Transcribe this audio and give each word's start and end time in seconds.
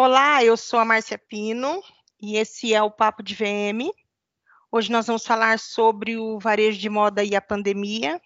Olá, 0.00 0.44
eu 0.44 0.56
sou 0.56 0.78
a 0.78 0.84
Márcia 0.84 1.18
Pino 1.18 1.82
e 2.22 2.36
esse 2.36 2.72
é 2.72 2.80
o 2.80 2.88
Papo 2.88 3.20
de 3.20 3.34
VM. 3.34 3.90
Hoje 4.70 4.92
nós 4.92 5.08
vamos 5.08 5.26
falar 5.26 5.58
sobre 5.58 6.16
o 6.16 6.38
varejo 6.38 6.78
de 6.78 6.88
moda 6.88 7.24
e 7.24 7.34
a 7.34 7.40
pandemia. 7.40 8.22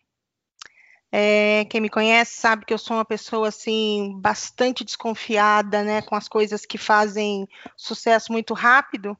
É, 1.10 1.64
quem 1.70 1.80
me 1.80 1.88
conhece 1.88 2.38
sabe 2.38 2.66
que 2.66 2.74
eu 2.74 2.78
sou 2.78 2.98
uma 2.98 3.06
pessoa 3.06 3.48
assim 3.48 4.20
bastante 4.20 4.84
desconfiada, 4.84 5.82
né, 5.82 6.02
com 6.02 6.14
as 6.14 6.28
coisas 6.28 6.66
que 6.66 6.76
fazem 6.76 7.48
sucesso 7.74 8.30
muito 8.32 8.52
rápido. 8.52 9.16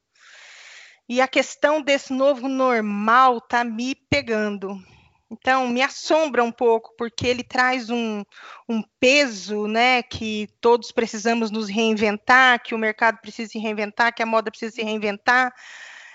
E 1.09 1.23
a 1.23 1.27
questão 1.27 1.81
desse 1.81 2.13
novo 2.13 2.49
normal 2.49 3.41
tá 3.41 3.65
me 3.65 3.95
pegando. 3.95 4.79
Então, 5.33 5.67
me 5.67 5.81
assombra 5.81 6.45
um 6.45 6.53
pouco, 6.53 6.95
porque 6.97 7.27
ele 7.27 7.43
traz 7.43 7.89
um, 7.89 8.23
um, 8.69 8.83
peso, 9.01 9.67
né, 9.67 10.03
que 10.03 10.47
todos 10.61 10.93
precisamos 10.93 11.51
nos 11.51 11.71
reinventar, 11.71 12.63
que 12.63 12.75
o 12.75 12.79
mercado 12.79 13.19
precisa 13.19 13.51
se 13.53 13.59
reinventar, 13.59 14.15
que 14.15 14.23
a 14.23 14.27
moda 14.27 14.51
precisa 14.51 14.75
se 14.75 14.83
reinventar. 14.83 15.55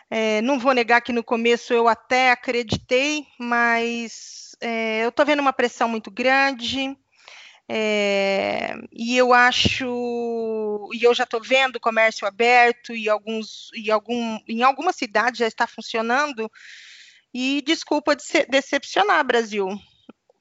É, 0.09 0.39
não 0.43 0.59
vou 0.59 0.71
negar 0.71 1.01
que 1.01 1.11
no 1.11 1.23
começo 1.23 1.73
eu 1.73 1.87
até 1.87 2.31
acreditei, 2.31 3.25
mas 3.39 4.55
é, 4.61 5.03
eu 5.03 5.09
estou 5.09 5.25
vendo 5.25 5.39
uma 5.39 5.51
pressão 5.51 5.89
muito 5.89 6.11
grande. 6.11 6.95
É, 7.69 8.75
e 8.93 9.17
eu 9.17 9.33
acho, 9.33 10.89
e 10.93 11.03
eu 11.03 11.13
já 11.13 11.23
estou 11.23 11.41
vendo 11.41 11.79
comércio 11.79 12.25
aberto 12.25 12.95
e 12.95 13.09
alguns, 13.09 13.69
e 13.73 13.91
algum, 13.91 14.39
em 14.47 14.63
algumas 14.63 14.95
cidades 14.95 15.39
já 15.39 15.47
está 15.47 15.67
funcionando, 15.67 16.49
e 17.39 17.61
desculpa 17.61 18.15
de 18.15 18.23
decepcionar, 18.49 19.23
Brasil. 19.23 19.67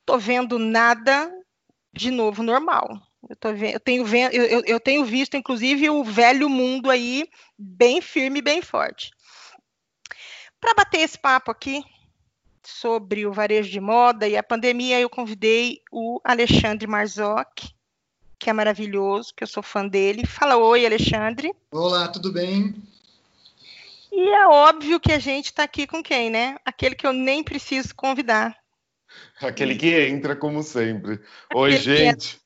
Tô 0.07 0.17
vendo 0.17 0.59
nada 0.59 1.31
de 1.93 2.11
novo 2.11 2.43
normal. 2.43 2.89
Eu, 3.29 3.55
vendo, 3.55 3.75
eu, 3.75 3.81
tenho, 3.81 4.07
eu, 4.33 4.63
eu 4.65 4.81
tenho 4.81 5.05
visto, 5.05 5.37
inclusive, 5.37 5.91
o 5.91 6.03
velho 6.03 6.49
mundo 6.49 6.91
aí 6.91 7.29
bem 7.59 8.01
firme, 8.01 8.41
bem 8.41 8.63
forte. 8.63 9.11
Para 10.59 10.73
bater 10.73 11.01
esse 11.01 11.19
papo 11.19 11.51
aqui 11.51 11.85
sobre 12.65 13.27
o 13.27 13.33
varejo 13.33 13.71
de 13.71 13.79
moda 13.79 14.27
e 14.27 14.35
a 14.35 14.43
pandemia, 14.43 14.99
eu 14.99 15.11
convidei 15.11 15.83
o 15.93 16.19
Alexandre 16.25 16.87
Marzocchi, 16.87 17.75
que 18.39 18.49
é 18.49 18.55
maravilhoso, 18.55 19.35
que 19.37 19.45
eu 19.45 19.49
sou 19.49 19.63
fã 19.63 19.87
dele. 19.87 20.25
Fala 20.25 20.57
oi, 20.57 20.87
Alexandre. 20.87 21.55
Olá, 21.71 22.09
tudo 22.09 22.33
bem? 22.33 22.75
E 24.17 24.31
é 24.31 24.49
óbvio 24.49 24.99
que 24.99 25.13
a 25.13 25.19
gente 25.19 25.47
está 25.47 25.65
aqui 25.65 25.87
com 25.87 26.03
quem, 26.03 26.31
né? 26.31 26.57
Aquele 26.65 26.95
que 26.95 27.07
eu 27.07 27.13
nem 27.13 27.45
preciso 27.45 27.95
convidar. 27.95 28.57
Aquele 29.43 29.75
que 29.75 29.95
entra, 29.95 30.35
como 30.35 30.63
sempre. 30.63 31.21
Oi, 31.55 31.73
gente. 31.77 32.41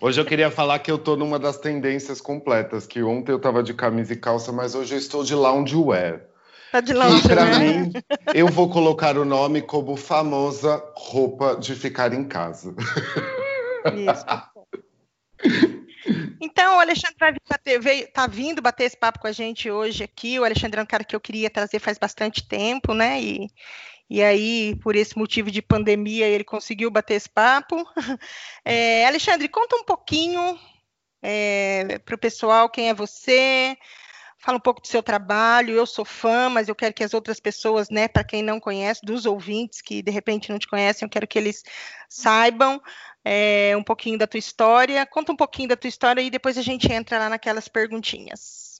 Hoje 0.00 0.20
eu 0.20 0.24
queria 0.24 0.50
falar 0.50 0.80
que 0.80 0.90
eu 0.90 0.96
estou 0.96 1.16
numa 1.16 1.38
das 1.38 1.56
tendências 1.56 2.20
completas, 2.20 2.84
que 2.84 3.00
ontem 3.00 3.30
eu 3.30 3.36
estava 3.36 3.62
de 3.62 3.72
camisa 3.72 4.12
e 4.12 4.16
calça, 4.16 4.50
mas 4.50 4.74
hoje 4.74 4.96
eu 4.96 4.98
estou 4.98 5.22
de 5.22 5.36
loungewear. 5.36 6.20
Tá 6.72 6.80
de 6.80 6.92
loungewear. 6.92 7.24
E 7.24 7.28
para 7.28 7.58
mim, 7.60 7.92
eu 8.34 8.48
vou 8.48 8.68
colocar 8.68 9.16
o 9.16 9.24
nome 9.24 9.62
como 9.62 9.96
famosa 9.96 10.82
roupa 10.96 11.54
de 11.54 11.76
ficar 11.76 12.12
em 12.12 12.24
casa. 12.24 12.74
Isso. 13.94 14.26
Então, 16.44 16.76
o 16.76 16.80
Alexandre 16.80 17.16
vai 17.18 17.34
bater, 17.48 17.80
veio, 17.80 18.12
tá 18.12 18.26
vindo 18.26 18.60
bater 18.60 18.84
esse 18.84 18.96
papo 18.96 19.18
com 19.18 19.26
a 19.26 19.32
gente 19.32 19.70
hoje 19.70 20.04
aqui. 20.04 20.38
O 20.38 20.44
Alexandre 20.44 20.78
é 20.78 20.82
um 20.82 20.86
cara 20.86 21.02
que 21.02 21.16
eu 21.16 21.20
queria 21.20 21.48
trazer 21.48 21.78
faz 21.78 21.96
bastante 21.96 22.46
tempo, 22.46 22.92
né? 22.92 23.18
E, 23.18 23.50
e 24.10 24.22
aí, 24.22 24.76
por 24.82 24.94
esse 24.94 25.16
motivo 25.16 25.50
de 25.50 25.62
pandemia, 25.62 26.26
ele 26.26 26.44
conseguiu 26.44 26.90
bater 26.90 27.14
esse 27.14 27.28
papo. 27.28 27.76
É, 28.66 29.06
Alexandre, 29.06 29.48
conta 29.48 29.76
um 29.76 29.84
pouquinho 29.84 30.58
é, 31.22 31.98
para 31.98 32.14
o 32.14 32.18
pessoal 32.18 32.68
quem 32.68 32.88
é 32.88 32.94
você, 32.94 33.76
fala 34.38 34.56
um 34.56 34.60
pouco 34.60 34.80
do 34.80 34.86
seu 34.86 35.02
trabalho. 35.02 35.74
Eu 35.74 35.86
sou 35.86 36.04
fã, 36.04 36.48
mas 36.50 36.68
eu 36.68 36.74
quero 36.74 36.94
que 36.94 37.04
as 37.04 37.14
outras 37.14 37.40
pessoas, 37.40 37.90
né, 37.90 38.08
para 38.08 38.24
quem 38.24 38.42
não 38.42 38.60
conhece, 38.60 39.04
dos 39.04 39.26
ouvintes 39.26 39.80
que 39.82 40.02
de 40.02 40.10
repente 40.10 40.50
não 40.50 40.58
te 40.58 40.68
conhecem, 40.68 41.06
eu 41.06 41.10
quero 41.10 41.26
que 41.26 41.38
eles 41.38 41.62
saibam 42.08 42.80
é, 43.24 43.74
um 43.76 43.82
pouquinho 43.82 44.18
da 44.18 44.26
tua 44.26 44.38
história. 44.38 45.06
Conta 45.06 45.32
um 45.32 45.36
pouquinho 45.36 45.70
da 45.70 45.76
tua 45.76 45.88
história 45.88 46.20
e 46.20 46.30
depois 46.30 46.58
a 46.58 46.62
gente 46.62 46.92
entra 46.92 47.18
lá 47.18 47.30
naquelas 47.30 47.66
perguntinhas. 47.68 48.74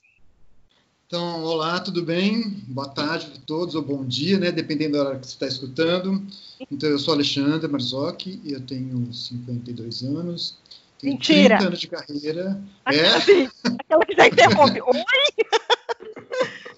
Então, 1.07 1.43
olá, 1.43 1.79
tudo 1.79 2.03
bem? 2.03 2.49
Boa 2.67 2.89
tarde 2.89 3.31
a 3.35 3.39
todos, 3.45 3.75
ou 3.75 3.81
bom 3.81 4.03
dia, 4.03 4.39
né? 4.39 4.51
Dependendo 4.51 4.97
da 4.97 5.03
hora 5.03 5.19
que 5.19 5.27
você 5.27 5.33
está 5.33 5.47
escutando. 5.47 6.25
Então, 6.71 6.89
eu 6.89 6.97
sou 6.97 7.13
Alexandre 7.13 7.67
Marzocchi, 7.67 8.41
eu 8.43 8.59
tenho 8.61 9.13
52 9.13 10.03
anos. 10.03 10.57
Tenho 10.99 11.13
Mentira! 11.13 11.57
30 11.57 11.67
anos 11.67 11.79
de 11.79 11.87
carreira. 11.87 12.61
Aquela, 12.83 13.07
é? 13.07 13.17
aquela 13.79 14.05
que 14.05 14.15
já 14.15 14.27
interrompe. 14.27 14.81
Oi? 14.83 15.03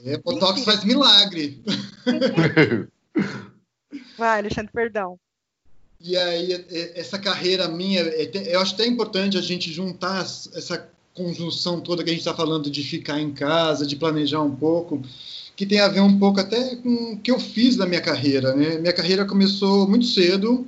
É, 0.06 0.18
Botox 0.18 0.56
Mentira. 0.56 0.66
faz 0.66 0.84
milagre. 0.84 1.64
Vai, 4.18 4.40
Alexandre, 4.40 4.72
perdão. 4.74 5.18
E 6.00 6.16
aí, 6.16 6.66
essa 6.96 7.18
carreira 7.18 7.68
minha, 7.68 8.02
é 8.02 8.54
eu 8.54 8.60
acho 8.60 8.76
até 8.76 8.86
importante 8.86 9.38
a 9.38 9.42
gente 9.42 9.72
juntar 9.72 10.22
essa 10.22 10.88
conjunção 11.14 11.82
toda 11.82 12.04
que 12.04 12.10
a 12.12 12.14
gente 12.14 12.22
está 12.22 12.34
falando 12.34 12.70
de 12.70 12.84
ficar 12.84 13.20
em 13.20 13.32
casa, 13.32 13.86
de 13.86 13.96
planejar 13.96 14.42
um 14.42 14.56
pouco, 14.56 15.02
que 15.56 15.66
tem 15.66 15.80
a 15.80 15.88
ver 15.88 16.02
um 16.02 16.20
pouco 16.20 16.40
até 16.40 16.76
com 16.76 17.14
o 17.14 17.18
que 17.18 17.32
eu 17.32 17.40
fiz 17.40 17.76
na 17.76 17.88
minha 17.88 18.02
carreira. 18.02 18.56
Né? 18.56 18.78
Minha 18.78 18.94
carreira 18.94 19.26
começou 19.26 19.88
muito 19.88 20.06
cedo, 20.06 20.68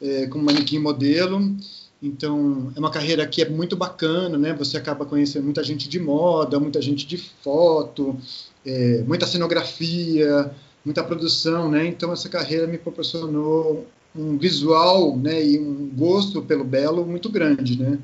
é, 0.00 0.26
como 0.26 0.44
manequim 0.44 0.78
modelo, 0.78 1.54
então 2.02 2.72
é 2.74 2.78
uma 2.78 2.90
carreira 2.90 3.26
que 3.26 3.42
é 3.42 3.48
muito 3.48 3.76
bacana, 3.76 4.38
né? 4.38 4.54
Você 4.54 4.78
acaba 4.78 5.04
conhecendo 5.04 5.44
muita 5.44 5.62
gente 5.62 5.86
de 5.86 6.00
moda, 6.00 6.58
muita 6.58 6.80
gente 6.80 7.06
de 7.06 7.18
foto, 7.18 8.16
é, 8.64 9.02
muita 9.06 9.26
cenografia, 9.26 10.50
muita 10.82 11.04
produção, 11.04 11.70
né? 11.70 11.86
Então 11.86 12.10
essa 12.10 12.28
carreira 12.28 12.66
me 12.66 12.78
proporcionou 12.78 13.86
um 14.14 14.36
visual 14.36 15.16
né, 15.16 15.44
e 15.44 15.58
um 15.58 15.88
gosto 15.94 16.42
pelo 16.42 16.64
belo 16.64 17.06
muito 17.06 17.28
grande, 17.28 17.78
né? 17.78 17.98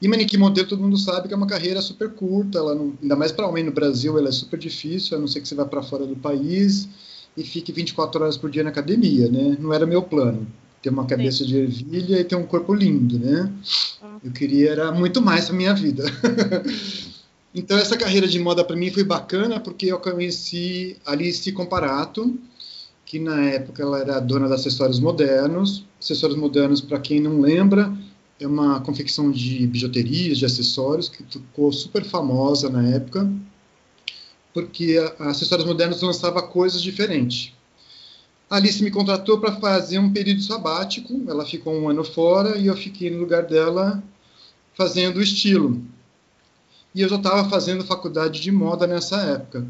E 0.00 0.08
manequim 0.08 0.36
modelo, 0.36 0.66
todo 0.66 0.82
mundo 0.82 0.98
sabe 0.98 1.28
que 1.28 1.34
é 1.34 1.36
uma 1.36 1.46
carreira 1.46 1.80
super 1.80 2.10
curta, 2.10 2.58
ela 2.58 2.74
não, 2.74 2.92
ainda 3.00 3.14
mais 3.14 3.30
para 3.30 3.46
homem 3.46 3.62
no 3.62 3.70
Brasil, 3.70 4.18
ela 4.18 4.28
é 4.28 4.32
super 4.32 4.58
difícil, 4.58 5.16
a 5.16 5.20
não 5.20 5.28
ser 5.28 5.40
que 5.40 5.46
você 5.46 5.54
vá 5.54 5.64
para 5.64 5.80
fora 5.80 6.04
do 6.04 6.16
país 6.16 6.88
e 7.36 7.44
fique 7.44 7.70
24 7.70 8.20
horas 8.20 8.36
por 8.36 8.50
dia 8.50 8.64
na 8.64 8.70
academia, 8.70 9.30
né? 9.30 9.56
Não 9.60 9.72
era 9.72 9.86
meu 9.86 10.02
plano, 10.02 10.44
ter 10.82 10.90
uma 10.90 11.06
cabeça 11.06 11.38
Sim. 11.38 11.46
de 11.46 11.56
ervilha 11.56 12.18
e 12.18 12.24
ter 12.24 12.34
um 12.34 12.44
corpo 12.44 12.74
lindo, 12.74 13.16
né? 13.16 13.50
Hum. 14.02 14.18
Eu 14.24 14.32
queria 14.32 14.70
era 14.70 14.90
muito 14.90 15.22
mais 15.22 15.46
para 15.46 15.54
minha 15.54 15.72
vida. 15.72 16.04
então 17.54 17.78
essa 17.78 17.96
carreira 17.96 18.26
de 18.26 18.40
moda 18.40 18.64
para 18.64 18.74
mim 18.74 18.90
foi 18.90 19.04
bacana 19.04 19.60
porque 19.60 19.86
eu 19.86 20.00
conheci 20.00 20.96
Alice 21.06 21.50
Comparato, 21.52 22.36
que 23.12 23.18
na 23.18 23.44
época 23.44 23.82
ela 23.82 23.98
era 23.98 24.18
dona 24.20 24.48
de 24.48 24.54
acessórios 24.54 24.98
modernos. 24.98 25.84
Acessórios 26.00 26.38
modernos, 26.38 26.80
para 26.80 26.98
quem 26.98 27.20
não 27.20 27.42
lembra, 27.42 27.94
é 28.40 28.46
uma 28.46 28.80
confecção 28.80 29.30
de 29.30 29.66
bijuterias, 29.66 30.38
de 30.38 30.46
acessórios, 30.46 31.10
que 31.10 31.22
ficou 31.24 31.70
super 31.74 32.04
famosa 32.04 32.70
na 32.70 32.88
época, 32.88 33.30
porque 34.54 34.96
a 35.18 35.28
Acessórios 35.28 35.68
Modernos 35.68 36.00
lançava 36.00 36.40
coisas 36.40 36.80
diferentes. 36.80 37.52
A 38.48 38.56
Alice 38.56 38.82
me 38.82 38.90
contratou 38.90 39.38
para 39.38 39.60
fazer 39.60 39.98
um 39.98 40.10
período 40.10 40.40
sabático, 40.40 41.22
ela 41.28 41.44
ficou 41.44 41.74
um 41.74 41.90
ano 41.90 42.04
fora 42.04 42.56
e 42.56 42.68
eu 42.68 42.76
fiquei 42.78 43.10
no 43.10 43.18
lugar 43.18 43.42
dela 43.42 44.02
fazendo 44.72 45.20
estilo. 45.20 45.82
E 46.94 47.02
eu 47.02 47.10
já 47.10 47.16
estava 47.16 47.46
fazendo 47.50 47.84
faculdade 47.84 48.40
de 48.40 48.50
moda 48.50 48.86
nessa 48.86 49.20
época. 49.20 49.66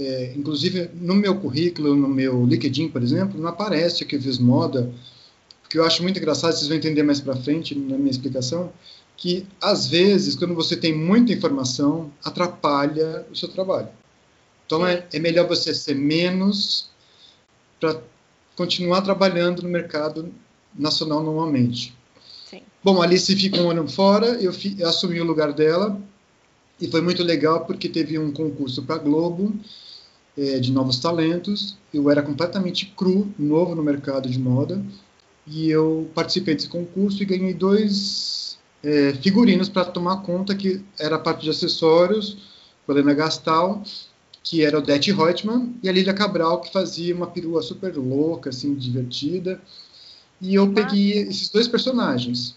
É, 0.00 0.32
inclusive, 0.36 0.90
no 0.94 1.16
meu 1.16 1.40
currículo, 1.40 1.96
no 1.96 2.06
meu 2.06 2.46
LinkedIn, 2.46 2.88
por 2.88 3.02
exemplo, 3.02 3.40
não 3.40 3.48
aparece 3.48 4.04
que 4.04 4.14
eu 4.14 4.22
fiz 4.22 4.38
moda, 4.38 4.88
porque 5.60 5.76
eu 5.76 5.84
acho 5.84 6.04
muito 6.04 6.20
engraçado, 6.20 6.52
vocês 6.52 6.68
vão 6.68 6.76
entender 6.76 7.02
mais 7.02 7.20
para 7.20 7.34
frente 7.34 7.74
na 7.74 7.98
minha 7.98 8.10
explicação, 8.10 8.72
que 9.16 9.44
às 9.60 9.88
vezes, 9.88 10.36
quando 10.36 10.54
você 10.54 10.76
tem 10.76 10.94
muita 10.96 11.32
informação, 11.32 12.12
atrapalha 12.24 13.26
o 13.28 13.34
seu 13.34 13.48
trabalho. 13.48 13.88
Então, 14.64 14.86
é, 14.86 15.04
é 15.12 15.18
melhor 15.18 15.48
você 15.48 15.74
ser 15.74 15.96
menos 15.96 16.90
para 17.80 18.00
continuar 18.54 19.02
trabalhando 19.02 19.62
no 19.62 19.68
mercado 19.68 20.32
nacional 20.78 21.24
normalmente. 21.24 21.92
Sim. 22.48 22.62
Bom, 22.84 23.02
a 23.02 23.04
Alice 23.04 23.34
ficou 23.34 23.62
um 23.62 23.70
ano 23.72 23.88
fora, 23.88 24.26
eu, 24.40 24.52
fi, 24.52 24.76
eu 24.78 24.88
assumi 24.88 25.20
o 25.20 25.24
lugar 25.24 25.52
dela, 25.52 26.00
e 26.80 26.86
foi 26.88 27.00
muito 27.00 27.24
legal 27.24 27.64
porque 27.64 27.88
teve 27.88 28.16
um 28.16 28.30
concurso 28.30 28.84
para 28.84 28.98
Globo, 28.98 29.52
é, 30.38 30.60
de 30.60 30.70
novos 30.70 30.98
talentos. 30.98 31.76
Eu 31.92 32.08
era 32.10 32.22
completamente 32.22 32.86
cru, 32.96 33.28
novo 33.36 33.74
no 33.74 33.82
mercado 33.82 34.28
de 34.28 34.38
moda, 34.38 34.80
e 35.46 35.68
eu 35.68 36.08
participei 36.14 36.54
desse 36.54 36.68
concurso 36.68 37.22
e 37.22 37.26
ganhei 37.26 37.52
dois 37.52 38.58
é, 38.82 39.12
figurinos 39.14 39.68
para 39.68 39.84
tomar 39.86 40.18
conta, 40.22 40.54
que 40.54 40.84
era 40.98 41.16
a 41.16 41.18
parte 41.18 41.42
de 41.42 41.50
acessórios, 41.50 42.36
com 42.86 42.92
a 42.92 42.94
Helena 42.94 43.14
Gastal, 43.14 43.82
que 44.42 44.64
era 44.64 44.78
o 44.78 44.82
Dete 44.82 45.12
Reutemann, 45.12 45.74
e 45.82 45.88
a 45.88 45.92
Lilia 45.92 46.14
Cabral, 46.14 46.60
que 46.60 46.72
fazia 46.72 47.14
uma 47.14 47.26
perua 47.26 47.60
super 47.60 47.96
louca, 47.96 48.50
assim, 48.50 48.74
divertida. 48.74 49.60
E 50.40 50.54
eu 50.54 50.72
peguei 50.72 51.18
esses 51.22 51.48
dois 51.48 51.66
personagens. 51.66 52.56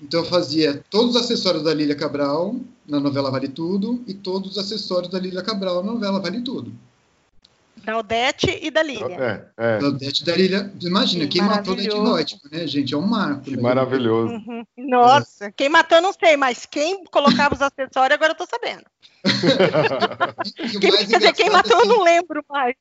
Então 0.00 0.20
eu 0.20 0.26
fazia 0.26 0.84
todos 0.88 1.16
os 1.16 1.22
acessórios 1.22 1.64
da 1.64 1.74
Lília 1.74 1.94
Cabral 1.94 2.56
na 2.86 3.00
novela 3.00 3.30
Vale 3.30 3.48
Tudo 3.48 4.02
e 4.06 4.14
todos 4.14 4.52
os 4.52 4.58
acessórios 4.58 5.10
da 5.10 5.18
Lília 5.18 5.42
Cabral 5.42 5.82
na 5.82 5.92
novela 5.92 6.20
Vale 6.20 6.40
Tudo. 6.42 6.72
Da 7.84 7.98
Odete 7.98 8.58
e 8.62 8.70
da 8.70 8.82
Lília. 8.82 9.50
É, 9.58 9.76
é. 9.76 9.78
Da 9.78 9.88
Odete 9.88 10.22
e 10.22 10.26
da 10.26 10.36
Lília. 10.36 10.72
Imagina, 10.80 11.24
Sim, 11.24 11.30
quem 11.30 11.42
matou 11.42 11.74
Odete 11.74 11.88
Reutemann, 11.90 12.40
né, 12.50 12.66
gente? 12.66 12.94
É 12.94 12.96
um 12.96 13.06
marco. 13.06 13.42
Que 13.42 13.56
né? 13.56 13.62
maravilhoso. 13.62 14.32
Uhum. 14.32 14.64
Nossa, 14.76 15.46
é. 15.46 15.52
quem 15.52 15.68
matou 15.68 15.98
eu 15.98 16.02
não 16.02 16.12
sei, 16.12 16.36
mas 16.36 16.64
quem 16.64 17.04
colocava 17.04 17.54
os 17.54 17.60
acessórios 17.60 18.14
agora 18.14 18.32
eu 18.32 18.36
tô 18.36 18.46
sabendo. 18.46 18.84
quem, 20.80 21.06
quer 21.06 21.18
dizer, 21.18 21.32
quem 21.34 21.50
matou 21.50 21.76
assim, 21.76 21.88
eu 21.88 21.96
não 21.96 22.04
lembro 22.04 22.42
mais. 22.48 22.74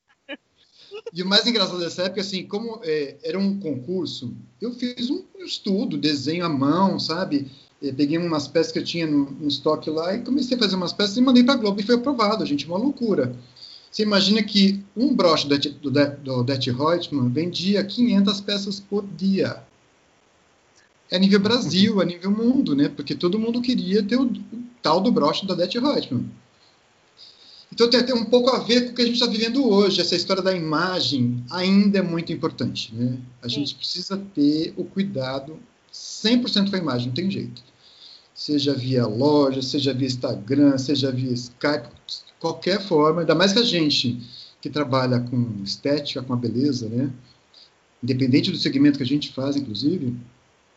E 1.12 1.24
o 1.24 1.28
mais 1.28 1.46
engraçado 1.48 1.80
dessa 1.80 2.04
época, 2.04 2.22
assim, 2.22 2.46
como 2.46 2.80
é, 2.84 3.18
era 3.24 3.38
um 3.38 3.60
concurso, 3.60 4.34
eu 4.62 4.74
fiz 4.74 5.10
um 5.10 5.24
estudo, 5.40 5.98
desenho 5.98 6.46
à 6.46 6.50
mão, 6.50 7.00
sabe? 7.00 7.52
Eu 7.84 7.94
peguei 7.94 8.18
umas 8.18 8.48
peças 8.48 8.72
que 8.72 8.80
eu 8.80 8.84
tinha 8.84 9.06
no, 9.06 9.30
no 9.30 9.48
estoque 9.50 9.90
lá 9.90 10.16
e 10.16 10.22
comecei 10.22 10.56
a 10.56 10.60
fazer 10.60 10.78
umas 10.78 10.94
peças 10.94 11.18
e 11.18 11.22
mandei 11.22 11.44
para 11.44 11.56
a 11.56 11.58
Globo 11.58 11.82
e 11.82 11.84
foi 11.84 11.96
aprovado, 11.96 12.46
gente, 12.46 12.66
uma 12.66 12.78
loucura. 12.78 13.36
Você 13.92 14.04
imagina 14.04 14.42
que 14.42 14.82
um 14.96 15.14
broche 15.14 15.50
do, 15.50 15.58
do, 15.58 15.92
do 15.92 16.44
Reutemann 16.44 17.30
vendia 17.30 17.84
500 17.84 18.40
peças 18.40 18.80
por 18.80 19.06
dia. 19.06 19.62
É 21.12 21.20
nível 21.20 21.42
Brasil, 21.42 22.00
a 22.00 22.06
nível 22.06 22.32
mundo, 22.32 22.74
né? 22.74 22.88
Porque 22.88 23.14
todo 23.14 23.38
mundo 23.38 23.62
queria 23.62 24.02
ter 24.02 24.16
o, 24.16 24.24
o 24.24 24.64
tal 24.82 25.02
do 25.02 25.12
broche 25.12 25.46
da 25.46 25.54
Odete 25.54 25.78
Reutemann. 25.78 26.26
Então 27.70 27.90
tem 27.90 28.00
até 28.00 28.14
um 28.14 28.24
pouco 28.24 28.50
a 28.50 28.60
ver 28.60 28.86
com 28.86 28.92
o 28.92 28.96
que 28.96 29.02
a 29.02 29.06
gente 29.06 29.16
está 29.16 29.28
vivendo 29.28 29.68
hoje. 29.68 30.00
Essa 30.00 30.16
história 30.16 30.42
da 30.42 30.56
imagem 30.56 31.44
ainda 31.52 32.00
é 32.00 32.02
muito 32.02 32.32
importante, 32.32 32.96
né? 32.96 33.18
A 33.42 33.50
Sim. 33.50 33.56
gente 33.56 33.76
precisa 33.76 34.18
ter 34.34 34.74
o 34.78 34.86
cuidado 34.86 35.60
100% 35.92 36.70
com 36.70 36.76
a 36.78 36.80
imagem, 36.80 37.08
não 37.08 37.14
tem 37.14 37.30
jeito. 37.30 37.73
Seja 38.44 38.74
via 38.74 39.08
loja, 39.08 39.62
seja 39.62 39.94
via 39.94 40.06
Instagram, 40.06 40.78
seja 40.78 41.10
via 41.10 41.32
Skype, 41.32 41.88
qualquer 42.42 42.82
forma, 42.82 43.22
ainda 43.22 43.34
mais 43.34 43.54
que 43.54 43.60
a 43.60 43.64
gente 43.64 44.20
que 44.60 44.70
trabalha 44.70 45.22
com 45.22 45.64
estética, 45.64 46.22
com 46.22 46.34
a 46.34 46.36
beleza, 46.36 46.90
né? 46.90 47.10
Independente 48.04 48.52
do 48.52 48.58
segmento 48.58 48.98
que 48.98 49.04
a 49.04 49.08
gente 49.08 49.32
faz, 49.32 49.56
inclusive, 49.56 50.14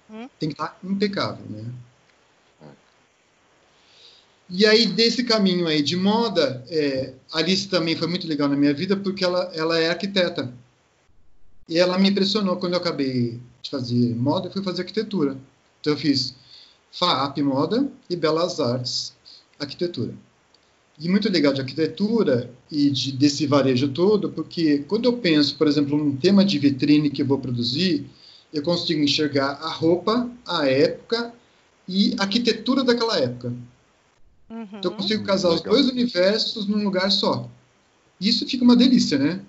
hum? 0.08 0.28
tem 0.38 0.48
que 0.48 0.54
estar 0.54 0.78
impecável, 0.84 1.44
né? 1.50 1.64
E 4.48 4.64
aí, 4.64 4.86
desse 4.86 5.24
caminho 5.24 5.66
aí 5.66 5.82
de 5.82 5.96
moda, 5.96 6.64
é, 6.68 7.14
a 7.32 7.38
Alice 7.38 7.66
também 7.66 7.96
foi 7.96 8.06
muito 8.06 8.28
legal 8.28 8.48
na 8.48 8.54
minha 8.54 8.72
vida, 8.72 8.96
porque 8.96 9.24
ela, 9.24 9.50
ela 9.52 9.76
é 9.76 9.88
arquiteta. 9.88 10.54
E 11.68 11.76
ela 11.76 11.98
me 11.98 12.10
impressionou 12.10 12.58
quando 12.58 12.74
eu 12.74 12.78
acabei 12.78 13.40
de 13.60 13.70
fazer 13.70 14.14
moda, 14.14 14.46
eu 14.46 14.52
fui 14.52 14.62
fazer 14.62 14.82
arquitetura. 14.82 15.36
Então, 15.80 15.94
eu 15.94 15.98
fiz 15.98 16.36
FAAP 16.98 17.38
Moda 17.42 17.90
e 18.08 18.16
Belas 18.16 18.58
Artes 18.58 19.14
Arquitetura. 19.58 20.14
E 20.98 21.10
muito 21.10 21.30
legal 21.30 21.52
de 21.52 21.60
arquitetura 21.60 22.50
e 22.70 22.88
de, 22.88 23.12
desse 23.12 23.46
varejo 23.46 23.88
todo, 23.88 24.30
porque 24.30 24.78
quando 24.88 25.04
eu 25.04 25.18
penso, 25.18 25.56
por 25.56 25.66
exemplo, 25.66 25.98
num 25.98 26.16
tema 26.16 26.42
de 26.42 26.58
vitrine 26.58 27.10
que 27.10 27.20
eu 27.20 27.26
vou 27.26 27.38
produzir, 27.38 28.06
eu 28.50 28.62
consigo 28.62 29.02
enxergar 29.02 29.58
a 29.60 29.68
roupa, 29.68 30.30
a 30.46 30.66
época 30.66 31.34
e 31.86 32.14
a 32.18 32.22
arquitetura 32.22 32.82
daquela 32.82 33.18
época. 33.18 33.52
Uhum. 34.48 34.62
Então 34.72 34.90
eu 34.90 34.96
consigo 34.96 35.24
casar 35.24 35.50
os 35.50 35.60
dois 35.60 35.90
universos 35.90 36.66
num 36.66 36.82
lugar 36.82 37.10
só. 37.10 37.50
Isso 38.18 38.46
fica 38.46 38.64
uma 38.64 38.76
delícia, 38.76 39.18
né? 39.18 39.42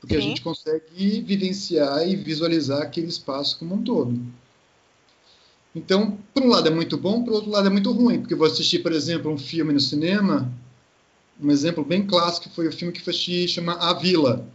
Porque 0.00 0.14
Sim. 0.14 0.20
a 0.20 0.22
gente 0.22 0.40
consegue 0.40 1.20
vivenciar 1.20 2.08
e 2.08 2.16
visualizar 2.16 2.80
aquele 2.80 3.08
espaço 3.08 3.58
como 3.58 3.74
um 3.74 3.82
todo. 3.82 4.18
Então, 5.74 6.18
por 6.32 6.42
um 6.42 6.48
lado 6.48 6.68
é 6.68 6.70
muito 6.70 6.96
bom, 6.96 7.24
por 7.24 7.32
outro 7.32 7.50
lado 7.50 7.66
é 7.66 7.70
muito 7.70 7.90
ruim, 7.90 8.20
porque 8.20 8.34
eu 8.34 8.38
vou 8.38 8.46
assistir, 8.46 8.78
por 8.80 8.92
exemplo, 8.92 9.30
um 9.32 9.38
filme 9.38 9.72
no 9.72 9.80
cinema 9.80 10.52
um 11.40 11.50
exemplo 11.50 11.84
bem 11.84 12.06
clássico 12.06 12.48
foi 12.50 12.68
o 12.68 12.72
filme 12.72 12.92
que 12.92 13.00
foi 13.00 13.12
chama 13.12 13.74
A 13.74 13.92
Vila. 13.94 14.46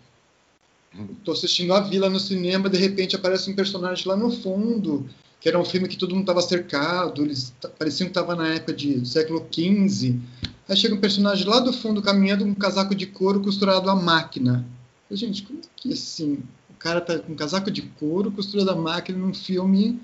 Estou 1.20 1.34
assistindo 1.34 1.74
A 1.74 1.82
Vila 1.82 2.10
no 2.10 2.20
cinema, 2.20 2.70
de 2.70 2.78
repente 2.78 3.16
aparece 3.16 3.50
um 3.52 3.56
personagem 3.56 4.08
lá 4.08 4.16
no 4.16 4.32
fundo, 4.32 5.08
que 5.40 5.48
era 5.48 5.60
um 5.60 5.66
filme 5.66 5.88
que 5.88 5.98
todo 5.98 6.12
mundo 6.12 6.22
estava 6.22 6.42
cercado, 6.42 7.24
eles 7.24 7.54
pareciam 7.78 8.08
que 8.08 8.12
estava 8.12 8.36
na 8.36 8.48
época 8.48 8.74
de 8.74 9.08
século 9.08 9.46
XV. 9.52 10.20
Aí 10.68 10.78
chega 10.78 10.96
um 10.96 11.00
personagem 11.00 11.46
lá 11.46 11.60
do 11.60 11.74
fundo 11.74 12.02
caminhando 12.02 12.44
com 12.44 12.52
um 12.52 12.56
casaco 12.56 12.96
de 12.96 13.06
couro 13.06 13.42
costurado 13.42 13.90
à 13.90 13.96
máquina. 13.96 14.66
Eu, 15.10 15.18
gente, 15.18 15.44
como 15.44 15.60
é 15.60 15.62
que 15.76 15.94
assim? 15.94 16.40
O 16.70 16.74
cara 16.74 17.02
tá 17.02 17.20
com 17.20 17.34
um 17.34 17.36
casaco 17.36 17.70
de 17.70 17.82
couro 17.82 18.32
costurado 18.32 18.72
à 18.72 18.76
máquina 18.76 19.18
num 19.18 19.34
filme 19.34 20.00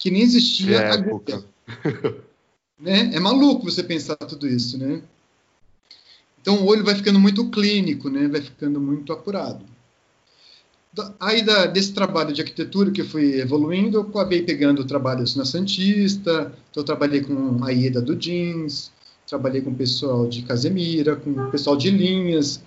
que 0.00 0.10
nem 0.10 0.22
existia 0.22 0.78
é 0.78 0.90
agora. 0.90 1.44
né? 2.80 3.10
É 3.12 3.20
maluco 3.20 3.70
você 3.70 3.84
pensar 3.84 4.16
tudo 4.16 4.48
isso, 4.48 4.78
né? 4.78 5.02
Então 6.40 6.62
o 6.62 6.66
olho 6.66 6.82
vai 6.82 6.94
ficando 6.94 7.20
muito 7.20 7.48
clínico, 7.50 8.08
né? 8.08 8.26
vai 8.26 8.40
ficando 8.40 8.80
muito 8.80 9.12
apurado. 9.12 9.64
Aí 11.20 11.42
da, 11.42 11.66
desse 11.66 11.92
trabalho 11.92 12.32
de 12.32 12.40
arquitetura 12.40 12.90
que 12.90 13.02
eu 13.02 13.06
fui 13.06 13.40
evoluindo, 13.40 13.98
eu 13.98 14.02
acabei 14.02 14.42
pegando 14.42 14.84
trabalhos 14.84 15.36
na 15.36 15.44
Santista, 15.44 16.52
então 16.70 16.80
eu 16.80 16.84
trabalhei 16.84 17.20
com 17.20 17.62
a 17.62 17.70
Ieda 17.70 18.00
do 18.00 18.16
Jeans, 18.16 18.90
trabalhei 19.26 19.60
com 19.60 19.70
o 19.70 19.74
pessoal 19.74 20.26
de 20.26 20.42
Casemira, 20.42 21.14
com 21.14 21.30
o 21.30 21.50
pessoal 21.50 21.76
de 21.76 21.90
linhas. 21.90 22.60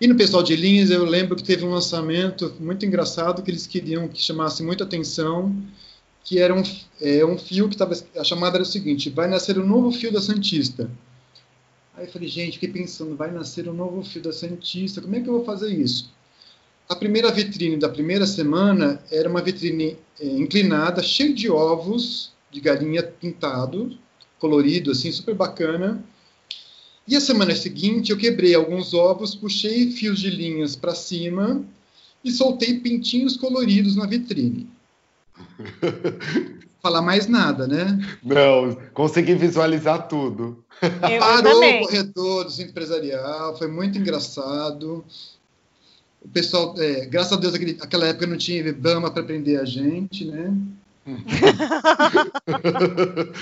E 0.00 0.06
no 0.06 0.14
pessoal 0.14 0.42
de 0.42 0.54
linhas 0.54 0.90
eu 0.90 1.04
lembro 1.04 1.34
que 1.34 1.42
teve 1.42 1.64
um 1.64 1.70
lançamento 1.70 2.54
muito 2.60 2.86
engraçado 2.86 3.42
que 3.42 3.50
eles 3.50 3.66
queriam 3.66 4.06
que 4.06 4.22
chamasse 4.22 4.62
muita 4.62 4.84
atenção, 4.84 5.52
que 6.28 6.38
era 6.38 6.54
um, 6.54 6.62
é, 7.00 7.24
um 7.24 7.38
fio 7.38 7.68
que 7.68 7.74
estava... 7.74 7.96
A 8.14 8.22
chamada 8.22 8.58
era 8.58 8.62
o 8.62 8.66
seguinte, 8.66 9.08
vai 9.08 9.26
nascer 9.26 9.58
um 9.58 9.66
novo 9.66 9.90
fio 9.90 10.12
da 10.12 10.20
Santista. 10.20 10.90
Aí 11.96 12.04
eu 12.04 12.12
falei, 12.12 12.28
gente, 12.28 12.58
fiquei 12.58 12.68
pensando, 12.68 13.16
vai 13.16 13.30
nascer 13.30 13.66
um 13.66 13.72
novo 13.72 14.04
fio 14.04 14.20
da 14.20 14.30
Santista, 14.30 15.00
como 15.00 15.16
é 15.16 15.20
que 15.22 15.28
eu 15.28 15.32
vou 15.32 15.44
fazer 15.44 15.72
isso? 15.72 16.12
A 16.86 16.94
primeira 16.94 17.32
vitrine 17.32 17.78
da 17.78 17.88
primeira 17.88 18.26
semana 18.26 19.02
era 19.10 19.26
uma 19.26 19.40
vitrine 19.40 19.96
é, 20.20 20.26
inclinada, 20.26 21.02
cheia 21.02 21.32
de 21.32 21.50
ovos 21.50 22.30
de 22.50 22.60
galinha 22.60 23.02
pintado, 23.02 23.96
colorido, 24.38 24.90
assim, 24.90 25.10
super 25.10 25.34
bacana. 25.34 26.04
E 27.06 27.16
a 27.16 27.22
semana 27.22 27.56
seguinte 27.56 28.10
eu 28.10 28.18
quebrei 28.18 28.54
alguns 28.54 28.92
ovos, 28.92 29.34
puxei 29.34 29.90
fios 29.92 30.20
de 30.20 30.28
linhas 30.28 30.76
para 30.76 30.94
cima 30.94 31.64
e 32.22 32.30
soltei 32.30 32.80
pintinhos 32.80 33.34
coloridos 33.34 33.96
na 33.96 34.04
vitrine. 34.04 34.68
Falar 36.82 37.02
mais 37.02 37.26
nada, 37.26 37.66
né? 37.66 37.98
Não, 38.22 38.76
consegui 38.94 39.34
visualizar 39.34 40.08
tudo. 40.08 40.64
Eu 40.82 41.18
Parou 41.18 41.58
o 41.58 41.80
corredor 41.80 42.44
do 42.44 42.50
centro 42.50 42.70
empresarial, 42.70 43.56
foi 43.56 43.68
muito 43.68 43.98
engraçado. 43.98 45.04
O 46.22 46.28
pessoal, 46.28 46.74
é, 46.78 47.06
graças 47.06 47.32
a 47.32 47.36
Deus, 47.36 47.54
aquele, 47.54 47.78
aquela 47.80 48.06
época 48.06 48.26
não 48.26 48.36
tinha 48.36 48.60
Ibama 48.60 49.10
para 49.10 49.22
prender 49.22 49.60
a 49.60 49.64
gente, 49.64 50.24
né? 50.24 50.54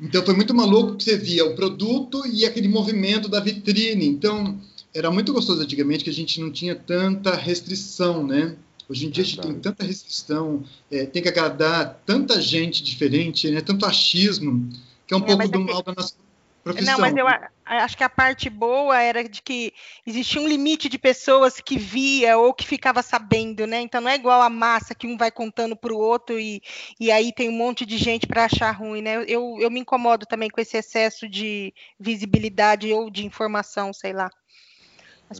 então 0.00 0.24
foi 0.24 0.34
muito 0.34 0.54
maluco 0.54 0.96
que 0.96 1.04
você 1.04 1.16
via 1.16 1.44
o 1.44 1.56
produto 1.56 2.24
e 2.26 2.44
aquele 2.44 2.68
movimento 2.68 3.28
da 3.28 3.40
vitrine. 3.40 4.06
Então 4.06 4.58
era 4.94 5.10
muito 5.10 5.32
gostoso 5.32 5.60
antigamente 5.60 6.04
que 6.04 6.10
a 6.10 6.14
gente 6.14 6.40
não 6.40 6.52
tinha 6.52 6.76
tanta 6.76 7.34
restrição, 7.34 8.24
né? 8.24 8.54
Hoje 8.88 9.06
em 9.06 9.10
dia 9.10 9.22
a 9.22 9.26
gente 9.26 9.40
tem 9.40 9.58
tanta 9.58 9.84
restrição, 9.84 10.62
é, 10.90 11.06
tem 11.06 11.22
que 11.22 11.28
agradar 11.28 12.00
tanta 12.04 12.40
gente 12.40 12.82
diferente, 12.82 13.50
né? 13.50 13.60
tanto 13.60 13.86
achismo, 13.86 14.68
que 15.06 15.14
é 15.14 15.16
um 15.16 15.22
é, 15.22 15.26
pouco 15.26 15.48
do 15.48 15.60
é 15.60 15.64
mal 15.64 15.82
da 15.82 15.94
nossa 15.94 16.14
profissão. 16.62 16.92
Não, 16.94 17.00
mas 17.00 17.16
eu 17.16 17.26
acho 17.64 17.96
que 17.96 18.04
a 18.04 18.08
parte 18.08 18.50
boa 18.50 19.00
era 19.00 19.26
de 19.26 19.40
que 19.42 19.72
existia 20.06 20.40
um 20.40 20.48
limite 20.48 20.88
de 20.88 20.98
pessoas 20.98 21.60
que 21.60 21.78
via 21.78 22.36
ou 22.38 22.52
que 22.52 22.66
ficava 22.66 23.02
sabendo, 23.02 23.66
né? 23.66 23.80
Então 23.80 24.00
não 24.00 24.10
é 24.10 24.16
igual 24.16 24.42
a 24.42 24.50
massa 24.50 24.94
que 24.94 25.06
um 25.06 25.16
vai 25.16 25.30
contando 25.30 25.76
para 25.76 25.92
o 25.92 25.98
outro 25.98 26.38
e, 26.38 26.62
e 26.98 27.10
aí 27.10 27.32
tem 27.32 27.48
um 27.48 27.56
monte 27.56 27.86
de 27.86 27.96
gente 27.96 28.26
para 28.26 28.44
achar 28.44 28.70
ruim, 28.70 29.02
né? 29.02 29.24
Eu, 29.28 29.56
eu 29.60 29.70
me 29.70 29.80
incomodo 29.80 30.26
também 30.26 30.50
com 30.50 30.60
esse 30.60 30.76
excesso 30.76 31.28
de 31.28 31.72
visibilidade 32.00 32.92
ou 32.92 33.10
de 33.10 33.24
informação, 33.24 33.92
sei 33.92 34.12
lá. 34.12 34.30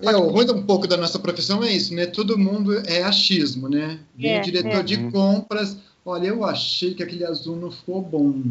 É, 0.02 0.16
o 0.16 0.28
ruim 0.28 0.50
um 0.50 0.62
pouco 0.62 0.88
da 0.88 0.96
nossa 0.96 1.18
profissão 1.18 1.62
é 1.62 1.72
isso, 1.72 1.94
né? 1.94 2.06
Todo 2.06 2.38
mundo 2.38 2.76
é 2.86 3.02
achismo, 3.02 3.68
né? 3.68 4.00
Vem 4.16 4.36
é, 4.36 4.40
o 4.40 4.44
diretor 4.44 4.80
é. 4.80 4.82
de 4.82 4.96
uhum. 4.96 5.10
compras, 5.10 5.76
olha, 6.04 6.28
eu 6.28 6.44
achei 6.44 6.94
que 6.94 7.02
aquele 7.02 7.24
azul 7.24 7.56
não 7.56 7.70
ficou 7.70 8.02
bom, 8.02 8.42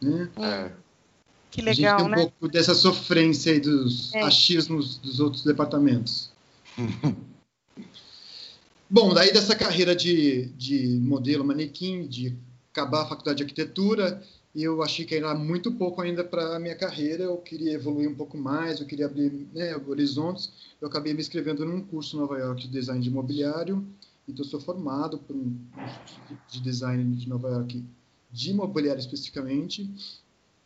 né? 0.00 0.28
É. 0.36 0.70
Que 1.50 1.62
legal, 1.62 1.96
A 1.96 1.98
gente 1.98 2.04
tem 2.04 2.06
um 2.06 2.08
né? 2.08 2.16
pouco 2.16 2.48
dessa 2.48 2.74
sofrência 2.74 3.52
aí 3.52 3.60
dos 3.60 4.14
é. 4.14 4.20
achismos 4.22 4.98
dos 4.98 5.20
outros 5.20 5.44
departamentos. 5.44 6.30
Bom, 8.90 9.12
daí 9.12 9.30
dessa 9.32 9.54
carreira 9.54 9.94
de, 9.94 10.46
de 10.56 10.98
modelo 11.02 11.44
manequim, 11.44 12.06
de 12.06 12.34
acabar 12.72 13.02
a 13.02 13.06
faculdade 13.06 13.38
de 13.38 13.42
arquitetura, 13.42 14.22
e 14.54 14.62
eu 14.62 14.82
achei 14.82 15.04
que 15.04 15.14
era 15.14 15.34
muito 15.34 15.72
pouco 15.72 16.00
ainda 16.00 16.24
para 16.24 16.56
a 16.56 16.58
minha 16.58 16.74
carreira, 16.74 17.24
eu 17.24 17.36
queria 17.36 17.72
evoluir 17.72 18.08
um 18.08 18.14
pouco 18.14 18.36
mais, 18.36 18.80
eu 18.80 18.86
queria 18.86 19.06
abrir 19.06 19.46
né, 19.54 19.76
horizontes. 19.86 20.50
Eu 20.80 20.88
acabei 20.88 21.12
me 21.12 21.20
inscrevendo 21.20 21.64
num 21.64 21.82
curso 21.82 22.16
em 22.16 22.20
Nova 22.20 22.38
York 22.38 22.62
de 22.62 22.68
design 22.68 23.00
de 23.00 23.08
imobiliário, 23.08 23.86
então 24.26 24.44
sou 24.44 24.60
formado 24.60 25.18
por 25.18 25.36
um 25.36 25.56
de 26.50 26.60
design 26.60 27.14
de 27.14 27.28
Nova 27.28 27.48
York 27.48 27.84
de 28.30 28.50
imobiliário 28.50 29.00
especificamente. 29.00 29.90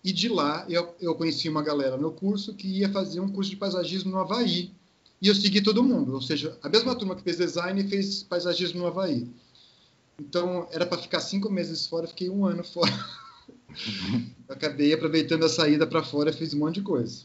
E 0.05 0.12
de 0.12 0.29
lá 0.29 0.65
eu, 0.69 0.95
eu 1.01 1.15
conheci 1.15 1.49
uma 1.49 1.62
galera 1.62 1.97
no 1.97 2.12
curso 2.12 2.55
que 2.55 2.67
ia 2.67 2.91
fazer 2.91 3.21
um 3.21 3.29
curso 3.29 3.51
de 3.51 3.57
paisagismo 3.57 4.11
no 4.11 4.19
Havaí. 4.19 4.73
E 5.21 5.29
eu 5.29 5.35
segui 5.35 5.61
todo 5.61 5.85
mundo, 5.85 6.15
ou 6.15 6.21
seja, 6.21 6.59
a 6.62 6.69
mesma 6.69 6.97
turma 6.97 7.15
que 7.15 7.23
fez 7.23 7.37
design 7.37 7.89
fez 7.89 8.25
paisagismo 8.25 8.81
no 8.81 8.87
Havaí. 8.89 9.29
Então, 10.19 10.67
era 10.73 10.85
para 10.85 11.01
ficar 11.01 11.21
cinco 11.21 11.49
meses 11.51 11.87
fora, 11.87 12.09
fiquei 12.09 12.29
um 12.29 12.45
ano 12.45 12.65
fora. 12.65 12.91
Uhum. 14.12 14.31
acabei 14.49 14.93
aproveitando 14.93 15.45
a 15.45 15.49
saída 15.49 15.87
para 15.87 16.02
fora 16.02 16.31
e 16.31 16.33
fiz 16.33 16.52
um 16.55 16.59
monte 16.59 16.76
de 16.76 16.83
coisa. 16.83 17.25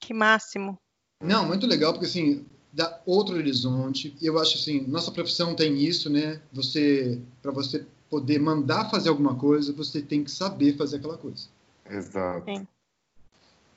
Que 0.00 0.14
máximo. 0.14 0.78
Não, 1.22 1.46
muito 1.46 1.66
legal, 1.66 1.92
porque 1.92 2.06
assim, 2.06 2.46
dá 2.72 3.00
outro 3.04 3.36
horizonte. 3.36 4.16
Eu 4.20 4.38
acho 4.38 4.56
assim, 4.56 4.80
nossa 4.86 5.12
profissão 5.12 5.54
tem 5.54 5.78
isso, 5.78 6.08
né? 6.08 6.40
Você, 6.52 7.20
para 7.42 7.52
você 7.52 7.86
poder 8.08 8.40
mandar 8.40 8.90
fazer 8.90 9.08
alguma 9.08 9.36
coisa, 9.36 9.72
você 9.72 10.00
tem 10.00 10.24
que 10.24 10.30
saber 10.30 10.76
fazer 10.76 10.96
aquela 10.96 11.18
coisa. 11.18 11.46
Exato. 11.88 12.46
Sim. 12.46 12.66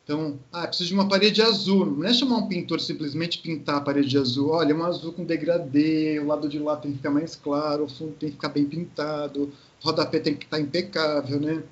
Então, 0.04 0.38
ah, 0.52 0.68
preciso 0.68 0.90
de 0.90 0.96
uma 0.96 1.08
parede 1.08 1.42
azul. 1.42 1.86
Não 1.86 2.06
é 2.06 2.14
chamar 2.14 2.38
um 2.38 2.48
pintor 2.48 2.82
simplesmente 2.82 3.40
pintar 3.40 3.78
a 3.78 3.82
parede 3.82 4.10
de 4.10 4.18
azul. 4.18 4.50
Olha, 4.50 4.74
é 4.74 4.76
um 4.76 4.84
azul 4.84 5.14
com 5.14 5.24
degradê, 5.24 6.20
o 6.20 6.28
lado 6.28 6.50
de 6.50 6.60
lá 6.60 6.76
tem 6.76 6.92
que 6.92 6.98
ficar 6.98 7.12
mais 7.12 7.36
claro, 7.36 7.86
o 7.86 7.90
fundo 7.90 8.12
tem 8.14 8.30
que 8.30 8.36
ficar 8.36 8.50
bem 8.50 8.66
pintado, 8.66 9.44
o 9.44 9.52
rodapé 9.86 10.20
tem 10.20 10.36
que 10.36 10.44
estar 10.44 10.60
impecável, 10.60 11.40
né? 11.40 11.64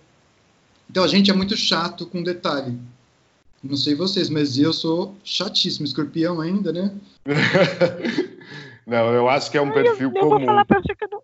Então, 0.89 1.03
a 1.03 1.07
gente 1.07 1.29
é 1.29 1.33
muito 1.33 1.57
chato 1.57 2.05
com 2.05 2.23
detalhe. 2.23 2.77
Não 3.63 3.75
sei 3.75 3.95
vocês, 3.95 4.29
mas 4.29 4.57
eu 4.57 4.73
sou 4.73 5.15
chatíssimo. 5.23 5.85
Escorpião 5.85 6.41
ainda, 6.41 6.71
né? 6.71 6.93
não, 8.87 9.13
eu 9.13 9.29
acho 9.29 9.51
que 9.51 9.57
é 9.57 9.61
um 9.61 9.71
perfil 9.71 10.09
eu, 10.09 10.15
eu 10.15 10.21
comum. 10.21 10.37
Vou 10.37 10.45
falar 10.45 10.65
pra 10.65 10.81
você 10.81 10.95
que 10.95 11.03
eu 11.03 11.09
não, 11.11 11.21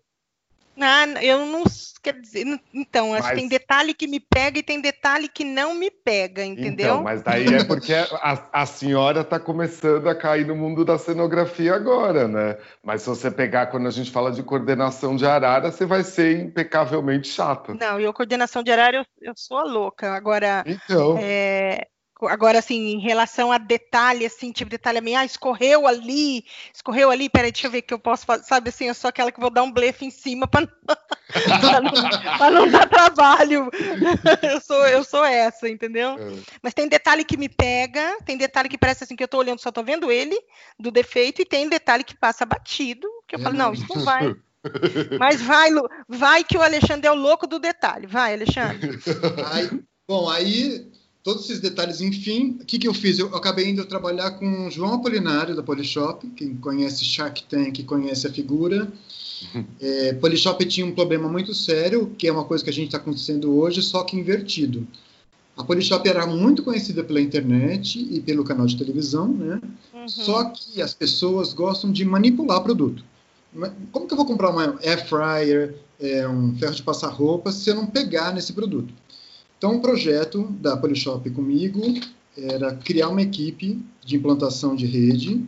ah, 0.80 1.06
eu 1.22 1.46
não. 1.46 1.64
Quer 2.00 2.20
dizer, 2.20 2.46
então, 2.72 3.12
acho 3.12 3.24
mas... 3.24 3.30
que 3.30 3.36
tem 3.36 3.48
detalhe 3.48 3.92
que 3.92 4.06
me 4.06 4.20
pega 4.20 4.60
e 4.60 4.62
tem 4.62 4.80
detalhe 4.80 5.28
que 5.28 5.44
não 5.44 5.74
me 5.74 5.90
pega, 5.90 6.44
entendeu? 6.44 6.94
Então, 6.94 7.02
mas 7.02 7.22
daí 7.22 7.52
é 7.52 7.64
porque 7.64 7.92
a, 7.92 8.48
a 8.52 8.66
senhora 8.66 9.22
está 9.22 9.40
começando 9.40 10.08
a 10.08 10.14
cair 10.14 10.46
no 10.46 10.54
mundo 10.54 10.84
da 10.84 10.96
cenografia 10.96 11.74
agora, 11.74 12.28
né? 12.28 12.56
Mas 12.84 13.02
se 13.02 13.08
você 13.08 13.30
pegar 13.30 13.66
quando 13.66 13.88
a 13.88 13.90
gente 13.90 14.12
fala 14.12 14.30
de 14.30 14.44
coordenação 14.44 15.16
de 15.16 15.26
arara, 15.26 15.72
você 15.72 15.84
vai 15.84 16.04
ser 16.04 16.40
impecavelmente 16.40 17.28
chata. 17.28 17.74
Não, 17.74 17.98
eu 17.98 18.14
coordenação 18.14 18.62
de 18.62 18.70
arara 18.70 18.98
eu, 18.98 19.04
eu 19.20 19.32
sou 19.36 19.58
a 19.58 19.64
louca. 19.64 20.12
Agora, 20.12 20.62
então... 20.64 21.18
É, 21.20 21.88
Agora, 22.22 22.58
assim, 22.58 22.94
em 22.94 22.98
relação 22.98 23.52
a 23.52 23.58
detalhe, 23.58 24.26
assim, 24.26 24.50
tipo, 24.50 24.70
detalhe 24.70 24.98
a 24.98 25.00
mim, 25.00 25.14
ah, 25.14 25.24
escorreu 25.24 25.86
ali, 25.86 26.44
escorreu 26.74 27.10
ali, 27.10 27.28
peraí, 27.28 27.52
deixa 27.52 27.66
eu 27.66 27.70
ver 27.70 27.82
que 27.82 27.94
eu 27.94 27.98
posso 27.98 28.26
fazer, 28.26 28.44
sabe 28.44 28.70
assim, 28.70 28.86
eu 28.86 28.94
sou 28.94 29.08
aquela 29.08 29.30
que 29.30 29.38
vou 29.38 29.50
dar 29.50 29.62
um 29.62 29.70
blefe 29.70 30.04
em 30.04 30.10
cima 30.10 30.48
para 30.48 30.62
não, 30.62 30.68
não, 32.50 32.70
dar 32.70 32.88
trabalho. 32.88 33.70
eu, 34.42 34.60
sou, 34.60 34.86
eu 34.88 35.04
sou 35.04 35.24
essa, 35.24 35.68
entendeu? 35.68 36.10
É. 36.10 36.42
Mas 36.62 36.74
tem 36.74 36.88
detalhe 36.88 37.24
que 37.24 37.36
me 37.36 37.48
pega, 37.48 38.18
tem 38.24 38.36
detalhe 38.36 38.68
que 38.68 38.78
parece 38.78 39.04
assim 39.04 39.14
que 39.14 39.22
eu 39.22 39.28
tô 39.28 39.38
olhando, 39.38 39.60
só 39.60 39.70
tô 39.70 39.82
vendo 39.82 40.10
ele, 40.10 40.36
do 40.78 40.90
defeito, 40.90 41.40
e 41.40 41.44
tem 41.44 41.68
detalhe 41.68 42.02
que 42.02 42.16
passa 42.16 42.44
batido, 42.44 43.08
que 43.28 43.36
eu 43.36 43.40
falo, 43.40 43.56
não, 43.56 43.72
isso 43.72 43.86
não 43.94 44.04
vai. 44.04 44.34
Mas 45.18 45.40
vai, 45.40 45.70
vai 46.08 46.44
que 46.44 46.58
o 46.58 46.62
Alexandre 46.62 47.06
é 47.06 47.12
o 47.12 47.14
louco 47.14 47.46
do 47.46 47.58
detalhe. 47.58 48.06
Vai, 48.06 48.34
Alexandre. 48.34 48.98
Aí, 49.52 49.80
bom, 50.06 50.28
aí 50.28 50.90
todos 51.28 51.44
esses 51.44 51.60
detalhes, 51.60 52.00
enfim, 52.00 52.56
o 52.58 52.64
que, 52.64 52.78
que 52.78 52.88
eu 52.88 52.94
fiz? 52.94 53.18
Eu, 53.18 53.36
acabei 53.36 53.68
indo 53.68 53.84
trabalhar 53.84 54.30
com 54.30 54.66
o 54.66 54.70
João 54.70 54.94
Apolinário, 54.94 55.54
da 55.54 55.62
Polishop, 55.62 56.26
quem 56.28 56.56
conhece 56.56 57.04
Shark 57.04 57.42
Tank, 57.42 57.84
conhece 57.84 58.26
a 58.26 58.32
figura. 58.32 58.90
Uhum. 59.54 59.64
É, 59.78 60.14
Polishop 60.14 60.64
tinha 60.64 60.86
um 60.86 60.92
problema 60.92 61.28
muito 61.28 61.52
sério, 61.52 62.10
que 62.16 62.26
é 62.26 62.32
uma 62.32 62.44
coisa 62.44 62.64
que 62.64 62.70
a 62.70 62.72
gente 62.72 62.86
está 62.86 62.96
acontecendo 62.96 63.54
hoje, 63.54 63.82
só 63.82 64.04
que 64.04 64.16
invertido. 64.16 64.88
A 65.54 65.62
Polishop 65.62 66.08
era 66.08 66.26
muito 66.26 66.62
conhecida 66.62 67.04
pela 67.04 67.20
internet 67.20 67.98
e 68.10 68.20
pelo 68.20 68.42
canal 68.42 68.64
de 68.64 68.78
televisão, 68.78 69.28
né? 69.28 69.60
Uhum. 69.92 70.08
Só 70.08 70.44
que 70.44 70.80
as 70.80 70.94
pessoas 70.94 71.52
gostam 71.52 71.92
de 71.92 72.06
manipular 72.06 72.62
produto. 72.62 73.04
Como 73.92 74.06
que 74.06 74.14
eu 74.14 74.16
vou 74.16 74.24
comprar 74.24 74.48
uma 74.48 74.78
air 74.82 75.06
fryer, 75.06 75.76
é, 76.00 76.26
um 76.26 76.56
ferro 76.56 76.74
de 76.74 76.82
passar 76.82 77.08
roupa, 77.08 77.52
se 77.52 77.68
eu 77.68 77.74
não 77.74 77.86
pegar 77.86 78.32
nesse 78.32 78.54
produto? 78.54 78.94
Então, 79.58 79.76
o 79.76 79.80
projeto 79.80 80.44
da 80.60 80.76
Polishop 80.76 81.28
comigo 81.30 81.82
era 82.36 82.74
criar 82.76 83.08
uma 83.08 83.20
equipe 83.20 83.84
de 84.04 84.16
implantação 84.16 84.76
de 84.76 84.86
rede, 84.86 85.44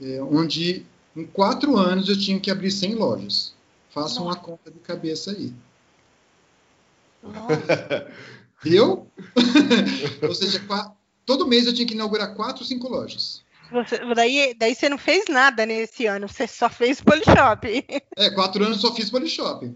é, 0.00 0.22
onde 0.22 0.86
em 1.14 1.26
quatro 1.26 1.76
anos 1.76 2.08
eu 2.08 2.18
tinha 2.18 2.40
que 2.40 2.50
abrir 2.50 2.70
100 2.70 2.94
lojas. 2.94 3.54
Faça 3.90 4.22
uma 4.22 4.36
conta 4.36 4.70
de 4.70 4.78
cabeça 4.78 5.32
aí. 5.32 5.52
Eu? 8.64 9.06
Ou 10.22 10.34
seja, 10.34 10.62
todo 11.24 11.46
mês 11.46 11.66
eu 11.66 11.72
tinha 11.72 11.86
que 11.86 11.94
inaugurar 11.94 12.34
quatro, 12.34 12.62
cinco 12.62 12.88
lojas. 12.88 13.42
Você, 13.72 13.98
daí, 14.14 14.54
daí 14.58 14.74
você 14.74 14.88
não 14.88 14.98
fez 14.98 15.26
nada 15.28 15.64
nesse 15.64 16.04
ano, 16.06 16.28
você 16.28 16.46
só 16.46 16.68
fez 16.68 17.00
Polishop. 17.00 17.86
É, 18.16 18.30
quatro 18.30 18.64
anos 18.64 18.80
só 18.80 18.94
fiz 18.94 19.08
Polishop. 19.08 19.74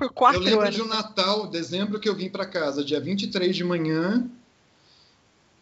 Por 0.00 0.10
quatro 0.14 0.40
anos. 0.40 0.50
Eu 0.50 0.58
lembro 0.58 0.66
anos. 0.66 0.76
de 0.76 0.82
um 0.82 0.88
Natal, 0.88 1.46
dezembro, 1.46 2.00
que 2.00 2.08
eu 2.08 2.14
vim 2.14 2.30
para 2.30 2.46
casa, 2.46 2.82
dia 2.82 2.98
23 2.98 3.54
de 3.54 3.62
manhã. 3.62 4.26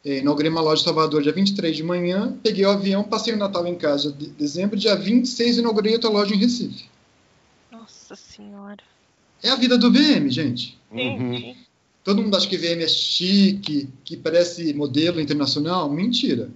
É, 0.05 0.19
inaugurei 0.19 0.49
uma 0.49 0.61
loja 0.61 0.81
em 0.81 0.85
Salvador 0.85 1.21
dia 1.25 1.33
23 1.33 1.77
de 1.77 1.83
manhã. 1.83 2.39
Peguei 2.41 2.65
o 2.65 2.71
avião, 2.71 3.03
passei 3.03 3.35
o 3.35 3.37
Natal 3.37 3.67
em 3.67 3.75
casa 3.75 4.13
de 4.13 4.29
dezembro. 4.29 4.77
Dia 4.77 4.95
26, 4.95 5.59
inaugurei 5.59 5.95
outra 5.95 6.09
loja 6.09 6.37
em 6.37 6.39
Recife. 6.39 6.89
Nossa 7.69 8.15
Senhora. 8.15 8.85
É 9.43 9.51
a 9.51 9.57
vida 9.57 9.77
do 9.77 9.91
VM, 9.91 10.31
gente. 10.31 10.79
Uhum. 10.93 11.57
Todo 12.05 12.23
mundo 12.23 12.37
acha 12.37 12.47
que 12.47 12.57
VM 12.57 12.85
é 12.85 12.87
chique, 12.89 13.89
que 14.05 14.17
parece 14.17 14.73
modelo 14.73 15.21
internacional. 15.21 15.91
Mentira. 15.91 16.49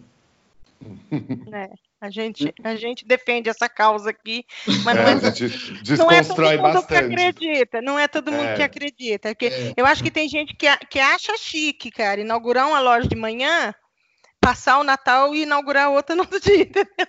É. 1.52 1.68
A 2.02 2.10
gente, 2.10 2.52
a 2.64 2.74
gente 2.74 3.06
defende 3.06 3.48
essa 3.48 3.68
causa 3.68 4.10
aqui, 4.10 4.44
mas 4.82 4.96
é, 4.98 5.96
não, 5.96 6.10
é, 6.10 6.10
não 6.10 6.10
é 6.10 6.24
todo 6.24 6.42
mundo 6.42 6.60
bastante. 6.60 6.88
que 6.88 6.94
acredita, 6.96 7.80
não 7.80 7.96
é 7.96 8.08
todo 8.08 8.32
mundo 8.32 8.42
é. 8.42 8.56
que 8.56 8.62
acredita. 8.64 9.28
É 9.28 9.34
que 9.36 9.46
é. 9.46 9.72
Eu 9.76 9.86
acho 9.86 10.02
que 10.02 10.10
tem 10.10 10.28
gente 10.28 10.52
que, 10.56 10.66
que 10.90 10.98
acha 10.98 11.38
chique, 11.38 11.92
cara, 11.92 12.20
inaugurar 12.20 12.66
uma 12.66 12.80
loja 12.80 13.06
de 13.06 13.14
manhã, 13.14 13.72
passar 14.40 14.80
o 14.80 14.82
Natal 14.82 15.32
e 15.32 15.42
inaugurar 15.42 15.90
outra 15.90 16.16
no 16.16 16.22
outro 16.26 16.40
dia, 16.40 16.62
entendeu? 16.62 17.06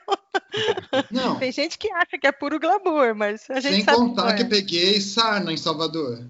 Não. 1.10 1.40
Tem 1.40 1.52
gente 1.52 1.80
que 1.80 1.92
acha 1.92 2.16
que 2.22 2.28
é 2.28 2.32
puro 2.32 2.60
glamour, 2.60 3.16
mas 3.16 3.50
a 3.50 3.60
gente 3.60 3.78
Sem 3.78 3.84
sabe 3.84 3.98
contar 3.98 4.36
que, 4.36 4.44
que 4.44 4.50
peguei 4.52 5.02
sarna 5.02 5.52
em 5.52 5.58
Salvador. 5.58 6.24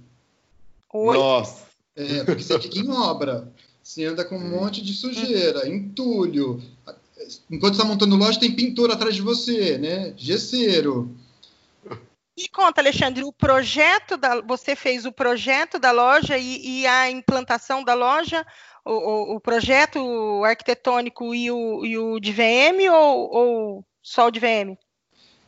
Oi? 0.94 1.18
Nossa! 1.18 1.66
É, 1.98 2.24
porque 2.24 2.42
você 2.42 2.58
fica 2.62 2.80
em 2.80 2.90
obra. 2.90 3.52
Você 3.84 4.06
anda 4.06 4.24
com 4.24 4.38
um 4.38 4.50
monte 4.50 4.82
de 4.82 4.94
sujeira, 4.94 5.68
entulho, 5.68 6.64
enquanto 7.50 7.74
está 7.74 7.86
montando 7.86 8.16
loja, 8.16 8.40
tem 8.40 8.52
pintor 8.52 8.92
atrás 8.92 9.16
de 9.16 9.22
você, 9.22 9.78
né? 9.78 10.14
Gesseiro. 10.18 11.16
E 12.36 12.50
conta, 12.50 12.82
Alexandre, 12.82 13.24
o 13.24 13.32
projeto 13.32 14.18
da. 14.18 14.42
Você 14.42 14.76
fez 14.76 15.06
o 15.06 15.12
projeto 15.12 15.78
da 15.78 15.92
loja 15.92 16.38
e, 16.38 16.82
e 16.82 16.88
a 16.88 17.10
implantação 17.10 17.84
da 17.84 17.94
loja, 17.94 18.46
o, 18.84 18.92
o, 18.92 19.36
o 19.36 19.40
projeto 19.40 20.44
arquitetônico 20.44 21.36
e 21.36 21.52
o, 21.52 21.86
e 21.86 21.98
o 21.98 22.20
de 22.20 22.32
VM 22.32 22.90
ou, 22.92 23.32
ou 23.32 23.86
só 24.02 24.28
o 24.28 24.32
de 24.32 24.40
VM? 24.40 24.76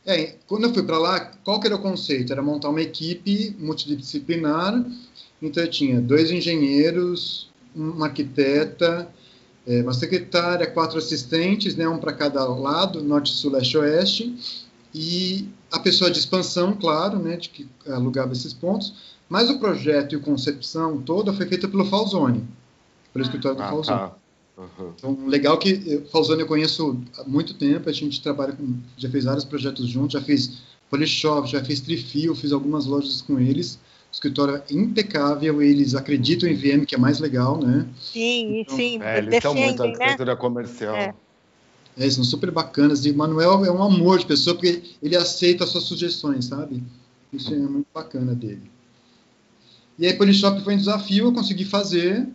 É, 0.06 0.36
quando 0.46 0.64
eu 0.68 0.72
fui 0.72 0.84
para 0.84 0.98
lá, 0.98 1.32
qual 1.42 1.58
que 1.58 1.66
era 1.66 1.74
o 1.74 1.82
conceito? 1.82 2.32
Era 2.32 2.40
montar 2.40 2.68
uma 2.68 2.80
equipe 2.80 3.54
multidisciplinar. 3.58 4.84
Então 5.42 5.64
eu 5.64 5.70
tinha 5.70 6.00
dois 6.00 6.30
engenheiros, 6.30 7.50
uma 7.74 8.06
arquiteta, 8.06 9.12
é, 9.66 9.82
uma 9.82 9.92
secretária, 9.92 10.66
quatro 10.66 10.98
assistentes, 10.98 11.74
né, 11.74 11.88
um 11.88 11.98
para 11.98 12.12
cada 12.12 12.44
lado, 12.44 13.02
norte, 13.02 13.30
sul, 13.30 13.52
leste, 13.52 13.76
oeste, 13.76 14.34
e 14.94 15.48
a 15.70 15.78
pessoa 15.80 16.10
de 16.10 16.18
expansão, 16.18 16.74
claro, 16.74 17.18
né, 17.18 17.36
de 17.36 17.48
que 17.48 17.68
alugava 17.88 18.32
esses 18.32 18.54
pontos, 18.54 19.16
mas 19.28 19.50
o 19.50 19.58
projeto 19.58 20.14
e 20.14 20.16
a 20.16 20.20
concepção 20.20 21.02
toda 21.02 21.32
foi 21.32 21.46
feita 21.46 21.66
pelo 21.66 21.84
Falzone, 21.84 22.46
pelo 23.12 23.24
escritório 23.24 23.56
do 23.56 23.62
ah, 23.64 23.68
Falzone. 23.68 23.98
Tá. 23.98 24.14
Uhum. 24.56 24.92
Então, 24.96 25.26
legal 25.26 25.58
que 25.58 26.02
Falzone 26.10 26.40
eu 26.40 26.46
conheço 26.46 26.98
há 27.18 27.24
muito 27.24 27.52
tempo, 27.54 27.90
a 27.90 27.92
gente 27.92 28.22
trabalha 28.22 28.52
com, 28.52 28.76
já 28.96 29.10
fez 29.10 29.24
vários 29.24 29.44
projetos 29.44 29.86
juntos, 29.86 30.12
já 30.12 30.22
fiz 30.22 30.62
Polishop, 30.88 31.48
já 31.48 31.62
fiz 31.62 31.80
Trifio, 31.80 32.34
fiz 32.34 32.52
algumas 32.52 32.86
lojas 32.86 33.20
com 33.20 33.38
eles, 33.38 33.78
escritório 34.16 34.56
é 34.56 34.62
impecável, 34.72 35.62
eles 35.62 35.94
acreditam 35.94 36.48
em 36.48 36.54
VM, 36.54 36.86
que 36.86 36.94
é 36.94 36.98
mais 36.98 37.20
legal, 37.20 37.58
né? 37.58 37.86
Sim, 38.00 38.60
então, 38.60 38.76
sim. 38.76 38.98
É, 39.02 39.18
eles 39.18 39.30
defendem, 39.30 39.64
muito 39.64 39.82
a 39.82 39.86
arquitetura 39.86 40.32
né? 40.32 40.40
comercial. 40.40 40.96
É. 40.96 41.14
É, 41.98 42.02
eles 42.02 42.14
são 42.14 42.24
super 42.24 42.50
bacanas. 42.50 43.04
E 43.04 43.10
o 43.10 43.16
Manuel 43.16 43.64
é 43.64 43.70
um 43.70 43.82
amor 43.82 44.18
de 44.18 44.26
pessoa, 44.26 44.56
porque 44.56 44.82
ele 45.02 45.16
aceita 45.16 45.64
as 45.64 45.70
suas 45.70 45.84
sugestões, 45.84 46.46
sabe? 46.46 46.82
Isso 47.30 47.52
é 47.52 47.58
muito 47.58 47.86
bacana 47.92 48.34
dele. 48.34 48.70
E 49.98 50.06
aí, 50.06 50.14
Polishop 50.14 50.62
foi 50.64 50.74
um 50.74 50.78
desafio, 50.78 51.26
eu 51.26 51.32
consegui 51.32 51.64
fazer, 51.64 52.26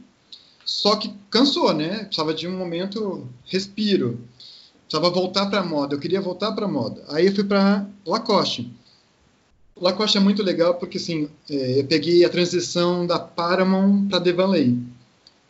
só 0.64 0.96
que 0.96 1.12
cansou, 1.32 1.74
né? 1.74 2.04
Precisava 2.04 2.34
de 2.34 2.48
um 2.48 2.58
momento 2.58 3.28
respiro. 3.46 4.20
Precisava 4.88 5.10
voltar 5.10 5.48
para 5.48 5.62
a 5.62 5.66
moda, 5.66 5.96
eu 5.96 6.00
queria 6.00 6.22
voltar 6.22 6.52
para 6.52 6.66
a 6.66 6.70
moda. 6.70 7.04
Aí 7.10 7.26
eu 7.26 7.34
fui 7.34 7.44
para 7.44 7.88
Lacoste. 8.06 8.72
Lacoste 9.82 10.18
é 10.18 10.22
muito 10.22 10.44
legal 10.44 10.76
porque 10.76 10.98
assim, 10.98 11.28
é, 11.50 11.80
eu 11.80 11.86
peguei 11.86 12.24
a 12.24 12.30
transição 12.30 13.08
da 13.08 13.18
Paramount 13.18 14.08
para 14.08 14.20
Devanley. 14.20 14.78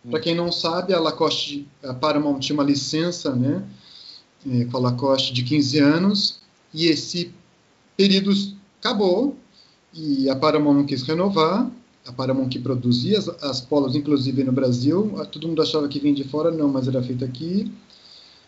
Para 0.09 0.21
quem 0.21 0.33
não 0.33 0.51
sabe, 0.51 0.93
a 0.93 0.99
Lacoste, 0.99 1.67
a 1.83 1.93
Paramount 1.93 2.39
tinha 2.39 2.55
uma 2.55 2.63
licença, 2.63 3.35
né, 3.35 3.63
é, 4.49 4.65
com 4.65 4.77
a 4.77 4.79
Lacoste 4.79 5.33
de 5.33 5.43
15 5.43 5.79
anos 5.79 6.39
e 6.73 6.87
esse 6.87 7.31
período 7.97 8.31
acabou 8.79 9.35
e 9.93 10.29
a 10.29 10.35
Paramount 10.35 10.75
não 10.75 10.85
quis 10.85 11.03
renovar. 11.03 11.69
A 12.07 12.11
Paramount 12.11 12.49
que 12.49 12.57
produzia 12.57 13.19
as, 13.19 13.27
as 13.43 13.61
polos, 13.61 13.95
inclusive 13.95 14.43
no 14.43 14.51
Brasil, 14.51 15.13
todo 15.31 15.47
mundo 15.47 15.61
achava 15.61 15.87
que 15.87 15.99
vinha 15.99 16.15
de 16.15 16.23
fora, 16.23 16.49
não, 16.49 16.69
mas 16.69 16.87
era 16.87 17.03
feito 17.03 17.23
aqui. 17.23 17.71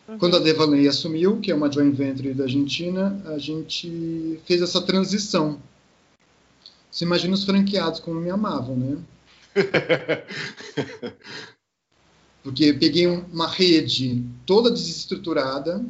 Uhum. 0.07 0.17
Quando 0.17 0.37
a 0.37 0.39
Devaney 0.39 0.87
assumiu, 0.87 1.39
que 1.39 1.51
é 1.51 1.55
uma 1.55 1.71
joint 1.71 1.95
venture 1.95 2.33
da 2.33 2.45
Argentina, 2.45 3.21
a 3.25 3.37
gente 3.37 4.39
fez 4.45 4.61
essa 4.61 4.81
transição. 4.81 5.59
Você 6.93 7.05
imagina 7.05 7.33
os 7.33 7.43
franqueados 7.43 7.99
como 7.99 8.21
me 8.21 8.29
amavam, 8.29 8.77
né? 8.77 8.97
Porque 12.43 12.65
eu 12.65 12.77
peguei 12.77 13.07
uma 13.07 13.47
rede 13.47 14.23
toda 14.45 14.69
desestruturada, 14.69 15.83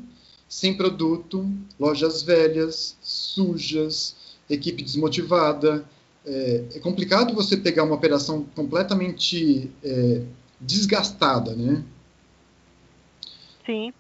sem 0.48 0.78
produto, 0.78 1.46
lojas 1.78 2.24
velhas, 2.24 2.96
sujas, 3.02 4.16
equipe 4.50 4.82
desmotivada. 4.82 5.84
É, 6.26 6.64
é 6.76 6.80
complicado 6.80 7.36
você 7.36 7.58
pegar 7.58 7.84
uma 7.84 7.96
operação 7.96 8.46
completamente 8.56 9.70
é, 9.84 10.22
desgastada, 10.62 11.54
né? 11.54 11.84
Sim 13.66 13.94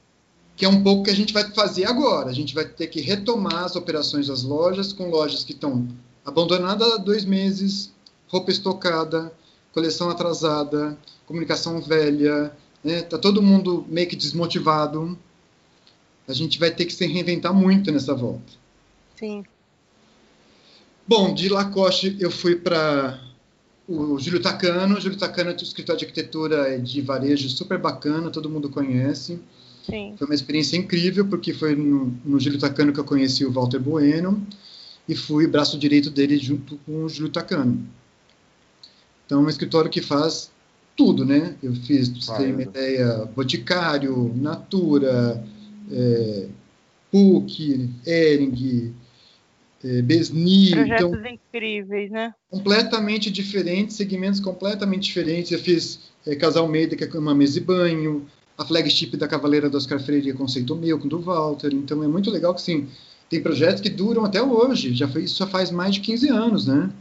que 0.55 0.65
é 0.65 0.69
um 0.69 0.83
pouco 0.83 1.05
que 1.05 1.09
a 1.09 1.15
gente 1.15 1.33
vai 1.33 1.49
fazer 1.51 1.85
agora. 1.85 2.29
A 2.29 2.33
gente 2.33 2.53
vai 2.53 2.63
ter 2.63 2.85
que 2.85 3.01
retomar 3.01 3.63
as 3.63 3.75
operações 3.75 4.27
das 4.27 4.43
lojas, 4.43 4.93
com 4.93 5.09
lojas 5.09 5.43
que 5.43 5.51
estão 5.51 5.87
abandonadas 6.25 6.93
há 6.93 6.97
dois 6.97 7.25
meses, 7.25 7.91
roupa 8.27 8.51
estocada, 8.51 9.31
coleção 9.73 10.09
atrasada, 10.09 10.97
comunicação 11.25 11.81
velha, 11.81 12.51
né? 12.83 13.01
Tá 13.01 13.17
todo 13.17 13.41
mundo 13.41 13.85
meio 13.87 14.07
que 14.07 14.15
desmotivado. 14.15 15.17
A 16.27 16.33
gente 16.33 16.59
vai 16.59 16.71
ter 16.71 16.85
que 16.85 16.93
se 16.93 17.05
reinventar 17.05 17.53
muito 17.53 17.91
nessa 17.91 18.13
volta. 18.13 18.53
Sim. 19.17 19.43
Bom, 21.07 21.33
de 21.33 21.49
Lacoste 21.49 22.15
eu 22.19 22.31
fui 22.31 22.55
para 22.55 23.19
o 23.87 24.17
Júlio 24.19 24.41
Tacano. 24.41 24.97
O 24.97 25.01
Júlio 25.01 25.17
Tacano 25.17 25.51
é 25.51 25.53
um 25.53 25.57
escritório 25.57 25.99
de 25.99 26.05
arquitetura 26.05 26.79
de 26.79 27.01
varejo 27.01 27.49
super 27.49 27.77
bacana, 27.77 28.29
todo 28.29 28.49
mundo 28.49 28.69
conhece. 28.69 29.39
Sim. 29.85 30.15
Foi 30.17 30.25
uma 30.25 30.35
experiência 30.35 30.77
incrível, 30.77 31.27
porque 31.27 31.53
foi 31.53 31.75
no, 31.75 32.13
no 32.23 32.39
Júlio 32.39 32.57
Tacano 32.57 32.93
que 32.93 32.99
eu 32.99 33.03
conheci 33.03 33.45
o 33.45 33.51
Walter 33.51 33.79
Bueno 33.79 34.41
e 35.07 35.15
fui 35.15 35.47
braço 35.47 35.77
direito 35.77 36.09
dele 36.09 36.37
junto 36.37 36.77
com 36.85 37.03
o 37.03 37.09
Júlio 37.09 37.31
Tacano. 37.31 37.85
Então, 39.25 39.41
é 39.41 39.45
um 39.45 39.49
escritório 39.49 39.89
que 39.89 40.01
faz 40.01 40.51
tudo, 40.95 41.25
né? 41.25 41.55
Eu 41.61 41.73
fiz, 41.73 42.09
pra 42.09 42.21
você 42.21 42.43
ter 42.43 42.53
uma 42.53 42.61
ideia, 42.61 43.25
Boticário, 43.35 44.33
Natura, 44.35 45.43
é, 45.91 46.47
PUC, 47.11 47.89
Ering, 48.05 48.93
é, 49.83 50.01
Besni. 50.01 50.71
Projetos 50.71 51.17
então, 51.17 51.31
incríveis, 51.31 52.11
né? 52.11 52.33
Completamente 52.49 53.31
diferentes, 53.31 53.95
segmentos 53.95 54.39
completamente 54.39 55.03
diferentes. 55.03 55.51
Eu 55.51 55.59
fiz 55.59 55.99
é, 56.25 56.35
Casal 56.35 56.67
Meida, 56.67 56.95
que 56.95 57.03
é 57.03 57.19
uma 57.19 57.35
mesa 57.35 57.53
de 57.53 57.61
banho, 57.61 58.25
a 58.57 58.65
flagship 58.65 59.17
da 59.17 59.27
Cavaleira 59.27 59.69
do 59.69 59.77
Oscar 59.77 59.99
Freire 59.99 60.29
é 60.29 60.33
conceito 60.33 60.75
meu, 60.75 60.99
com 60.99 61.07
do 61.07 61.19
Walter. 61.19 61.73
Então 61.73 62.03
é 62.03 62.07
muito 62.07 62.29
legal 62.29 62.53
que, 62.53 62.61
sim, 62.61 62.87
tem 63.33 63.41
projetos 63.41 63.81
que 63.81 63.89
duram 63.89 64.23
até 64.23 64.41
hoje. 64.41 64.93
Já 64.93 65.07
foi, 65.07 65.23
isso 65.23 65.37
já 65.37 65.47
faz 65.47 65.71
mais 65.71 65.95
de 65.95 66.01
15 66.01 66.29
anos, 66.29 66.67
né? 66.67 66.91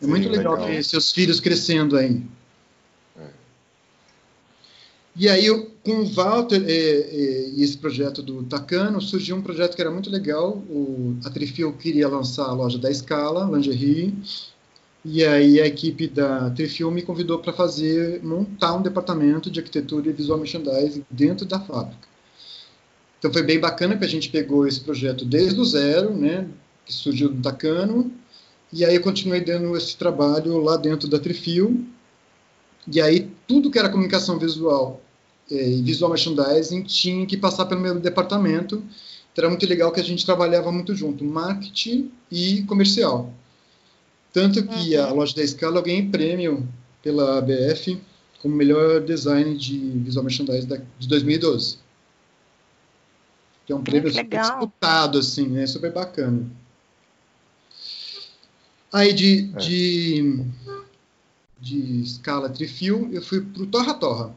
É 0.00 0.04
sim, 0.04 0.10
muito 0.10 0.28
legal, 0.28 0.54
legal, 0.54 0.68
ver 0.68 0.82
seus 0.82 1.12
filhos 1.12 1.38
crescendo 1.38 1.96
aí. 1.96 2.20
É. 3.16 3.26
E 5.14 5.28
aí, 5.28 5.46
eu, 5.46 5.70
com 5.84 6.00
o 6.00 6.06
Walter 6.06 6.64
é, 6.66 6.72
é, 6.72 7.50
e 7.50 7.62
esse 7.62 7.78
projeto 7.78 8.22
do 8.22 8.42
Tacano, 8.42 9.00
surgiu 9.00 9.36
um 9.36 9.42
projeto 9.42 9.76
que 9.76 9.80
era 9.80 9.90
muito 9.90 10.10
legal. 10.10 10.56
O, 10.68 11.16
a 11.24 11.30
Trifil 11.30 11.72
queria 11.74 12.08
lançar 12.08 12.46
a 12.46 12.52
loja 12.52 12.76
da 12.76 12.92
Scala, 12.92 13.48
lingerie, 13.56 14.12
e 15.04 15.24
aí 15.24 15.60
a 15.60 15.66
equipe 15.66 16.08
da 16.08 16.50
Trifilm 16.50 16.92
me 16.92 17.02
convidou 17.02 17.38
para 17.38 17.52
fazer, 17.52 18.20
montar 18.24 18.74
um 18.74 18.82
departamento 18.82 19.48
de 19.48 19.60
arquitetura 19.60 20.08
e 20.08 20.12
visual 20.12 20.38
merchandising 20.38 21.04
dentro 21.08 21.46
da 21.46 21.60
fábrica. 21.60 22.08
Então 23.18 23.32
foi 23.32 23.42
bem 23.42 23.58
bacana 23.58 23.96
que 23.96 24.04
a 24.04 24.08
gente 24.08 24.28
pegou 24.28 24.66
esse 24.66 24.80
projeto 24.80 25.24
desde 25.24 25.60
o 25.60 25.64
zero, 25.64 26.14
né, 26.14 26.46
que 26.84 26.92
surgiu 26.92 27.28
do 27.28 27.42
Tacano, 27.42 28.12
e 28.72 28.84
aí 28.84 28.94
eu 28.94 29.00
continuei 29.00 29.40
dando 29.40 29.76
esse 29.76 29.96
trabalho 29.96 30.58
lá 30.58 30.76
dentro 30.76 31.08
da 31.08 31.18
Trifil, 31.18 31.84
e 32.86 33.00
aí 33.00 33.28
tudo 33.46 33.70
que 33.70 33.78
era 33.78 33.88
comunicação 33.88 34.38
visual 34.38 35.00
é, 35.50 35.68
e 35.70 35.82
visual 35.82 36.10
merchandising 36.10 36.82
tinha 36.84 37.26
que 37.26 37.36
passar 37.36 37.66
pelo 37.66 37.80
meu 37.80 37.98
departamento, 37.98 38.82
então 39.32 39.44
era 39.44 39.48
muito 39.48 39.66
legal 39.66 39.90
que 39.90 40.00
a 40.00 40.04
gente 40.04 40.24
trabalhava 40.24 40.70
muito 40.70 40.94
junto, 40.94 41.24
marketing 41.24 42.10
e 42.30 42.62
comercial. 42.62 43.32
Tanto 44.32 44.64
que 44.66 44.96
uhum. 44.96 45.04
a 45.04 45.12
loja 45.12 45.34
da 45.34 45.46
Scala 45.46 45.82
ganhei 45.82 46.08
prêmio 46.08 46.68
pela 47.02 47.38
ABF 47.38 48.00
como 48.40 48.54
melhor 48.54 49.00
design 49.00 49.56
de 49.56 49.78
visual 49.78 50.24
merchandising 50.24 50.68
de 50.98 51.08
2012. 51.08 51.78
Que 53.68 53.72
é 53.74 53.76
um 53.76 53.82
prêmio 53.82 54.10
super 54.10 54.40
disputado, 54.40 55.18
assim, 55.18 55.46
né? 55.46 55.66
Super 55.66 55.92
bacana. 55.92 56.50
Aí 58.90 59.12
de, 59.12 59.52
é. 59.54 59.58
de, 59.58 60.44
de 61.60 62.00
escala 62.00 62.48
trifil, 62.48 63.10
eu 63.12 63.20
fui 63.20 63.42
para 63.42 63.62
o 63.62 63.66
Torra 63.66 63.92
Torra. 63.92 64.34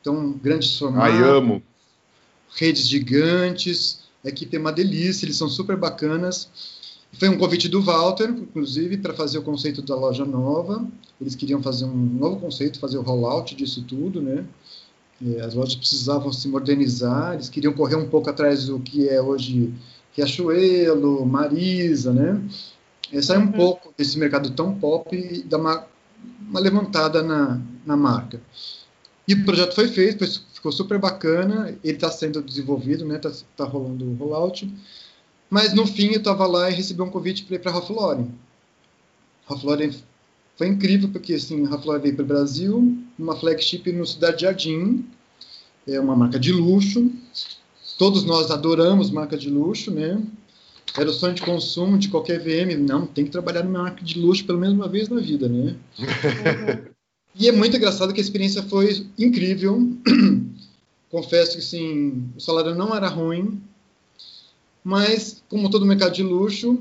Então, 0.00 0.32
grandes 0.32 0.78
formatos. 0.78 1.14
Ai, 1.14 1.22
amo. 1.22 1.62
Redes 2.56 2.88
gigantes. 2.88 4.04
A 4.24 4.30
equipe 4.30 4.56
é 4.56 4.58
uma 4.58 4.72
delícia, 4.72 5.26
eles 5.26 5.36
são 5.36 5.50
super 5.50 5.76
bacanas. 5.76 6.48
Foi 7.12 7.28
um 7.28 7.36
convite 7.36 7.68
do 7.68 7.82
Walter, 7.82 8.30
inclusive, 8.30 8.96
para 8.96 9.12
fazer 9.12 9.36
o 9.36 9.42
conceito 9.42 9.82
da 9.82 9.94
loja 9.94 10.24
nova. 10.24 10.82
Eles 11.20 11.34
queriam 11.34 11.62
fazer 11.62 11.84
um 11.84 11.94
novo 11.94 12.40
conceito, 12.40 12.80
fazer 12.80 12.96
o 12.96 13.02
rollout 13.02 13.54
disso 13.54 13.82
tudo, 13.82 14.22
né? 14.22 14.46
As 15.44 15.54
lojas 15.54 15.74
precisavam 15.74 16.32
se 16.32 16.48
modernizar, 16.48 17.34
eles 17.34 17.50
queriam 17.50 17.74
correr 17.74 17.96
um 17.96 18.08
pouco 18.08 18.30
atrás 18.30 18.66
do 18.66 18.80
que 18.80 19.06
é 19.06 19.20
hoje 19.20 19.72
Riachuelo, 20.12 21.26
Marisa, 21.26 22.12
né? 22.12 22.42
É, 23.12 23.20
sair 23.20 23.38
um 23.38 23.46
uhum. 23.46 23.52
pouco 23.52 23.92
desse 23.96 24.18
mercado 24.18 24.50
tão 24.52 24.74
pop 24.74 25.14
e 25.14 25.42
dar 25.42 25.58
uma, 25.58 25.86
uma 26.48 26.60
levantada 26.60 27.22
na, 27.22 27.60
na 27.84 27.96
marca. 27.96 28.40
E 29.28 29.34
o 29.34 29.44
projeto 29.44 29.74
foi 29.74 29.88
feito, 29.88 30.24
ficou 30.52 30.72
super 30.72 30.98
bacana, 30.98 31.76
ele 31.84 31.94
está 31.94 32.10
sendo 32.10 32.42
desenvolvido, 32.42 33.04
né? 33.04 33.16
Está 33.16 33.30
tá 33.56 33.64
rolando 33.64 34.04
o 34.04 34.14
rollout. 34.14 34.72
Mas 35.48 35.74
no 35.74 35.86
fim 35.86 36.12
eu 36.12 36.18
estava 36.18 36.46
lá 36.46 36.70
e 36.70 36.74
recebi 36.74 37.02
um 37.02 37.10
convite 37.10 37.44
para 37.44 37.56
ir 37.56 37.58
para 37.58 37.70
a 37.70 37.74
Ralph 37.74 37.90
Lauren. 37.90 38.28
Ralph 39.46 39.64
Lauren 39.64 39.92
foi 40.56 40.68
incrível 40.68 41.08
porque 41.10 41.34
assim, 41.34 41.64
Ralph 41.64 41.84
Lauren 41.84 42.02
veio 42.02 42.14
para 42.14 42.24
o 42.24 42.28
Brasil, 42.28 42.98
uma 43.20 43.36
flagship 43.36 43.92
no 43.92 44.06
Cidade 44.06 44.42
Jardim, 44.42 45.04
é 45.86 46.00
uma 46.00 46.16
marca 46.16 46.38
de 46.38 46.52
luxo. 46.52 47.10
Todos 47.98 48.24
nós 48.24 48.50
adoramos 48.50 49.10
marca 49.10 49.36
de 49.36 49.50
luxo, 49.50 49.90
né? 49.90 50.20
Era 50.96 51.08
o 51.08 51.12
sonho 51.12 51.34
de 51.34 51.42
consumo 51.42 51.98
de 51.98 52.08
qualquer 52.08 52.40
VM. 52.40 52.78
Não, 52.80 53.06
tem 53.06 53.24
que 53.24 53.30
trabalhar 53.30 53.62
numa 53.62 53.82
marca 53.82 54.02
de 54.02 54.18
luxo 54.18 54.44
pelo 54.44 54.58
menos 54.58 54.74
uma 54.74 54.88
vez 54.88 55.08
na 55.08 55.20
vida, 55.20 55.48
né? 55.48 55.76
E 57.32 57.48
é 57.48 57.52
muito 57.52 57.76
engraçado 57.76 58.12
que 58.12 58.20
a 58.20 58.22
experiência 58.22 58.60
foi 58.64 59.06
incrível. 59.16 59.96
Confesso 61.10 61.52
que, 61.52 61.58
assim, 61.58 62.28
o 62.36 62.40
salário 62.40 62.74
não 62.74 62.94
era 62.94 63.08
ruim, 63.08 63.62
mas, 64.82 65.42
como 65.48 65.70
todo 65.70 65.86
mercado 65.86 66.12
de 66.12 66.22
luxo, 66.22 66.78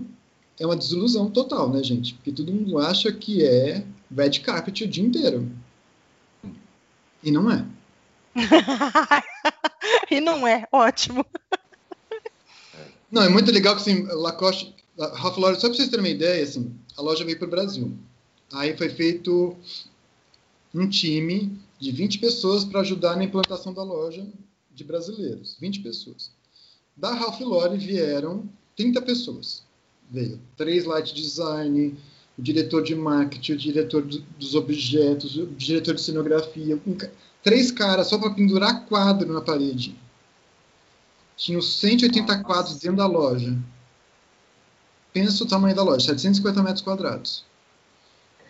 é 0.60 0.66
uma 0.66 0.76
desilusão 0.76 1.30
total, 1.30 1.70
né, 1.70 1.84
gente? 1.84 2.14
Porque 2.16 2.32
todo 2.32 2.52
mundo 2.52 2.78
acha 2.78 3.12
que 3.12 3.44
é 3.44 3.86
red 4.16 4.40
carpet 4.40 4.84
o 4.84 4.88
dia 4.88 5.04
inteiro. 5.04 5.50
E 7.24 7.32
não 7.32 7.52
é. 7.52 7.66
e 10.10 10.20
não 10.22 10.48
é, 10.48 10.68
ótimo. 10.72 11.26
Não, 13.12 13.24
é 13.24 13.30
muito 13.30 13.52
legal 13.52 13.76
que 13.76 13.82
assim, 13.82 14.04
Lacoste, 14.04 14.76
Ralph 14.96 15.38
Lauren, 15.38 15.60
só 15.60 15.68
para 15.68 15.76
vocês 15.76 15.90
terem 15.90 16.06
uma 16.06 16.12
ideia, 16.12 16.44
assim, 16.44 16.72
a 16.96 17.02
loja 17.02 17.26
veio 17.26 17.40
para 17.40 17.48
o 17.48 17.50
Brasil. 17.50 17.98
Aí 18.54 18.78
foi 18.78 18.90
feito 18.90 19.58
um 20.74 20.88
time 20.88 21.58
de 21.80 21.92
20 21.92 22.20
pessoas 22.20 22.64
para 22.64 22.82
ajudar 22.82 23.16
na 23.16 23.24
implantação 23.24 23.74
da 23.74 23.82
loja 23.82 24.28
de 24.72 24.84
brasileiros. 24.84 25.58
20 25.60 25.80
pessoas. 25.80 26.32
Da 26.96 27.14
Ralph 27.14 27.40
Lauren 27.42 27.78
vieram 27.78 28.48
30 28.76 29.02
pessoas. 29.02 29.64
Veio 30.12 30.40
três 30.58 30.86
light 30.86 31.14
design, 31.14 31.98
o 32.40 32.42
diretor 32.42 32.82
de 32.82 32.96
marketing, 32.96 33.52
o 33.52 33.58
diretor 33.58 34.02
dos 34.02 34.56
objetos, 34.56 35.36
o 35.36 35.46
diretor 35.48 35.94
de 35.94 36.02
cenografia, 36.02 36.80
um, 36.88 36.98
três 37.44 37.70
caras 37.70 38.08
só 38.08 38.18
para 38.18 38.32
pendurar 38.32 38.86
quadro 38.86 39.32
na 39.32 39.42
parede. 39.42 39.94
Tinham 41.36 41.62
180 41.62 42.26
Nossa. 42.26 42.44
quadros 42.44 42.80
dentro 42.80 42.98
da 42.98 43.06
loja. 43.06 43.56
pensa 45.12 45.44
o 45.44 45.48
tamanho 45.48 45.76
da 45.76 45.84
loja, 45.84 46.06
750 46.06 46.64
metros 46.64 46.82
quadrados. 46.82 47.44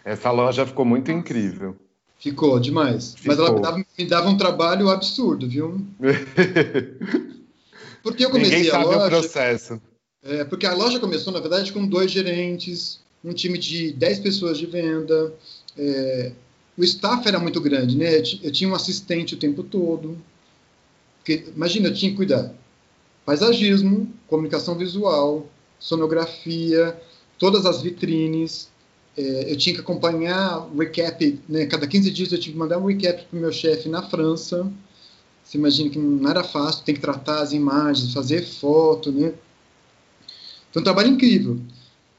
Essa 0.06 0.30
loja 0.30 0.67
ficou 0.67 0.86
muito 0.86 1.12
incrível. 1.12 1.75
Ficou 2.19 2.60
demais. 2.60 3.15
Ficou. 3.15 3.36
Mas 3.36 3.39
ela 3.39 3.56
me 3.56 3.62
dava, 3.62 3.86
me 3.97 4.06
dava, 4.06 4.30
um 4.30 4.38
trabalho 4.38 4.89
absurdo, 4.89 5.47
viu? 5.47 5.84
Porque 8.04 8.23
eu 8.23 8.30
comecei 8.30 8.58
Ninguém 8.58 8.71
a 8.71 8.84
loja. 8.84 9.06
O 9.06 9.10
processo. 9.10 9.82
É, 10.21 10.43
porque 10.43 10.65
a 10.65 10.73
loja 10.73 10.99
começou, 10.99 11.32
na 11.32 11.39
verdade, 11.39 11.71
com 11.71 11.88
dois 11.88 12.12
gerentes, 12.12 12.99
um 13.23 13.34
time 13.34 13.58
de 13.58 13.91
10 13.93 14.19
pessoas 14.19 14.58
de 14.58 14.65
venda. 14.65 15.34
É, 15.77 16.32
o 16.77 16.84
staff 16.84 17.27
era 17.27 17.39
muito 17.39 17.60
grande, 17.60 17.97
né? 17.97 18.19
Eu 18.41 18.51
tinha 18.51 18.69
um 18.69 18.75
assistente 18.75 19.36
o 19.36 19.38
tempo 19.38 19.63
todo. 19.63 20.17
Porque, 21.17 21.51
imagina, 21.55 21.89
eu 21.89 21.93
tinha 21.93 22.12
que 22.12 22.17
cuidar 22.17 22.53
paisagismo, 23.29 24.12
comunicação 24.25 24.75
visual, 24.75 25.47
sonografia, 25.79 26.99
todas 27.38 27.63
as 27.63 27.79
vitrines. 27.79 28.69
É, 29.15 29.51
eu 29.51 29.55
tinha 29.55 29.75
que 29.75 29.82
acompanhar 29.82 30.67
recap, 30.75 31.39
né? 31.47 31.67
Cada 31.67 31.86
15 31.86 32.10
dias 32.10 32.32
eu 32.32 32.39
tinha 32.39 32.53
que 32.53 32.58
mandar 32.58 32.79
um 32.79 32.88
recap 32.88 33.23
para 33.25 33.38
o 33.38 33.39
meu 33.39 33.51
chefe 33.51 33.88
na 33.88 34.01
França. 34.01 34.71
Você 35.43 35.60
imagina 35.60 35.91
que 35.91 35.99
não 35.99 36.27
era 36.27 36.43
fácil, 36.43 36.84
tem 36.84 36.95
que 36.95 37.01
tratar 37.01 37.41
as 37.41 37.53
imagens, 37.53 38.13
fazer 38.13 38.43
foto, 38.43 39.12
né? 39.12 39.34
Foi 40.71 40.82
um 40.82 40.84
trabalho 40.84 41.10
incrível. 41.10 41.60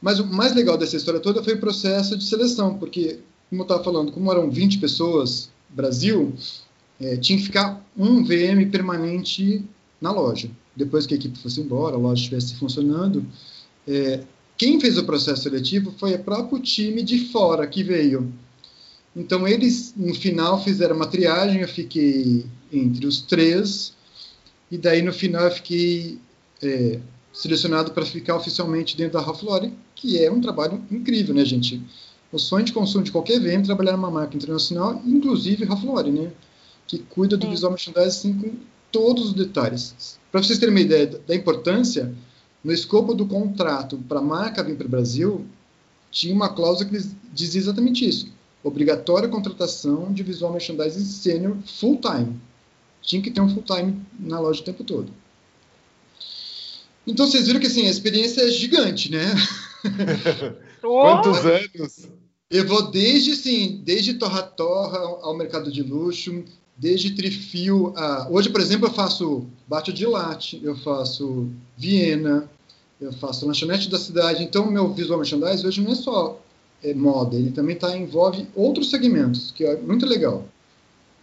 Mas 0.01 0.19
o 0.19 0.27
mais 0.27 0.55
legal 0.55 0.79
dessa 0.79 0.97
história 0.97 1.21
toda 1.21 1.43
foi 1.43 1.55
o 1.55 1.61
processo 1.61 2.17
de 2.17 2.25
seleção, 2.25 2.79
porque, 2.79 3.19
como 3.49 3.63
eu 3.63 3.65
estava 3.65 3.85
falando, 3.85 4.13
como 4.13 4.31
eram 4.33 4.51
20 4.51 4.79
pessoas, 4.79 5.51
Brasil, 5.69 6.33
é, 7.01 7.17
tinha 7.17 7.39
que 7.39 7.45
ficar 7.45 7.85
um 7.97 8.25
VM 8.25 8.71
permanente 8.71 9.65
na 10.01 10.11
loja. 10.11 10.51
Depois 10.75 11.07
que 11.07 11.15
a 11.15 11.17
equipe 11.17 11.39
fosse 11.39 11.61
embora, 11.61 11.97
a 11.97 11.99
loja 11.99 12.23
estivesse 12.23 12.55
funcionando, 12.55 13.25
é, 13.87 14.23
quem 14.57 14.81
fez 14.81 14.99
o 14.99 15.05
processo 15.05 15.43
seletivo 15.43 15.93
foi 15.99 16.15
o 16.15 16.19
próprio 16.23 16.61
time 16.61 17.03
de 17.03 17.29
fora 17.29 17.67
que 17.67 17.83
veio. 17.83 18.33
Então, 19.15 19.47
eles, 19.47 19.93
no 19.97 20.15
final, 20.15 20.63
fizeram 20.63 20.97
uma 20.97 21.07
triagem, 21.07 21.63
eu 21.63 21.69
fiquei 21.69 22.47
entre 22.73 23.07
os 23.07 23.21
três, 23.21 23.93
e 24.71 24.79
daí, 24.79 25.03
no 25.03 25.13
final, 25.13 25.45
eu 25.45 25.51
fiquei 25.51 26.19
é, 26.63 27.01
selecionado 27.33 27.93
para 27.93 28.05
ficar 28.05 28.37
oficialmente 28.37 28.97
dentro 28.97 29.15
da 29.15 29.25
Ralph 29.25 29.43
Lauren, 29.43 29.73
que 29.95 30.23
é 30.23 30.31
um 30.31 30.41
trabalho 30.41 30.83
incrível, 30.91 31.35
né, 31.35 31.45
gente? 31.45 31.83
O 32.33 32.39
sonho 32.39 32.65
de 32.65 32.73
consumo 32.73 33.05
de 33.05 33.13
qualquer 33.13 33.35
evento 33.35 33.65
é 33.65 33.67
trabalhar 33.67 33.93
numa 33.93 34.11
marca 34.11 34.37
internacional, 34.37 35.01
inclusive 35.05 35.65
Ralph 35.65 35.85
Lauren, 35.85 36.13
né? 36.13 36.33
Que 36.87 36.99
cuida 36.99 37.37
do 37.37 37.47
Sim. 37.47 37.51
visual 37.51 37.73
merchandising 37.73 38.07
assim, 38.09 38.33
com 38.35 38.53
todos 38.91 39.27
os 39.27 39.35
detalhes. 39.35 40.19
Para 40.31 40.43
vocês 40.43 40.59
terem 40.59 40.75
uma 40.75 40.81
ideia 40.81 41.07
da 41.07 41.35
importância, 41.35 42.15
no 42.63 42.73
escopo 42.73 43.15
do 43.15 43.27
contrato 43.27 43.99
para 44.09 44.19
a 44.19 44.23
marca 44.23 44.63
vir 44.63 44.77
para 44.77 44.87
o 44.87 44.91
Brasil, 44.91 45.47
tinha 46.11 46.35
uma 46.35 46.49
cláusula 46.49 46.91
que 46.91 46.99
dizia 47.33 47.61
exatamente 47.61 48.07
isso. 48.07 48.29
Obrigatória 48.63 49.29
contratação 49.29 50.13
de 50.13 50.23
visual 50.23 50.53
merchandising 50.53 51.05
sênior 51.05 51.57
full 51.65 51.99
time. 52.01 52.39
Tinha 53.01 53.23
que 53.23 53.31
ter 53.31 53.41
um 53.41 53.49
full 53.49 53.63
time 53.63 54.05
na 54.19 54.39
loja 54.39 54.61
o 54.61 54.65
tempo 54.65 54.85
todo. 54.85 55.11
Então 57.11 57.27
vocês 57.27 57.47
viram 57.47 57.61
que 57.61 57.67
assim, 57.67 57.87
a 57.87 57.91
experiência 57.91 58.43
é 58.43 58.49
gigante, 58.49 59.11
né? 59.11 59.35
Quantos 60.81 61.45
anos? 61.45 62.09
Eu 62.51 62.67
vou 62.67 62.91
desde 62.91 63.33
assim, 63.33 63.81
desde 63.85 64.15
torra-torra 64.15 64.99
ao 64.99 65.37
mercado 65.37 65.71
de 65.71 65.83
luxo, 65.83 66.45
desde 66.77 67.15
trifio 67.15 67.93
a... 67.97 68.29
Hoje, 68.31 68.49
por 68.49 68.61
exemplo, 68.61 68.89
eu 68.89 68.93
faço 68.93 69.47
bate 69.69 69.93
de 69.93 70.07
latte, 70.07 70.61
eu 70.63 70.77
faço 70.77 71.49
Viena, 71.77 72.49
eu 73.01 73.13
faço 73.13 73.47
lanchonete 73.47 73.89
da 73.89 73.99
cidade. 73.99 74.43
Então, 74.43 74.71
meu 74.71 74.93
visual 74.93 75.19
merchandising 75.19 75.67
hoje 75.67 75.81
não 75.81 75.93
é 75.93 75.95
só 75.95 76.41
é, 76.83 76.95
moda, 76.95 77.37
ele 77.37 77.51
também 77.51 77.77
tá, 77.77 77.97
envolve 77.97 78.49
outros 78.55 78.91
segmentos, 78.91 79.51
que 79.51 79.65
é 79.65 79.77
muito 79.77 80.07
legal. 80.07 80.45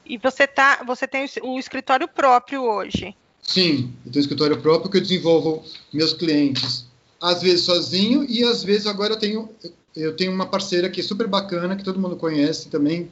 E 0.05 0.17
você, 0.17 0.47
tá, 0.47 0.83
você 0.85 1.07
tem 1.07 1.27
o 1.43 1.59
escritório 1.59 2.07
próprio 2.07 2.63
hoje? 2.63 3.15
Sim, 3.41 3.93
eu 4.05 4.11
tenho 4.11 4.17
um 4.17 4.19
escritório 4.19 4.61
próprio 4.61 4.91
que 4.91 4.97
eu 4.97 5.01
desenvolvo 5.01 5.63
meus 5.93 6.13
clientes, 6.13 6.85
às 7.21 7.41
vezes 7.41 7.65
sozinho 7.65 8.25
e 8.27 8.43
às 8.43 8.63
vezes 8.63 8.85
agora 8.87 9.13
eu 9.13 9.19
tenho 9.19 9.49
eu 9.95 10.15
tenho 10.15 10.31
uma 10.31 10.45
parceira 10.45 10.89
que 10.89 11.01
é 11.01 11.03
super 11.03 11.27
bacana, 11.27 11.75
que 11.75 11.83
todo 11.83 11.99
mundo 11.99 12.15
conhece 12.15 12.69
também, 12.69 13.09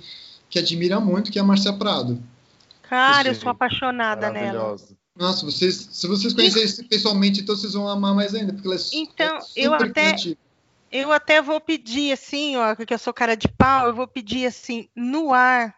que 0.49 0.59
admira 0.59 0.99
muito, 0.99 1.31
que 1.31 1.39
é 1.39 1.41
a 1.41 1.45
Marcia 1.45 1.73
Prado. 1.73 2.21
Cara, 2.83 3.29
eu 3.29 3.35
sou 3.35 3.49
apaixonada 3.49 4.29
nela. 4.29 4.75
Nossa, 5.17 5.45
vocês, 5.45 5.89
se 5.91 6.07
vocês 6.07 6.33
conhecerem 6.33 6.87
pessoalmente, 6.87 7.41
então 7.41 7.55
vocês 7.55 7.73
vão 7.73 7.87
amar 7.87 8.13
mais 8.13 8.35
ainda, 8.35 8.53
porque 8.53 8.67
ela 8.67 8.75
é 8.77 8.79
Então, 8.93 9.37
é 9.37 9.41
eu 9.55 9.73
até 9.73 9.89
criativa. 9.89 10.37
eu 10.91 11.11
até 11.11 11.41
vou 11.41 11.59
pedir 11.59 12.11
assim, 12.11 12.55
ó, 12.57 12.75
que 12.75 12.93
eu 12.93 12.99
sou 12.99 13.13
cara 13.13 13.35
de 13.35 13.47
pau, 13.47 13.87
eu 13.87 13.95
vou 13.95 14.07
pedir 14.07 14.45
assim 14.45 14.87
no 14.95 15.33
ar 15.33 15.73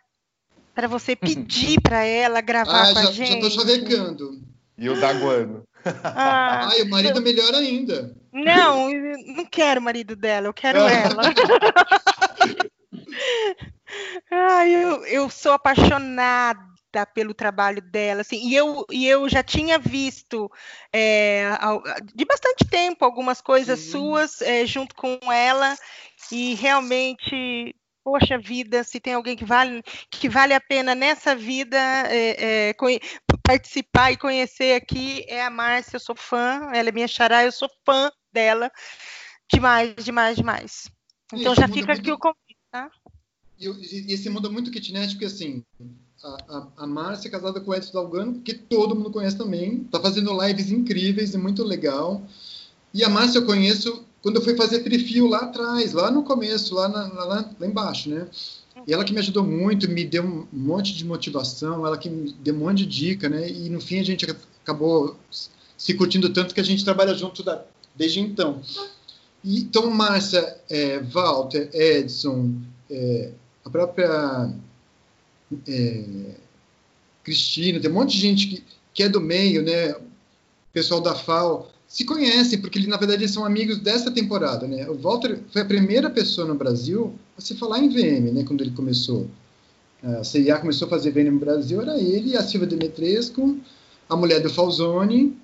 para 0.77 0.87
você 0.87 1.15
pedir 1.17 1.81
para 1.81 2.05
ela 2.05 2.39
gravar 2.39 2.91
ah, 2.91 2.93
com 2.93 3.01
já, 3.01 3.09
a 3.09 3.11
gente. 3.11 3.41
Já 3.41 3.47
estou 3.47 3.49
chavecando. 3.49 4.39
E 4.77 4.87
o 4.87 4.99
Daguano. 4.99 5.63
Ah, 6.03 6.69
Ai, 6.71 6.83
o 6.83 6.89
marido 6.89 7.17
eu... 7.17 7.23
melhor 7.23 7.51
ainda. 7.55 8.15
Não, 8.31 8.91
não 9.35 9.45
quero 9.45 9.81
o 9.81 9.83
marido 9.83 10.15
dela, 10.15 10.45
eu 10.45 10.53
quero 10.53 10.77
ela. 10.77 11.23
Ai, 14.29 14.69
eu, 14.69 15.03
eu 15.05 15.27
sou 15.31 15.53
apaixonada 15.53 16.67
pelo 17.15 17.33
trabalho 17.33 17.81
dela, 17.81 18.21
assim, 18.21 18.47
e 18.47 18.55
eu, 18.55 18.85
e 18.91 19.07
eu 19.07 19.27
já 19.29 19.41
tinha 19.41 19.79
visto 19.79 20.51
é, 20.93 21.49
de 22.13 22.25
bastante 22.25 22.65
tempo 22.65 23.03
algumas 23.05 23.41
coisas 23.41 23.79
Sim. 23.79 23.91
suas 23.91 24.41
é, 24.41 24.65
junto 24.65 24.95
com 24.95 25.19
ela, 25.31 25.75
e 26.31 26.55
realmente 26.55 27.75
poxa 28.07 28.37
vida, 28.37 28.85
se 28.85 29.01
tem 29.01 29.15
alguém 29.15 29.35
que 29.35 29.43
vale, 29.43 29.83
que 30.09 30.29
vale 30.29 30.53
a 30.53 30.61
pena 30.61 30.95
nessa 30.95 31.35
vida 31.35 31.77
é, 31.77 32.69
é, 32.69 32.75
participar 33.43 34.13
e 34.13 34.17
conhecer 34.17 34.75
aqui, 34.75 35.25
é 35.27 35.43
a 35.43 35.49
Márcia, 35.49 35.97
eu 35.97 35.99
sou 35.99 36.15
fã, 36.15 36.69
ela 36.73 36.87
é 36.87 36.91
minha 36.93 37.07
xará, 37.09 37.43
eu 37.43 37.51
sou 37.51 37.67
fã 37.85 38.09
dela, 38.31 38.71
demais, 39.51 39.93
demais, 40.05 40.37
demais. 40.37 40.89
Então 41.33 41.53
já 41.53 41.67
fica 41.67 41.91
aqui 41.91 42.07
muito... 42.07 42.13
o 42.13 42.17
convite, 42.17 42.57
tá? 42.71 42.89
E, 43.59 43.67
e 43.67 44.13
esse 44.13 44.29
mundo 44.29 44.47
é 44.47 44.51
muito 44.51 44.71
kitnet, 44.71 45.09
porque 45.09 45.25
assim, 45.25 45.61
a, 46.23 46.37
a, 46.47 46.67
a 46.77 46.87
Márcia 46.87 47.27
é 47.27 47.31
casada 47.31 47.59
com 47.59 47.71
o 47.71 47.75
Edson 47.75 47.91
Dalgano, 47.91 48.39
que 48.39 48.53
todo 48.53 48.95
mundo 48.95 49.11
conhece 49.11 49.37
também, 49.37 49.83
tá 49.83 49.99
fazendo 49.99 50.31
lives 50.45 50.71
incríveis, 50.71 51.35
é 51.35 51.37
muito 51.37 51.61
legal. 51.61 52.25
E 52.93 53.03
a 53.03 53.09
Márcia 53.09 53.39
eu 53.39 53.45
conheço 53.45 54.06
quando 54.27 54.35
eu 54.35 54.41
fui 54.41 54.57
fazer 54.57 54.79
trifio 54.79 55.25
lá 55.25 55.37
atrás, 55.37 55.93
lá 55.93 56.11
no 56.11 56.21
começo, 56.21 56.75
lá, 56.75 56.89
na, 56.89 57.07
lá, 57.07 57.49
lá 57.57 57.65
embaixo, 57.65 58.09
né? 58.09 58.27
E 58.85 58.91
ela 58.93 59.05
que 59.05 59.13
me 59.13 59.19
ajudou 59.19 59.41
muito, 59.41 59.89
me 59.89 60.03
deu 60.03 60.21
um 60.21 60.45
monte 60.51 60.93
de 60.93 61.05
motivação, 61.05 61.85
ela 61.85 61.97
que 61.97 62.09
me 62.09 62.33
deu 62.33 62.53
um 62.53 62.57
monte 62.57 62.79
de 62.79 62.87
dica, 62.87 63.29
né? 63.29 63.49
E 63.49 63.69
no 63.69 63.79
fim 63.79 64.01
a 64.01 64.03
gente 64.03 64.27
acabou 64.61 65.17
se 65.77 65.93
curtindo 65.93 66.33
tanto 66.33 66.53
que 66.53 66.59
a 66.59 66.63
gente 66.63 66.83
trabalha 66.83 67.13
junto 67.13 67.41
da, 67.41 67.63
desde 67.95 68.19
então. 68.19 68.61
E, 69.41 69.59
então, 69.59 69.89
Márcia, 69.89 70.57
é, 70.69 70.99
Walter, 70.99 71.69
Edson, 71.71 72.53
é, 72.91 73.31
a 73.63 73.69
própria 73.69 74.53
é, 75.65 76.35
Cristina, 77.23 77.79
tem 77.79 77.89
um 77.89 77.93
monte 77.93 78.11
de 78.11 78.19
gente 78.19 78.47
que, 78.47 78.63
que 78.93 79.03
é 79.03 79.07
do 79.07 79.21
meio, 79.21 79.61
né? 79.63 79.95
Pessoal 80.73 80.99
da 80.99 81.15
FAO, 81.15 81.71
se 81.87 82.03
conhecem, 82.03 82.59
porque 82.59 82.85
na 82.85 82.97
verdade 82.97 83.23
eles 83.23 83.31
são 83.31 83.45
amigos 83.45 83.79
dessa 83.79 84.11
temporada, 84.11 84.67
né? 84.67 84.87
O 84.89 84.95
Walter 84.95 85.39
foi 85.51 85.61
a 85.61 85.65
primeira 85.65 86.09
pessoa 86.09 86.45
no 86.45 86.55
Brasil 86.55 87.17
a 87.37 87.41
se 87.41 87.55
falar 87.55 87.79
em 87.79 87.89
VM, 87.89 88.33
né? 88.33 88.43
Quando 88.43 88.61
ele 88.61 88.71
começou. 88.71 89.29
A 90.03 90.23
CIA 90.23 90.59
começou 90.59 90.85
a 90.85 90.89
fazer 90.89 91.11
VM 91.11 91.31
no 91.31 91.39
Brasil, 91.39 91.81
era 91.81 91.97
ele, 91.97 92.35
a 92.35 92.43
Silvia 92.43 92.67
Demetresco, 92.67 93.57
a 94.07 94.15
mulher 94.15 94.41
do 94.41 94.49
Falzoni. 94.49 95.35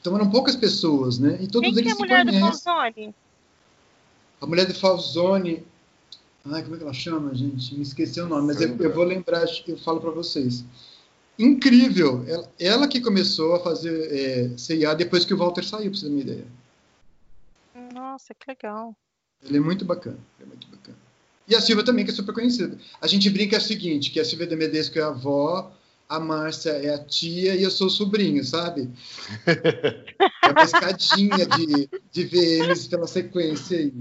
Então 0.00 0.14
eram 0.14 0.30
poucas 0.30 0.56
pessoas, 0.56 1.18
né? 1.18 1.38
E 1.40 1.48
todos 1.48 1.68
Quem 1.68 1.78
eles 1.78 1.82
que 1.82 1.88
é 1.88 1.92
a 1.92 2.24
mulher 2.24 2.24
do 2.24 2.40
Falzoni? 2.40 3.14
A 4.40 4.46
mulher 4.46 4.66
do 4.66 4.74
Falzoni. 4.74 5.64
Ai, 6.44 6.62
como 6.62 6.74
é 6.74 6.78
que 6.78 6.84
ela 6.84 6.92
chama, 6.92 7.34
gente? 7.34 7.74
Me 7.74 7.82
esqueci 7.82 8.20
o 8.20 8.28
nome, 8.28 8.46
mas 8.46 8.60
eu, 8.60 8.76
eu 8.76 8.94
vou 8.94 9.04
lembrar, 9.04 9.44
eu 9.66 9.76
falo 9.76 10.00
para 10.00 10.10
vocês 10.10 10.64
incrível. 11.42 12.24
Ela, 12.26 12.52
ela, 12.58 12.88
que 12.88 13.00
começou 13.00 13.54
a 13.54 13.60
fazer 13.60 14.12
é, 14.12 14.56
CIA 14.56 14.94
depois 14.94 15.24
que 15.24 15.34
o 15.34 15.36
Walter 15.36 15.64
saiu, 15.64 15.90
pra 15.90 15.98
você 15.98 16.06
ter 16.06 16.12
uma 16.12 16.20
ideia. 16.20 16.46
Nossa, 17.92 18.34
que 18.34 18.44
legal. 18.48 18.94
Ele 19.42 19.58
é 19.58 19.60
muito 19.60 19.84
bacana, 19.84 20.18
é 20.40 20.44
muito 20.44 20.66
bacana. 20.68 20.96
E 21.48 21.54
a 21.54 21.60
Silvia 21.60 21.84
também, 21.84 22.04
que 22.04 22.10
é 22.10 22.14
super 22.14 22.32
conhecida. 22.32 22.78
A 23.00 23.06
gente 23.06 23.28
brinca 23.28 23.58
o 23.58 23.60
seguinte, 23.60 24.10
que 24.10 24.20
a 24.20 24.24
Silvia 24.24 24.46
de 24.46 24.54
Medeiros 24.54 24.94
é 24.94 25.00
a 25.00 25.08
avó, 25.08 25.72
a 26.08 26.20
Márcia 26.20 26.70
é 26.70 26.94
a 26.94 26.98
tia 26.98 27.54
e 27.56 27.62
eu 27.62 27.70
sou 27.70 27.88
o 27.88 27.90
sobrinho, 27.90 28.44
sabe? 28.44 28.90
é 29.46 30.50
uma 30.50 30.62
escadinha 30.62 31.46
de, 31.46 31.88
de 32.12 32.24
VMs 32.24 32.88
pela 32.88 33.06
sequência 33.06 33.78
aí. 33.78 33.92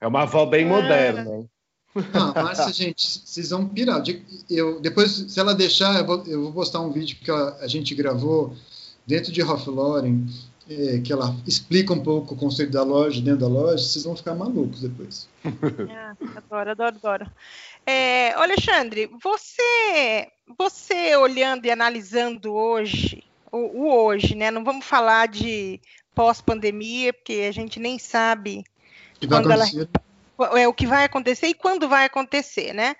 É 0.00 0.06
uma 0.06 0.22
avó 0.22 0.46
bem 0.46 0.66
moderna. 0.66 1.48
Não, 1.94 2.32
Márcia, 2.32 2.72
gente, 2.72 3.22
vocês 3.24 3.50
vão 3.50 3.68
pirar. 3.68 4.02
Eu, 4.48 4.80
depois, 4.80 5.10
se 5.10 5.38
ela 5.38 5.54
deixar, 5.54 6.00
eu 6.00 6.06
vou, 6.06 6.24
eu 6.26 6.42
vou 6.44 6.52
postar 6.52 6.80
um 6.80 6.90
vídeo 6.90 7.18
que 7.22 7.30
a, 7.30 7.56
a 7.60 7.68
gente 7.68 7.94
gravou 7.94 8.56
dentro 9.06 9.32
de 9.32 9.42
Lauren. 9.42 10.26
é, 10.68 11.00
que 11.00 11.12
ela 11.12 11.34
explica 11.46 11.92
um 11.92 12.02
pouco 12.02 12.34
o 12.34 12.36
conceito 12.36 12.72
da 12.72 12.82
loja 12.82 13.20
dentro 13.20 13.40
da 13.40 13.48
loja, 13.48 13.84
vocês 13.84 14.04
vão 14.04 14.16
ficar 14.16 14.34
malucos 14.34 14.80
depois. 14.80 15.28
Ah, 15.90 16.16
adoro, 16.36 16.70
adoro, 16.70 16.96
adoro. 16.96 17.30
É, 17.86 18.32
Alexandre, 18.34 19.10
você, 19.22 20.28
você 20.56 21.16
olhando 21.16 21.66
e 21.66 21.70
analisando 21.70 22.52
hoje, 22.52 23.24
o, 23.50 23.82
o 23.82 24.04
hoje, 24.04 24.34
né? 24.34 24.50
Não 24.50 24.62
vamos 24.62 24.84
falar 24.84 25.28
de 25.28 25.80
pós-pandemia, 26.14 27.12
porque 27.12 27.46
a 27.48 27.52
gente 27.52 27.80
nem 27.80 27.98
sabe 27.98 28.64
quando 29.26 29.50
ela, 29.50 29.64
é 30.44 30.68
o 30.68 30.74
que 30.74 30.86
vai 30.86 31.04
acontecer 31.04 31.48
e 31.48 31.54
quando 31.54 31.88
vai 31.88 32.04
acontecer, 32.04 32.72
né? 32.72 32.94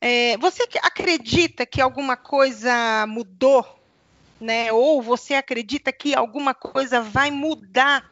É, 0.00 0.36
você 0.38 0.62
acredita 0.82 1.66
que 1.66 1.80
alguma 1.80 2.16
coisa 2.16 3.06
mudou, 3.06 3.64
né? 4.40 4.72
Ou 4.72 5.02
você 5.02 5.34
acredita 5.34 5.92
que 5.92 6.14
alguma 6.14 6.54
coisa 6.54 7.00
vai 7.00 7.30
mudar 7.30 8.10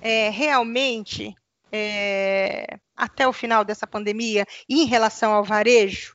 é, 0.00 0.30
realmente 0.30 1.34
é, 1.72 2.78
até 2.96 3.26
o 3.26 3.32
final 3.32 3.64
dessa 3.64 3.86
pandemia 3.86 4.46
em 4.68 4.84
relação 4.84 5.32
ao 5.32 5.44
varejo? 5.44 6.14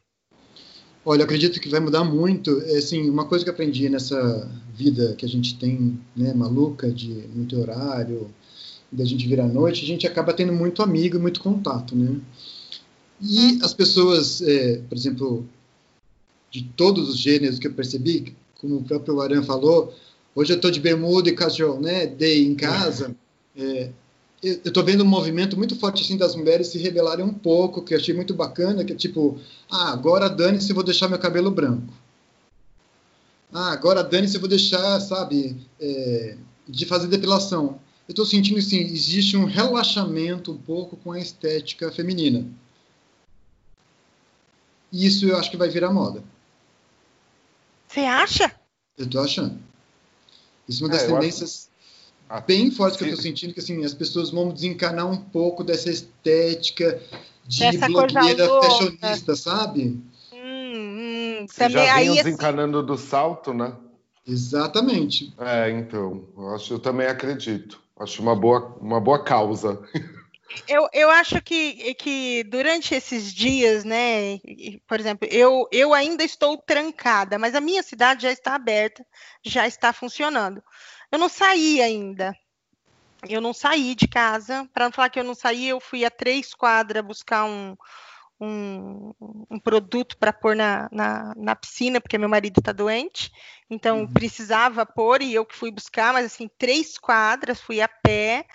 Olha, 1.03 1.23
acredito 1.23 1.59
que 1.59 1.69
vai 1.69 1.79
mudar 1.79 2.03
muito. 2.03 2.61
É, 2.61 2.77
assim, 2.77 3.09
uma 3.09 3.25
coisa 3.25 3.43
que 3.43 3.49
aprendi 3.49 3.89
nessa 3.89 4.49
vida 4.73 5.15
que 5.15 5.25
a 5.25 5.29
gente 5.29 5.57
tem, 5.57 5.99
né, 6.15 6.33
maluca, 6.33 6.91
de 6.91 7.27
muito 7.33 7.59
horário, 7.59 8.29
da 8.91 9.05
gente 9.05 9.27
vir 9.27 9.39
à 9.39 9.47
noite, 9.47 9.83
a 9.83 9.87
gente 9.87 10.05
acaba 10.05 10.33
tendo 10.33 10.51
muito 10.51 10.81
amigo 10.81 11.17
e 11.17 11.19
muito 11.19 11.39
contato, 11.39 11.95
né? 11.95 12.19
E 13.21 13.59
as 13.63 13.73
pessoas, 13.73 14.41
é, 14.41 14.77
por 14.89 14.97
exemplo, 14.97 15.47
de 16.49 16.63
todos 16.75 17.07
os 17.09 17.17
gêneros 17.17 17.59
que 17.59 17.67
eu 17.67 17.73
percebi, 17.73 18.35
como 18.59 18.77
o 18.77 18.83
próprio 18.83 19.21
Aran 19.21 19.43
falou, 19.43 19.93
hoje 20.35 20.51
eu 20.53 20.57
estou 20.57 20.71
de 20.71 20.79
bermuda 20.79 21.29
e 21.29 21.33
casual, 21.33 21.79
né, 21.79 22.05
day 22.07 22.45
em 22.45 22.55
casa, 22.55 23.15
é, 23.55 23.91
eu 24.43 24.59
estou 24.65 24.83
vendo 24.83 25.03
um 25.03 25.07
movimento 25.07 25.55
muito 25.55 25.75
forte 25.75 26.01
assim 26.01 26.17
das 26.17 26.35
mulheres 26.35 26.67
se 26.67 26.79
rebelarem 26.79 27.23
um 27.23 27.33
pouco, 27.33 27.83
que 27.83 27.93
eu 27.93 27.97
achei 27.99 28.13
muito 28.13 28.33
bacana, 28.33 28.83
que 28.83 28.91
é 28.91 28.95
tipo, 28.95 29.39
ah, 29.69 29.91
agora 29.91 30.27
dane-se, 30.27 30.73
vou 30.73 30.83
deixar 30.83 31.07
meu 31.07 31.19
cabelo 31.19 31.51
branco. 31.51 31.93
Ah, 33.53 33.71
agora 33.71 34.03
dane-se, 34.03 34.39
vou 34.39 34.49
deixar, 34.49 34.99
sabe, 34.99 35.55
é, 35.79 36.37
de 36.67 36.85
fazer 36.87 37.07
depilação. 37.07 37.79
Eu 38.11 38.13
estou 38.13 38.25
sentindo 38.25 38.59
assim, 38.59 38.77
existe 38.77 39.37
um 39.37 39.45
relaxamento 39.45 40.51
um 40.51 40.57
pouco 40.57 40.97
com 40.97 41.13
a 41.13 41.19
estética 41.19 41.89
feminina. 41.89 42.45
E 44.91 45.05
isso 45.05 45.25
eu 45.25 45.37
acho 45.37 45.49
que 45.49 45.55
vai 45.55 45.69
virar 45.69 45.93
moda. 45.93 46.21
Você 47.87 48.01
acha? 48.01 48.53
Eu 48.97 49.09
tô 49.09 49.17
achando. 49.21 49.57
Isso 50.67 50.83
é 50.83 50.87
uma 50.87 50.93
das 50.93 51.03
é, 51.03 51.07
tendências 51.07 51.69
acho... 52.27 52.45
bem 52.45 52.69
fortes 52.69 52.97
que 52.97 53.05
eu 53.05 53.15
tô 53.15 53.21
sentindo, 53.21 53.53
que 53.53 53.61
assim, 53.61 53.85
as 53.85 53.93
pessoas 53.93 54.29
vão 54.29 54.49
desencanar 54.49 55.09
um 55.09 55.15
pouco 55.15 55.63
dessa 55.63 55.89
estética 55.89 57.01
de 57.47 57.63
Essa 57.63 57.87
blogueira 57.87 58.45
fashionista, 58.45 59.37
sabe? 59.37 60.03
Hum, 60.33 61.43
hum, 61.43 61.45
também 61.55 61.85
já 61.85 61.95
aí 61.95 62.13
desencanando 62.13 62.79
assim... 62.79 62.87
do 62.87 62.97
salto, 62.97 63.53
né? 63.53 63.73
Exatamente. 64.27 65.33
É, 65.39 65.69
então, 65.69 66.25
eu, 66.37 66.53
acho, 66.53 66.73
eu 66.73 66.79
também 66.79 67.07
acredito. 67.07 67.81
Acho 68.01 68.21
uma 68.21 68.35
boa, 68.35 68.77
uma 68.81 68.99
boa 68.99 69.23
causa. 69.23 69.79
Eu, 70.67 70.89
eu 70.91 71.09
acho 71.09 71.41
que, 71.41 71.93
que 71.95 72.43
durante 72.45 72.93
esses 72.95 73.33
dias, 73.33 73.83
né, 73.83 74.39
por 74.87 74.99
exemplo, 74.99 75.27
eu, 75.31 75.67
eu 75.71 75.93
ainda 75.93 76.23
estou 76.23 76.57
trancada, 76.57 77.37
mas 77.37 77.55
a 77.55 77.61
minha 77.61 77.83
cidade 77.83 78.23
já 78.23 78.31
está 78.31 78.55
aberta, 78.55 79.05
já 79.43 79.67
está 79.67 79.93
funcionando. 79.93 80.61
Eu 81.11 81.19
não 81.19 81.29
saí 81.29 81.81
ainda. 81.81 82.35
Eu 83.29 83.39
não 83.39 83.53
saí 83.53 83.93
de 83.93 84.07
casa. 84.07 84.67
Para 84.73 84.85
não 84.85 84.91
falar 84.91 85.09
que 85.09 85.19
eu 85.19 85.23
não 85.23 85.35
saí, 85.35 85.69
eu 85.69 85.79
fui 85.79 86.03
a 86.03 86.09
três 86.09 86.53
quadras 86.53 87.05
buscar 87.05 87.45
um, 87.45 87.77
um, 88.39 89.13
um 89.49 89.59
produto 89.59 90.17
para 90.17 90.33
pôr 90.33 90.55
na, 90.55 90.89
na, 90.91 91.33
na, 91.37 91.55
piscina, 91.55 92.01
porque 92.01 92.17
meu 92.17 92.29
marido 92.29 92.59
está 92.59 92.71
doente. 92.71 93.31
Então, 93.71 94.01
uhum. 94.01 94.07
precisava 94.07 94.85
pôr 94.85 95.21
e 95.21 95.33
eu 95.33 95.45
que 95.45 95.55
fui 95.55 95.71
buscar, 95.71 96.11
mas 96.11 96.25
assim, 96.25 96.49
três 96.57 96.97
quadras, 96.97 97.61
fui 97.61 97.79
a 97.79 97.87
pé. 97.87 98.45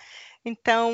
Então, 0.45 0.93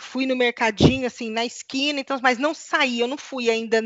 fui 0.00 0.24
no 0.24 0.34
mercadinho, 0.34 1.06
assim, 1.06 1.30
na 1.30 1.44
esquina, 1.44 2.00
então, 2.00 2.18
mas 2.22 2.38
não 2.38 2.54
saí, 2.54 3.00
eu 3.00 3.06
não 3.06 3.18
fui 3.18 3.50
ainda 3.50 3.80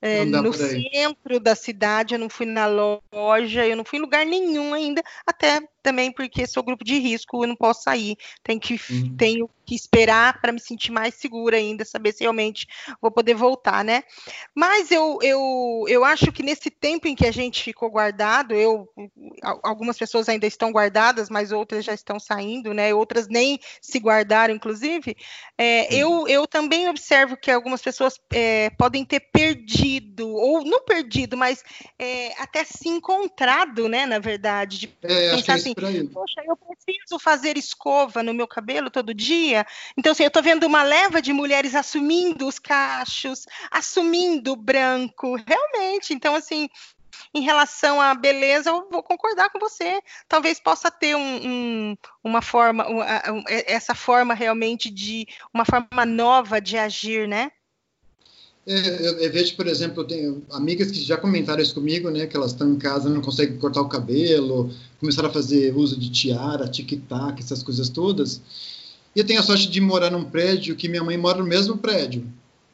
é, 0.00 0.24
no 0.24 0.52
centro 0.52 1.38
da 1.38 1.54
cidade, 1.54 2.14
eu 2.14 2.18
não 2.18 2.30
fui 2.30 2.46
na 2.46 2.66
loja, 2.66 3.66
eu 3.66 3.76
não 3.76 3.84
fui 3.84 3.98
em 3.98 4.02
lugar 4.02 4.24
nenhum 4.24 4.72
ainda, 4.72 5.02
até 5.26 5.60
também 5.82 6.10
porque 6.10 6.46
sou 6.46 6.62
grupo 6.62 6.84
de 6.84 6.98
risco, 6.98 7.44
eu 7.44 7.48
não 7.48 7.56
posso 7.56 7.82
sair, 7.82 8.16
tenho 8.42 8.58
que, 8.58 8.80
uhum. 8.90 9.16
tenho 9.16 9.50
que 9.66 9.74
esperar 9.74 10.40
para 10.40 10.52
me 10.52 10.60
sentir 10.60 10.92
mais 10.92 11.14
segura 11.14 11.56
ainda, 11.56 11.84
saber 11.84 12.12
se 12.12 12.22
realmente 12.22 12.66
vou 13.00 13.10
poder 13.10 13.34
voltar, 13.34 13.84
né? 13.84 14.04
Mas 14.54 14.90
eu, 14.90 15.18
eu, 15.22 15.84
eu 15.88 16.04
acho 16.04 16.30
que 16.32 16.42
nesse 16.42 16.70
tempo 16.70 17.08
em 17.08 17.14
que 17.14 17.26
a 17.26 17.32
gente 17.32 17.62
ficou 17.62 17.90
guardado, 17.90 18.54
eu 18.54 18.88
algumas 19.62 19.98
pessoas 19.98 20.28
ainda 20.28 20.46
estão 20.46 20.70
guardadas, 20.70 21.28
mas 21.28 21.52
outras 21.52 21.84
já 21.84 21.94
estão 21.94 22.18
saindo, 22.18 22.72
né? 22.72 22.94
Outras 22.94 23.28
nem 23.28 23.58
se 23.80 23.98
guardaram, 23.98 24.54
inclusive. 24.54 25.16
É, 25.56 25.94
eu, 25.94 26.26
eu 26.28 26.46
também 26.46 26.88
observo 26.88 27.36
que 27.36 27.50
algumas 27.50 27.82
pessoas 27.82 28.20
é, 28.32 28.70
podem 28.70 29.04
ter 29.04 29.20
perdido, 29.20 30.28
ou 30.28 30.64
não 30.64 30.84
perdido, 30.84 31.36
mas 31.36 31.62
é, 31.98 32.32
até 32.40 32.64
se 32.64 32.88
encontrado, 32.88 33.88
né? 33.88 34.06
Na 34.06 34.18
verdade, 34.18 34.78
de 34.78 34.96
é, 35.02 35.30
pensar 35.30 35.54
assim, 35.54 35.74
poxa, 36.12 36.42
eu 36.46 36.56
preciso 36.56 37.18
fazer 37.18 37.56
escova 37.56 38.22
no 38.22 38.34
meu 38.34 38.46
cabelo 38.46 38.90
todo 38.90 39.14
dia. 39.14 39.55
Então, 39.96 40.12
assim, 40.12 40.24
eu 40.24 40.28
estou 40.28 40.42
vendo 40.42 40.64
uma 40.64 40.82
leva 40.82 41.22
de 41.22 41.32
mulheres 41.32 41.74
assumindo 41.74 42.46
os 42.46 42.58
cachos, 42.58 43.46
assumindo 43.70 44.52
o 44.52 44.56
branco, 44.56 45.36
realmente. 45.46 46.12
Então, 46.12 46.34
assim, 46.34 46.68
em 47.34 47.42
relação 47.42 48.00
à 48.00 48.14
beleza, 48.14 48.70
eu 48.70 48.88
vou 48.90 49.02
concordar 49.02 49.50
com 49.50 49.58
você. 49.58 50.00
Talvez 50.28 50.58
possa 50.58 50.90
ter 50.90 51.14
um, 51.14 51.20
um, 51.20 51.96
uma 52.24 52.42
forma, 52.42 52.86
um, 52.88 53.02
essa 53.46 53.94
forma 53.94 54.34
realmente 54.34 54.90
de 54.90 55.26
uma 55.52 55.64
forma 55.64 56.04
nova 56.06 56.60
de 56.60 56.76
agir, 56.76 57.28
né? 57.28 57.50
É, 58.66 59.06
eu, 59.06 59.18
eu, 59.20 59.32
vejo, 59.32 59.54
por 59.54 59.68
exemplo, 59.68 60.02
eu 60.02 60.06
tenho 60.06 60.42
amigas 60.50 60.90
que 60.90 61.00
já 61.00 61.16
comentaram 61.16 61.62
isso 61.62 61.74
comigo, 61.74 62.10
né? 62.10 62.26
Que 62.26 62.36
elas 62.36 62.50
estão 62.50 62.72
em 62.72 62.78
casa, 62.78 63.08
não 63.08 63.20
conseguem 63.20 63.56
cortar 63.58 63.80
o 63.80 63.88
cabelo, 63.88 64.72
começaram 64.98 65.28
a 65.28 65.32
fazer 65.32 65.72
uso 65.76 65.98
de 65.98 66.10
tiara, 66.10 66.66
tic-tac, 66.66 67.40
essas 67.40 67.62
coisas 67.62 67.88
todas. 67.88 68.40
E 69.16 69.20
eu 69.20 69.24
tenho 69.24 69.40
a 69.40 69.42
sorte 69.42 69.70
de 69.70 69.80
morar 69.80 70.10
num 70.10 70.24
prédio 70.24 70.76
que 70.76 70.90
minha 70.90 71.02
mãe 71.02 71.16
mora 71.16 71.38
no 71.38 71.46
mesmo 71.46 71.78
prédio. 71.78 72.30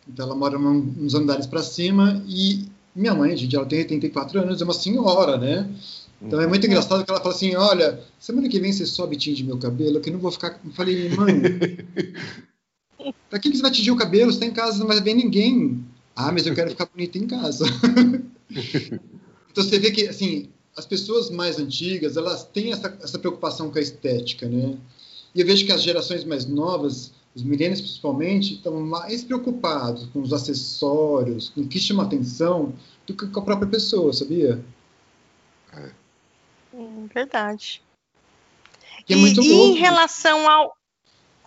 Então 0.08 0.26
ela 0.26 0.34
mora 0.34 0.58
uns 0.58 1.14
andares 1.14 1.46
para 1.46 1.62
cima 1.62 2.20
e 2.26 2.64
minha 2.96 3.14
mãe, 3.14 3.36
gente, 3.36 3.54
ela 3.54 3.64
tem 3.64 3.78
84 3.78 4.40
anos, 4.40 4.60
é 4.60 4.64
uma 4.64 4.74
senhora, 4.74 5.38
né? 5.38 5.70
Então 6.20 6.40
é 6.40 6.46
muito 6.48 6.66
engraçado 6.66 7.04
que 7.04 7.10
ela 7.12 7.20
fala 7.20 7.32
assim: 7.32 7.54
olha, 7.54 8.00
semana 8.18 8.48
que 8.48 8.58
vem 8.58 8.72
você 8.72 8.84
sobe 8.84 9.14
e 9.14 9.18
tinge 9.18 9.44
meu 9.44 9.56
cabelo, 9.56 10.00
que 10.00 10.08
eu 10.08 10.14
não 10.14 10.20
vou 10.20 10.32
ficar. 10.32 10.60
Eu 10.64 10.72
falei, 10.72 11.10
mãe, 11.10 11.42
pra 13.30 13.38
que, 13.38 13.48
que 13.48 13.56
você 13.56 13.62
vai 13.62 13.70
tingir 13.70 13.92
o 13.92 13.96
cabelo? 13.96 14.32
Você 14.32 14.40
tá 14.40 14.46
em 14.46 14.52
casa, 14.52 14.80
não 14.80 14.88
vai 14.88 15.00
ver 15.00 15.14
ninguém. 15.14 15.84
Ah, 16.16 16.32
mas 16.32 16.44
eu 16.44 16.54
quero 16.56 16.70
ficar 16.70 16.86
bonita 16.86 17.18
em 17.18 17.26
casa. 17.28 17.64
então 18.50 19.62
você 19.62 19.78
vê 19.78 19.92
que, 19.92 20.08
assim, 20.08 20.48
as 20.76 20.86
pessoas 20.86 21.30
mais 21.30 21.60
antigas, 21.60 22.16
elas 22.16 22.44
têm 22.44 22.72
essa, 22.72 22.98
essa 23.00 23.18
preocupação 23.18 23.70
com 23.70 23.78
a 23.78 23.82
estética, 23.82 24.48
né? 24.48 24.76
E 25.34 25.40
eu 25.40 25.46
vejo 25.46 25.64
que 25.64 25.72
as 25.72 25.82
gerações 25.82 26.24
mais 26.24 26.46
novas, 26.46 27.12
os 27.34 27.42
milênios 27.42 27.80
principalmente, 27.80 28.54
estão 28.54 28.80
mais 28.80 29.24
preocupados 29.24 30.06
com 30.12 30.20
os 30.20 30.32
acessórios, 30.32 31.48
com 31.50 31.62
o 31.62 31.68
que 31.68 31.78
chama 31.78 32.02
atenção, 32.02 32.74
do 33.06 33.14
que 33.14 33.26
com 33.26 33.40
a 33.40 33.44
própria 33.44 33.68
pessoa, 33.68 34.12
sabia? 34.12 34.62
É. 35.72 35.90
Verdade. 37.14 37.82
Que 39.06 39.14
é 39.14 39.16
muito 39.16 39.42
e, 39.42 39.52
em 39.52 39.74
relação 39.74 40.48
ao 40.48 40.76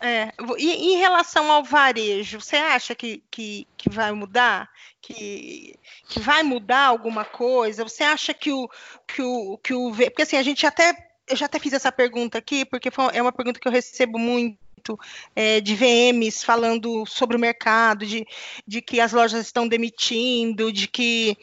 é, 0.02 0.32
e 0.58 0.94
em 0.94 0.98
relação 0.98 1.50
ao 1.52 1.64
varejo, 1.64 2.42
você 2.42 2.58
acha 2.58 2.94
que, 2.94 3.24
que, 3.32 3.66
que 3.78 3.90
vai 3.90 4.12
mudar? 4.12 4.70
Que, 5.02 5.80
que 6.10 6.20
vai 6.20 6.44
mudar 6.44 6.88
alguma 6.88 7.24
coisa? 7.24 7.84
Você 7.84 8.04
acha 8.04 8.34
que 8.34 8.52
o 8.52 8.70
que 9.08 9.22
o 9.22 9.58
que 9.58 9.74
o 9.74 9.92
porque 9.96 10.24
assim 10.24 10.38
a 10.38 10.44
gente 10.44 10.66
até 10.66 11.05
eu 11.28 11.36
já 11.36 11.46
até 11.46 11.60
fiz 11.60 11.74
essa 11.74 11.92
pergunta 11.92 12.38
aqui 12.38 12.66
porque 12.66 12.92
foi, 12.92 13.06
é 13.14 13.22
uma 13.22 13.32
pergunta 13.32 13.60
que 13.60 13.68
eu 13.68 13.72
recebo 13.72 14.18
muito 14.18 14.58
é, 15.36 15.60
de 15.60 15.76
VMs 15.76 16.44
falando 16.44 17.06
sobre 17.06 17.36
o 17.36 17.40
mercado, 17.40 18.06
de, 18.06 18.26
de 18.68 18.82
que 18.82 19.00
as 19.00 19.12
lojas 19.12 19.46
estão 19.46 19.68
demitindo, 19.68 20.72
de 20.72 20.88
que 20.88 21.38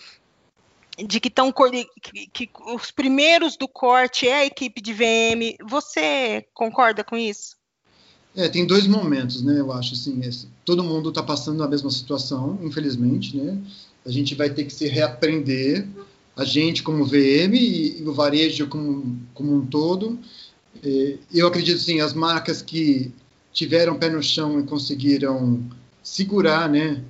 de 0.99 1.19
que 1.19 1.29
estão 1.29 1.51
que, 1.53 2.27
que, 2.33 2.51
os 2.67 2.91
primeiros 2.91 3.57
do 3.57 3.67
corte 3.67 4.29
é 4.29 4.35
a 4.35 4.47
equipe 4.47 4.81
de 4.81 4.93
VM. 4.93 5.57
Você 5.67 6.47
concorda 6.53 7.03
com 7.03 7.17
isso? 7.17 7.57
É, 8.37 8.49
tem 8.49 8.67
dois 8.67 8.87
momentos, 8.87 9.43
né? 9.43 9.59
Eu 9.59 9.73
acho 9.73 9.95
assim, 9.95 10.21
esse, 10.21 10.49
todo 10.65 10.85
mundo 10.85 11.09
está 11.09 11.23
passando 11.23 11.63
a 11.63 11.69
mesma 11.69 11.91
situação, 11.91 12.59
infelizmente, 12.63 13.37
né? 13.37 13.59
A 14.05 14.11
gente 14.11 14.35
vai 14.35 14.51
ter 14.51 14.65
que 14.65 14.73
se 14.73 14.87
reaprender, 14.89 15.87
a 16.37 16.45
gente 16.45 16.83
como 16.83 17.05
VM 17.05 17.55
e, 17.55 18.01
e 18.01 18.03
o 18.07 18.13
varejo 18.13 18.67
como, 18.69 19.19
como 19.35 19.55
um 19.55 19.67
todo, 19.67 20.19
É, 20.83 21.19
eu 21.33 21.47
acredito, 21.47 21.79
sim, 21.79 22.01
as 22.01 22.15
marcas 22.15 22.63
que 22.63 23.13
tiveram 23.53 23.99
pé 23.99 24.09
no 24.09 24.23
chão 24.23 24.59
e 24.59 24.65
conseguiram 24.65 25.63
segurar, 26.03 26.69
né? 26.69 27.03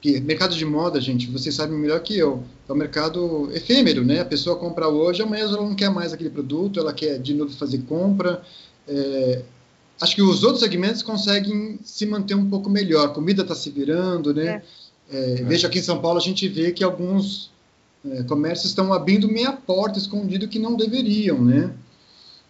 Que 0.00 0.20
mercado 0.20 0.56
de 0.56 0.64
moda, 0.64 1.00
gente, 1.00 1.30
vocês 1.30 1.54
sabem 1.54 1.78
melhor 1.78 2.00
que 2.00 2.16
eu, 2.16 2.42
é 2.68 2.72
um 2.72 2.76
mercado 2.76 3.50
efêmero, 3.52 4.04
né? 4.04 4.20
A 4.20 4.24
pessoa 4.24 4.56
compra 4.56 4.88
hoje, 4.88 5.22
amanhã 5.22 5.44
ela 5.44 5.56
não 5.58 5.74
quer 5.74 5.90
mais 5.90 6.12
aquele 6.12 6.30
produto, 6.30 6.80
ela 6.80 6.92
quer 6.92 7.18
de 7.18 7.34
novo 7.34 7.52
fazer 7.54 7.82
compra. 7.82 8.42
É, 8.88 9.42
acho 10.00 10.14
que 10.14 10.22
os 10.22 10.42
outros 10.42 10.60
segmentos 10.60 11.02
conseguem 11.02 11.78
se 11.84 12.06
manter 12.06 12.34
um 12.34 12.48
pouco 12.48 12.68
melhor. 12.70 13.06
A 13.06 13.08
comida 13.10 13.42
está 13.42 13.54
se 13.54 13.70
virando, 13.70 14.34
né? 14.34 14.62
É. 15.10 15.16
É, 15.16 15.32
é. 15.40 15.44
Veja 15.44 15.68
aqui 15.68 15.78
em 15.78 15.82
São 15.82 16.00
Paulo 16.00 16.18
a 16.18 16.22
gente 16.22 16.48
vê 16.48 16.72
que 16.72 16.82
alguns 16.82 17.50
é, 18.10 18.22
comércios 18.24 18.70
estão 18.70 18.92
abrindo 18.92 19.28
meia 19.28 19.52
porta 19.52 19.98
escondido 19.98 20.48
que 20.48 20.58
não 20.58 20.76
deveriam, 20.76 21.42
né? 21.42 21.72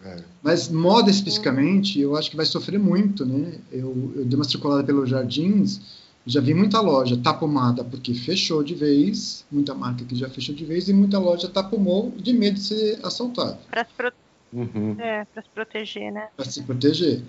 É. 0.03 0.17
Mas 0.43 0.69
moda 0.69 1.09
especificamente, 1.09 1.99
eu 1.99 2.15
acho 2.15 2.29
que 2.29 2.37
vai 2.37 2.45
sofrer 2.45 2.79
muito, 2.79 3.25
né? 3.25 3.53
Eu, 3.71 4.13
eu 4.15 4.25
dei 4.25 4.35
uma 4.35 4.43
circulada 4.43 4.83
pelos 4.83 5.09
jardins, 5.09 5.81
já 6.27 6.41
vi 6.41 6.53
muita 6.53 6.81
loja 6.81 7.17
tapumada 7.17 7.83
porque 7.83 8.13
fechou 8.13 8.63
de 8.63 8.75
vez, 8.75 9.45
muita 9.51 9.73
marca 9.73 10.03
que 10.03 10.15
já 10.15 10.29
fechou 10.29 10.55
de 10.55 10.65
vez, 10.65 10.89
e 10.89 10.93
muita 10.93 11.19
loja 11.19 11.47
tapumou 11.47 12.11
de 12.17 12.33
medo 12.33 12.55
de 12.55 12.61
ser 12.61 12.99
assaltada. 13.03 13.59
Para 13.69 13.85
se, 13.85 13.91
pro... 13.95 14.11
uhum. 14.53 14.95
é, 14.99 15.25
se 15.35 15.49
proteger, 15.53 16.11
né? 16.11 16.27
Para 16.35 16.45
se 16.45 16.61
proteger. 16.63 17.21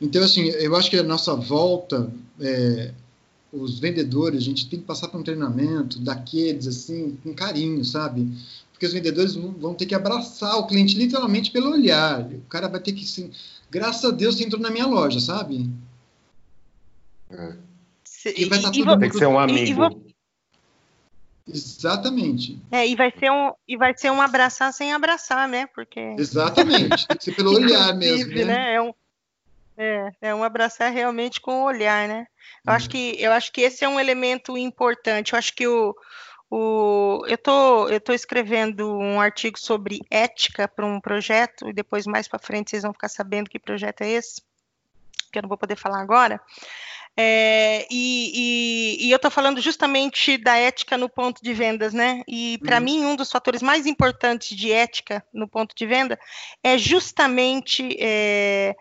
Então, 0.00 0.22
assim, 0.22 0.46
eu 0.48 0.74
acho 0.76 0.90
que 0.90 0.96
a 0.96 1.02
nossa 1.02 1.34
volta, 1.34 2.10
é, 2.40 2.92
os 3.52 3.78
vendedores, 3.78 4.42
a 4.42 4.44
gente 4.44 4.68
tem 4.68 4.78
que 4.78 4.84
passar 4.84 5.08
por 5.08 5.20
um 5.20 5.24
treinamento 5.24 5.98
daqueles, 6.00 6.66
assim, 6.66 7.16
com 7.22 7.34
carinho, 7.34 7.84
sabe? 7.84 8.28
porque 8.78 8.86
os 8.86 8.92
vendedores 8.92 9.34
vão 9.34 9.74
ter 9.74 9.86
que 9.86 9.94
abraçar 9.94 10.56
o 10.56 10.66
cliente 10.68 10.96
literalmente 10.96 11.50
pelo 11.50 11.72
olhar. 11.72 12.22
O 12.22 12.42
cara 12.42 12.68
vai 12.68 12.78
ter 12.78 12.92
que, 12.92 13.02
assim, 13.02 13.32
graças 13.68 14.04
a 14.04 14.14
Deus, 14.14 14.36
você 14.36 14.44
entrou 14.44 14.62
na 14.62 14.70
minha 14.70 14.86
loja, 14.86 15.18
sabe? 15.18 15.68
É. 17.28 17.56
E 18.36 18.44
vai 18.44 18.58
estar 18.58 18.70
tá 18.70 18.78
tudo 18.78 18.98
tem 19.00 19.10
que 19.10 19.18
ser 19.18 19.26
um 19.26 19.36
amigo. 19.36 20.00
Exatamente. 21.44 22.62
É, 22.70 22.86
e 22.86 22.94
vai 22.94 23.12
ser 23.18 23.32
um 23.32 23.52
e 23.66 23.76
vai 23.76 23.96
ser 23.96 24.12
um 24.12 24.20
abraçar 24.20 24.72
sem 24.72 24.92
abraçar, 24.92 25.48
né? 25.48 25.66
Porque 25.74 25.98
Exatamente. 26.16 27.08
Tem 27.08 27.16
que 27.16 27.24
ser 27.24 27.34
pelo 27.34 27.54
olhar 27.58 27.96
mesmo, 27.96 28.32
né? 28.32 28.44
né? 28.44 28.74
É 28.74 28.80
um 28.80 28.92
é, 29.78 30.10
é 30.20 30.34
um 30.34 30.42
abraçar 30.44 30.92
realmente 30.92 31.40
com 31.40 31.62
o 31.62 31.64
olhar, 31.64 32.06
né? 32.08 32.26
Eu 32.66 32.72
hum. 32.72 32.76
acho 32.76 32.90
que 32.90 33.16
eu 33.18 33.32
acho 33.32 33.52
que 33.52 33.62
esse 33.62 33.84
é 33.84 33.88
um 33.88 33.98
elemento 33.98 34.58
importante. 34.58 35.32
Eu 35.32 35.38
acho 35.38 35.54
que 35.54 35.66
o 35.66 35.94
o, 36.50 37.24
eu 37.26 37.36
tô, 37.36 37.86
tô 38.00 38.12
escrevendo 38.12 38.96
um 38.96 39.20
artigo 39.20 39.58
sobre 39.58 40.00
ética 40.10 40.66
para 40.66 40.86
um 40.86 41.00
projeto 41.00 41.68
e 41.68 41.74
depois 41.74 42.06
mais 42.06 42.26
para 42.26 42.38
frente 42.38 42.70
vocês 42.70 42.82
vão 42.82 42.92
ficar 42.92 43.08
sabendo 43.08 43.50
que 43.50 43.58
projeto 43.58 44.00
é 44.00 44.08
esse, 44.08 44.40
que 45.30 45.38
eu 45.38 45.42
não 45.42 45.48
vou 45.48 45.58
poder 45.58 45.76
falar 45.76 46.00
agora. 46.00 46.40
É, 47.20 47.86
e, 47.90 48.30
e, 49.00 49.06
e, 49.06 49.10
eu 49.10 49.16
estou 49.16 49.30
falando 49.30 49.60
justamente 49.60 50.38
da 50.38 50.56
ética 50.56 50.96
no 50.96 51.08
ponto 51.08 51.42
de 51.42 51.52
vendas, 51.52 51.92
né? 51.92 52.22
E 52.28 52.58
para 52.64 52.76
uhum. 52.76 52.84
mim 52.84 53.04
um 53.04 53.16
dos 53.16 53.30
fatores 53.30 53.60
mais 53.60 53.86
importantes 53.86 54.56
de 54.56 54.70
ética 54.70 55.24
no 55.32 55.48
ponto 55.48 55.74
de 55.74 55.84
venda 55.84 56.18
é 56.62 56.78
justamente 56.78 57.96
é, 57.98 58.76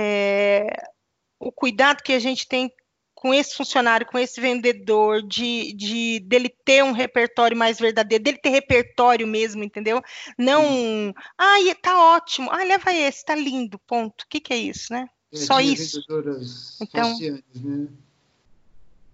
é, 0.00 0.70
o 1.40 1.50
cuidado 1.50 2.04
que 2.04 2.12
a 2.12 2.20
gente 2.20 2.46
tem 2.46 2.72
com 3.12 3.34
esse 3.34 3.56
funcionário, 3.56 4.06
com 4.06 4.16
esse 4.16 4.40
vendedor, 4.40 5.26
de, 5.26 5.72
de 5.72 6.20
dele 6.20 6.48
ter 6.64 6.84
um 6.84 6.92
repertório 6.92 7.56
mais 7.56 7.76
verdadeiro, 7.80 8.22
dele 8.22 8.38
ter 8.38 8.50
repertório 8.50 9.26
mesmo, 9.26 9.64
entendeu? 9.64 10.00
Não, 10.38 11.12
ai, 11.36 11.74
tá 11.74 12.00
ótimo, 12.14 12.48
ah, 12.52 12.62
leva 12.62 12.92
esse, 12.92 13.24
tá 13.24 13.34
lindo, 13.34 13.76
ponto. 13.88 14.22
O 14.22 14.26
que, 14.28 14.38
que 14.38 14.52
é 14.52 14.56
isso, 14.56 14.92
né? 14.92 15.08
É, 15.32 15.36
Só 15.36 15.60
isso. 15.60 16.00
Então, 16.80 17.18
né? 17.18 17.88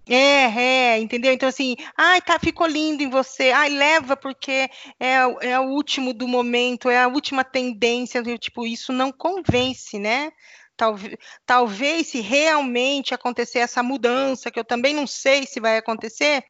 É, 0.06 0.60
é, 0.60 0.98
entendeu? 0.98 1.32
Então, 1.32 1.48
assim, 1.48 1.74
ai, 1.96 2.20
tá, 2.20 2.38
ficou 2.38 2.66
lindo 2.66 3.02
em 3.02 3.08
você, 3.08 3.52
ai, 3.52 3.70
leva 3.70 4.14
porque 4.14 4.68
é, 5.00 5.14
é 5.40 5.58
o 5.58 5.70
último 5.70 6.12
do 6.12 6.28
momento, 6.28 6.90
é 6.90 7.02
a 7.02 7.08
última 7.08 7.42
tendência, 7.42 8.22
tipo, 8.38 8.66
isso 8.66 8.92
não 8.92 9.10
convence, 9.10 9.98
né? 9.98 10.30
Talvez, 10.76 11.16
talvez 11.46 12.08
se 12.08 12.20
realmente 12.20 13.14
acontecer 13.14 13.60
essa 13.60 13.82
mudança, 13.82 14.50
que 14.50 14.58
eu 14.58 14.64
também 14.64 14.94
não 14.94 15.06
sei 15.06 15.46
se 15.46 15.60
vai 15.60 15.76
acontecer, 15.76 16.44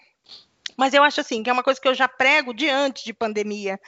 mas 0.76 0.92
eu 0.92 1.02
acho 1.02 1.20
assim, 1.20 1.42
que 1.42 1.50
é 1.50 1.52
uma 1.52 1.62
coisa 1.62 1.80
que 1.80 1.87
eu 1.87 1.94
já 1.94 2.08
prego 2.08 2.52
de 2.52 2.68
antes 2.68 3.04
de 3.04 3.12
pandemia, 3.12 3.78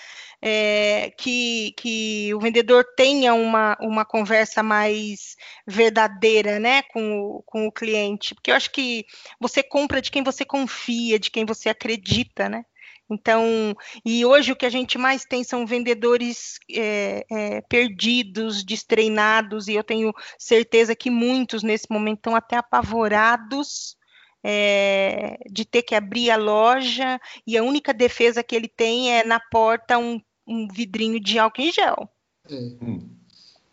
é, 0.41 1.13
que, 1.19 1.75
que 1.77 2.33
o 2.35 2.39
vendedor 2.39 2.85
tenha 2.97 3.35
uma, 3.35 3.77
uma 3.81 4.05
conversa 4.05 4.63
mais 4.63 5.37
verdadeira 5.67 6.59
né, 6.59 6.83
com, 6.83 7.21
o, 7.21 7.43
com 7.43 7.67
o 7.67 7.73
cliente, 7.73 8.35
porque 8.35 8.51
eu 8.51 8.55
acho 8.55 8.71
que 8.71 9.05
você 9.41 9.63
compra 9.63 10.01
de 10.01 10.11
quem 10.11 10.23
você 10.23 10.45
confia, 10.45 11.19
de 11.19 11.31
quem 11.31 11.45
você 11.45 11.69
acredita, 11.69 12.49
né? 12.49 12.65
Então, 13.09 13.77
e 14.05 14.25
hoje 14.25 14.53
o 14.53 14.57
que 14.57 14.67
a 14.67 14.71
gente 14.71 14.99
mais 14.99 15.25
tem 15.25 15.45
são 15.45 15.67
vendedores 15.67 16.59
é, 16.71 17.25
é, 17.31 17.61
perdidos, 17.63 18.65
destreinados, 18.65 19.69
e 19.69 19.75
eu 19.75 19.85
tenho 19.85 20.13
certeza 20.39 20.95
que 20.95 21.09
muitos 21.09 21.63
nesse 21.63 21.87
momento 21.91 22.19
estão 22.19 22.35
até 22.35 22.57
apavorados 22.57 23.97
é, 24.43 25.39
de 25.51 25.65
ter 25.65 25.83
que 25.83 25.95
abrir 25.95 26.31
a 26.31 26.37
loja, 26.37 27.21
e 27.47 27.57
a 27.57 27.63
única 27.63 27.95
defesa 27.95 28.43
que 28.43 28.57
ele 28.57 28.69
tem 28.69 29.13
é 29.13 29.25
na 29.25 29.39
porta 29.39 29.99
um, 29.99 30.21
um 30.47 30.67
vidrinho 30.69 31.21
de 31.21 31.39
álcool 31.39 31.63
em 31.63 31.73
gel. 31.73 32.11
É. 32.51 32.55
Hum. 32.55 33.17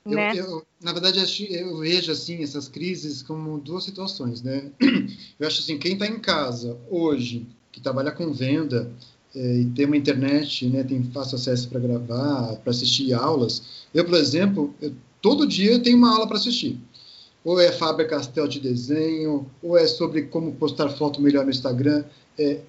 Né? 0.05 0.33
Eu, 0.35 0.45
eu, 0.45 0.67
na 0.81 0.91
verdade, 0.91 1.19
eu 1.49 1.77
vejo 1.77 2.11
assim 2.11 2.43
essas 2.43 2.67
crises 2.67 3.21
como 3.21 3.57
duas 3.57 3.85
situações, 3.85 4.41
né? 4.41 4.69
Eu 5.39 5.47
acho 5.47 5.61
assim, 5.61 5.77
quem 5.77 5.93
está 5.93 6.05
em 6.05 6.19
casa 6.19 6.77
hoje, 6.89 7.47
que 7.71 7.79
trabalha 7.79 8.11
com 8.11 8.33
venda, 8.33 8.91
é, 9.35 9.57
e 9.57 9.65
tem 9.65 9.85
uma 9.85 9.97
internet, 9.97 10.67
né, 10.67 10.83
tem 10.83 11.03
fácil 11.05 11.35
acesso 11.35 11.67
para 11.67 11.79
gravar, 11.79 12.55
para 12.57 12.71
assistir 12.71 13.13
aulas. 13.13 13.63
Eu, 13.93 14.05
por 14.05 14.15
exemplo, 14.15 14.73
eu, 14.81 14.93
todo 15.21 15.47
dia 15.47 15.71
eu 15.71 15.81
tenho 15.81 15.97
uma 15.97 16.13
aula 16.13 16.27
para 16.27 16.37
assistir. 16.37 16.77
Ou 17.43 17.59
é 17.59 17.71
Faber 17.71 18.07
Castell 18.07 18.47
de 18.47 18.59
desenho, 18.59 19.47
ou 19.61 19.77
é 19.77 19.85
sobre 19.87 20.23
como 20.23 20.53
postar 20.53 20.89
foto 20.89 21.21
melhor 21.21 21.43
no 21.43 21.51
Instagram. 21.51 22.03
É, 22.37 22.59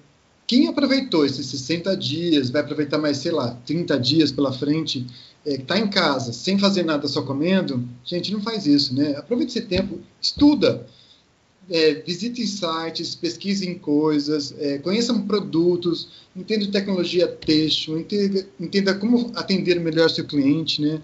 quem 0.47 0.67
aproveitou 0.67 1.25
esses 1.25 1.45
60 1.47 1.95
dias, 1.95 2.49
vai 2.49 2.61
aproveitar 2.61 2.97
mais, 2.97 3.17
sei 3.17 3.31
lá, 3.31 3.57
30 3.65 3.99
dias 3.99 4.31
pela 4.31 4.51
frente, 4.51 5.05
é, 5.45 5.55
está 5.55 5.77
em 5.77 5.87
casa, 5.87 6.33
sem 6.33 6.57
fazer 6.57 6.83
nada, 6.83 7.07
só 7.07 7.21
comendo, 7.21 7.87
gente, 8.03 8.33
não 8.33 8.41
faz 8.41 8.65
isso, 8.65 8.93
né? 8.95 9.15
Aproveite 9.15 9.57
esse 9.57 9.67
tempo, 9.67 9.99
estuda 10.19 10.85
é, 11.69 11.95
visitem 11.95 12.45
sites, 12.45 13.15
pesquisem 13.15 13.77
coisas, 13.77 14.53
é, 14.59 14.77
conheçam 14.77 15.25
produtos, 15.25 16.09
entenda 16.35 16.67
tecnologia 16.71 17.27
têxtil, 17.27 17.99
entenda, 17.99 18.47
entenda, 18.59 18.95
como 18.95 19.31
atender 19.35 19.79
melhor 19.79 20.09
seu 20.09 20.25
cliente, 20.25 20.81
né? 20.81 21.01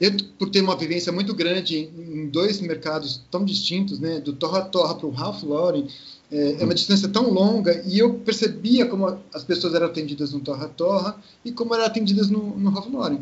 Eu, 0.00 0.10
por 0.38 0.50
ter 0.50 0.60
uma 0.60 0.76
vivência 0.76 1.12
muito 1.12 1.32
grande 1.34 1.78
em, 1.78 2.26
dois 2.26 2.60
mercados 2.60 3.22
tão 3.30 3.44
distintos, 3.44 4.00
né, 4.00 4.18
do 4.18 4.32
Torra 4.32 4.62
Torra 4.62 4.96
para 4.96 5.06
o 5.06 5.10
Ralph 5.10 5.44
Lauren, 5.44 5.86
é, 6.30 6.60
é, 6.60 6.64
uma 6.64 6.74
distância 6.74 7.08
tão 7.08 7.30
longa 7.30 7.82
e 7.86 7.98
eu 7.98 8.14
percebia 8.14 8.86
como 8.86 9.20
as 9.32 9.44
pessoas 9.44 9.74
eram 9.74 9.86
atendidas 9.86 10.32
no 10.32 10.40
Torra 10.40 10.66
Torra 10.66 11.22
e 11.44 11.52
como 11.52 11.74
eram 11.74 11.84
atendidas 11.84 12.30
no, 12.30 12.58
no 12.58 12.70
Ralph 12.70 12.92
Lauren. 12.92 13.20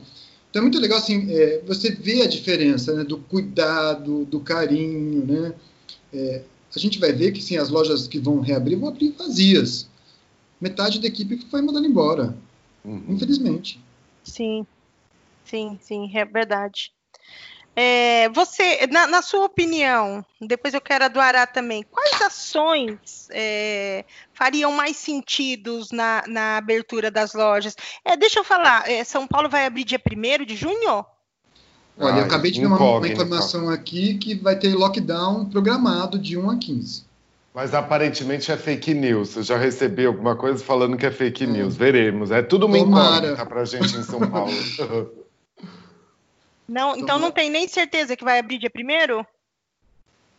Então 0.48 0.60
é 0.60 0.62
muito 0.62 0.80
legal 0.80 0.98
assim, 0.98 1.30
é, 1.30 1.60
você 1.66 1.90
vê 1.90 2.22
a 2.22 2.26
diferença 2.26 2.94
né, 2.94 3.04
do 3.04 3.18
cuidado, 3.18 4.24
do 4.24 4.40
carinho, 4.40 5.26
né? 5.26 5.54
É, 6.12 6.42
a 6.78 6.78
gente 6.78 6.98
vai 6.98 7.12
ver 7.12 7.32
que 7.32 7.42
sim, 7.42 7.56
as 7.56 7.68
lojas 7.68 8.06
que 8.06 8.18
vão 8.18 8.40
reabrir 8.40 8.78
vão 8.78 8.88
abrir 8.88 9.10
vazias. 9.12 9.88
Metade 10.60 11.00
da 11.00 11.08
equipe 11.08 11.44
foi 11.50 11.62
mandada 11.62 11.86
embora, 11.86 12.36
uhum. 12.84 13.04
infelizmente. 13.08 13.80
Sim, 14.22 14.66
sim, 15.44 15.78
sim, 15.80 16.10
é 16.14 16.24
verdade. 16.24 16.92
É, 17.74 18.28
você, 18.30 18.86
na, 18.88 19.06
na, 19.06 19.22
sua 19.22 19.44
opinião, 19.44 20.24
depois 20.40 20.74
eu 20.74 20.80
quero 20.80 21.04
a 21.04 21.08
do 21.08 21.20
Ará 21.20 21.46
também, 21.46 21.84
quais 21.84 22.20
ações 22.20 23.28
é, 23.30 24.04
fariam 24.34 24.72
mais 24.72 24.96
sentido 24.96 25.80
na, 25.92 26.24
na, 26.26 26.56
abertura 26.56 27.10
das 27.10 27.32
lojas? 27.32 27.76
É, 28.04 28.16
deixa 28.16 28.40
eu 28.40 28.44
falar, 28.44 28.90
é, 28.90 29.04
São 29.04 29.26
Paulo 29.26 29.48
vai 29.48 29.66
abrir 29.66 29.84
dia 29.84 30.00
1 30.00 30.44
de 30.44 30.56
junho? 30.56 31.06
Olha, 32.00 32.20
eu 32.20 32.24
acabei 32.24 32.50
de 32.50 32.60
ver 32.60 32.66
uma, 32.66 32.78
uma, 32.78 33.06
informação 33.06 33.68
aqui 33.68 34.14
que 34.14 34.34
vai 34.34 34.58
ter 34.58 34.74
lockdown 34.74 35.44
programado 35.44 36.18
de 36.18 36.38
1 36.38 36.50
a 36.50 36.56
15. 36.56 37.04
Mas 37.54 37.74
aparentemente 37.74 38.50
é 38.50 38.56
fake 38.56 38.94
news. 38.94 39.36
Eu 39.36 39.42
já 39.42 39.58
recebi 39.58 40.06
alguma 40.06 40.34
coisa 40.34 40.64
falando 40.64 40.96
que 40.96 41.04
é 41.04 41.10
fake 41.10 41.44
é. 41.44 41.46
news. 41.46 41.76
Veremos. 41.76 42.30
É 42.30 42.42
tudo 42.42 42.66
uma 42.66 42.78
Tomara. 42.78 43.18
incógnita 43.18 43.46
para 43.46 43.64
gente 43.64 43.96
em 43.96 44.02
São 44.02 44.20
Paulo. 44.20 44.52
não, 46.66 46.96
então 46.96 47.18
não 47.18 47.30
tem 47.30 47.50
nem 47.50 47.68
certeza 47.68 48.16
que 48.16 48.24
vai 48.24 48.38
abrir 48.38 48.58
dia 48.58 48.70
primeiro? 48.70 49.26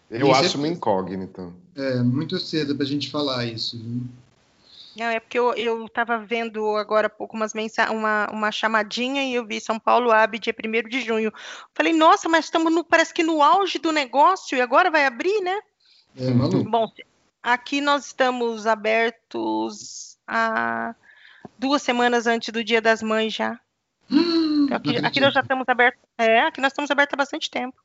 Eu 0.09 0.33
acho 0.33 0.57
uma 0.57 0.67
incógnita. 0.67 1.49
É, 1.75 2.01
muito 2.01 2.39
cedo 2.39 2.75
para 2.75 2.85
a 2.85 2.87
gente 2.87 3.09
falar 3.09 3.45
isso. 3.45 3.77
Viu? 3.77 4.01
Não, 4.95 5.05
é 5.05 5.19
porque 5.19 5.39
eu 5.39 5.85
estava 5.85 6.17
vendo 6.17 6.75
agora 6.75 7.07
há 7.07 7.09
pouco 7.09 7.35
umas 7.35 7.53
mensa 7.53 7.89
uma, 7.91 8.29
uma 8.31 8.51
chamadinha 8.51 9.23
e 9.23 9.35
eu 9.35 9.45
vi 9.45 9.61
São 9.61 9.79
Paulo 9.79 10.11
abre 10.11 10.37
dia 10.37 10.53
1 10.53 10.89
de 10.89 11.01
junho. 11.01 11.31
Falei, 11.73 11.93
nossa, 11.93 12.27
mas 12.27 12.45
estamos 12.45 12.73
no, 12.73 12.83
parece 12.83 13.13
que 13.13 13.23
no 13.23 13.41
auge 13.41 13.79
do 13.79 13.91
negócio 13.91 14.57
e 14.57 14.61
agora 14.61 14.91
vai 14.91 15.05
abrir, 15.05 15.41
né? 15.41 15.59
É 16.17 16.29
maluco. 16.31 16.69
Bom, 16.69 16.91
aqui 17.41 17.79
nós 17.79 18.07
estamos 18.07 18.67
abertos 18.67 20.17
há 20.27 20.93
duas 21.57 21.81
semanas 21.81 22.27
antes 22.27 22.49
do 22.51 22.63
Dia 22.63 22.81
das 22.81 23.01
Mães 23.01 23.33
já. 23.33 23.59
Hum, 24.09 24.67
aqui, 24.73 24.97
aqui 24.97 25.19
nós 25.21 25.33
já 25.33 25.39
estamos 25.39 25.67
abertos. 25.69 26.01
É, 26.17 26.41
aqui 26.41 26.59
nós 26.59 26.71
estamos 26.73 26.91
abertos 26.91 27.13
há 27.13 27.17
bastante 27.17 27.49
tempo. 27.49 27.81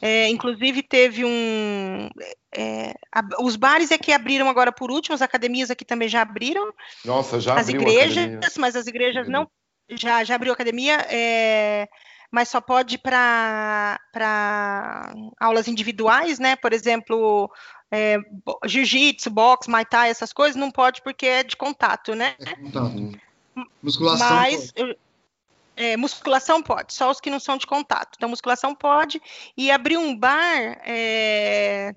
É, 0.00 0.28
inclusive 0.28 0.82
teve 0.82 1.24
um. 1.24 2.08
é, 2.54 2.94
a- 3.12 3.42
os 3.42 3.56
bares 3.56 3.90
é 3.90 3.98
que 3.98 4.12
abriram 4.12 4.48
agora 4.48 4.70
por 4.70 4.90
último, 4.90 5.14
as 5.14 5.22
academias 5.22 5.70
aqui 5.70 5.84
também 5.84 6.08
já 6.08 6.20
abriram, 6.22 6.72
Nossa, 7.04 7.40
já 7.40 7.54
as 7.56 7.68
igrejas, 7.68 8.56
mas 8.58 8.76
as 8.76 8.86
igrejas 8.86 9.28
não. 9.28 9.48
Já, 9.90 10.24
já 10.24 10.34
abriu 10.34 10.52
a 10.52 10.54
academia, 10.54 10.96
é, 11.08 11.88
mas 12.30 12.48
só 12.48 12.60
pode 12.60 12.98
para 12.98 13.98
aulas 15.40 15.68
individuais, 15.68 16.38
né? 16.40 16.56
Por 16.56 16.72
exemplo, 16.72 17.48
é, 17.90 18.18
jiu-jitsu, 18.64 19.30
boxe, 19.30 19.70
muay 19.70 19.84
thai, 19.84 20.10
essas 20.10 20.32
coisas, 20.32 20.56
não 20.56 20.70
pode 20.72 21.02
porque 21.02 21.24
é 21.26 21.42
de 21.44 21.56
contato, 21.56 22.14
né? 22.14 22.34
É 22.40 22.56
contato. 22.56 23.12
Musculação. 23.82 24.26
Mas 24.28 24.72
eu- 24.74 24.96
é, 25.76 25.96
musculação 25.96 26.62
pode, 26.62 26.94
só 26.94 27.10
os 27.10 27.20
que 27.20 27.28
não 27.28 27.38
são 27.38 27.58
de 27.58 27.66
contato. 27.66 28.14
Então, 28.16 28.30
musculação 28.30 28.74
pode. 28.74 29.20
E 29.56 29.70
abrir 29.70 29.98
um 29.98 30.16
bar, 30.16 30.80
é, 30.84 31.94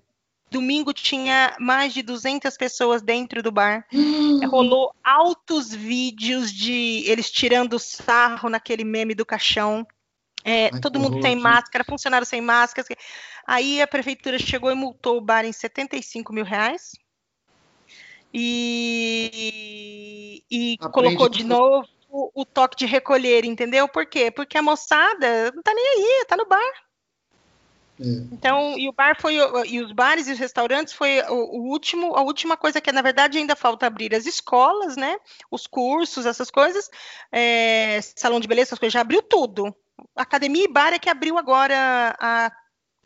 domingo 0.52 0.92
tinha 0.94 1.56
mais 1.60 1.94
de 1.94 2.02
200 2.02 2.58
pessoas 2.58 3.02
dentro 3.02 3.42
do 3.42 3.52
bar. 3.52 3.88
É, 4.42 4.46
rolou 4.46 4.94
altos 5.02 5.74
vídeos 5.74 6.52
de 6.52 7.04
eles 7.08 7.32
tirando 7.32 7.80
sarro 7.80 8.50
naquele 8.50 8.84
meme 8.84 9.16
do 9.16 9.26
caixão. 9.26 9.88
É, 10.44 10.70
Ai, 10.74 10.82
todo 10.82 11.00
mundo 11.00 11.22
sem 11.22 11.34
gente. 11.34 11.42
máscara, 11.42 11.86
funcionário 11.86 12.28
sem 12.28 12.42
máscara. 12.42 12.86
Aí 13.48 13.82
a 13.82 13.88
prefeitura 13.88 14.38
chegou 14.38 14.70
e 14.72 14.76
multou 14.76 15.18
o 15.18 15.22
bar 15.22 15.46
em 15.46 15.54
75 15.54 16.34
mil 16.34 16.44
reais. 16.44 16.92
E, 18.32 19.24
e 20.52 20.78
colocou 20.92 21.28
de 21.30 21.44
novo 21.44 21.88
o, 22.10 22.42
o 22.42 22.46
toque 22.46 22.76
de 22.76 22.86
recolher, 22.86 23.46
entendeu? 23.46 23.88
Por 23.88 24.06
quê? 24.06 24.32
Porque 24.32 24.58
a 24.58 24.62
moçada 24.62 25.52
não 25.54 25.62
tá 25.62 25.74
nem 25.74 25.88
aí, 25.88 26.26
tá 26.26 26.36
no 26.36 26.46
bar. 26.46 26.74
É. 28.00 28.06
Então, 28.32 28.78
e 28.78 28.88
o 28.88 28.94
bar 28.94 29.20
foi, 29.20 29.36
e 29.68 29.82
os 29.82 29.92
bares 29.92 30.28
e 30.28 30.32
os 30.32 30.40
restaurantes 30.40 30.94
foi 30.94 31.22
o, 31.30 31.34
o 31.34 31.70
último, 31.70 32.16
a 32.16 32.22
última 32.22 32.56
coisa 32.56 32.80
que, 32.80 32.92
na 32.92 33.02
verdade, 33.02 33.38
ainda 33.38 33.56
falta 33.56 33.86
abrir 33.86 34.16
as 34.16 34.26
escolas, 34.26 34.96
né? 34.96 35.18
Os 35.52 35.68
cursos, 35.68 36.26
essas 36.26 36.50
coisas, 36.50 36.90
é, 37.32 38.00
salão 38.02 38.40
de 38.40 38.48
beleza, 38.48 38.70
essas 38.70 38.80
coisas, 38.80 38.94
já 38.94 39.02
abriu 39.02 39.22
tudo. 39.22 39.76
Academia 40.16 40.64
e 40.64 40.72
bar 40.72 40.94
é 40.94 41.00
que 41.00 41.10
abriu 41.10 41.38
agora 41.38 42.16
há, 42.20 42.52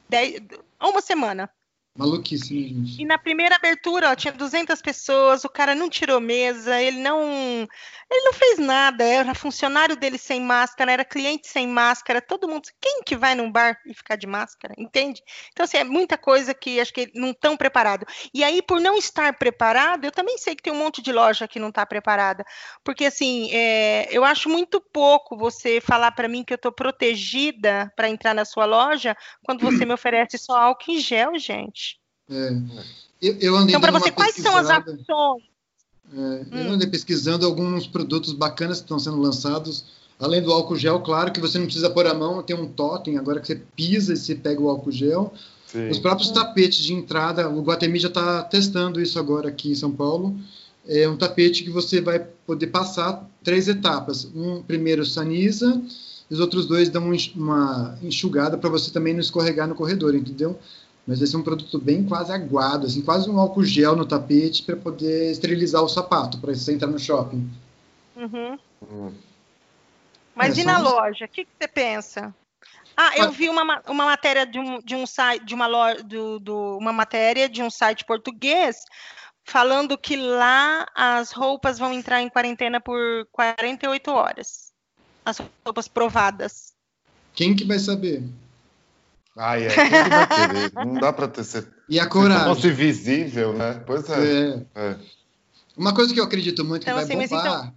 dez, 0.07 0.39
há 0.79 0.87
uma 0.87 1.01
semana. 1.01 1.49
Maluquice, 1.95 2.53
né, 2.53 2.67
gente? 2.67 3.01
E 3.01 3.05
na 3.05 3.19
primeira 3.19 3.55
abertura, 3.55 4.09
ó, 4.09 4.15
tinha 4.15 4.33
200 4.33 4.81
pessoas, 4.81 5.43
o 5.43 5.49
cara 5.49 5.75
não 5.75 5.89
tirou 5.89 6.19
mesa, 6.19 6.81
ele 6.81 6.97
não, 6.99 7.67
ele 8.13 8.25
não 8.25 8.33
fez 8.33 8.59
nada, 8.59 9.03
era 9.03 9.33
funcionário 9.33 9.95
dele 9.95 10.17
sem 10.17 10.41
máscara, 10.41 10.91
era 10.91 11.05
cliente 11.05 11.47
sem 11.47 11.67
máscara, 11.67 12.21
todo 12.21 12.47
mundo, 12.47 12.69
quem 12.79 13.01
que 13.03 13.15
vai 13.15 13.35
num 13.35 13.51
bar 13.51 13.77
e 13.85 13.93
ficar 13.93 14.15
de 14.15 14.27
máscara, 14.27 14.73
entende? 14.77 15.21
Então, 15.51 15.63
assim, 15.63 15.77
é 15.77 15.83
muita 15.83 16.17
coisa 16.17 16.53
que 16.53 16.79
acho 16.79 16.93
que 16.93 17.11
não 17.15 17.31
estão 17.31 17.57
preparados. 17.57 18.05
E 18.33 18.43
aí, 18.43 18.61
por 18.61 18.79
não 18.79 18.97
estar 18.97 19.37
preparado, 19.37 20.05
eu 20.05 20.11
também 20.11 20.37
sei 20.37 20.55
que 20.55 20.63
tem 20.63 20.73
um 20.73 20.77
monte 20.77 21.01
de 21.01 21.11
loja 21.11 21.47
que 21.47 21.59
não 21.59 21.69
está 21.69 21.85
preparada, 21.85 22.45
porque, 22.83 23.05
assim, 23.05 23.49
é, 23.51 24.07
eu 24.11 24.23
acho 24.23 24.49
muito 24.49 24.79
pouco 24.79 25.35
você 25.35 25.81
falar 25.81 26.11
para 26.11 26.27
mim 26.27 26.43
que 26.43 26.53
eu 26.53 26.57
estou 26.57 26.71
protegida 26.71 27.91
para 27.95 28.09
entrar 28.09 28.33
na 28.33 28.45
sua 28.45 28.65
loja, 28.65 29.15
quando 29.43 29.61
você 29.61 29.85
me 29.85 29.93
oferece 29.93 30.37
só 30.37 30.55
álcool 30.57 30.91
em 30.91 30.99
gel, 30.99 31.37
gente. 31.37 31.99
É. 32.29 32.93
Eu, 33.21 33.37
eu 33.39 33.55
andei 33.55 33.75
Então, 33.75 33.81
para 33.81 33.91
você, 33.91 34.11
quais 34.11 34.35
são 34.35 34.55
as 34.55 34.69
ações? 34.69 35.52
É, 36.11 36.45
eu 36.51 36.69
Hum. 36.69 36.73
andei 36.73 36.87
pesquisando 36.87 37.45
alguns 37.45 37.87
produtos 37.87 38.33
bacanas 38.33 38.77
que 38.77 38.83
estão 38.85 38.99
sendo 38.99 39.19
lançados. 39.19 39.85
Além 40.19 40.41
do 40.41 40.51
álcool 40.51 40.75
gel, 40.75 40.99
claro 41.01 41.31
que 41.31 41.39
você 41.39 41.57
não 41.57 41.65
precisa 41.65 41.89
pôr 41.89 42.05
a 42.07 42.13
mão, 42.13 42.41
tem 42.43 42.55
um 42.55 42.67
totem, 42.67 43.17
agora 43.17 43.39
que 43.39 43.47
você 43.47 43.61
pisa 43.75 44.13
e 44.13 44.17
você 44.17 44.35
pega 44.35 44.61
o 44.61 44.69
álcool 44.69 44.91
gel. 44.91 45.33
Sim. 45.65 45.89
Os 45.89 45.97
próprios 45.97 46.29
tapetes 46.29 46.83
de 46.83 46.93
entrada, 46.93 47.49
o 47.49 47.61
Guatemi 47.61 47.99
já 47.99 48.07
está 48.07 48.43
testando 48.43 49.01
isso 49.01 49.17
agora 49.17 49.49
aqui 49.49 49.71
em 49.71 49.75
São 49.75 49.91
Paulo. 49.91 50.35
É 50.87 51.09
um 51.09 51.17
tapete 51.17 51.63
que 51.63 51.69
você 51.69 51.99
vai 51.99 52.19
poder 52.45 52.67
passar 52.67 53.27
três 53.43 53.67
etapas. 53.67 54.29
Um 54.35 54.61
primeiro 54.61 55.03
saniza, 55.05 55.81
os 56.29 56.39
outros 56.39 56.67
dois 56.67 56.89
dão 56.89 57.09
um 57.09 57.17
uma 57.35 57.97
enxugada 58.03 58.57
para 58.57 58.69
você 58.69 58.91
também 58.91 59.13
não 59.13 59.21
escorregar 59.21 59.67
no 59.67 59.75
corredor, 59.75 60.13
entendeu? 60.13 60.59
Mas 61.05 61.19
vai 61.19 61.27
ser 61.27 61.35
um 61.37 61.43
produto 61.43 61.77
bem 61.79 62.03
quase 62.05 62.31
aguado, 62.31 62.87
assim, 62.87 63.01
quase 63.01 63.29
um 63.29 63.37
álcool 63.39 63.63
gel 63.65 63.95
no 63.95 64.05
tapete 64.05 64.63
para 64.63 64.77
poder 64.77 65.31
esterilizar 65.31 65.83
o 65.83 65.89
sapato, 65.89 66.37
para 66.39 66.55
você 66.55 66.73
entrar 66.73 66.87
no 66.87 66.97
shopping. 66.99 67.49
Uhum. 68.15 68.57
Hum. 68.89 69.11
Mas 70.33 70.57
É, 70.57 70.61
e 70.61 70.63
na 70.63 70.77
uns- 70.79 70.83
loja? 70.83 71.25
O 71.25 71.27
que, 71.27 71.43
que 71.43 71.51
você 71.59 71.67
pensa? 71.67 72.33
Ah, 72.95 73.17
eu 73.17 73.25
Ah. 73.25 73.31
vi 73.31 73.49
uma, 73.49 73.65
ma- 73.65 73.81
uma 73.87 74.05
matéria 74.05 74.45
de 74.45 74.57
um, 74.59 74.79
de 74.79 74.95
um 74.95 75.05
site, 75.05 75.43
de 75.45 75.53
uma 75.53 75.67
loja, 75.67 76.01
do, 76.03 76.39
do- 76.39 76.77
uma 76.77 76.93
matéria 76.93 77.49
de 77.49 77.61
um 77.61 77.69
site 77.69 78.05
português 78.05 78.77
falando 79.43 79.97
que 79.97 80.15
lá 80.15 80.85
as 80.95 81.31
roupas 81.33 81.77
vão 81.77 81.91
entrar 81.91 82.21
em 82.21 82.29
quarentena 82.29 82.79
por 82.79 82.97
48 83.31 84.09
horas. 84.11 84.71
As 85.25 85.39
roupas 85.65 85.87
provadas. 85.87 86.71
Quem 87.33 87.55
que 87.55 87.65
vai 87.65 87.79
saber? 87.79 88.23
Ai, 89.35 89.65
é, 89.65 89.69
quem 89.73 89.85
que 89.89 90.09
vai 90.09 90.27
querer? 90.27 90.73
Não 90.85 90.93
dá 90.95 91.11
pra 91.11 91.27
ter 91.27 91.43
certeza. 91.43 91.75
E 91.89 91.99
a 91.99 92.03
Se 92.03 92.09
coragem? 92.09 92.55
fosse 92.55 92.69
visível, 92.71 93.53
né? 93.53 93.81
Pois 93.85 94.07
é. 94.09 94.49
É. 94.49 94.65
é. 94.75 94.97
Uma 95.75 95.93
coisa 95.93 96.13
que 96.13 96.19
eu 96.19 96.23
acredito 96.23 96.63
muito 96.63 96.83
Então, 96.83 96.95
que 96.95 97.03
assim, 97.03 97.15
vai 97.15 97.25
então- 97.25 97.37
bombar 97.39 97.73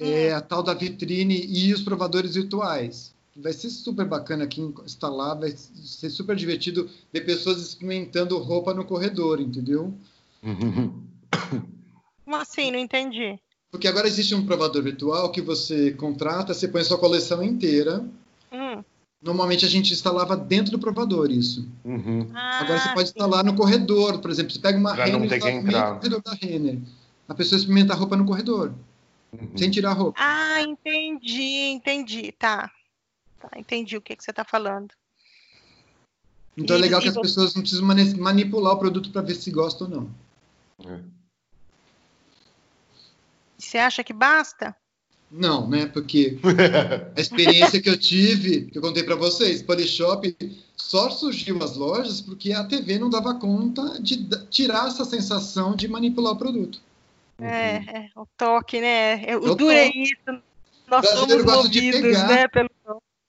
é 0.00 0.32
a 0.32 0.40
tal 0.40 0.62
da 0.62 0.72
vitrine 0.74 1.44
e 1.48 1.72
os 1.74 1.82
provadores 1.82 2.34
virtuais. 2.34 3.12
Vai 3.36 3.52
ser 3.52 3.68
super 3.68 4.04
bacana 4.06 4.44
aqui 4.44 4.60
instalar, 4.86 5.36
vai 5.38 5.52
ser 5.56 6.08
super 6.10 6.34
divertido 6.36 6.88
ver 7.12 7.22
pessoas 7.22 7.58
experimentando 7.60 8.38
roupa 8.38 8.72
no 8.72 8.84
corredor, 8.84 9.40
entendeu? 9.40 9.92
Como 12.24 12.36
assim? 12.36 12.70
Não 12.70 12.78
entendi. 12.78 13.38
Porque 13.70 13.86
agora 13.88 14.06
existe 14.08 14.34
um 14.34 14.46
provador 14.46 14.82
virtual 14.82 15.30
que 15.30 15.42
você 15.42 15.90
contrata, 15.92 16.54
você 16.54 16.66
põe 16.68 16.80
a 16.80 16.84
sua 16.84 16.98
coleção 16.98 17.42
inteira. 17.42 18.04
Hum. 18.52 18.82
Normalmente 19.20 19.64
a 19.64 19.68
gente 19.68 19.92
instalava 19.92 20.36
dentro 20.36 20.70
do 20.70 20.78
provador 20.78 21.30
isso. 21.30 21.68
Uhum. 21.84 22.30
Agora 22.34 22.78
você 22.78 22.88
Ah, 22.88 22.94
pode 22.94 23.08
sim. 23.08 23.14
instalar 23.14 23.44
no 23.44 23.56
corredor, 23.56 24.20
por 24.20 24.30
exemplo, 24.30 24.52
você 24.52 24.60
pega 24.60 24.78
uma 24.78 24.94
não 24.94 25.04
Renner 25.04 25.28
ter 25.28 25.36
e 25.36 25.40
que 25.40 25.50
no 25.50 25.58
entrar. 25.68 25.90
do 25.90 25.96
corredor 25.96 26.22
da 26.22 26.32
Renner. 26.34 26.78
A 27.28 27.34
pessoa 27.34 27.58
experimenta 27.58 27.92
a 27.92 27.96
roupa 27.96 28.16
no 28.16 28.24
corredor, 28.24 28.72
Uhum. 29.32 29.50
sem 29.58 29.70
tirar 29.70 29.90
a 29.90 29.94
roupa. 29.94 30.18
Ah, 30.22 30.62
entendi, 30.62 31.66
entendi. 31.70 32.32
Tá. 32.32 32.70
Tá, 33.40 33.50
entendi 33.56 33.96
o 33.96 34.00
que, 34.00 34.14
que 34.16 34.22
você 34.22 34.30
está 34.30 34.44
falando. 34.44 34.94
Então 36.56 36.76
é 36.76 36.78
E- 36.78 36.82
legal 36.82 37.00
e 37.00 37.02
que 37.02 37.08
as 37.08 37.14
você- 37.14 37.20
pessoas 37.22 37.54
não 37.54 37.62
precisam 37.62 37.84
mani- 37.86 38.14
manipular 38.14 38.72
o 38.74 38.78
produto 38.78 39.10
para 39.10 39.22
ver 39.22 39.34
se 39.34 39.50
gostam 39.50 39.88
ou 39.88 39.94
não. 40.86 40.90
É. 40.92 41.00
Você 43.58 43.78
acha 43.78 44.04
que 44.04 44.12
basta? 44.12 44.74
Não, 45.30 45.68
né? 45.68 45.86
Porque 45.86 46.38
a 47.16 47.20
experiência 47.20 47.80
que 47.80 47.88
eu 47.88 47.98
tive, 47.98 48.62
que 48.66 48.78
eu 48.78 48.82
contei 48.82 49.02
para 49.02 49.14
vocês, 49.14 49.62
Polishop 49.62 50.34
só 50.76 51.10
surgiu 51.10 51.62
as 51.62 51.76
lojas 51.76 52.20
porque 52.20 52.52
a 52.52 52.64
TV 52.64 52.98
não 52.98 53.10
dava 53.10 53.34
conta 53.34 54.00
de 54.00 54.26
tirar 54.48 54.88
essa 54.88 55.04
sensação 55.04 55.76
de 55.76 55.86
manipular 55.86 56.32
o 56.32 56.38
produto. 56.38 56.80
É, 57.40 57.76
é, 57.76 58.10
o 58.16 58.26
toque, 58.36 58.80
né? 58.80 59.22
É, 59.24 59.36
O 59.36 59.54
duro 59.54 59.70
é 59.70 59.88
isso. 59.94 60.42
Nós 60.88 61.06
somos 61.08 61.44
movidos, 61.44 62.00
pegar. 62.00 62.28
né, 62.28 62.48
pelo 62.48 62.68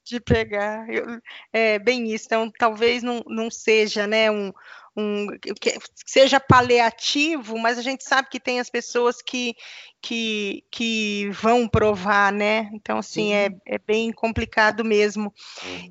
de 0.10 0.20
pegar. 0.20 0.90
Eu- 0.90 1.22
é 1.54 1.78
bem 1.78 2.12
isso. 2.12 2.26
Então, 2.26 2.52
talvez 2.58 3.04
não, 3.04 3.24
não 3.28 3.52
seja, 3.52 4.08
né, 4.08 4.32
um, 4.32 4.52
um 4.96 5.28
que 5.60 5.78
seja 6.06 6.40
paliativo, 6.40 7.58
mas 7.58 7.78
a 7.78 7.82
gente 7.82 8.04
sabe 8.04 8.30
que 8.30 8.40
tem 8.40 8.60
as 8.60 8.70
pessoas 8.70 9.22
que 9.22 9.56
que, 10.02 10.64
que 10.72 11.30
vão 11.32 11.68
provar, 11.68 12.32
né? 12.32 12.70
Então, 12.74 12.98
assim, 12.98 13.34
é, 13.34 13.50
é 13.66 13.78
bem 13.78 14.12
complicado 14.12 14.84
mesmo. 14.84 15.34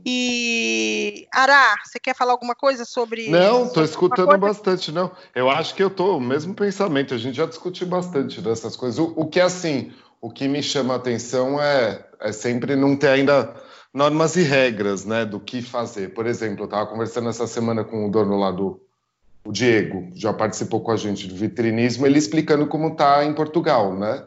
E 0.04 1.26
Ará, 1.32 1.74
você 1.84 1.98
quer 1.98 2.14
falar 2.14 2.32
alguma 2.32 2.54
coisa 2.54 2.84
sobre? 2.84 3.28
Não, 3.28 3.66
sobre 3.66 3.84
escutando 3.84 4.38
bastante, 4.38 4.90
não. 4.90 5.12
Eu 5.34 5.50
acho 5.50 5.74
que 5.74 5.82
eu 5.82 5.90
tô 5.90 6.16
o 6.16 6.20
mesmo 6.20 6.54
pensamento. 6.54 7.14
A 7.14 7.18
gente 7.18 7.36
já 7.36 7.46
discutiu 7.46 7.86
bastante 7.86 8.40
dessas 8.40 8.76
coisas. 8.76 8.98
O, 8.98 9.12
o 9.14 9.26
que 9.26 9.40
assim, 9.40 9.92
o 10.20 10.30
que 10.30 10.48
me 10.48 10.62
chama 10.62 10.94
a 10.94 10.96
atenção 10.96 11.60
é, 11.60 12.06
é 12.20 12.32
sempre 12.32 12.74
não 12.76 12.96
ter 12.96 13.08
ainda 13.08 13.54
normas 13.92 14.36
e 14.36 14.42
regras, 14.42 15.04
né, 15.04 15.24
do 15.24 15.40
que 15.40 15.62
fazer. 15.62 16.14
Por 16.14 16.26
exemplo, 16.26 16.62
eu 16.62 16.66
estava 16.66 16.86
conversando 16.86 17.28
essa 17.28 17.46
semana 17.46 17.84
com 17.84 18.06
o 18.06 18.10
dono 18.10 18.38
lá 18.38 18.50
do, 18.50 18.80
o 19.44 19.52
Diego, 19.52 20.10
já 20.14 20.32
participou 20.32 20.80
com 20.80 20.90
a 20.90 20.96
gente 20.96 21.26
do 21.26 21.34
vitrinismo, 21.34 22.06
ele 22.06 22.18
explicando 22.18 22.66
como 22.66 22.88
está 22.88 23.24
em 23.24 23.32
Portugal, 23.32 23.96
né? 23.96 24.24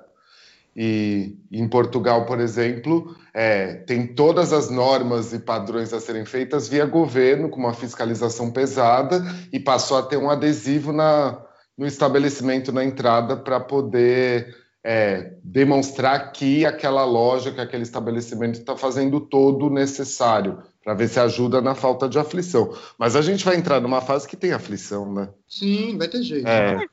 E 0.75 1.37
em 1.51 1.67
Portugal, 1.67 2.25
por 2.25 2.39
exemplo, 2.39 3.15
é, 3.33 3.73
tem 3.73 4.07
todas 4.07 4.53
as 4.53 4.69
normas 4.69 5.33
e 5.33 5.39
padrões 5.39 5.91
a 5.93 5.99
serem 5.99 6.25
feitas 6.25 6.69
via 6.69 6.85
governo, 6.85 7.49
com 7.49 7.59
uma 7.59 7.73
fiscalização 7.73 8.51
pesada, 8.51 9.21
e 9.51 9.59
passou 9.59 9.97
a 9.97 10.03
ter 10.03 10.17
um 10.17 10.29
adesivo 10.29 10.93
na, 10.93 11.37
no 11.77 11.85
estabelecimento 11.85 12.71
na 12.71 12.85
entrada 12.85 13.35
para 13.35 13.59
poder 13.59 14.55
é, 14.83 15.33
demonstrar 15.43 16.31
que 16.31 16.65
aquela 16.65 17.05
loja, 17.05 17.51
que 17.51 17.61
aquele 17.61 17.83
estabelecimento 17.83 18.59
está 18.59 18.75
fazendo 18.75 19.19
todo 19.19 19.67
o 19.67 19.69
necessário 19.69 20.63
para 20.83 20.95
ver 20.95 21.07
se 21.07 21.19
ajuda 21.19 21.61
na 21.61 21.75
falta 21.75 22.09
de 22.09 22.17
aflição. 22.17 22.75
Mas 22.97 23.15
a 23.15 23.21
gente 23.21 23.45
vai 23.45 23.55
entrar 23.55 23.79
numa 23.79 24.01
fase 24.01 24.27
que 24.27 24.35
tem 24.35 24.51
aflição, 24.51 25.13
né? 25.13 25.29
Sim, 25.47 25.97
vai 25.97 26.07
ter 26.07 26.23
jeito. 26.23 26.47
É. 26.47 26.83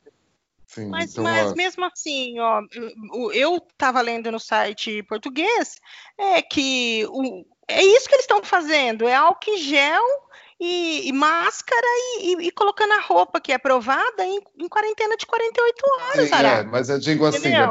Sim, 0.66 0.90
mas, 0.90 1.12
então, 1.12 1.24
mas 1.24 1.54
mesmo 1.54 1.82
assim, 1.86 2.38
ó, 2.38 2.60
eu 3.32 3.56
estava 3.56 4.02
lendo 4.02 4.30
no 4.30 4.38
site 4.38 5.02
português 5.04 5.80
é 6.18 6.42
que 6.42 7.06
o, 7.08 7.42
é 7.66 7.82
isso 7.82 8.06
que 8.06 8.14
eles 8.14 8.24
estão 8.24 8.44
fazendo, 8.44 9.08
é 9.08 9.14
álcool 9.14 9.56
gel 9.56 10.02
e, 10.60 11.08
e 11.08 11.12
máscara 11.12 11.86
e, 12.20 12.48
e, 12.48 12.50
colocando 12.50 12.92
a 12.92 13.00
roupa 13.00 13.40
que 13.40 13.52
é 13.52 13.54
aprovada 13.54 14.24
em, 14.24 14.40
em 14.58 14.68
quarentena 14.68 15.16
de 15.16 15.24
48 15.24 15.82
horas, 15.86 16.28
Sim, 16.28 16.34
é, 16.34 16.62
mas 16.64 16.88
eu 16.88 16.98
digo 16.98 17.24
assim, 17.26 17.54
é, 17.54 17.62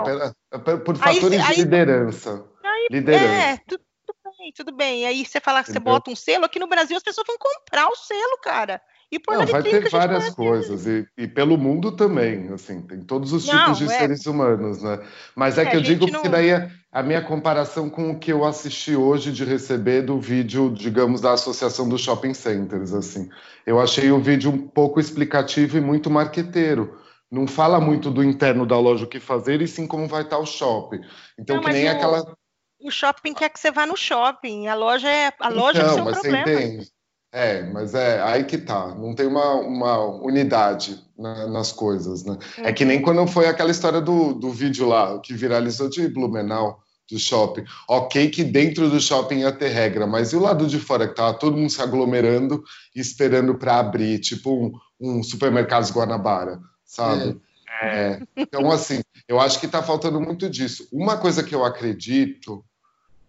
é, 0.54 0.78
por 0.78 0.96
fatores 0.96 1.42
aí, 1.42 1.56
de 1.56 1.62
liderança. 1.62 2.46
Aí, 2.64 2.88
liderança. 2.90 3.26
É, 3.26 3.58
tudo, 3.68 3.84
tudo 4.06 4.38
bem, 4.38 4.54
tudo 4.56 4.76
bem. 4.76 5.06
Aí 5.06 5.26
você 5.26 5.42
fala 5.42 5.64
que 5.64 5.72
você 5.72 5.80
bota 5.80 6.10
um 6.10 6.16
selo, 6.16 6.46
aqui 6.46 6.60
no 6.60 6.68
Brasil 6.68 6.96
as 6.96 7.04
pessoas 7.04 7.28
vão 7.28 7.38
comprar 7.38 7.90
o 7.90 7.96
selo, 7.96 8.38
cara. 8.42 8.82
E 9.10 9.20
por 9.20 9.38
Não, 9.38 9.46
vai 9.46 9.64
ter 9.64 9.90
várias 9.90 10.30
coisas, 10.36 10.86
e, 10.86 11.08
e, 11.18 11.28
pelo 11.28 11.58
mundo 11.58 11.94
também, 11.94 12.50
assim, 12.54 12.82
tem 12.82 13.00
todos 13.02 13.32
os 13.32 13.48
não, 13.48 13.58
tipos 13.58 13.78
de 13.78 13.86
é... 13.86 14.00
seres 14.00 14.26
humanos, 14.26 14.82
né? 14.82 15.00
Mas 15.34 15.58
é, 15.58 15.62
é 15.62 15.66
que 15.66 15.78
eu 15.78 15.82
digo 15.82 16.12
não... 16.12 16.22
que 16.22 16.28
daí 16.28 16.50
é 16.50 16.70
a 16.92 17.02
minha 17.02 17.22
comparação 17.22 17.90
com 17.90 18.12
o 18.12 18.20
que 18.20 18.34
eu 18.34 18.44
assisti 18.44 18.96
hoje 18.98 19.32
de 19.32 19.46
receber 19.46 20.02
do 20.02 20.20
vídeo, 20.20 20.74
digamos, 20.74 21.22
da 21.22 21.32
Associação 21.32 21.88
dos 21.88 22.02
Shopping 22.02 22.34
Centers, 22.34 22.94
assim. 22.94 23.30
Eu 23.66 23.80
achei 23.80 24.12
o 24.12 24.20
vídeo 24.20 24.52
um 24.52 24.68
pouco 24.68 25.00
explicativo 25.00 25.78
e 25.78 25.82
muito 25.82 26.10
marqueteiro. 26.10 27.00
Não 27.32 27.48
fala 27.48 27.80
muito 27.80 28.12
do 28.12 28.24
interno 28.24 28.66
da 28.66 28.78
loja 28.78 29.06
o 29.06 29.08
que 29.08 29.20
fazer, 29.22 29.62
e 29.62 29.68
sim 29.68 29.88
como 29.88 30.08
vai 30.08 30.24
estar 30.24 30.38
o 30.38 30.46
shopping. 30.46 31.00
Então, 31.40 31.58
não, 31.58 31.64
que 31.64 31.72
nem 31.72 31.88
o... 31.88 31.92
aquela 31.92 32.38
o 32.80 32.92
shopping 32.92 33.34
quer 33.34 33.50
que 33.50 33.60
você 33.60 33.72
vá 33.72 33.86
no 33.86 33.98
shopping. 33.98 34.68
A 34.68 34.76
loja 34.76 35.10
é 35.10 35.34
a 35.40 35.50
loja 35.50 35.80
então, 35.80 35.90
é 35.90 35.92
o 35.92 35.96
seu 35.96 36.06
mas 36.06 36.20
problema. 36.20 36.46
Você 36.46 36.64
entende. 36.64 36.97
É, 37.38 37.62
mas 37.62 37.94
é 37.94 38.20
aí 38.24 38.46
que 38.46 38.58
tá. 38.58 38.96
Não 38.96 39.14
tem 39.14 39.28
uma, 39.28 39.54
uma 39.54 40.00
unidade 40.24 41.00
na, 41.16 41.46
nas 41.46 41.72
coisas, 41.72 42.24
né? 42.24 42.36
É 42.58 42.74
que 42.74 42.84
nem 42.84 42.98
uhum. 42.98 43.04
quando 43.04 43.28
foi 43.28 43.46
aquela 43.46 43.70
história 43.70 44.02
do, 44.02 44.34
do 44.34 44.50
vídeo 44.50 44.88
lá, 44.88 45.20
que 45.20 45.36
viralizou 45.36 45.88
de 45.88 46.08
Blumenau, 46.08 46.82
do 47.08 47.20
shopping. 47.20 47.64
Ok 47.88 48.30
que 48.32 48.44
dentro 48.44 48.90
do 48.90 49.00
shopping 49.00 49.42
ia 49.42 49.52
ter 49.52 49.70
regra, 49.70 50.08
mas 50.08 50.34
e 50.34 50.36
o 50.36 50.40
lado 50.40 50.66
de 50.66 50.80
fora, 50.80 51.08
que 51.08 51.14
tava 51.14 51.38
todo 51.38 51.56
mundo 51.56 51.70
se 51.70 51.80
aglomerando 51.80 52.64
e 52.96 53.00
esperando 53.00 53.54
para 53.54 53.78
abrir, 53.78 54.18
tipo 54.18 54.52
um, 54.52 54.72
um 55.00 55.22
supermercado 55.22 55.92
Guanabara, 55.94 56.60
sabe? 56.84 57.40
É. 57.44 57.48
É, 57.80 58.20
então, 58.36 58.72
assim, 58.72 59.02
eu 59.28 59.40
acho 59.40 59.60
que 59.60 59.68
está 59.68 59.84
faltando 59.84 60.20
muito 60.20 60.50
disso. 60.50 60.88
Uma 60.92 61.18
coisa 61.18 61.44
que 61.44 61.54
eu 61.54 61.64
acredito 61.64 62.66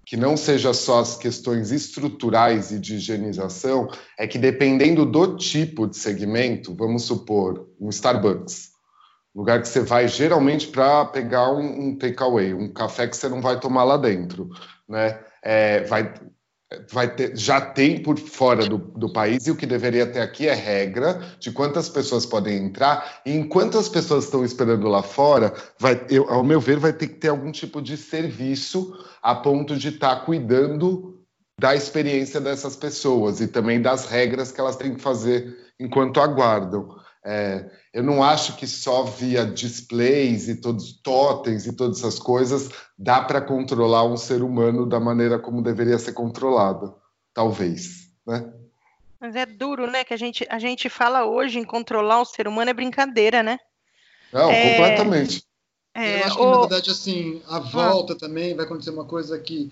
que 0.08 0.16
não 0.16 0.38
seja 0.38 0.72
só 0.72 1.00
as 1.00 1.18
questões 1.18 1.70
estruturais 1.70 2.70
e 2.70 2.78
de 2.78 2.94
higienização, 2.94 3.88
é 4.18 4.26
que 4.26 4.38
dependendo 4.38 5.04
do 5.04 5.36
tipo 5.36 5.86
de 5.86 5.98
segmento, 5.98 6.74
vamos 6.74 7.02
supor, 7.02 7.68
um 7.78 7.90
Starbucks, 7.90 8.70
lugar 9.34 9.60
que 9.60 9.68
você 9.68 9.80
vai 9.80 10.08
geralmente 10.08 10.68
para 10.68 11.04
pegar 11.04 11.52
um, 11.52 11.88
um 11.88 11.98
takeaway, 11.98 12.54
um 12.54 12.72
café 12.72 13.06
que 13.06 13.18
você 13.18 13.28
não 13.28 13.42
vai 13.42 13.60
tomar 13.60 13.84
lá 13.84 13.98
dentro, 13.98 14.48
né? 14.88 15.20
É, 15.42 15.82
vai, 15.82 16.14
vai 16.90 17.14
ter, 17.14 17.36
já 17.36 17.60
tem 17.60 18.02
por 18.02 18.18
fora 18.18 18.66
do, 18.66 18.76
do, 18.78 19.10
país 19.10 19.46
e 19.46 19.50
o 19.50 19.56
que 19.56 19.64
deveria 19.64 20.06
ter 20.06 20.20
aqui 20.20 20.46
é 20.46 20.54
regra 20.54 21.20
de 21.40 21.50
quantas 21.50 21.88
pessoas 21.88 22.26
podem 22.26 22.66
entrar 22.66 23.20
e 23.24 23.32
enquanto 23.32 23.78
as 23.78 23.88
pessoas 23.88 24.24
estão 24.24 24.44
esperando 24.44 24.86
lá 24.86 25.02
fora, 25.02 25.54
vai, 25.78 26.04
eu, 26.10 26.28
ao 26.28 26.44
meu 26.44 26.60
ver, 26.60 26.78
vai 26.78 26.92
ter 26.92 27.08
que 27.08 27.14
ter 27.14 27.28
algum 27.28 27.50
tipo 27.50 27.80
de 27.80 27.96
serviço 27.96 28.92
a 29.22 29.34
ponto 29.34 29.76
de 29.76 29.88
estar 29.88 30.16
tá 30.16 30.24
cuidando 30.24 31.18
da 31.58 31.74
experiência 31.74 32.40
dessas 32.40 32.76
pessoas 32.76 33.40
e 33.40 33.48
também 33.48 33.80
das 33.80 34.06
regras 34.06 34.52
que 34.52 34.60
elas 34.60 34.76
têm 34.76 34.94
que 34.94 35.00
fazer 35.00 35.56
enquanto 35.80 36.20
aguardam. 36.20 36.96
É, 37.30 37.70
eu 37.92 38.02
não 38.02 38.22
acho 38.22 38.56
que 38.56 38.66
só 38.66 39.02
via 39.02 39.44
displays 39.44 40.48
e 40.48 40.58
todos 40.58 40.92
totens 41.02 41.66
e 41.66 41.76
todas 41.76 41.98
essas 41.98 42.18
coisas 42.18 42.70
dá 42.98 43.20
para 43.20 43.42
controlar 43.42 44.04
um 44.04 44.16
ser 44.16 44.42
humano 44.42 44.86
da 44.86 44.98
maneira 44.98 45.38
como 45.38 45.60
deveria 45.60 45.98
ser 45.98 46.14
controlado, 46.14 46.96
talvez, 47.34 48.08
né? 48.26 48.50
Mas 49.20 49.36
é 49.36 49.44
duro, 49.44 49.86
né? 49.90 50.04
Que 50.04 50.14
a 50.14 50.16
gente, 50.16 50.46
a 50.48 50.58
gente 50.58 50.88
fala 50.88 51.26
hoje 51.26 51.58
em 51.58 51.64
controlar 51.64 52.22
o 52.22 52.24
ser 52.24 52.48
humano 52.48 52.70
é 52.70 52.72
brincadeira, 52.72 53.42
né? 53.42 53.58
Não, 54.32 54.50
é... 54.50 54.70
completamente. 54.70 55.44
É, 55.94 56.20
eu 56.20 56.24
acho 56.24 56.36
que, 56.36 56.42
o... 56.42 56.50
na 56.50 56.60
verdade, 56.60 56.90
assim, 56.90 57.42
a 57.46 57.58
volta 57.58 58.14
ah. 58.14 58.16
também 58.16 58.54
vai 58.54 58.64
acontecer 58.64 58.88
uma 58.88 59.04
coisa 59.04 59.38
que, 59.38 59.68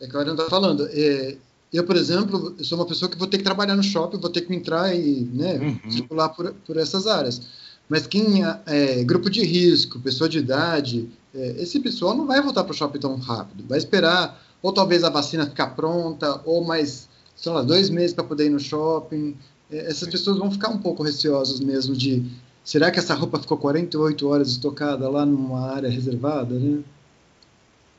é 0.00 0.06
que 0.06 0.16
a 0.16 0.20
Ariana 0.20 0.40
está 0.40 0.48
falando. 0.48 0.88
É, 0.90 1.36
eu, 1.76 1.84
por 1.84 1.96
exemplo, 1.96 2.54
sou 2.62 2.78
uma 2.78 2.86
pessoa 2.86 3.10
que 3.10 3.18
vou 3.18 3.26
ter 3.26 3.38
que 3.38 3.44
trabalhar 3.44 3.74
no 3.74 3.82
shopping, 3.82 4.18
vou 4.18 4.30
ter 4.30 4.42
que 4.42 4.54
entrar 4.54 4.94
e 4.94 5.28
né, 5.32 5.58
uhum. 5.58 5.90
circular 5.90 6.28
por, 6.28 6.52
por 6.66 6.76
essas 6.76 7.06
áreas. 7.06 7.40
Mas 7.88 8.06
quem 8.06 8.44
é, 8.44 8.60
é 8.66 9.04
grupo 9.04 9.28
de 9.28 9.44
risco, 9.44 9.98
pessoa 9.98 10.28
de 10.28 10.38
idade, 10.38 11.08
é, 11.34 11.56
esse 11.62 11.80
pessoal 11.80 12.16
não 12.16 12.26
vai 12.26 12.40
voltar 12.40 12.64
para 12.64 12.72
o 12.72 12.76
shopping 12.76 13.00
tão 13.00 13.16
rápido. 13.16 13.64
Vai 13.68 13.78
esperar, 13.78 14.40
ou 14.62 14.72
talvez 14.72 15.02
a 15.02 15.10
vacina 15.10 15.46
ficar 15.46 15.68
pronta, 15.68 16.40
ou 16.44 16.64
mais, 16.64 17.08
sei 17.34 17.52
lá, 17.52 17.60
dois 17.60 17.90
meses 17.90 18.14
para 18.14 18.24
poder 18.24 18.46
ir 18.46 18.50
no 18.50 18.60
shopping. 18.60 19.36
É, 19.70 19.90
essas 19.90 20.08
pessoas 20.08 20.38
vão 20.38 20.50
ficar 20.50 20.68
um 20.68 20.78
pouco 20.78 21.02
receosas 21.02 21.58
mesmo 21.58 21.94
de 21.96 22.24
será 22.62 22.90
que 22.90 22.98
essa 23.00 23.14
roupa 23.14 23.38
ficou 23.40 23.58
48 23.58 24.28
horas 24.28 24.48
estocada 24.48 25.08
lá 25.08 25.26
numa 25.26 25.72
área 25.72 25.90
reservada, 25.90 26.58
né? 26.58 26.82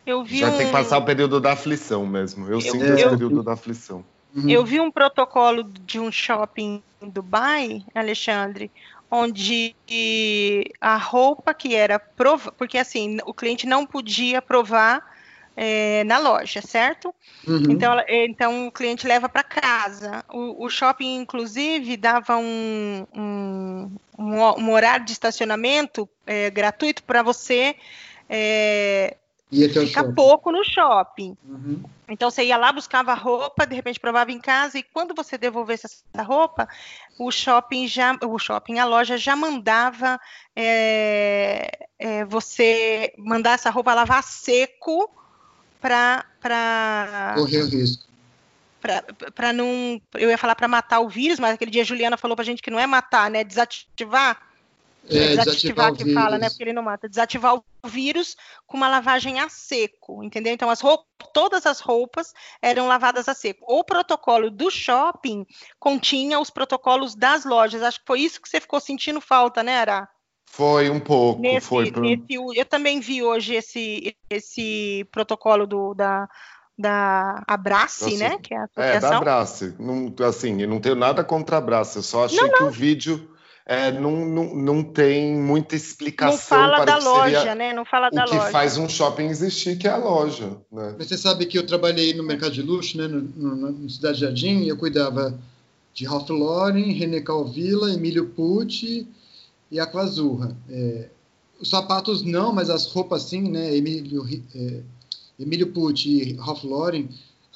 Eu 0.05 0.23
vi 0.23 0.39
Já 0.39 0.49
um... 0.49 0.57
tem 0.57 0.67
que 0.67 0.71
passar 0.71 0.97
o 0.97 1.05
período 1.05 1.39
da 1.39 1.53
aflição 1.53 2.05
mesmo. 2.05 2.45
Eu, 2.45 2.53
eu 2.53 2.61
sinto 2.61 2.83
esse 2.85 3.09
período 3.09 3.41
da 3.41 3.53
aflição. 3.53 4.03
Uhum. 4.35 4.49
Eu 4.49 4.65
vi 4.65 4.79
um 4.79 4.91
protocolo 4.91 5.63
de 5.63 5.99
um 5.99 6.11
shopping 6.11 6.83
em 7.01 7.09
Dubai, 7.09 7.83
Alexandre, 7.93 8.69
onde 9.09 9.75
a 10.81 10.97
roupa 10.97 11.53
que 11.53 11.73
era 11.73 11.97
prova, 11.97 12.51
porque 12.51 12.77
assim 12.77 13.17
o 13.25 13.33
cliente 13.33 13.65
não 13.65 13.85
podia 13.85 14.41
provar 14.41 15.15
é, 15.55 16.03
na 16.03 16.17
loja, 16.17 16.61
certo? 16.61 17.15
Uhum. 17.47 17.71
Então, 17.71 17.95
então 18.07 18.67
o 18.67 18.71
cliente 18.71 19.07
leva 19.07 19.29
para 19.29 19.41
casa. 19.41 20.23
O, 20.31 20.65
o, 20.65 20.69
shopping, 20.69 21.15
inclusive, 21.15 21.95
dava 21.95 22.35
um, 22.35 23.07
um, 23.15 23.91
um, 24.19 24.71
horário 24.71 25.05
de 25.05 25.13
estacionamento 25.13 26.09
é, 26.27 26.49
gratuito 26.49 27.03
para 27.03 27.23
você 27.23 27.75
é, 28.29 29.15
Fica 29.49 30.03
pouco 30.13 30.51
no 30.51 30.63
shopping. 30.63 31.37
Uhum. 31.47 31.83
Então 32.07 32.29
você 32.29 32.43
ia 32.43 32.57
lá, 32.57 32.71
buscava 32.71 33.13
roupa, 33.13 33.65
de 33.65 33.75
repente 33.75 33.99
provava 33.99 34.31
em 34.31 34.39
casa, 34.39 34.77
e 34.77 34.83
quando 34.83 35.13
você 35.15 35.37
devolvesse 35.37 35.85
essa 35.85 36.23
roupa, 36.23 36.67
o 37.17 37.31
shopping 37.31 37.87
já, 37.87 38.17
o 38.23 38.37
shopping, 38.37 38.79
a 38.79 38.85
loja 38.85 39.17
já 39.17 39.35
mandava 39.35 40.19
é, 40.55 41.87
é, 41.97 42.25
você 42.25 43.13
mandar 43.17 43.51
essa 43.51 43.69
roupa 43.69 43.93
lavar 43.93 44.23
seco 44.23 45.09
para 45.79 46.25
correr 47.35 47.61
o 47.61 47.69
risco. 47.69 48.05
Para 49.33 49.51
não. 49.51 49.99
Eu 50.13 50.29
ia 50.29 50.37
falar 50.37 50.55
para 50.55 50.67
matar 50.67 50.99
o 50.99 51.09
vírus, 51.09 51.39
mas 51.39 51.55
aquele 51.55 51.71
dia 51.71 51.81
a 51.81 51.85
Juliana 51.85 52.17
falou 52.17 52.35
para 52.35 52.43
a 52.43 52.45
gente 52.45 52.61
que 52.61 52.69
não 52.69 52.79
é 52.79 52.85
matar, 52.85 53.31
né? 53.31 53.43
Desativar 53.43 54.39
é, 55.09 55.35
desativar, 55.35 55.93
que 55.93 56.13
fala, 56.13 56.37
né? 56.37 56.49
Porque 56.49 56.63
ele 56.63 56.73
não 56.73 56.83
mata. 56.83 57.07
Desativar 57.07 57.55
o 57.55 57.63
vírus 57.87 58.35
com 58.65 58.77
uma 58.77 58.87
lavagem 58.87 59.39
a 59.39 59.49
seco, 59.49 60.23
entendeu? 60.23 60.53
Então, 60.53 60.69
as 60.69 60.81
roupas, 60.81 61.05
todas 61.33 61.65
as 61.65 61.79
roupas 61.79 62.33
eram 62.61 62.87
lavadas 62.87 63.29
a 63.29 63.33
seco. 63.33 63.65
O 63.67 63.83
protocolo 63.83 64.49
do 64.49 64.69
shopping 64.69 65.45
continha 65.79 66.39
os 66.39 66.49
protocolos 66.49 67.15
das 67.15 67.45
lojas. 67.45 67.83
Acho 67.83 67.99
que 67.99 68.07
foi 68.07 68.21
isso 68.21 68.41
que 68.41 68.49
você 68.49 68.59
ficou 68.59 68.79
sentindo 68.79 69.21
falta, 69.21 69.61
né, 69.61 69.77
Ara? 69.77 70.09
Foi 70.45 70.89
um 70.89 70.99
pouco, 70.99 71.41
nesse, 71.41 71.67
foi. 71.67 71.91
Pro... 71.91 72.01
Nesse, 72.01 72.33
eu 72.33 72.65
também 72.65 72.99
vi 72.99 73.21
hoje 73.21 73.55
esse, 73.55 74.15
esse 74.29 75.05
protocolo 75.11 75.67
do, 75.67 75.93
da, 75.93 76.29
da 76.77 77.43
Abrace, 77.45 78.05
assim, 78.05 78.17
né? 78.17 78.37
Que 78.41 78.53
é, 78.53 78.57
a 78.57 78.63
associação. 78.63 78.95
é 78.95 78.99
da 79.11 79.17
Abrace. 79.17 79.75
Não, 79.77 80.13
assim, 80.25 80.61
eu 80.61 80.67
não 80.69 80.79
tenho 80.79 80.95
nada 80.95 81.23
contra 81.23 81.57
a 81.57 81.59
Abrace, 81.59 81.97
eu 81.97 82.03
só 82.03 82.25
achei 82.25 82.39
não, 82.39 82.47
não. 82.47 82.53
que 82.53 82.63
o 82.63 82.71
vídeo 82.71 83.34
é, 83.67 83.91
não, 83.91 84.25
não, 84.25 84.55
não 84.55 84.83
tem 84.83 85.35
muita 85.35 85.75
explicação. 85.75 86.35
Não 86.59 86.69
fala 86.69 86.85
da 86.85 86.97
loja, 86.99 87.55
né? 87.55 87.73
Não 87.73 87.83
fala 87.83 88.11
da 88.11 88.23
loja. 88.23 88.37
O 88.37 88.45
que 88.45 88.51
faz 88.51 88.77
um 88.77 88.87
shopping 88.87 89.25
existir, 89.25 89.75
que 89.75 89.87
é 89.87 89.91
a 89.91 89.97
loja. 89.97 90.55
Né? 90.71 90.95
Você 90.99 91.17
sabe 91.17 91.47
que 91.47 91.57
eu 91.57 91.65
trabalhei 91.65 92.13
no 92.13 92.21
mercado 92.21 92.51
de 92.51 92.61
luxo, 92.61 92.95
né? 92.95 93.07
No, 93.07 93.21
no, 93.21 93.71
no 93.71 93.89
Cidade 93.89 94.19
Jardim, 94.19 94.59
e 94.59 94.67
eu 94.67 94.77
cuidava 94.77 95.35
de 95.95 96.05
Ralph 96.05 96.29
Lauren, 96.29 96.91
René 96.91 97.21
Calvilla, 97.21 97.91
Emílio 97.91 98.27
Pucci 98.27 99.07
e 99.71 99.79
Aquazurra. 99.79 100.55
É, 100.69 101.09
os 101.59 101.69
sapatos 101.69 102.21
não, 102.21 102.53
mas 102.53 102.69
as 102.69 102.85
roupas 102.85 103.23
sim, 103.23 103.49
né? 103.49 103.75
Emílio, 103.75 104.23
é, 104.53 104.81
Emílio 105.39 105.73
Pucci 105.73 106.09
e 106.09 106.33
Ralph 106.35 106.63
Lauren, 106.63 107.07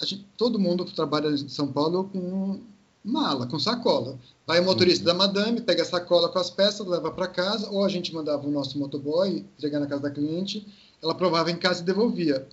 gente, 0.01 0.25
todo 0.35 0.57
mundo 0.57 0.85
trabalha 0.85 1.29
em 1.29 1.47
São 1.49 1.71
Paulo 1.71 2.05
com 2.05 2.61
mala, 3.03 3.47
com 3.47 3.59
sacola. 3.59 4.19
Vai 4.45 4.59
o 4.59 4.65
motorista 4.65 5.01
uhum. 5.01 5.17
da 5.17 5.25
madame, 5.25 5.61
pega 5.61 5.83
a 5.83 5.85
sacola 5.85 6.29
com 6.29 6.39
as 6.39 6.49
peças, 6.49 6.85
leva 6.85 7.11
para 7.11 7.27
casa, 7.27 7.69
ou 7.69 7.85
a 7.85 7.89
gente 7.89 8.13
mandava 8.13 8.47
o 8.47 8.51
nosso 8.51 8.77
motoboy 8.77 9.45
entregar 9.57 9.79
na 9.79 9.87
casa 9.87 10.03
da 10.03 10.11
cliente, 10.11 10.65
ela 11.01 11.15
provava 11.15 11.51
em 11.51 11.55
casa 11.55 11.81
e 11.81 11.85
devolvia. 11.85 12.47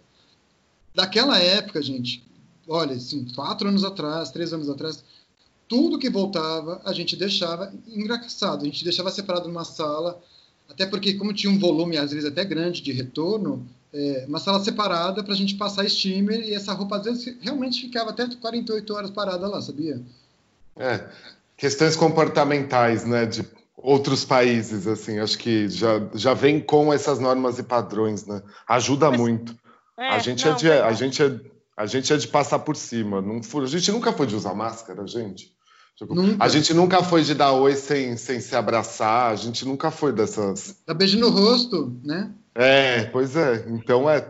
Daquela 0.95 1.39
época, 1.39 1.83
gente, 1.83 2.25
olha, 2.67 2.95
assim, 2.95 3.27
quatro 3.35 3.69
anos 3.69 3.85
atrás, 3.85 4.31
três 4.31 4.53
anos 4.53 4.69
atrás, 4.69 5.05
tudo 5.69 5.99
que 5.99 6.09
voltava 6.09 6.81
a 6.85 6.93
gente 6.93 7.17
deixava 7.17 7.73
engraçado, 7.89 8.63
a 8.63 8.65
gente 8.65 8.85
deixava 8.85 9.11
separado 9.11 9.49
numa 9.49 9.65
sala, 9.65 10.23
até 10.69 10.87
porque 10.87 11.15
como 11.15 11.33
tinha 11.33 11.53
um 11.53 11.59
volume 11.59 11.97
às 11.97 12.13
vezes 12.13 12.29
até 12.29 12.45
grande 12.45 12.81
de 12.81 12.93
retorno, 12.93 13.67
é, 13.93 14.25
uma 14.29 14.39
sala 14.39 14.63
separada 14.63 15.23
para 15.23 15.33
a 15.33 15.37
gente 15.37 15.55
passar 15.55 15.89
steamer 15.89 16.41
e 16.41 16.55
essa 16.55 16.73
roupa 16.73 16.97
às 16.97 17.05
vezes 17.05 17.37
realmente 17.41 17.81
ficava 17.81 18.11
até 18.11 18.27
48 18.29 18.95
horas 18.95 19.11
parada 19.11 19.49
lá, 19.49 19.61
sabia? 19.61 20.01
É, 20.79 21.05
questões 21.57 21.97
comportamentais, 21.97 23.05
né, 23.05 23.27
de 23.27 23.45
outros 23.77 24.25
países, 24.25 24.87
assim, 24.87 25.19
acho 25.19 25.39
que 25.39 25.69
já, 25.69 26.01
já 26.15 26.35
vem 26.35 26.61
com 26.61 26.93
essas 26.93 27.19
normas 27.19 27.59
e 27.59 27.63
padrões, 27.63 28.27
né? 28.27 28.43
Ajuda 28.69 29.11
Mas, 29.11 29.21
muito. 29.21 29.57
É, 29.99 30.09
a 30.09 30.19
gente 30.19 30.45
é 30.45 30.51
não, 30.51 30.57
é 30.57 30.59
de, 30.59 30.71
a 30.71 30.93
gente 30.93 31.23
é, 31.23 31.41
a 31.77 31.87
gente 31.87 32.13
é 32.13 32.17
de 32.17 32.29
passar 32.29 32.59
por 32.61 32.75
cima. 32.75 33.21
Não, 33.21 33.41
a 33.63 33.67
gente 33.67 33.93
nunca 33.93 34.13
foi 34.13 34.27
de 34.27 34.35
usar 34.35 34.55
máscara, 34.55 35.07
gente. 35.07 35.55
Tipo, 35.97 36.15
a 36.39 36.49
gente 36.49 36.75
nunca 36.75 37.03
foi 37.03 37.23
de 37.23 37.35
dar 37.35 37.53
oi 37.53 37.75
sem, 37.75 38.19
sem 38.19 38.39
se 38.39 38.55
abraçar, 38.55 39.31
a 39.31 39.35
gente 39.35 39.65
nunca 39.65 39.91
foi 39.91 40.13
dessas. 40.13 40.77
Dá 40.87 40.93
beijo 40.93 41.19
no 41.19 41.31
rosto, 41.31 41.99
né? 42.05 42.35
É, 42.55 43.05
pois 43.05 43.35
é. 43.35 43.65
Então 43.69 44.09
é, 44.09 44.21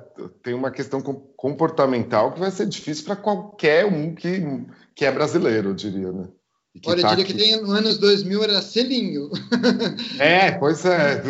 tem 0.42 0.54
uma 0.54 0.70
questão 0.70 1.00
comportamental 1.36 2.32
que 2.32 2.38
vai 2.38 2.52
ser 2.52 2.66
difícil 2.66 3.04
para 3.04 3.16
qualquer 3.16 3.84
um 3.84 4.14
que, 4.14 4.42
que 4.94 5.04
é 5.04 5.10
brasileiro, 5.10 5.70
eu 5.70 5.74
diria, 5.74 6.12
né? 6.12 6.28
Olha, 6.84 7.02
tá 7.02 7.08
eu 7.12 7.16
diria 7.16 7.24
aqui. 7.24 7.32
que 7.32 7.38
tem 7.38 7.60
nos 7.60 7.70
anos 7.70 7.98
2000 7.98 8.42
era 8.42 8.62
selinho. 8.62 9.30
É, 10.18 10.52
pois 10.52 10.84
é. 10.84 11.22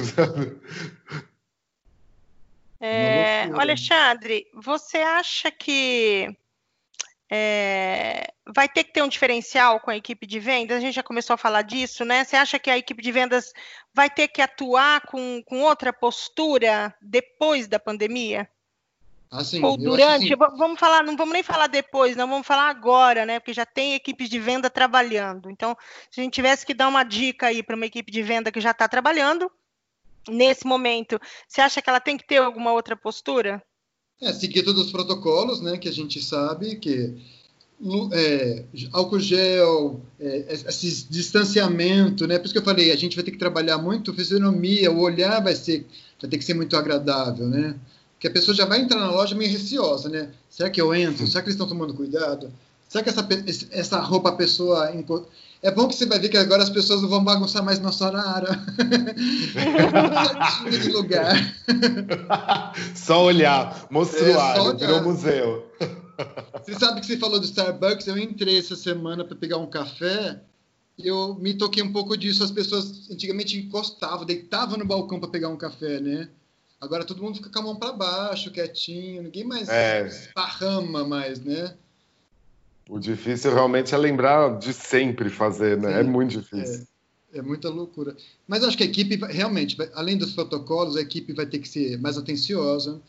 é 2.81 3.51
Alexandre, 3.55 4.47
você 4.55 4.99
acha 4.99 5.51
que 5.51 6.37
é, 7.31 8.33
vai 8.47 8.69
ter 8.69 8.85
que 8.85 8.93
ter 8.93 9.03
um 9.03 9.09
diferencial 9.09 9.81
com 9.81 9.91
a 9.91 9.97
equipe 9.97 10.27
de 10.27 10.39
vendas? 10.39 10.77
A 10.77 10.81
gente 10.81 10.95
já 10.95 11.03
começou 11.03 11.35
a 11.35 11.39
falar 11.39 11.63
disso, 11.63 12.05
né? 12.05 12.25
Você 12.25 12.37
acha 12.37 12.59
que 12.59 12.71
a 12.71 12.79
equipe 12.79 13.03
de 13.03 13.13
vendas 13.13 13.53
vai 13.93 14.09
ter 14.09 14.29
que 14.29 14.41
atuar 14.41 15.03
com, 15.03 15.43
com 15.45 15.63
outra 15.63 15.93
postura 15.93 16.95
depois 17.03 17.67
da 17.67 17.79
pandemia? 17.79 18.49
Assim, 19.31 19.63
Ou 19.63 19.77
durante, 19.77 20.33
assim... 20.33 20.57
vamos 20.57 20.79
falar, 20.79 21.03
não 21.03 21.17
vamos 21.17 21.33
nem 21.33 21.43
falar 21.43 21.67
depois, 21.67 22.17
não 22.17 22.29
vamos 22.29 22.47
falar 22.47 22.69
agora, 22.69 23.27
né? 23.27 23.41
Porque 23.41 23.53
já 23.53 23.67
tem 23.67 23.95
equipes 23.95 24.29
de 24.29 24.39
venda 24.39 24.71
trabalhando. 24.71 25.51
Então, 25.51 25.77
se 26.11 26.21
a 26.21 26.25
gente 26.25 26.35
tivesse 26.35 26.65
que 26.65 26.73
dar 26.73 26.89
uma 26.89 27.03
dica 27.03 27.49
aí 27.49 27.63
para 27.63 27.75
uma 27.75 27.87
equipe 27.87 28.11
de 28.13 28.23
venda 28.23 28.53
que 28.53 28.61
já 28.61 28.71
está 28.71 28.89
trabalhando, 28.89 29.51
nesse 30.29 30.67
momento, 30.67 31.21
você 31.49 31.61
acha 31.61 31.83
que 31.83 31.91
ela 31.91 32.01
tem 32.01 32.17
que 32.17 32.27
ter 32.27 32.39
alguma 32.39 32.73
outra 32.73 32.97
postura? 32.97 33.63
É, 34.21 34.33
seguir 34.33 34.63
todos 34.63 34.87
os 34.87 34.93
protocolos, 34.93 35.61
né, 35.61 35.77
que 35.77 35.89
a 35.89 35.93
gente 35.93 36.23
sabe 36.23 36.77
que 36.77 37.15
é, 38.13 38.65
álcool 38.93 39.21
gel, 39.21 40.01
é, 40.19 40.55
esse 40.69 41.07
distanciamento, 41.11 42.27
né? 42.27 42.39
Por 42.39 42.47
isso 42.47 42.55
que 42.55 42.59
eu 42.59 42.65
falei, 42.65 42.91
a 42.91 42.97
gente 42.97 43.15
vai 43.15 43.25
ter 43.25 43.33
que 43.33 43.39
trabalhar 43.39 43.77
muito 43.77 44.15
fisionomia, 44.15 44.91
o 44.91 45.01
olhar 45.01 45.43
vai 45.43 45.55
ser, 45.55 45.87
vai 46.21 46.31
ter 46.31 46.39
que 46.39 46.45
ser 46.45 46.55
muito 46.55 46.75
agradável, 46.77 47.47
né? 47.47 47.77
Porque 48.17 48.29
a 48.29 48.31
pessoa 48.31 48.55
já 48.55 48.65
vai 48.65 48.81
entrar 48.81 48.99
na 48.99 49.11
loja 49.11 49.35
meio 49.35 49.51
receosa, 49.51 50.09
né? 50.09 50.31
Será 50.49 50.71
que 50.71 50.81
eu 50.81 50.95
entro? 50.95 51.27
Será 51.27 51.43
que 51.43 51.49
eles 51.49 51.55
estão 51.55 51.69
tomando 51.69 51.93
cuidado? 51.93 52.51
Será 52.89 53.05
que 53.05 53.11
essa, 53.11 53.29
essa 53.71 54.01
roupa 54.01 54.31
a 54.31 54.37
pessoa 54.37 54.91
é 55.63 55.71
bom 55.71 55.89
que 55.89 55.95
você 55.95 56.07
vai 56.07 56.19
ver 56.19 56.29
que 56.29 56.37
agora 56.37 56.63
as 56.63 56.71
pessoas 56.71 57.03
não 57.03 57.09
vão 57.09 57.25
bagunçar 57.25 57.63
mais 57.63 57.79
nosso 57.79 58.05
horário. 58.05 58.49
de 60.71 60.93
lugar. 60.93 61.35
Só 62.95 63.25
olhar, 63.25 63.87
monstruário, 63.91 64.71
é, 64.71 64.75
virou 64.75 65.03
museu. 65.03 65.67
Você 66.65 66.75
sabe 66.75 67.01
que 67.01 67.07
você 67.07 67.19
falou 67.19 67.41
do 67.41 67.45
Starbucks? 67.45 68.07
Eu 68.07 68.17
entrei 68.17 68.59
essa 68.59 68.77
semana 68.77 69.25
para 69.25 69.37
pegar 69.37 69.59
um 69.59 69.67
café 69.67 70.41
e 70.97 71.07
eu 71.07 71.35
me 71.35 71.55
toquei 71.55 71.83
um 71.83 71.93
pouco 71.93 72.17
disso. 72.17 72.45
As 72.45 72.51
pessoas 72.51 73.11
antigamente 73.11 73.59
encostavam, 73.59 74.25
deitavam 74.25 74.79
no 74.79 74.87
balcão 74.87 75.19
para 75.19 75.29
pegar 75.29 75.49
um 75.49 75.57
café, 75.57 76.01
né? 76.01 76.29
Agora 76.87 77.05
todo 77.05 77.23
mundo 77.23 77.37
fica 77.37 77.51
com 77.51 77.59
a 77.59 77.63
mão 77.63 77.77
para 77.77 77.93
baixo, 77.93 78.51
quietinho, 78.51 79.23
ninguém 79.23 79.45
mais 79.45 79.69
é. 79.69 80.07
esparrama 80.07 81.05
mais, 81.05 81.41
né? 81.41 81.75
O 82.89 83.01
difícil 83.01 83.53
realmente 83.53 83.93
é 83.93 83.99
lembrar 83.99 84.59
de 84.59 84.73
sempre 84.73 85.29
fazer, 85.29 85.77
né? 85.77 85.91
É 85.91 85.95
Sim, 85.95 86.01
é 86.01 86.03
muito 86.05 86.31
difícil. 86.39 86.87
É, 87.33 87.39
é, 87.39 87.43
muita 87.43 87.69
loucura. 87.69 88.17
Mas 88.47 88.63
acho 88.63 88.77
que 88.77 88.85
a 88.85 88.87
equipe, 88.87 89.17
realmente, 89.27 89.77
além 89.93 90.17
dos 90.17 90.33
protocolos, 90.33 90.97
a 90.97 91.01
equipe 91.01 91.33
vai 91.33 91.47
ter 91.47 91.59
que 91.59 91.69
ser 91.69 91.99
mais 91.99 92.17
atenciosa. 92.17 93.01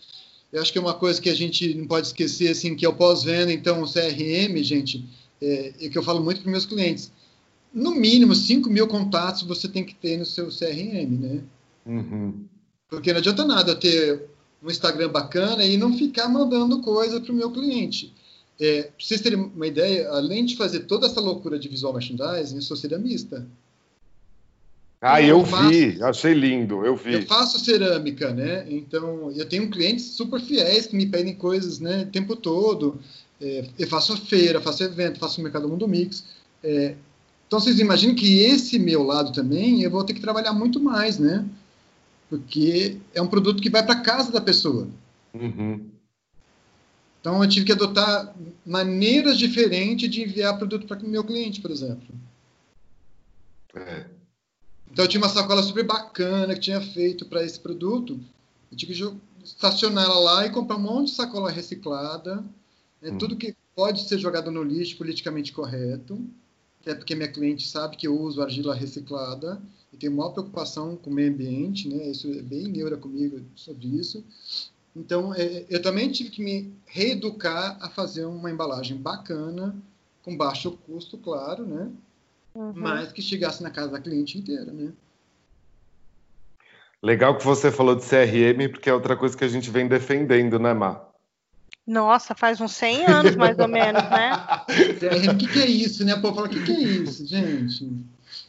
Eu 0.51 0.61
acho 0.61 0.71
que 0.71 0.80
é 0.80 0.82
uma 0.82 0.95
coisa 0.95 1.21
que 1.21 1.30
a 1.30 1.36
gente 1.36 1.75
não 1.75 1.86
pode 1.86 2.07
esquecer, 2.07 2.49
assim, 2.49 2.75
que 2.75 2.86
é 2.86 2.89
o 2.89 2.95
pós-venda, 2.95 3.53
então, 3.53 3.84
o 3.84 3.86
CRM, 3.88 4.57
gente, 4.63 5.05
é, 5.39 5.73
é 5.80 5.89
que 5.89 5.97
eu 5.97 6.03
falo 6.03 6.23
muito 6.23 6.41
para 6.41 6.49
meus 6.49 6.65
clientes. 6.65 7.11
No 7.71 7.93
mínimo, 7.93 8.34
5 8.34 8.69
mil 8.71 8.88
contatos 8.88 9.43
você 9.43 9.67
tem 9.67 9.84
que 9.84 9.93
ter 9.93 10.17
no 10.17 10.25
seu 10.25 10.47
CRM, 10.47 11.19
né? 11.19 11.43
Uhum. 11.86 12.45
Porque 12.90 13.12
não 13.12 13.20
adianta 13.20 13.46
nada 13.46 13.76
ter 13.76 14.28
um 14.64 14.70
Instagram 14.70 15.10
bacana 15.10 15.64
e 15.64 15.78
não 15.78 15.98
ficar 15.98 16.28
mandando 16.28 16.82
coisa 16.82 17.20
para 17.20 17.32
o 17.32 17.36
meu 17.36 17.52
cliente. 17.52 18.14
É, 18.60 18.84
para 18.84 18.94
vocês 18.98 19.22
terem 19.22 19.40
uma 19.40 19.68
ideia, 19.68 20.10
além 20.10 20.46
de 20.46 20.56
fazer 20.56 20.82
toda 20.82 21.06
essa 21.06 21.22
loucura 21.22 21.60
de 21.60 21.68
visual 21.68 21.94
merchandising, 21.94 22.56
eu 22.56 22.62
sou 22.62 22.76
ceramista. 22.76 23.46
Ah, 25.00 25.22
eu, 25.22 25.40
eu 25.40 25.46
faço, 25.46 25.70
vi, 25.70 26.02
achei 26.02 26.34
lindo, 26.34 26.84
eu 26.84 26.96
vi. 26.96 27.14
Eu 27.14 27.22
faço 27.24 27.60
cerâmica, 27.60 28.34
né? 28.34 28.66
Então, 28.68 29.32
eu 29.36 29.48
tenho 29.48 29.70
clientes 29.70 30.06
super 30.06 30.42
fiéis 30.42 30.88
que 30.88 30.96
me 30.96 31.06
pedem 31.06 31.36
coisas, 31.36 31.80
né, 31.80 32.02
o 32.02 32.12
tempo 32.12 32.36
todo. 32.36 33.00
É, 33.40 33.66
eu 33.78 33.88
faço 33.88 34.18
feira, 34.18 34.60
faço 34.60 34.84
evento, 34.84 35.20
faço 35.20 35.40
o 35.40 35.44
Mercado 35.44 35.70
Mundo 35.70 35.88
Mix. 35.88 36.26
É, 36.64 36.96
então, 37.46 37.60
vocês 37.60 37.80
imaginam 37.80 38.16
que 38.16 38.40
esse 38.40 38.80
meu 38.80 39.04
lado 39.04 39.32
também, 39.32 39.84
eu 39.84 39.92
vou 39.92 40.04
ter 40.04 40.16
que 40.16 40.20
trabalhar 40.20 40.52
muito 40.52 40.80
mais, 40.80 41.20
né? 41.20 41.46
Porque 42.30 42.97
é 43.13 43.21
um 43.21 43.28
produto 43.28 43.61
que 43.61 43.69
vai 43.69 43.86
para 43.86 44.01
casa 44.01 44.32
da 44.32 44.41
pessoa. 44.41 44.88
Uhum. 45.34 45.89
Então, 47.21 47.43
eu 47.43 47.49
tive 47.49 47.65
que 47.65 47.71
adotar 47.71 48.36
maneiras 48.65 49.38
diferentes 49.38 50.09
de 50.09 50.21
enviar 50.21 50.57
produto 50.57 50.88
para 50.88 50.99
o 50.99 51.09
meu 51.09 51.23
cliente, 51.23 51.61
por 51.61 51.71
exemplo. 51.71 52.07
É. 53.75 54.05
Então, 54.91 55.05
eu 55.05 55.09
tinha 55.09 55.21
uma 55.21 55.30
sacola 55.30 55.61
super 55.63 55.86
bacana 55.86 56.53
que 56.53 56.61
tinha 56.61 56.82
feito 56.82 57.25
para 57.25 57.43
esse 57.43 57.59
produto. 57.59 58.19
Eu 58.71 58.78
tive 58.78 58.93
que 58.93 59.17
estacionar 59.43 60.05
ela 60.05 60.19
lá 60.19 60.45
e 60.45 60.51
comprar 60.51 60.78
um 60.78 60.82
monte 60.82 61.09
de 61.09 61.15
sacola 61.15 61.51
reciclada. 61.51 62.43
Né? 63.01 63.11
Hum. 63.11 63.17
Tudo 63.17 63.36
que 63.36 63.55
pode 63.75 64.07
ser 64.07 64.17
jogado 64.17 64.51
no 64.51 64.63
lixo 64.63 64.97
politicamente 64.97 65.51
correto. 65.51 66.19
Até 66.82 66.95
porque 66.95 67.15
minha 67.15 67.32
cliente 67.32 67.67
sabe 67.67 67.97
que 67.97 68.07
eu 68.07 68.19
uso 68.19 68.41
argila 68.41 68.73
reciclada 68.73 69.61
e 69.98 70.00
tenho 70.00 70.16
maior 70.16 70.30
preocupação 70.30 70.95
com 70.95 71.10
o 71.10 71.14
meio 71.14 71.32
ambiente, 71.32 71.89
né? 71.89 72.10
Isso 72.10 72.32
é 72.32 72.41
bem 72.41 72.68
neura 72.68 72.98
comigo 72.98 73.41
sobre 73.56 73.88
isso. 73.88 74.24
Então, 74.95 75.34
é, 75.34 75.66
eu 75.70 75.82
também 75.82 76.12
tive 76.12 76.30
que 76.30 76.43
me 76.43 76.72
reeducar 76.86 77.78
a 77.82 77.89
fazer 77.89 78.26
uma 78.26 78.52
embalagem 78.52 78.95
bacana, 78.95 79.76
com 80.24 80.38
baixo 80.38 80.72
custo, 80.86 81.18
claro, 81.18 81.66
né? 81.66 81.89
Uhum. 82.54 82.74
Mas 82.76 83.12
que 83.12 83.22
chegasse 83.22 83.64
na 83.64 83.72
casa 83.72 83.91
da 83.91 84.00
cliente 84.00 84.38
inteira, 84.38 84.72
né? 84.72 84.91
Legal 87.02 87.38
que 87.38 87.45
você 87.45 87.72
falou 87.72 87.95
de 87.95 88.04
CRM, 88.04 88.70
porque 88.70 88.89
é 88.89 88.93
outra 88.93 89.16
coisa 89.16 89.38
que 89.38 89.43
a 89.43 89.48
gente 89.48 89.70
vem 89.70 89.88
defendendo, 89.88 90.60
né, 90.60 90.74
Má? 90.74 91.02
Nossa, 91.86 92.36
faz 92.36 92.60
uns 92.60 92.74
100 92.74 93.06
anos, 93.06 93.36
mais 93.36 93.58
ou 93.58 93.68
menos, 93.68 94.04
né? 94.04 94.32
CRM, 95.00 95.34
o 95.34 95.38
que, 95.38 95.48
que 95.48 95.60
é 95.60 95.68
isso, 95.68 96.04
né? 96.04 96.16
O 96.16 96.22
povo 96.22 96.36
fala, 96.36 96.48
o 96.48 96.50
que, 96.50 96.64
que 96.64 96.72
é 96.72 96.80
isso, 96.80 97.26
gente? 97.26 97.88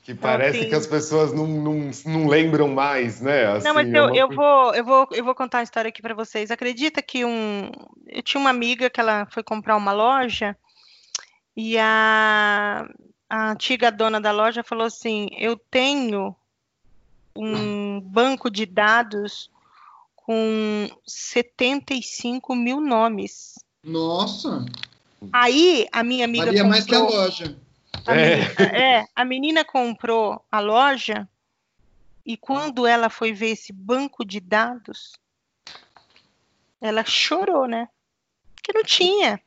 Que 0.02 0.14
parece 0.14 0.60
assim, 0.60 0.68
que 0.68 0.74
as 0.74 0.86
pessoas 0.86 1.32
não, 1.32 1.46
não, 1.46 1.90
não 2.06 2.26
lembram 2.26 2.68
mais, 2.68 3.20
né? 3.20 3.46
Assim, 3.46 3.66
não, 3.66 3.74
mas 3.74 3.88
é 3.88 3.98
eu, 3.98 4.14
eu, 4.14 4.28
vou, 4.30 4.74
eu, 4.74 4.84
vou, 4.84 5.08
eu 5.12 5.24
vou 5.24 5.34
contar 5.34 5.58
uma 5.58 5.64
história 5.64 5.88
aqui 5.88 6.00
para 6.00 6.14
vocês. 6.14 6.50
Acredita 6.50 7.02
que 7.02 7.24
um. 7.24 7.70
Eu 8.06 8.22
tinha 8.22 8.40
uma 8.40 8.50
amiga 8.50 8.88
que 8.88 9.00
ela 9.00 9.26
foi 9.30 9.42
comprar 9.42 9.76
uma 9.76 9.92
loja 9.92 10.56
e 11.56 11.76
a, 11.76 12.88
a 13.28 13.50
antiga 13.50 13.90
dona 13.90 14.20
da 14.20 14.30
loja 14.30 14.62
falou 14.62 14.86
assim: 14.86 15.28
Eu 15.36 15.56
tenho 15.56 16.34
um 17.36 18.00
banco 18.06 18.48
de 18.50 18.64
dados 18.64 19.50
com 20.14 20.88
75 21.06 22.54
mil 22.54 22.80
nomes. 22.80 23.58
Nossa! 23.82 24.64
Aí 25.32 25.86
a 25.92 26.02
minha 26.02 26.24
amiga. 26.24 26.46
Valia 26.46 26.62
comprou... 26.62 26.70
mais 26.70 26.84
que 26.84 26.94
a 26.94 27.00
loja. 27.00 27.67
A 28.08 28.16
É. 28.16 28.36
menina, 28.36 28.78
é, 28.78 29.04
a 29.14 29.24
menina 29.24 29.64
comprou 29.64 30.44
a 30.50 30.60
loja 30.60 31.28
e 32.24 32.36
quando 32.36 32.86
ela 32.86 33.08
foi 33.08 33.32
ver 33.32 33.50
esse 33.50 33.72
banco 33.72 34.24
de 34.24 34.40
dados, 34.40 35.12
ela 36.80 37.04
chorou, 37.04 37.66
né? 37.66 37.88
Porque 38.54 38.72
não 38.72 38.84
tinha. 38.84 39.40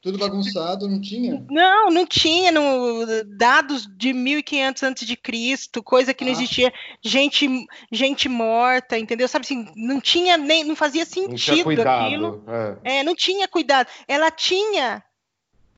Tudo 0.00 0.16
bagunçado, 0.16 0.88
não 0.88 1.00
tinha? 1.00 1.44
Não, 1.50 1.90
não 1.90 2.06
tinha 2.06 2.52
no, 2.52 3.04
dados 3.36 3.84
de 3.96 4.12
1500 4.12 4.82
antes 4.84 5.04
de 5.06 5.16
Cristo, 5.16 5.82
coisa 5.82 6.14
que 6.14 6.24
não 6.24 6.30
Ah. 6.30 6.34
existia, 6.34 6.72
gente, 7.02 7.66
gente 7.90 8.28
morta, 8.28 8.96
entendeu? 8.96 9.26
Sabe 9.26 9.44
assim, 9.44 9.68
não 9.74 10.00
tinha 10.00 10.36
nem, 10.36 10.62
não 10.62 10.76
fazia 10.76 11.04
Não 11.04 11.10
tinha 11.10 11.36
sentido 11.36 11.80
aquilo. 11.82 12.40
cuidado. 12.42 12.78
É. 12.84 12.98
É, 12.98 13.02
não 13.02 13.16
tinha 13.16 13.48
cuidado. 13.48 13.88
Ela 14.06 14.30
tinha, 14.30 15.02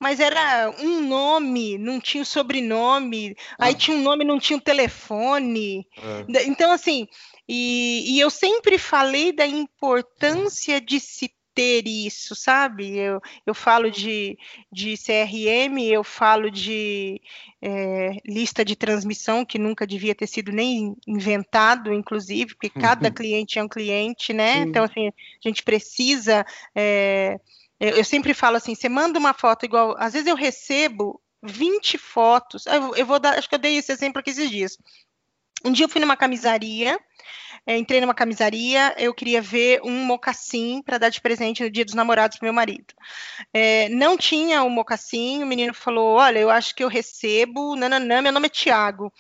mas 0.01 0.19
era 0.19 0.75
um 0.81 1.01
nome, 1.07 1.77
não 1.77 2.01
tinha 2.01 2.23
o 2.23 2.27
sobrenome. 2.27 3.37
Aí 3.59 3.75
Ah. 3.75 3.77
tinha 3.77 3.97
um 3.97 4.03
nome, 4.03 4.25
não 4.25 4.39
tinha 4.41 4.57
o 4.57 4.61
telefone. 4.63 5.87
é. 5.99 6.43
Então, 6.47 6.73
assim, 6.73 7.07
e, 7.47 8.15
e 8.17 8.21
eu 8.21 8.31
sempre 8.31 8.79
falei 8.79 9.31
da 9.33 9.47
importância 9.47 10.81
de 10.81 10.99
se 10.99 11.31
ter 11.53 11.87
isso, 11.87 12.35
sabe? 12.35 12.97
Eu, 12.97 13.21
eu 13.45 13.53
falo 13.55 13.91
de, 13.91 14.39
de 14.73 14.95
CRM, 14.97 15.79
eu 15.91 16.05
falo 16.05 16.49
de 16.51 17.21
é, 17.61 18.13
lista 18.25 18.65
de 18.65 18.77
transmissão, 18.77 19.45
que 19.45 19.59
nunca 19.59 19.87
devia 19.87 20.15
ter 20.15 20.29
sido 20.29 20.53
nem 20.53 20.95
inventado, 21.07 21.93
inclusive, 21.93 22.55
porque 22.55 22.71
cada 22.71 23.11
cliente 23.11 23.59
é 23.59 23.63
um 23.65 23.69
cliente, 23.69 24.33
né? 24.33 24.63
Sim. 24.63 24.69
Então, 24.69 24.85
assim, 24.85 25.09
a 25.09 25.49
gente 25.49 25.63
precisa. 25.63 26.47
é, 26.75 27.39
eu, 27.81 27.97
eu 27.97 28.05
sempre 28.05 28.35
falo 28.35 28.57
assim: 28.57 28.75
você 28.75 28.89
manda 28.89 29.19
uma 29.19 29.33
foto 29.33 29.65
igual. 29.65 29.97
Às 29.99 30.13
vezes 30.13 30.29
eu 30.29 30.37
recebo 30.37 31.21
20 31.43 31.97
fotos. 31.99 32.67
Eu, 32.67 32.95
eu 32.95 33.07
vou 33.07 33.19
dar, 33.19 33.39
acho 33.39 33.49
que 33.49 33.55
eu 33.55 33.59
dei 33.59 33.77
esse 33.77 33.91
exemplo 33.91 34.21
aqui 34.21 34.31
esses 34.31 34.51
dias. 34.51 34.77
Um 35.65 35.73
dia 35.73 35.85
eu 35.85 35.89
fui 35.91 36.01
numa 36.01 36.17
camisaria, 36.17 36.99
eh, 37.67 37.77
entrei 37.77 38.01
numa 38.01 38.15
camisaria, 38.15 38.95
eu 38.99 39.13
queria 39.13 39.43
ver 39.43 39.83
um 39.85 40.05
mocassim 40.07 40.83
para 40.83 40.97
dar 40.97 41.11
de 41.11 41.21
presente 41.21 41.63
no 41.63 41.71
dia 41.71 41.85
dos 41.85 41.93
namorados 41.93 42.39
pro 42.39 42.47
meu 42.47 42.53
marido. 42.53 42.95
Eh, 43.53 43.89
não 43.91 44.17
tinha 44.17 44.63
o 44.63 44.71
mocassim, 44.71 45.43
o 45.43 45.47
menino 45.47 45.75
falou: 45.75 46.17
Olha, 46.17 46.39
eu 46.39 46.51
acho 46.51 46.75
que 46.75 46.83
eu 46.83 46.89
recebo, 46.89 47.77
nananã, 47.77 48.23
meu 48.23 48.33
nome 48.33 48.47
é 48.47 48.51
Tiago. 48.51 49.13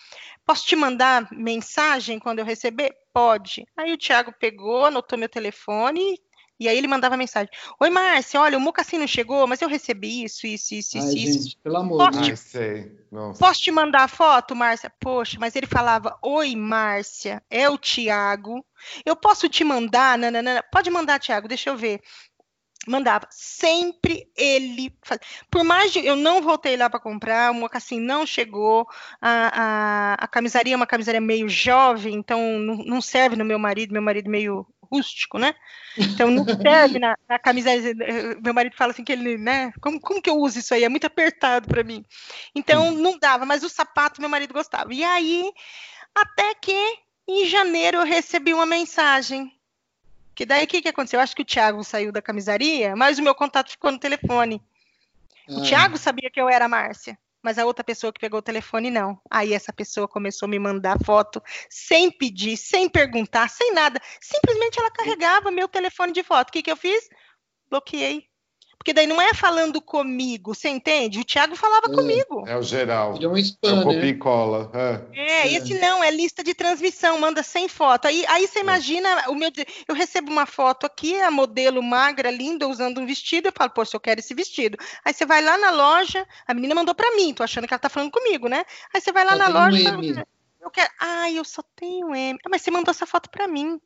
Posso 0.46 0.66
te 0.66 0.74
mandar 0.74 1.28
mensagem 1.30 2.18
quando 2.18 2.40
eu 2.40 2.44
receber? 2.44 2.92
Pode. 3.12 3.66
Aí 3.76 3.92
o 3.92 3.98
Tiago 3.98 4.32
pegou, 4.38 4.86
anotou 4.86 5.18
meu 5.18 5.28
telefone. 5.28 6.18
E 6.60 6.68
aí 6.68 6.76
ele 6.76 6.86
mandava 6.86 7.16
mensagem: 7.16 7.48
Oi, 7.80 7.88
Márcia, 7.88 8.38
olha, 8.38 8.58
o 8.58 8.60
mocassim 8.60 8.98
não 8.98 9.06
chegou, 9.06 9.46
mas 9.46 9.62
eu 9.62 9.68
recebi 9.68 10.22
isso, 10.24 10.46
isso, 10.46 10.74
isso, 10.74 10.98
Ai, 10.98 11.04
isso, 11.04 11.16
isso. 11.16 11.42
gente, 11.44 11.56
pelo 11.56 11.78
amor 11.78 11.96
Posso 12.10 12.20
de 12.20 12.26
Deus. 12.28 13.00
Nossa. 13.10 13.38
Posso 13.40 13.62
te 13.62 13.70
mandar 13.70 14.02
a 14.02 14.08
foto, 14.08 14.54
Márcia? 14.54 14.92
Poxa, 15.00 15.38
mas 15.40 15.56
ele 15.56 15.66
falava: 15.66 16.18
Oi, 16.22 16.54
Márcia, 16.54 17.42
é 17.48 17.68
o 17.70 17.78
Tiago. 17.78 18.62
Eu 19.06 19.16
posso 19.16 19.48
te 19.48 19.64
mandar? 19.64 20.18
Nananana. 20.18 20.62
Pode 20.70 20.90
mandar, 20.90 21.18
Tiago, 21.18 21.48
deixa 21.48 21.70
eu 21.70 21.76
ver. 21.76 22.00
Mandava. 22.86 23.26
Sempre 23.30 24.26
ele. 24.36 24.94
faz- 25.02 25.20
Por 25.50 25.64
mais 25.64 25.92
de. 25.92 26.04
Eu 26.04 26.16
não 26.16 26.40
voltei 26.42 26.76
lá 26.76 26.88
para 26.88 27.00
comprar, 27.00 27.50
o 27.50 27.54
mocassim 27.54 28.00
não 28.00 28.26
chegou. 28.26 28.86
A, 29.20 30.14
a, 30.20 30.24
a 30.24 30.28
camisaria 30.28 30.74
é 30.74 30.76
uma 30.76 30.86
camisaria 30.86 31.20
meio 31.20 31.48
jovem, 31.48 32.14
então 32.14 32.58
não, 32.58 32.76
não 32.76 33.00
serve 33.00 33.36
no 33.36 33.44
meu 33.44 33.58
marido, 33.58 33.92
meu 33.92 34.02
marido 34.02 34.30
meio 34.30 34.66
rústico, 34.90 35.38
né? 35.38 35.54
Então 35.96 36.30
não 36.30 36.44
serve 36.44 36.98
na, 36.98 37.16
na 37.28 37.38
camisaria. 37.38 37.94
Meu 38.42 38.52
marido 38.52 38.76
fala 38.76 38.92
assim 38.92 39.04
que 39.04 39.12
ele, 39.12 39.38
né? 39.38 39.72
Como, 39.80 40.00
como 40.00 40.20
que 40.20 40.28
eu 40.30 40.36
uso 40.36 40.58
isso 40.58 40.74
aí? 40.74 40.84
É 40.84 40.88
muito 40.88 41.06
apertado 41.06 41.68
para 41.68 41.84
mim. 41.84 42.04
Então 42.54 42.90
não 42.92 43.18
dava, 43.18 43.46
mas 43.46 43.62
o 43.62 43.68
sapato 43.68 44.20
meu 44.20 44.30
marido 44.30 44.54
gostava. 44.54 44.92
E 44.92 45.04
aí, 45.04 45.50
até 46.14 46.54
que 46.54 46.98
em 47.28 47.46
janeiro 47.46 47.98
eu 47.98 48.04
recebi 48.04 48.52
uma 48.52 48.66
mensagem. 48.66 49.56
Que 50.34 50.46
daí 50.46 50.64
o 50.64 50.66
que, 50.66 50.82
que 50.82 50.88
aconteceu? 50.88 51.18
Eu 51.18 51.24
acho 51.24 51.36
que 51.36 51.42
o 51.42 51.44
Thiago 51.44 51.84
saiu 51.84 52.10
da 52.10 52.22
camisaria, 52.22 52.96
mas 52.96 53.18
o 53.18 53.22
meu 53.22 53.34
contato 53.34 53.70
ficou 53.70 53.92
no 53.92 53.98
telefone. 53.98 54.62
O 55.48 55.60
Ah, 55.60 55.62
Thiago 55.62 55.98
sabia 55.98 56.30
que 56.30 56.40
eu 56.40 56.48
era 56.48 56.64
a 56.64 56.68
Márcia, 56.68 57.18
mas 57.42 57.58
a 57.58 57.66
outra 57.66 57.82
pessoa 57.84 58.12
que 58.12 58.20
pegou 58.20 58.38
o 58.38 58.42
telefone 58.42 58.90
não. 58.90 59.20
Aí 59.30 59.52
essa 59.52 59.72
pessoa 59.72 60.06
começou 60.06 60.46
a 60.46 60.50
me 60.50 60.58
mandar 60.58 60.98
foto 61.04 61.42
sem 61.68 62.10
pedir, 62.10 62.56
sem 62.56 62.88
perguntar, 62.88 63.48
sem 63.48 63.72
nada. 63.72 64.00
Simplesmente 64.20 64.78
ela 64.78 64.90
carregava 64.90 65.50
meu 65.50 65.68
telefone 65.68 66.12
de 66.12 66.22
foto. 66.22 66.48
O 66.48 66.52
que, 66.52 66.62
que 66.62 66.70
eu 66.70 66.76
fiz? 66.76 67.08
Bloqueei. 67.68 68.29
Porque 68.80 68.94
daí 68.94 69.06
não 69.06 69.20
é 69.20 69.34
falando 69.34 69.78
comigo, 69.78 70.54
você 70.54 70.70
entende? 70.70 71.20
O 71.20 71.24
Thiago 71.24 71.54
falava 71.54 71.88
É. 71.90 71.94
comigo. 71.94 72.48
É 72.48 72.56
o 72.56 72.62
geral. 72.62 73.14
Ele 73.14 73.26
é 73.26 73.28
um 73.28 73.36
É 73.36 73.40
spam, 73.40 73.80
o 73.80 73.82
copia 73.84 74.00
né? 74.00 74.06
e 74.06 74.14
cola. 74.14 74.70
É. 74.72 75.20
É, 75.20 75.48
É. 75.48 75.52
esse 75.52 75.74
não, 75.78 76.02
é 76.02 76.10
lista 76.10 76.42
de 76.42 76.54
transmissão, 76.54 77.20
manda 77.20 77.42
sem 77.42 77.68
foto. 77.68 78.06
Aí, 78.06 78.24
aí 78.26 78.46
você 78.48 78.60
imagina, 78.60 79.28
o 79.28 79.34
meu, 79.34 79.50
eu 79.86 79.94
recebo 79.94 80.32
uma 80.32 80.46
foto 80.46 80.86
aqui, 80.86 81.20
a 81.20 81.30
modelo 81.30 81.82
magra, 81.82 82.30
linda, 82.30 82.66
usando 82.66 83.02
um 83.02 83.06
vestido, 83.06 83.48
eu 83.48 83.52
falo, 83.54 83.70
poxa, 83.70 83.96
eu 83.96 84.00
quero 84.00 84.20
esse 84.20 84.32
vestido. 84.32 84.78
Aí 85.04 85.12
você 85.12 85.26
vai 85.26 85.42
lá 85.42 85.58
na 85.58 85.70
loja, 85.70 86.26
a 86.46 86.54
menina 86.54 86.74
mandou 86.74 86.94
pra 86.94 87.14
mim, 87.16 87.34
tô 87.34 87.42
achando 87.42 87.68
que 87.68 87.74
ela 87.74 87.78
tá 87.78 87.90
falando 87.90 88.10
comigo, 88.10 88.48
né? 88.48 88.64
Aí 88.94 89.00
você 89.02 89.12
vai 89.12 89.26
lá 89.26 89.32
Só 89.32 89.38
na 89.40 89.48
um 89.50 89.52
loja 89.52 89.78
e 89.78 89.84
fala, 89.84 90.26
eu 90.58 90.70
quero, 90.70 90.90
ai, 90.98 91.38
eu 91.38 91.44
só 91.44 91.62
tenho 91.76 92.14
M. 92.14 92.38
Ah, 92.46 92.48
mas 92.48 92.62
você 92.62 92.70
mandou 92.70 92.90
essa 92.92 93.04
foto 93.04 93.28
pra 93.28 93.46
mim. 93.46 93.78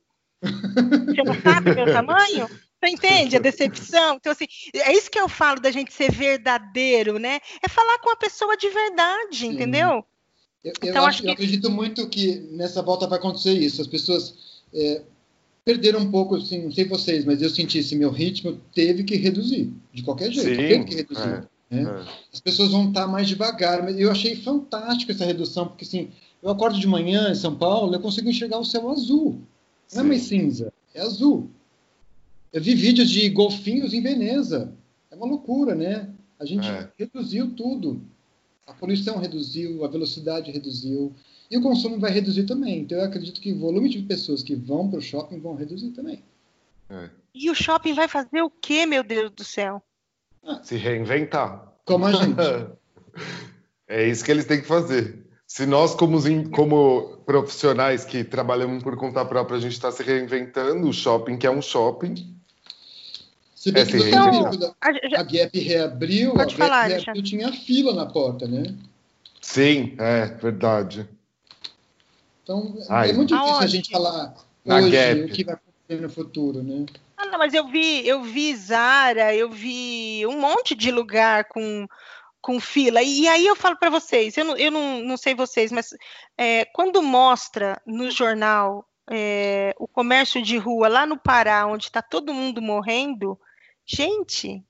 Você 1.14 1.22
não 1.22 1.34
sabe 1.42 1.74
meu 1.74 1.86
tamanho? 1.92 2.49
Você 2.89 2.95
entende 2.95 3.37
a 3.37 3.41
decepção? 3.41 4.16
Então, 4.16 4.32
assim, 4.32 4.47
é 4.74 4.93
isso 4.93 5.11
que 5.11 5.18
eu 5.18 5.28
falo 5.28 5.61
da 5.61 5.70
gente 5.70 5.93
ser 5.93 6.11
verdadeiro, 6.12 7.18
né? 7.18 7.41
É 7.62 7.68
falar 7.68 7.99
com 7.99 8.11
a 8.11 8.16
pessoa 8.16 8.57
de 8.57 8.68
verdade, 8.68 9.39
Sim. 9.39 9.47
entendeu? 9.49 10.05
Eu, 10.62 10.72
eu 10.82 10.91
Então, 10.91 11.05
acho, 11.05 11.18
acho 11.18 11.22
eu 11.22 11.26
que- 11.26 11.32
acredito 11.32 11.70
muito 11.70 12.09
que 12.09 12.37
nessa 12.53 12.82
volta 12.82 13.07
vai 13.07 13.18
acontecer 13.18 13.53
isso. 13.53 13.80
As 13.80 13.87
pessoas 13.87 14.35
é, 14.72 15.03
perderam 15.64 16.01
um 16.01 16.11
pouco, 16.11 16.37
assim, 16.37 16.62
não 16.62 16.72
sei 16.72 16.85
vocês, 16.85 17.24
mas 17.24 17.41
eu 17.43 17.49
senti 17.51 17.78
esse 17.78 17.95
meu 17.97 18.11
ritmo 18.11 18.61
teve 18.74 19.05
que 19.05 19.16
reduzir, 19.16 19.72
de 19.93 20.03
qualquer 20.03 20.30
jeito, 20.32 20.61
Sim, 20.61 20.68
teve 20.68 20.85
que 20.85 20.95
reduzir. 20.95 21.28
é, 21.70 21.74
né? 21.76 21.82
é. 22.07 22.12
As 22.32 22.41
pessoas 22.41 22.70
vão 22.72 22.89
estar 22.89 23.07
mais 23.07 23.28
devagar, 23.28 23.82
mas 23.82 23.99
eu 23.99 24.11
achei 24.11 24.37
fantástico 24.37 25.12
essa 25.12 25.24
redução, 25.24 25.68
porque 25.68 25.85
assim, 25.85 26.11
eu 26.43 26.51
acordo 26.51 26.78
de 26.78 26.87
manhã 26.87 27.30
em 27.30 27.35
São 27.35 27.57
Paulo, 27.57 27.95
eu 27.95 28.01
consigo 28.01 28.28
enxergar 28.28 28.59
o 28.59 28.64
céu 28.64 28.91
azul. 28.91 29.41
Não 29.93 30.01
é 30.01 30.05
mais 30.05 30.22
cinza, 30.22 30.72
é 30.95 31.01
azul. 31.01 31.49
Eu 32.55 32.62
vi 32.62 32.74
vídeos 32.76 33.11
de 33.11 33.28
golfinhos 33.30 33.92
em 33.92 34.00
Veneza. 34.00 34.72
É 35.11 35.16
uma 35.16 35.26
loucura, 35.26 35.74
né? 35.74 36.09
A 36.38 36.44
gente 36.44 36.66
É. 36.66 36.88
reduziu 36.96 37.50
tudo. 37.50 38.00
A 38.64 38.72
poluição 38.72 39.18
reduziu, 39.18 39.84
a 39.84 39.88
velocidade 39.88 40.52
reduziu. 40.52 41.12
E 41.50 41.59
o 41.59 41.61
consumo 41.62 41.98
vai 41.98 42.12
reduzir 42.12 42.44
também. 42.44 42.80
Então, 42.82 42.96
eu 42.96 43.05
acredito 43.05 43.40
que 43.40 43.52
o 43.52 43.59
volume 43.59 43.88
de 43.88 44.00
pessoas 44.02 44.40
que 44.42 44.55
vão 44.55 44.88
para 44.88 45.00
o 45.00 45.02
shopping 45.02 45.40
vão 45.40 45.57
reduzir 45.57 45.90
também. 45.90 46.22
é. 46.88 47.11
E 47.34 47.50
o 47.50 47.55
shopping 47.55 47.94
vai 47.94 48.07
fazer 48.07 48.42
o 48.42 48.48
quê, 48.48 48.86
meu 48.86 49.02
Deus 49.02 49.28
do 49.32 49.42
céu? 49.42 49.82
Se 50.62 50.76
reinventar. 50.76 51.72
Como 51.84 52.07
a 52.07 52.12
gente. 52.12 52.36
É 53.86 54.09
isso 54.09 54.24
que 54.24 54.30
eles 54.30 54.46
têm 54.46 54.61
que 54.61 54.66
fazer. 54.66 55.26
Se 55.46 55.66
nós, 55.66 55.94
como, 55.94 56.18
como 56.50 57.18
profissionais 57.26 58.05
que 58.05 58.24
trabalhamos 58.24 58.82
por 58.82 58.96
conta 58.96 59.24
própria, 59.24 59.59
a 59.59 59.61
gente 59.61 59.72
está 59.72 59.92
se 59.92 60.02
reinventando, 60.02 60.88
o 60.88 60.92
shopping, 60.92 61.36
que 61.36 61.46
é 61.46 61.50
um 61.50 61.61
shopping, 61.61 62.14
Se 63.65 63.73
bem 63.73 63.83
É, 63.83 63.87
que 63.87 64.11
quando 64.11 64.77
A- 64.79 64.93
já- 65.09 65.21
a 65.21 65.23
Gap 65.23 65.59
reabriu, 65.59 66.33
a 66.33 66.45
Gap 66.45 66.53
falar, 66.55 66.87
reabriu, 66.87 67.23
tinha 67.23 67.51
fila 67.51 67.95
na 67.95 68.05
porta, 68.05 68.47
né? 68.47 68.75
sim, 69.41 69.95
é 69.99 70.27
verdade. 70.27 71.09
Então, 72.43 72.77
Ai. 72.91 73.09
é 73.09 73.12
muito 73.15 73.31
difícil 73.31 73.55
a 73.55 73.57
Aonde? 73.61 73.73
gente 73.73 73.91
falar 73.91 74.35
Na 74.67 74.81
hoje 74.81 74.91
Gap. 74.91 75.21
o 75.23 75.29
que 75.35 75.45
vai 75.45 75.55
acontecer 75.55 76.03
no 76.03 76.11
futuro, 76.11 76.62
né? 76.62 76.85
Ah, 77.17 77.25
não, 77.25 77.39
mas 77.39 77.55
eu 77.55 77.67
vi, 77.67 78.07
eu 78.07 78.23
vi 78.23 78.55
Zara, 78.55 79.35
eu 79.35 79.49
vi 79.49 80.27
um 80.27 80.39
monte 80.39 80.75
de 80.75 80.91
lugar 80.91 81.45
com, 81.47 81.87
com 82.43 82.61
fila. 82.61 83.01
E, 83.03 83.23
e 83.23 83.29
aí 83.29 83.47
eu 83.47 83.57
falo 83.57 83.79
para 83.79 83.89
vocês, 83.89 84.37
eu, 84.37 84.45
não, 84.45 84.57
eu 84.59 84.71
não, 84.71 85.01
não 85.01 85.17
sei 85.17 85.35
vocês, 85.35 85.73
mas 85.73 85.89
é, 86.37 86.67
quando 86.67 87.03
mostra 87.03 87.81
no 87.87 88.11
jornal 88.11 88.87
é, 89.11 89.75
o 89.79 89.89
comércio 89.89 90.43
de 90.43 90.59
rua 90.59 90.87
lá 90.89 91.07
no 91.07 91.17
Pará, 91.19 91.67
onde 91.67 91.85
está 91.87 92.03
todo 92.03 92.35
mundo 92.35 92.61
morrendo, 92.61 93.41
gente, 93.85 94.62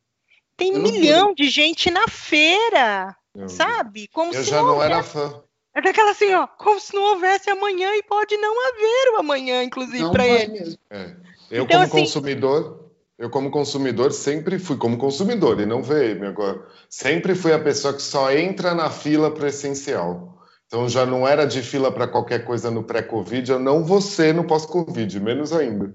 tem 0.56 0.72
loucura. 0.72 0.92
milhão 0.92 1.34
de 1.34 1.48
gente 1.48 1.90
na 1.90 2.06
feira, 2.08 3.16
Eu, 3.34 3.48
sabe? 3.48 4.08
Como 4.08 4.32
eu 4.34 4.42
se 4.42 4.50
já 4.50 4.58
não 4.58 4.66
não 4.76 4.82
era 4.82 5.02
fã. 5.02 5.42
É 5.74 5.80
daquela 5.82 6.12
assim, 6.12 6.32
ó, 6.34 6.46
como 6.46 6.78
se 6.78 6.94
não 6.94 7.02
houvesse 7.02 7.50
amanhã 7.50 7.94
e 7.96 8.02
pode 8.04 8.36
não 8.36 8.68
haver 8.68 9.12
o 9.14 9.16
amanhã, 9.18 9.62
inclusive, 9.64 10.08
para 10.12 10.22
vai 10.22 10.42
ele. 10.42 10.52
mesmo. 10.52 10.78
É. 10.90 11.16
Eu, 11.50 11.64
Então, 11.64 11.66
como 11.66 11.82
assim- 11.82 12.00
consumidor, 12.00 12.90
eu, 13.18 13.28
como 13.30 13.50
consumidor, 13.50 14.12
sempre 14.12 14.58
fui 14.58 14.76
como 14.76 14.96
consumidor, 14.96 15.58
e 15.60 15.66
não 15.66 15.82
agora. 16.28 16.64
Sempre 16.88 17.34
fui 17.34 17.52
a 17.52 17.58
pessoa 17.58 17.92
que 17.92 18.02
só 18.02 18.30
entra 18.30 18.72
na 18.74 18.88
fila 18.88 19.30
para 19.32 19.44
o 19.44 19.48
essencial. 19.48 20.38
Então 20.66 20.88
já 20.88 21.06
não 21.06 21.26
era 21.26 21.44
de 21.44 21.62
fila 21.62 21.92
para 21.92 22.08
qualquer 22.08 22.44
coisa 22.44 22.70
no 22.70 22.82
pré-Covid, 22.82 23.50
eu 23.50 23.58
não 23.58 23.84
vou 23.84 24.00
ser 24.00 24.34
no 24.34 24.44
pós-Covid, 24.44 25.20
menos 25.20 25.52
ainda. 25.52 25.94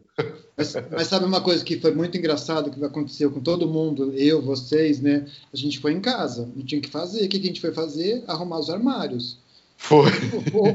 Mas, 0.56 0.74
mas, 0.92 1.08
sabe 1.08 1.26
uma 1.26 1.42
coisa 1.42 1.64
que 1.64 1.80
foi 1.80 1.94
muito 1.94 2.18
engraçado 2.18 2.70
que 2.70 2.84
aconteceu 2.84 3.32
com 3.32 3.40
todo 3.40 3.68
mundo, 3.68 4.14
eu, 4.14 4.42
vocês, 4.42 5.00
né? 5.02 5.26
A 5.54 5.58
gente 5.58 5.80
foi 5.80 5.94
em 5.94 6.02
casa, 6.02 6.50
não 6.56 6.66
tinha 6.66 6.82
que 6.82 6.90
fazer. 6.90 7.26
O 7.26 7.30
que 7.30 7.38
a 7.38 7.42
gente 7.42 7.62
foi 7.62 7.74
fazer? 7.74 8.24
Arrumar 8.28 8.60
os 8.60 8.70
armários. 8.70 9.40
Foi. 9.78 10.12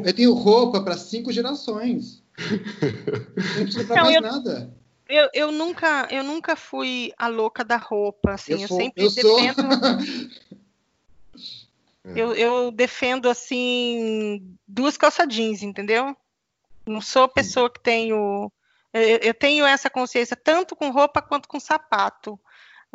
Eu 0.04 0.12
tenho 0.14 0.32
roupa 0.32 0.80
para 0.80 0.96
cinco 0.96 1.30
gerações. 1.30 2.22
Não 2.38 3.64
precisa 3.64 3.84
para 3.84 4.02
mais 4.04 4.16
eu... 4.16 4.22
nada. 4.22 4.70
Eu, 5.06 5.28
eu, 5.34 5.52
nunca, 5.52 6.08
eu 6.10 6.24
nunca 6.24 6.56
fui 6.56 7.12
a 7.18 7.28
louca 7.28 7.62
da 7.62 7.76
roupa, 7.76 8.32
assim, 8.32 8.54
eu, 8.54 8.60
eu 8.60 8.68
sou, 8.68 8.78
sempre 8.78 9.04
eu 9.04 9.10
defendo. 9.10 9.62
É. 12.04 12.12
eu, 12.14 12.34
eu 12.34 12.70
defendo 12.70 13.28
assim 13.28 14.56
duas 14.66 14.96
calça 14.96 15.26
jeans, 15.26 15.62
entendeu? 15.62 16.16
Não 16.86 17.00
sou 17.00 17.28
pessoa 17.28 17.70
que 17.70 17.80
tenho. 17.80 18.52
Eu, 18.92 19.18
eu 19.18 19.34
tenho 19.34 19.64
essa 19.64 19.88
consciência 19.88 20.36
tanto 20.36 20.76
com 20.76 20.90
roupa 20.90 21.22
quanto 21.22 21.48
com 21.48 21.58
sapato. 21.58 22.38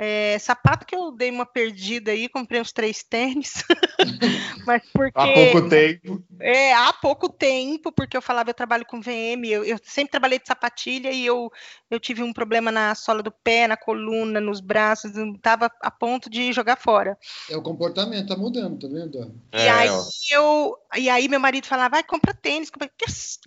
É, 0.01 0.39
sapato 0.39 0.85
que 0.85 0.95
eu 0.95 1.11
dei 1.11 1.29
uma 1.29 1.45
perdida 1.45 2.11
aí, 2.11 2.29
comprei 2.29 2.61
uns 2.61 2.71
três 2.71 3.03
tênis. 3.03 3.65
Mas 4.65 4.81
porque. 4.93 5.19
Há 5.19 5.33
pouco 5.33 5.67
tempo. 5.67 6.23
É, 6.39 6.73
há 6.73 6.93
pouco 6.93 7.27
tempo, 7.27 7.91
porque 7.91 8.15
eu 8.15 8.21
falava, 8.21 8.49
eu 8.49 8.53
trabalho 8.53 8.85
com 8.85 9.01
VM, 9.01 9.43
eu, 9.43 9.65
eu, 9.65 9.77
sempre 9.83 10.11
trabalhei 10.11 10.39
de 10.39 10.47
sapatilha 10.47 11.11
e 11.11 11.25
eu, 11.25 11.51
eu 11.91 11.99
tive 11.99 12.23
um 12.23 12.31
problema 12.31 12.71
na 12.71 12.95
sola 12.95 13.21
do 13.21 13.29
pé, 13.29 13.67
na 13.67 13.75
coluna, 13.75 14.39
nos 14.39 14.61
braços, 14.61 15.11
estava 15.35 15.69
a 15.81 15.91
ponto 15.91 16.29
de 16.29 16.53
jogar 16.53 16.77
fora. 16.77 17.17
É 17.49 17.57
o 17.57 17.61
comportamento, 17.61 18.29
tá 18.29 18.37
mudando, 18.37 18.79
tá 18.79 18.87
vendo? 18.87 19.35
É, 19.51 19.65
e 19.65 19.67
aí 19.67 19.89
ó. 19.89 20.03
eu. 20.31 20.77
E 20.95 21.09
aí 21.09 21.27
meu 21.27 21.41
marido 21.41 21.67
falava, 21.67 21.95
vai, 21.95 22.03
compra 22.03 22.33
tênis, 22.33 22.69
compra... 22.69 22.89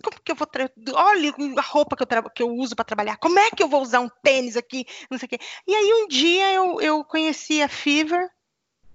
como 0.03 0.21
que 0.23 0.31
eu 0.31 0.35
vou. 0.35 0.45
Tra... 0.45 0.69
Olha 0.93 1.33
a 1.57 1.61
roupa 1.61 1.95
que 1.95 2.03
eu, 2.03 2.07
tra... 2.07 2.21
que 2.29 2.43
eu 2.43 2.53
uso 2.53 2.75
para 2.75 2.85
trabalhar, 2.85 3.17
como 3.17 3.39
é 3.39 3.49
que 3.49 3.63
eu 3.63 3.67
vou 3.67 3.81
usar 3.81 4.01
um 4.01 4.09
tênis 4.21 4.55
aqui? 4.55 4.85
Não 5.09 5.17
sei 5.17 5.25
o 5.25 5.29
quê. 5.29 5.39
E 5.67 5.73
aí 5.73 6.03
um 6.03 6.07
dia 6.07 6.42
eu, 6.51 6.81
eu 6.81 7.03
conheci 7.03 7.61
a 7.61 7.67
Fever 7.67 8.29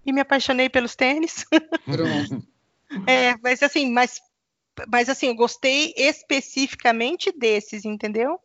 e 0.04 0.12
me 0.12 0.20
apaixonei 0.20 0.68
pelos 0.68 0.94
tênis. 0.94 1.44
Pronto. 1.84 2.46
é, 3.06 3.36
mas 3.42 3.62
assim, 3.62 3.90
mas, 3.90 4.20
mas 4.90 5.08
assim, 5.08 5.28
eu 5.28 5.34
gostei 5.34 5.94
especificamente 5.96 7.32
desses, 7.32 7.84
entendeu? 7.84 8.40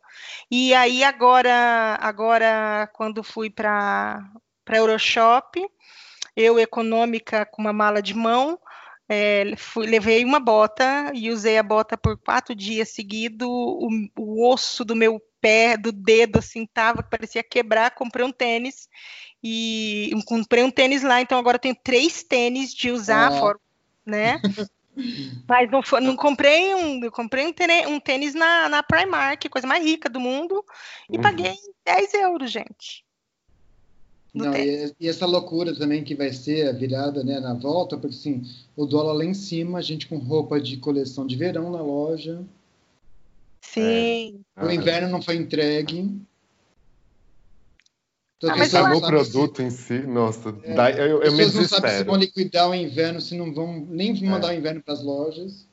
E 0.50 0.74
aí 0.74 1.02
agora, 1.02 1.98
agora 2.00 2.88
quando 2.92 3.22
fui 3.22 3.50
para 3.50 4.22
para 4.64 4.78
Euroshop, 4.78 5.62
eu 6.34 6.58
econômica 6.58 7.44
com 7.44 7.60
uma 7.60 7.72
mala 7.72 8.00
de 8.00 8.14
mão, 8.14 8.58
é, 9.08 9.54
fui, 9.56 9.86
levei 9.86 10.24
uma 10.24 10.40
bota 10.40 11.12
e 11.14 11.30
usei 11.30 11.58
a 11.58 11.62
bota 11.62 11.96
por 11.96 12.16
quatro 12.16 12.54
dias 12.54 12.88
seguidos. 12.90 13.46
O, 13.46 13.88
o, 14.18 14.50
osso 14.50 14.84
do 14.84 14.96
meu 14.96 15.20
pé, 15.44 15.76
do 15.76 15.92
dedo, 15.92 16.38
assim, 16.38 16.64
tava, 16.64 17.02
parecia 17.02 17.42
quebrar. 17.42 17.90
Comprei 17.90 18.24
um 18.24 18.32
tênis 18.32 18.88
e 19.42 20.10
comprei 20.24 20.64
um 20.64 20.70
tênis 20.70 21.02
lá, 21.02 21.20
então 21.20 21.38
agora 21.38 21.56
eu 21.56 21.60
tenho 21.60 21.76
três 21.84 22.22
tênis 22.22 22.72
de 22.72 22.90
usar, 22.90 23.30
oh. 23.30 23.38
fora, 23.38 23.58
né? 24.06 24.40
Mas 25.46 25.70
não, 25.70 25.82
foi, 25.82 26.00
não 26.00 26.16
comprei 26.16 26.74
um, 26.74 27.10
comprei 27.10 27.44
um 27.44 27.52
tênis, 27.52 27.86
um 27.86 28.00
tênis 28.00 28.32
na, 28.32 28.70
na 28.70 28.82
Primark, 28.82 29.48
coisa 29.50 29.66
mais 29.66 29.84
rica 29.84 30.08
do 30.08 30.18
mundo, 30.18 30.64
e 31.10 31.16
uhum. 31.16 31.22
paguei 31.22 31.52
10 31.84 32.14
euros, 32.14 32.50
gente. 32.50 33.04
Não, 34.32 34.54
e, 34.54 34.94
e, 34.98 35.08
essa 35.08 35.26
loucura 35.26 35.76
também 35.76 36.02
que 36.02 36.14
vai 36.14 36.32
ser 36.32 36.68
a 36.68 36.72
virada 36.72 37.22
né, 37.22 37.38
na 37.38 37.54
volta, 37.54 37.98
porque 37.98 38.16
assim, 38.16 38.42
o 38.74 38.86
dólar 38.86 39.12
lá 39.12 39.24
em 39.24 39.34
cima, 39.34 39.78
a 39.78 39.82
gente 39.82 40.08
com 40.08 40.16
roupa 40.16 40.60
de 40.60 40.76
coleção 40.78 41.26
de 41.26 41.36
verão 41.36 41.70
na 41.70 41.82
loja. 41.82 42.44
Sim. 43.72 44.40
É. 44.56 44.64
O 44.64 44.70
inverno 44.70 45.08
não 45.08 45.22
foi 45.22 45.36
entregue. 45.36 46.20
Ah, 48.42 48.56
mas 48.56 48.74
o 48.74 49.00
produto 49.00 49.56
se... 49.56 49.62
em 49.62 49.70
si, 49.70 49.98
nossa, 50.00 50.54
é, 50.64 50.74
dá, 50.74 50.90
eu, 50.90 51.22
eu 51.22 51.32
me 51.32 51.38
desespero. 51.38 51.62
não 51.62 51.68
sabem 51.68 51.90
se 51.92 52.04
vão 52.04 52.16
liquidar 52.16 52.68
o 52.68 52.74
inverno, 52.74 53.20
se 53.20 53.34
não 53.34 53.54
vão 53.54 53.86
nem 53.88 54.22
mandar 54.22 54.52
é. 54.52 54.56
o 54.56 54.58
inverno 54.58 54.82
para 54.82 54.92
as 54.92 55.02
lojas. 55.02 55.66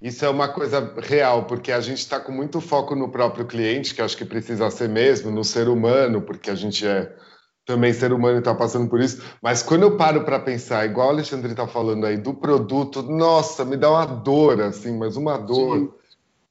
Isso 0.00 0.24
é 0.24 0.28
uma 0.28 0.46
coisa 0.48 0.94
real, 0.96 1.46
porque 1.46 1.72
a 1.72 1.80
gente 1.80 1.98
está 1.98 2.20
com 2.20 2.30
muito 2.30 2.60
foco 2.60 2.94
no 2.94 3.08
próprio 3.08 3.44
cliente, 3.44 3.96
que 3.96 4.00
acho 4.00 4.16
que 4.16 4.24
precisa 4.24 4.70
ser 4.70 4.88
mesmo, 4.88 5.32
no 5.32 5.42
ser 5.42 5.68
humano, 5.68 6.22
porque 6.22 6.50
a 6.50 6.54
gente 6.54 6.86
é 6.86 7.12
também 7.66 7.92
ser 7.92 8.12
humano 8.12 8.36
e 8.36 8.38
está 8.38 8.54
passando 8.54 8.88
por 8.88 9.00
isso. 9.00 9.20
Mas 9.42 9.60
quando 9.60 9.82
eu 9.82 9.96
paro 9.96 10.24
para 10.24 10.38
pensar, 10.38 10.86
igual 10.86 11.08
o 11.08 11.10
Alexandre 11.10 11.50
está 11.50 11.66
falando 11.66 12.06
aí, 12.06 12.16
do 12.16 12.32
produto, 12.32 13.02
nossa, 13.02 13.64
me 13.64 13.76
dá 13.76 13.90
uma 13.90 14.06
dor, 14.06 14.60
assim, 14.60 14.96
mas 14.96 15.16
uma 15.16 15.36
dor. 15.36 15.78
Sim 15.78 15.98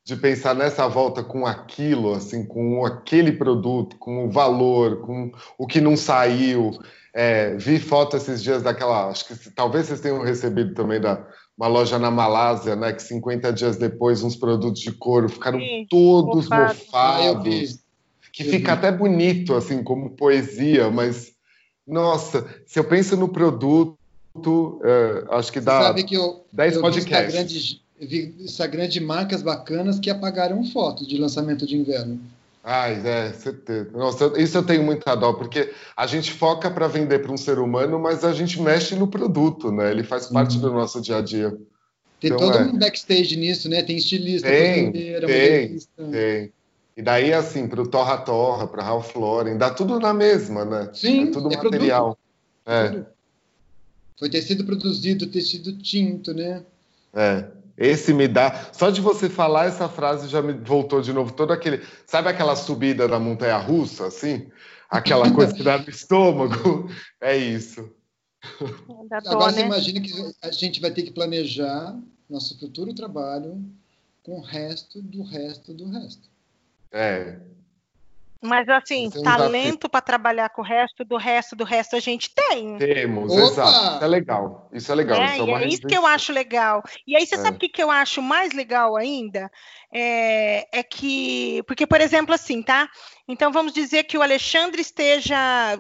de 0.08 0.16
pensar 0.16 0.56
nessa 0.56 0.88
volta 0.88 1.22
com 1.22 1.46
aquilo, 1.46 2.14
assim, 2.14 2.46
com 2.46 2.86
aquele 2.86 3.34
produto, 3.34 3.98
com 3.98 4.26
o 4.26 4.32
valor, 4.32 5.02
com 5.02 5.34
o 5.58 5.68
que 5.68 5.82
não 5.82 5.98
saiu. 5.98 6.72
É, 7.14 7.56
vi 7.56 7.78
foto 7.78 8.16
esses 8.16 8.42
dias 8.42 8.64
daquela, 8.64 9.10
acho 9.10 9.28
que 9.28 9.50
talvez 9.52 9.88
vocês 9.88 10.00
tenham 10.00 10.24
recebido 10.24 10.74
também 10.74 11.02
da 11.02 11.28
uma 11.58 11.68
loja 11.68 12.00
na 12.00 12.10
Malásia, 12.10 12.74
né, 12.74 12.94
que 12.94 13.04
50 13.04 13.52
dias 13.52 13.76
depois 13.76 14.24
uns 14.24 14.38
produtos 14.38 14.80
de 14.80 14.94
couro 14.94 15.28
ficaram 15.28 15.60
Sim, 15.60 15.86
todos 15.90 16.48
mofado. 16.48 16.74
mofados, 16.74 17.80
que 18.32 18.44
eu 18.44 18.50
fica 18.50 18.74
até 18.74 18.90
bonito 18.90 19.56
assim 19.56 19.84
como 19.84 20.12
poesia, 20.12 20.90
mas 20.90 21.34
nossa, 21.86 22.48
se 22.66 22.80
eu 22.80 22.86
penso 22.86 23.18
no 23.18 23.28
produto, 23.28 23.98
é, 24.86 25.36
acho 25.36 25.52
que 25.52 25.60
dá 25.60 25.82
sabe 25.82 26.06
que 26.06 26.16
eu, 26.16 26.46
10 26.54 26.76
eu 26.76 26.82
podcasts 26.82 27.82
vi 28.00 28.36
Instagram 28.40 28.88
de 28.88 29.00
marcas 29.00 29.42
bacanas 29.42 30.00
que 30.00 30.10
apagaram 30.10 30.64
fotos 30.66 31.08
de 31.08 31.18
lançamento 31.18 31.66
de 31.66 31.76
inverno. 31.76 32.20
Ai, 32.64 33.02
é, 33.06 33.32
certeza. 33.32 33.90
Nossa, 33.94 34.34
isso 34.38 34.58
eu 34.58 34.64
tenho 34.64 34.84
muita 34.84 35.16
dó, 35.16 35.32
porque 35.32 35.74
a 35.96 36.06
gente 36.06 36.34
foca 36.34 36.70
para 36.70 36.88
vender 36.88 37.20
para 37.20 37.32
um 37.32 37.38
ser 37.38 37.60
humano, 37.60 37.98
mas 37.98 38.26
a 38.26 38.34
gente 38.34 38.62
mexe 38.62 38.94
no 38.94 39.08
produto, 39.08 39.72
né? 39.72 39.90
Ele 39.90 40.04
faz 40.04 40.28
parte 40.28 40.56
uhum. 40.56 40.62
do 40.62 40.74
nosso 40.74 41.00
dia 41.00 41.18
a 41.18 41.22
dia. 41.22 41.58
Tem 42.20 42.32
então, 42.32 42.38
todo 42.38 42.58
é. 42.58 42.62
um 42.64 42.78
backstage 42.78 43.38
nisso, 43.38 43.70
né? 43.70 43.84
Tem 43.84 43.96
estilista, 43.96 44.50
tem, 44.50 44.92
tem, 44.92 45.78
tem. 46.12 46.54
E 46.98 47.02
daí, 47.02 47.32
assim, 47.32 47.68
para 47.68 47.82
o 47.82 47.88
Torra 47.88 48.18
Torra, 48.18 48.68
para 48.68 48.84
Ralph 48.84 49.16
Lauren, 49.16 49.56
dá 49.56 49.70
tudo 49.70 50.00
na 50.00 50.14
mesma, 50.14 50.66
né? 50.66 50.90
Sim, 50.94 51.30
é 51.30 51.32
tudo 51.32 51.54
é 51.54 51.56
material. 51.56 52.18
É. 52.66 53.06
Foi 54.20 54.30
tecido 54.30 54.66
produzido, 54.66 55.28
tecido 55.28 55.78
tinto, 55.78 56.34
né? 56.34 56.64
É. 57.14 57.46
Esse 57.78 58.14
me 58.14 58.28
dá. 58.28 58.70
Só 58.74 58.90
de 58.90 59.00
você 59.00 59.30
falar 59.30 59.66
essa 59.66 59.88
frase 59.88 60.28
já 60.28 60.42
me 60.42 60.54
voltou 60.54 61.02
de 61.02 61.14
novo 61.14 61.32
todo 61.32 61.54
aquele. 61.54 61.86
Sabe 62.08 62.28
aquela 62.28 62.56
subida 62.56 63.08
da 63.08 63.20
montanha 63.20 63.58
russa, 63.58 64.08
assim? 64.08 64.50
Aquela 64.90 65.30
coisa 65.32 65.54
que 65.54 65.64
dá 65.64 65.78
no 65.78 65.90
estômago? 65.90 66.90
É 67.22 67.38
isso. 67.38 67.90
Agora 69.28 69.52
você 69.52 69.60
né? 69.60 69.66
imagina 69.68 70.02
que 70.02 70.12
a 70.42 70.52
gente 70.52 70.80
vai 70.80 70.92
ter 70.92 71.04
que 71.04 71.12
planejar 71.12 71.96
nosso 72.30 72.58
futuro 72.60 72.94
trabalho 72.94 73.64
com 74.24 74.40
o 74.40 74.42
resto 74.42 75.02
do 75.02 75.24
resto 75.24 75.74
do 75.74 75.90
resto. 75.90 76.30
É, 76.92 77.40
mas 78.42 78.68
assim, 78.70 79.10
talento 79.24 79.90
para 79.90 80.02
trabalhar 80.02 80.50
com 80.50 80.62
o 80.62 80.66
resto 80.66 81.04
do 81.04 81.18
resto 81.18 81.56
do 81.56 81.64
resto 81.64 81.96
a 81.96 82.00
gente 82.00 82.34
tem. 82.34 82.78
Temos, 82.78 83.32
Opa! 83.32 83.42
exato. 83.44 83.96
Isso 83.96 84.04
é 84.04 84.08
legal. 84.08 84.70
Isso 84.72 84.92
é 84.92 84.96
legal. 84.96 85.22
É, 85.22 85.36
isso 85.36 85.50
é, 85.50 85.64
é 85.64 85.68
isso 85.68 85.88
que 85.88 85.98
eu 85.98 86.06
acho 86.06 86.32
legal. 86.32 86.84
E 87.06 87.16
aí, 87.16 87.26
você 87.26 87.36
é. 87.36 87.38
sabe 87.38 87.58
o 87.58 87.60
que, 87.60 87.70
que 87.70 87.82
eu 87.82 87.90
acho 87.92 88.22
mais 88.22 88.54
legal 88.54 88.96
ainda? 88.96 89.50
É, 89.92 90.80
é 90.80 90.84
que, 90.84 91.64
porque, 91.68 91.88
por 91.88 92.02
exemplo, 92.02 92.34
assim, 92.34 92.62
tá? 92.62 92.90
Então 93.28 93.52
vamos 93.52 93.74
dizer 93.74 94.04
que 94.04 94.18
o 94.18 94.22
Alexandre 94.22 94.82
esteja 94.82 95.78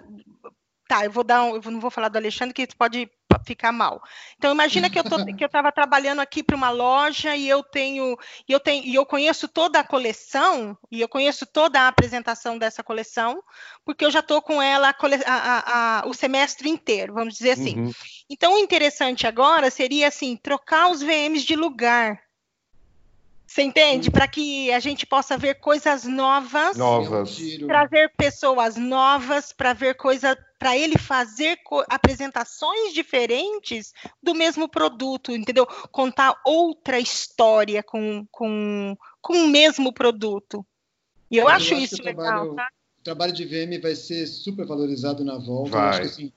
Tá, 0.87 1.03
eu 1.03 1.11
vou 1.11 1.23
dar 1.23 1.43
um, 1.43 1.55
eu 1.55 1.71
não 1.71 1.81
vou 1.81 1.91
falar 1.91 2.07
do 2.07 2.17
Alexandre, 2.17 2.53
que 2.53 2.65
pode 2.77 3.09
ficar 3.39 3.71
mal. 3.71 4.01
Então 4.37 4.51
imagina 4.51 4.89
que 4.89 4.99
eu 4.99 5.03
tô, 5.03 5.23
que 5.25 5.43
eu 5.43 5.47
estava 5.47 5.71
trabalhando 5.71 6.19
aqui 6.19 6.43
para 6.43 6.55
uma 6.55 6.69
loja 6.69 7.35
e 7.35 7.47
eu 7.47 7.63
tenho 7.63 8.17
e 8.47 8.51
eu 8.51 8.59
tenho 8.59 8.83
e 8.85 8.95
eu 8.95 9.05
conheço 9.05 9.47
toda 9.47 9.79
a 9.79 9.83
coleção 9.83 10.77
e 10.91 11.01
eu 11.01 11.07
conheço 11.07 11.45
toda 11.45 11.81
a 11.81 11.87
apresentação 11.87 12.57
dessa 12.57 12.83
coleção 12.83 13.43
porque 13.85 14.05
eu 14.05 14.11
já 14.11 14.19
estou 14.19 14.41
com 14.41 14.61
ela 14.61 14.89
a, 14.89 15.33
a, 15.33 15.99
a, 15.99 16.07
o 16.07 16.13
semestre 16.13 16.69
inteiro, 16.69 17.13
vamos 17.13 17.35
dizer 17.35 17.51
assim. 17.51 17.79
Uhum. 17.79 17.91
Então 18.29 18.55
o 18.55 18.59
interessante 18.59 19.25
agora 19.25 19.69
seria 19.71 20.07
assim 20.07 20.35
trocar 20.35 20.89
os 20.89 21.01
VMs 21.01 21.45
de 21.45 21.55
lugar. 21.55 22.26
Você 23.57 23.63
entende? 23.63 24.11
Para 24.11 24.27
que 24.27 24.71
a 24.71 24.79
gente 24.79 25.03
possa 25.03 25.35
ver 25.35 25.55
coisas 25.55 26.03
novas, 26.03 26.77
novas. 26.77 27.35
trazer 27.65 28.13
pessoas 28.15 28.77
novas 28.77 29.51
para 29.51 29.73
ver 29.73 29.95
coisa, 29.95 30.37
para 30.59 30.77
ele 30.77 30.95
fazer 30.95 31.57
apresentações 31.89 32.93
diferentes 32.93 33.93
do 34.21 34.35
mesmo 34.35 34.69
produto, 34.69 35.31
entendeu? 35.31 35.65
Contar 35.91 36.39
outra 36.45 36.99
história 36.99 37.81
com, 37.81 38.27
com, 38.29 38.95
com 39.19 39.33
o 39.33 39.47
mesmo 39.47 39.91
produto. 39.91 40.63
E 41.31 41.37
eu, 41.37 41.45
eu 41.45 41.47
acho, 41.47 41.73
acho 41.73 41.83
isso 41.83 42.03
legal. 42.03 42.25
Trabalho, 42.25 42.55
tá? 42.55 42.69
O 42.99 43.03
trabalho 43.03 43.33
de 43.33 43.43
VM 43.43 43.81
vai 43.81 43.95
ser 43.95 44.27
super 44.27 44.67
valorizado 44.67 45.25
na 45.25 45.39
volta. 45.39 45.71
Vai. 45.71 45.81
Eu 45.81 45.89
acho 45.89 46.01
que 46.01 46.05
assim, 46.05 46.33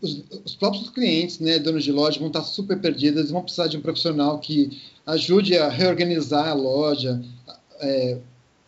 os, 0.00 0.24
os, 0.44 0.54
próprios 0.54 0.90
clientes, 0.90 1.40
né, 1.40 1.58
donos 1.58 1.84
de 1.84 1.92
loja, 1.92 2.18
vão 2.18 2.28
estar 2.28 2.42
super 2.42 2.78
perdidos, 2.80 3.18
eles 3.18 3.30
vão 3.30 3.42
precisar 3.42 3.66
de 3.66 3.76
um 3.76 3.80
profissional 3.80 4.38
que 4.38 4.80
ajude 5.04 5.56
a 5.56 5.68
reorganizar 5.68 6.48
a 6.48 6.54
loja, 6.54 7.22
é, 7.80 8.18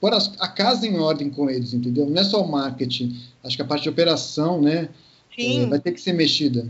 pôr 0.00 0.12
a, 0.12 0.18
a, 0.40 0.48
casa 0.48 0.86
em 0.86 0.98
ordem 0.98 1.30
com 1.30 1.48
eles, 1.48 1.72
entendeu? 1.72 2.06
Não 2.06 2.20
é 2.20 2.24
só 2.24 2.42
o 2.42 2.50
marketing, 2.50 3.16
acho 3.44 3.56
que 3.56 3.62
a 3.62 3.66
parte 3.66 3.84
de 3.84 3.88
operação, 3.88 4.60
né, 4.60 4.88
é, 5.36 5.66
vai 5.66 5.78
ter 5.78 5.92
que 5.92 6.00
ser 6.00 6.12
mexida. 6.12 6.66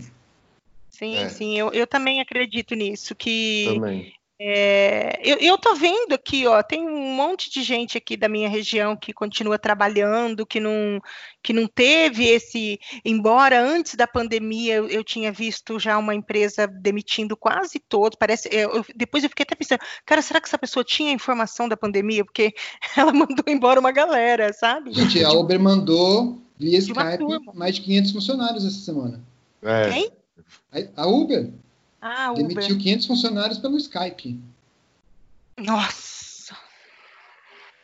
Sim, 0.90 1.16
é. 1.16 1.28
sim, 1.28 1.56
eu, 1.56 1.72
eu 1.72 1.86
também 1.86 2.20
acredito 2.20 2.74
nisso, 2.74 3.14
que 3.14 3.66
também. 3.72 4.12
É, 4.41 5.18
eu, 5.24 5.36
eu 5.39 5.59
tô 5.59 5.74
vendo 5.74 6.12
aqui, 6.12 6.47
ó, 6.47 6.62
tem 6.62 6.89
um 6.89 7.12
monte 7.12 7.51
de 7.51 7.61
gente 7.61 7.99
aqui 7.99 8.16
da 8.16 8.28
minha 8.28 8.49
região 8.49 8.97
que 8.97 9.12
continua 9.12 9.59
trabalhando, 9.59 10.47
que 10.47 10.61
não, 10.61 11.01
que 11.43 11.53
não 11.53 11.66
teve 11.66 12.24
esse, 12.24 12.78
embora 13.05 13.61
antes 13.61 13.97
da 13.97 14.07
pandemia 14.07 14.76
eu, 14.76 14.89
eu 14.89 15.03
tinha 15.03 15.32
visto 15.32 15.80
já 15.80 15.99
uma 15.99 16.14
empresa 16.14 16.68
demitindo 16.68 17.36
quase 17.36 17.80
todos, 17.80 18.16
parece, 18.16 18.49
é, 18.49 18.64
eu, 18.64 18.86
depois 18.95 19.24
eu 19.24 19.28
fiquei 19.28 19.43
até 19.43 19.57
pensando, 19.57 19.80
cara, 20.07 20.22
será 20.22 20.41
que 20.41 20.47
essa 20.47 20.59
pessoa 20.59 20.84
tinha 20.84 21.11
informação 21.11 21.68
da 21.68 21.76
pandemia? 21.76 22.24
Porque 22.24 22.55
ela 22.97 23.12
mandou 23.12 23.45
embora 23.49 23.80
uma 23.80 23.91
galera, 23.91 24.53
sabe? 24.53 24.93
Gente, 24.93 25.24
a 25.24 25.32
Uber 25.32 25.59
mandou 25.59 26.39
via 26.57 26.78
Skype 26.78 27.24
mais 27.55 27.74
de 27.74 27.82
500 27.82 28.12
funcionários 28.12 28.64
essa 28.64 28.78
semana. 28.78 29.20
É. 29.62 29.91
Quem? 29.91 30.12
A 30.97 31.09
Uber. 31.09 31.51
Ah, 32.01 32.32
Uber. 32.32 32.49
Demitiu 32.49 32.78
500 32.78 33.07
funcionários 33.07 33.59
pelo 33.59 33.76
Skype. 33.76 34.40
Nossa! 35.57 36.09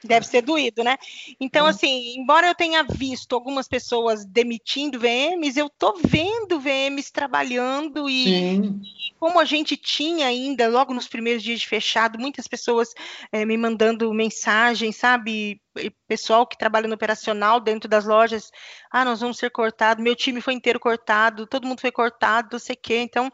Deve 0.04 0.26
ser 0.26 0.42
doído, 0.42 0.84
né? 0.84 0.98
Então, 1.40 1.64
hum. 1.64 1.68
assim, 1.68 2.14
embora 2.18 2.46
eu 2.46 2.54
tenha 2.54 2.82
visto 2.82 3.34
algumas 3.34 3.66
pessoas 3.66 4.24
demitindo 4.26 5.00
VMs, 5.00 5.58
eu 5.58 5.70
tô 5.70 5.98
vendo 6.04 6.60
VMs 6.60 7.10
trabalhando 7.10 8.08
e, 8.08 8.28
e, 8.28 9.14
como 9.18 9.40
a 9.40 9.46
gente 9.46 9.78
tinha 9.78 10.26
ainda, 10.26 10.68
logo 10.68 10.92
nos 10.92 11.08
primeiros 11.08 11.42
dias 11.42 11.60
de 11.60 11.66
fechado, 11.66 12.18
muitas 12.18 12.46
pessoas 12.46 12.92
é, 13.32 13.46
me 13.46 13.56
mandando 13.56 14.12
mensagem, 14.12 14.92
sabe? 14.92 15.58
Pessoal 16.06 16.46
que 16.46 16.58
trabalha 16.58 16.86
no 16.86 16.94
operacional 16.94 17.58
dentro 17.58 17.88
das 17.88 18.04
lojas, 18.04 18.50
ah, 18.90 19.06
nós 19.06 19.20
vamos 19.20 19.38
ser 19.38 19.50
cortados, 19.50 20.04
meu 20.04 20.14
time 20.14 20.42
foi 20.42 20.52
inteiro 20.52 20.78
cortado, 20.78 21.46
todo 21.46 21.66
mundo 21.66 21.80
foi 21.80 21.90
cortado, 21.90 22.50
não 22.52 22.58
sei 22.58 22.74
o 22.74 22.78
quê. 22.80 22.98
Então, 22.98 23.32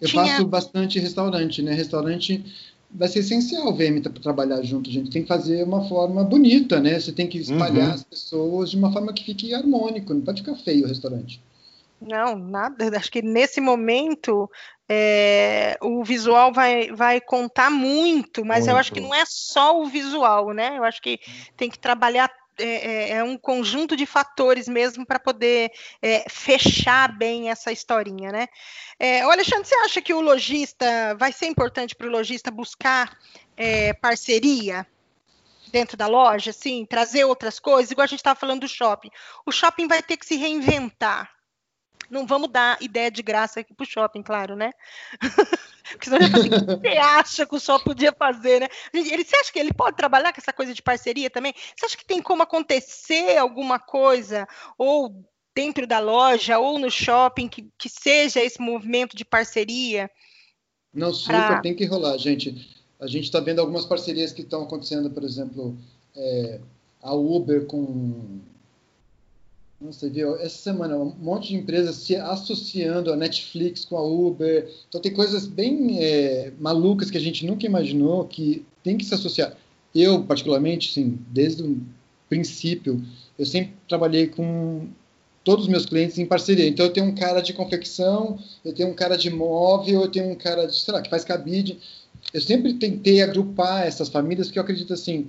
eu 0.00 0.08
tinha... 0.08 0.24
faço 0.26 0.46
bastante 0.46 0.98
restaurante, 0.98 1.62
né? 1.62 1.72
Restaurante 1.72 2.44
vai 2.90 3.08
ser 3.08 3.20
essencial 3.20 3.68
o 3.68 3.74
VM 3.74 4.00
para 4.00 4.12
trabalhar 4.12 4.62
junto, 4.62 4.90
gente. 4.90 5.10
Tem 5.10 5.22
que 5.22 5.28
fazer 5.28 5.62
uma 5.64 5.86
forma 5.88 6.24
bonita, 6.24 6.80
né? 6.80 6.98
Você 6.98 7.12
tem 7.12 7.26
que 7.26 7.38
espalhar 7.38 7.88
uhum. 7.88 7.94
as 7.94 8.04
pessoas 8.04 8.70
de 8.70 8.76
uma 8.76 8.92
forma 8.92 9.12
que 9.12 9.24
fique 9.24 9.54
harmônico, 9.54 10.14
não 10.14 10.22
pode 10.22 10.42
ficar 10.42 10.56
feio 10.56 10.84
o 10.84 10.88
restaurante. 10.88 11.42
Não, 12.00 12.38
nada. 12.38 12.96
Acho 12.96 13.10
que 13.10 13.20
nesse 13.20 13.60
momento 13.60 14.48
é, 14.88 15.76
o 15.82 16.02
visual 16.04 16.52
vai, 16.52 16.90
vai 16.92 17.20
contar 17.20 17.70
muito, 17.70 18.44
mas 18.44 18.60
muito. 18.60 18.70
eu 18.70 18.76
acho 18.76 18.92
que 18.92 19.00
não 19.00 19.14
é 19.14 19.24
só 19.26 19.80
o 19.80 19.86
visual, 19.86 20.52
né? 20.52 20.78
Eu 20.78 20.84
acho 20.84 21.02
que 21.02 21.18
tem 21.56 21.68
que 21.68 21.78
trabalhar 21.78 22.30
é, 22.58 22.64
é, 22.64 23.10
é, 23.12 23.24
um 23.24 23.36
conjunto 23.36 23.96
de 23.96 24.06
fatores 24.06 24.68
mesmo 24.68 25.06
para 25.06 25.18
poder 25.18 25.70
é, 26.02 26.24
fechar 26.28 27.16
bem 27.16 27.50
essa 27.50 27.72
historinha, 27.72 28.30
né? 28.32 28.48
É, 28.98 29.22
Alexandre, 29.22 29.68
você 29.68 29.74
acha 29.76 30.02
que 30.02 30.12
o 30.12 30.20
lojista 30.20 31.14
vai 31.16 31.32
ser 31.32 31.46
importante 31.46 31.94
para 31.94 32.06
o 32.06 32.10
lojista 32.10 32.50
buscar 32.50 33.16
é, 33.56 33.92
parceria 33.94 34.86
dentro 35.70 35.96
da 35.96 36.06
loja, 36.06 36.50
assim, 36.50 36.84
trazer 36.84 37.24
outras 37.24 37.58
coisas, 37.58 37.90
igual 37.90 38.04
a 38.04 38.08
gente 38.08 38.20
estava 38.20 38.38
falando 38.38 38.60
do 38.60 38.68
shopping. 38.68 39.10
O 39.46 39.52
shopping 39.52 39.86
vai 39.86 40.02
ter 40.02 40.16
que 40.16 40.26
se 40.26 40.36
reinventar. 40.36 41.37
Não 42.10 42.26
vamos 42.26 42.50
dar 42.50 42.80
ideia 42.80 43.10
de 43.10 43.22
graça 43.22 43.60
aqui 43.60 43.74
para 43.74 43.84
o 43.84 43.88
shopping, 43.88 44.22
claro, 44.22 44.56
né? 44.56 44.72
Porque 45.92 46.10
senão 46.10 46.18
assim, 46.18 46.48
o 46.48 46.80
que 46.80 46.88
você 46.88 46.98
acha 46.98 47.46
que 47.46 47.54
o 47.54 47.60
shopping 47.60 47.84
podia 47.84 48.12
fazer, 48.12 48.60
né? 48.60 48.68
Ele, 48.92 49.24
você 49.24 49.36
acha 49.36 49.52
que 49.52 49.58
ele 49.58 49.72
pode 49.72 49.96
trabalhar 49.96 50.32
com 50.32 50.40
essa 50.40 50.52
coisa 50.52 50.74
de 50.74 50.82
parceria 50.82 51.30
também? 51.30 51.54
Você 51.76 51.86
acha 51.86 51.96
que 51.96 52.04
tem 52.04 52.20
como 52.20 52.42
acontecer 52.42 53.36
alguma 53.38 53.78
coisa, 53.78 54.46
ou 54.76 55.24
dentro 55.54 55.86
da 55.86 55.98
loja, 55.98 56.58
ou 56.58 56.78
no 56.78 56.90
shopping, 56.90 57.48
que, 57.48 57.68
que 57.78 57.88
seja 57.88 58.42
esse 58.42 58.60
movimento 58.60 59.16
de 59.16 59.24
parceria? 59.24 60.10
Não, 60.92 61.12
super, 61.12 61.34
pra... 61.34 61.60
tem 61.60 61.74
que 61.74 61.84
rolar, 61.84 62.16
gente. 62.18 62.76
A 63.00 63.06
gente 63.06 63.24
está 63.24 63.40
vendo 63.40 63.60
algumas 63.60 63.84
parcerias 63.84 64.32
que 64.32 64.42
estão 64.42 64.62
acontecendo, 64.62 65.10
por 65.10 65.24
exemplo, 65.24 65.76
é, 66.16 66.60
a 67.02 67.14
Uber 67.14 67.66
com 67.66 68.40
você 69.80 70.10
viu? 70.10 70.34
Essa 70.36 70.58
semana, 70.58 70.96
um 70.96 71.14
monte 71.20 71.48
de 71.48 71.56
empresas 71.56 71.96
se 71.96 72.16
associando 72.16 73.12
a 73.12 73.16
Netflix 73.16 73.84
com 73.84 73.96
a 73.96 74.02
Uber. 74.02 74.68
Então, 74.88 75.00
tem 75.00 75.12
coisas 75.12 75.46
bem 75.46 76.02
é, 76.02 76.52
malucas 76.58 77.10
que 77.10 77.16
a 77.16 77.20
gente 77.20 77.46
nunca 77.46 77.64
imaginou 77.64 78.24
que 78.24 78.66
tem 78.82 78.98
que 78.98 79.04
se 79.04 79.14
associar. 79.14 79.56
Eu, 79.94 80.24
particularmente, 80.24 80.92
sim, 80.92 81.18
desde 81.28 81.62
o 81.62 81.80
princípio, 82.28 83.02
eu 83.38 83.46
sempre 83.46 83.74
trabalhei 83.88 84.26
com 84.26 84.88
todos 85.44 85.66
os 85.66 85.70
meus 85.70 85.86
clientes 85.86 86.18
em 86.18 86.26
parceria. 86.26 86.66
Então, 86.66 86.86
eu 86.86 86.92
tenho 86.92 87.06
um 87.06 87.14
cara 87.14 87.40
de 87.40 87.52
confecção, 87.52 88.36
eu 88.64 88.74
tenho 88.74 88.88
um 88.88 88.94
cara 88.94 89.16
de 89.16 89.30
móvel, 89.30 90.02
eu 90.02 90.10
tenho 90.10 90.28
um 90.28 90.34
cara 90.34 90.66
de, 90.66 90.76
sei 90.76 90.92
lá, 90.92 91.00
que 91.00 91.08
faz 91.08 91.24
cabide. 91.24 91.78
Eu 92.34 92.40
sempre 92.40 92.74
tentei 92.74 93.22
agrupar 93.22 93.86
essas 93.86 94.08
famílias, 94.08 94.48
porque 94.48 94.58
eu 94.58 94.62
acredito 94.64 94.92
assim, 94.92 95.28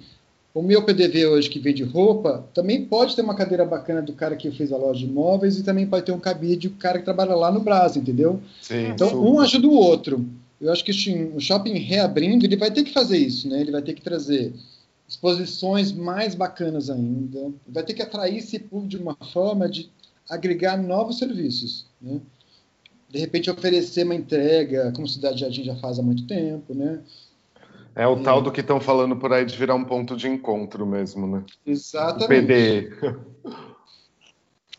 o 0.60 0.62
meu 0.62 0.84
PDV 0.84 1.26
hoje 1.28 1.50
que 1.50 1.58
vende 1.58 1.84
roupa, 1.84 2.46
também 2.54 2.84
pode 2.84 3.16
ter 3.16 3.22
uma 3.22 3.34
cadeira 3.34 3.64
bacana 3.64 4.02
do 4.02 4.12
cara 4.12 4.36
que 4.36 4.52
fez 4.52 4.74
a 4.74 4.78
loja 4.78 5.00
de 5.00 5.06
imóveis 5.06 5.58
e 5.58 5.64
também 5.64 5.88
pode 5.88 6.06
ter 6.06 6.12
um 6.12 6.20
cabide 6.20 6.68
do 6.68 6.76
cara 6.76 7.00
que 7.00 7.06
trabalha 7.06 7.34
lá 7.34 7.50
no 7.50 7.62
Brasil, 7.62 8.02
entendeu? 8.02 8.42
Sim, 8.62 8.90
então, 8.90 9.08
super. 9.08 9.22
um 9.22 9.40
ajuda 9.40 9.68
o 9.68 9.74
outro. 9.74 10.28
Eu 10.60 10.70
acho 10.70 10.84
que 10.84 10.92
o 11.34 11.40
shopping 11.40 11.78
reabrindo, 11.78 12.46
ele 12.46 12.58
vai 12.58 12.70
ter 12.70 12.84
que 12.84 12.92
fazer 12.92 13.18
isso, 13.18 13.48
né? 13.48 13.62
Ele 13.62 13.72
vai 13.72 13.82
ter 13.82 13.94
que 13.94 14.02
trazer 14.02 14.54
exposições 15.08 15.94
mais 15.94 16.36
bacanas 16.36 16.90
ainda, 16.90 17.52
vai 17.66 17.84
ter 17.84 17.94
que 17.94 18.02
atrair 18.02 18.40
esse 18.40 18.60
público 18.60 18.90
de 18.90 18.98
uma 18.98 19.16
forma 19.32 19.70
de 19.70 19.90
agregar 20.30 20.76
novos 20.76 21.20
serviços, 21.20 21.86
né? 22.02 22.20
De 23.10 23.18
repente 23.18 23.50
oferecer 23.50 24.04
uma 24.04 24.14
entrega, 24.14 24.92
como 24.94 25.08
Cidade 25.08 25.40
Jardim 25.40 25.64
já 25.64 25.76
faz 25.78 25.98
há 25.98 26.04
muito 26.04 26.28
tempo, 26.28 26.76
né? 26.76 27.00
É 27.96 28.08
o 28.08 28.22
tal 28.24 28.42
do 28.42 28.52
que 28.52 28.62
estão 28.62 28.80
falando 28.80 29.16
por 29.16 29.34
aí 29.34 29.46
de 29.46 29.58
virar 29.58 29.76
um 29.76 29.84
ponto 29.84 30.16
de 30.16 30.28
encontro 30.28 30.86
mesmo, 30.86 31.28
né? 31.28 31.44
Exatamente. 31.66 32.24
O 32.24 32.28
PDE. 32.28 33.70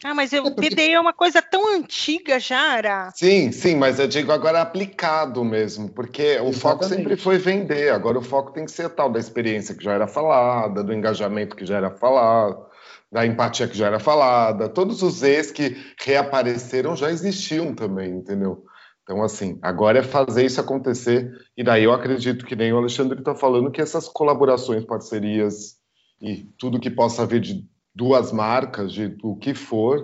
Ah, 0.02 0.14
mas 0.14 0.32
o 0.32 0.36
é 0.36 0.42
porque... 0.42 0.70
PDE 0.70 0.92
é 0.92 1.00
uma 1.00 1.12
coisa 1.12 1.42
tão 1.42 1.76
antiga 1.76 2.40
já, 2.40 2.58
Ara. 2.58 3.12
Sim, 3.14 3.52
sim, 3.52 3.76
mas 3.76 3.98
eu 3.98 4.08
digo 4.08 4.32
agora 4.32 4.62
aplicado 4.62 5.44
mesmo, 5.44 5.90
porque 5.90 6.22
Exatamente. 6.22 6.56
o 6.56 6.58
foco 6.58 6.84
sempre 6.84 7.16
foi 7.16 7.36
vender, 7.36 7.92
agora 7.92 8.18
o 8.18 8.22
foco 8.22 8.52
tem 8.52 8.64
que 8.64 8.72
ser 8.72 8.88
tal 8.90 9.11
da 9.11 9.18
experiência 9.18 9.74
que 9.74 9.84
já 9.84 9.92
era 9.92 10.06
falada, 10.06 10.82
do 10.82 10.92
engajamento 10.92 11.54
que 11.54 11.66
já 11.66 11.76
era 11.76 11.90
falado, 11.90 12.64
da 13.12 13.26
empatia 13.26 13.68
que 13.68 13.76
já 13.76 13.88
era 13.88 13.98
falada, 13.98 14.70
todos 14.70 15.02
os 15.02 15.22
ex 15.22 15.50
que 15.50 15.76
reapareceram 15.98 16.96
já 16.96 17.11
existiam 17.11 17.74
também, 17.74 18.11
entendeu? 18.11 18.64
Então, 19.11 19.24
assim, 19.24 19.58
agora 19.61 19.98
é 19.98 20.02
fazer 20.04 20.46
isso 20.46 20.61
acontecer. 20.61 21.36
E 21.56 21.64
daí 21.64 21.82
eu 21.82 21.92
acredito 21.92 22.46
que 22.46 22.54
nem 22.54 22.72
o 22.72 22.78
Alexandre 22.78 23.18
está 23.18 23.34
falando 23.34 23.68
que 23.68 23.82
essas 23.82 24.06
colaborações, 24.06 24.84
parcerias 24.84 25.74
e 26.22 26.46
tudo 26.56 26.78
que 26.78 26.88
possa 26.88 27.26
vir 27.26 27.40
de 27.40 27.64
duas 27.92 28.30
marcas, 28.30 28.92
de 28.92 29.16
o 29.24 29.34
que 29.34 29.52
for, 29.52 29.98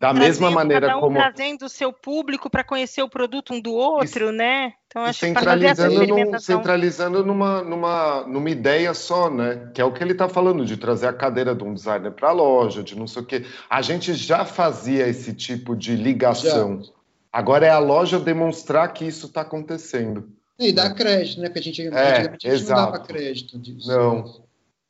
da 0.00 0.08
Trazendo, 0.08 0.24
mesma 0.24 0.50
maneira 0.50 0.88
cada 0.88 0.98
um 0.98 1.02
como 1.02 1.16
trazendo 1.18 1.66
o 1.66 1.68
seu 1.68 1.92
público 1.92 2.50
para 2.50 2.64
conhecer 2.64 3.00
o 3.00 3.08
produto 3.08 3.54
um 3.54 3.60
do 3.60 3.72
outro, 3.72 4.32
né? 4.32 4.72
Então 4.88 5.02
acho 5.04 5.20
centralizando, 5.20 6.06
num, 6.06 6.38
centralizando 6.40 7.24
numa, 7.24 7.62
numa, 7.62 8.26
numa 8.26 8.50
ideia 8.50 8.92
só, 8.92 9.30
né? 9.30 9.70
Que 9.72 9.80
é 9.80 9.84
o 9.84 9.92
que 9.92 10.02
ele 10.02 10.12
está 10.12 10.28
falando 10.28 10.64
de 10.64 10.76
trazer 10.76 11.06
a 11.06 11.12
cadeira 11.12 11.54
de 11.54 11.62
um 11.62 11.74
designer 11.74 12.10
para 12.10 12.30
a 12.30 12.32
loja, 12.32 12.82
de 12.82 12.96
não 12.96 13.06
sei 13.06 13.22
o 13.22 13.24
quê. 13.24 13.44
A 13.70 13.80
gente 13.82 14.14
já 14.14 14.44
fazia 14.44 15.06
esse 15.06 15.32
tipo 15.32 15.76
de 15.76 15.94
ligação. 15.94 16.82
Já. 16.82 16.97
Agora 17.32 17.66
é 17.66 17.70
a 17.70 17.78
loja 17.78 18.18
demonstrar 18.18 18.92
que 18.92 19.04
isso 19.04 19.26
está 19.26 19.42
acontecendo. 19.42 20.32
E 20.58 20.72
dar 20.72 20.94
crédito, 20.94 21.40
né? 21.40 21.48
Porque 21.48 21.60
a 21.60 21.62
gente, 21.62 21.82
é, 21.82 21.90
a 21.90 22.22
gente 22.22 22.64
não 22.64 22.76
dava 22.76 22.98
crédito 23.00 23.58
disso. 23.58 23.86
Não, 23.86 24.44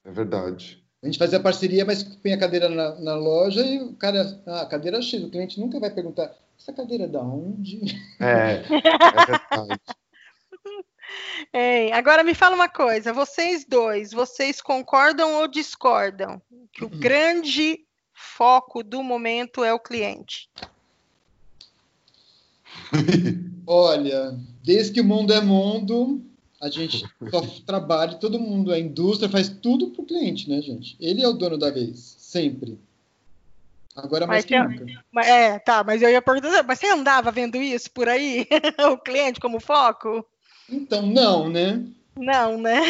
é 0.05 0.11
verdade. 0.11 0.83
A 1.03 1.07
gente 1.07 1.19
fazia 1.19 1.39
parceria, 1.39 1.85
mas 1.85 2.03
põe 2.03 2.33
a 2.33 2.39
cadeira 2.39 2.69
na, 2.69 2.95
na, 3.01 3.15
loja 3.15 3.61
e 3.61 3.81
o 3.81 3.95
cara, 3.95 4.41
ah, 4.47 4.67
cadeira 4.67 5.01
X, 5.01 5.23
o 5.23 5.31
cliente 5.31 5.61
nunca 5.61 5.79
vai 5.79 5.91
perguntar, 5.91 6.35
essa 6.59 6.73
cadeira 6.73 7.05
é 7.05 7.09
da 7.09 7.21
onde? 7.21 7.81
É, 8.19 8.55
é 8.55 9.27
verdade. 9.27 9.81
É, 11.53 11.91
agora 11.95 12.23
me 12.23 12.35
fala 12.35 12.55
uma 12.55 12.69
coisa, 12.69 13.15
vocês 13.15 13.65
dois, 13.65 14.13
vocês 14.13 14.61
concordam 14.61 15.37
ou 15.37 15.49
discordam 15.49 16.43
que 16.71 16.85
o 16.85 16.93
uhum. 16.93 17.01
grande 17.01 17.81
foco 18.13 18.83
do 18.83 19.03
momento 19.03 19.65
é 19.65 19.73
o 19.73 19.81
cliente? 19.81 20.51
Olha, 23.67 24.39
desde 24.63 24.93
que 24.93 25.01
o 25.01 25.05
mundo 25.05 25.33
é 25.33 25.41
mundo, 25.41 26.23
a 26.61 26.69
gente 26.69 27.05
só 27.31 27.41
trabalha, 27.67 28.15
todo 28.15 28.41
mundo, 28.41 28.73
a 28.73 28.79
indústria 28.79 29.29
faz 29.29 29.49
tudo 29.49 29.91
para 29.91 30.03
o 30.03 30.07
cliente, 30.07 30.49
né, 30.49 30.61
gente? 30.61 30.97
Ele 31.01 31.23
é 31.23 31.29
o 31.29 31.33
dono 31.33 31.57
da 31.57 31.71
vez, 31.71 32.17
sempre. 32.19 32.79
Agora 33.95 34.27
mais 34.27 34.45
que 34.45 34.59
nunca. 34.59 34.85
É, 35.25 35.59
tá, 35.59 35.83
mas 35.83 36.03
eu 36.03 36.11
ia 36.11 36.23
perguntar, 36.23 36.63
mas 36.63 36.79
você 36.79 36.87
andava 36.87 37.33
vendo 37.33 37.57
isso 37.57 37.91
por 37.91 38.09
aí? 38.09 38.47
o 38.93 38.97
cliente 38.97 39.41
como 39.41 39.59
foco? 39.59 40.25
Então, 40.71 41.07
não, 41.07 41.49
né? 41.49 41.85
Não, 42.17 42.59
né? 42.59 42.81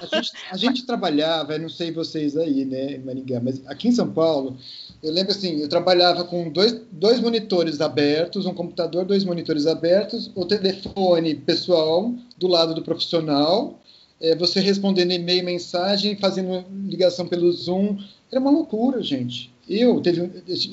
a, 0.00 0.16
gente, 0.16 0.32
a 0.50 0.56
gente 0.56 0.86
trabalhava, 0.86 1.54
eu 1.54 1.60
não 1.60 1.68
sei 1.68 1.92
vocês 1.92 2.36
aí, 2.36 2.64
né, 2.64 2.98
Maringá, 2.98 3.38
mas 3.38 3.66
aqui 3.66 3.88
em 3.88 3.92
São 3.92 4.10
Paulo, 4.10 4.56
eu 5.02 5.12
lembro 5.12 5.32
assim, 5.32 5.60
eu 5.60 5.68
trabalhava 5.68 6.24
com 6.24 6.48
dois, 6.48 6.80
dois 6.90 7.20
monitores 7.20 7.80
abertos, 7.80 8.46
um 8.46 8.54
computador, 8.54 9.04
dois 9.04 9.24
monitores 9.24 9.66
abertos, 9.66 10.30
o 10.34 10.44
telefone 10.44 11.34
pessoal 11.34 12.12
do 12.36 12.48
lado 12.48 12.74
do 12.74 12.82
profissional, 12.82 13.78
é, 14.20 14.34
você 14.34 14.60
respondendo 14.60 15.12
e-mail, 15.12 15.44
mensagem, 15.44 16.16
fazendo 16.16 16.64
ligação 16.86 17.28
pelo 17.28 17.50
Zoom. 17.52 17.96
Era 18.30 18.40
uma 18.40 18.50
loucura, 18.50 19.00
gente. 19.02 19.52
Eu, 19.68 20.00
teve, 20.00 20.28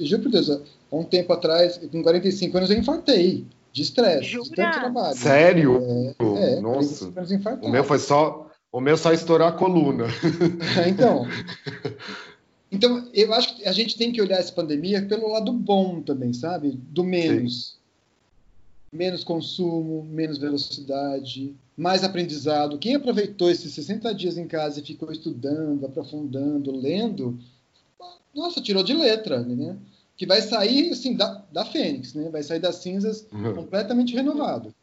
juro 0.05 0.23
por 0.23 0.32
Deus, 0.32 0.49
há 0.49 0.59
um 0.91 1.03
tempo 1.03 1.32
atrás, 1.32 1.80
com 1.91 2.01
45 2.01 2.57
anos, 2.57 2.69
eu 2.71 2.78
infartei 2.78 3.45
de 3.71 3.82
estresse, 3.82 4.32
de 4.32 4.51
tanto 4.51 4.80
trabalho. 4.80 5.15
Sério? 5.17 6.15
É, 6.17 6.55
é 6.55 6.61
Nossa. 6.61 7.11
O 7.61 7.69
meu 7.69 7.84
foi 7.84 7.99
só, 7.99 8.49
o 8.71 8.80
meu 8.80 8.97
só 8.97 9.11
estourar 9.11 9.49
a 9.49 9.51
coluna. 9.51 10.05
então, 10.88 11.28
então, 12.76 13.07
eu 13.13 13.34
acho 13.34 13.55
que 13.55 13.65
a 13.65 13.71
gente 13.71 13.97
tem 13.97 14.11
que 14.11 14.21
olhar 14.21 14.38
essa 14.38 14.51
pandemia 14.51 15.05
pelo 15.05 15.30
lado 15.30 15.51
bom 15.53 16.01
também, 16.01 16.34
sabe? 16.34 16.71
Do 16.71 17.03
menos. 17.03 17.78
Sim. 18.91 18.97
Menos 18.97 19.23
consumo, 19.23 20.03
menos 20.03 20.38
velocidade, 20.38 21.55
mais 21.78 22.03
aprendizado. 22.03 22.78
Quem 22.78 22.95
aproveitou 22.95 23.49
esses 23.49 23.73
60 23.73 24.13
dias 24.13 24.38
em 24.38 24.47
casa 24.47 24.80
e 24.80 24.84
ficou 24.84 25.11
estudando, 25.11 25.86
aprofundando, 25.86 26.71
lendo, 26.71 27.38
nossa, 28.34 28.61
tirou 28.61 28.84
de 28.84 28.93
letra, 28.93 29.41
né? 29.41 29.78
Que 30.17 30.26
vai 30.26 30.41
sair, 30.41 30.91
assim, 30.91 31.15
da, 31.15 31.43
da 31.51 31.65
Fênix, 31.65 32.13
né? 32.13 32.30
Vai 32.30 32.43
sair 32.43 32.59
das 32.59 32.76
cinzas 32.76 33.26
uhum. 33.32 33.53
completamente 33.53 34.13
renovado. 34.13 34.73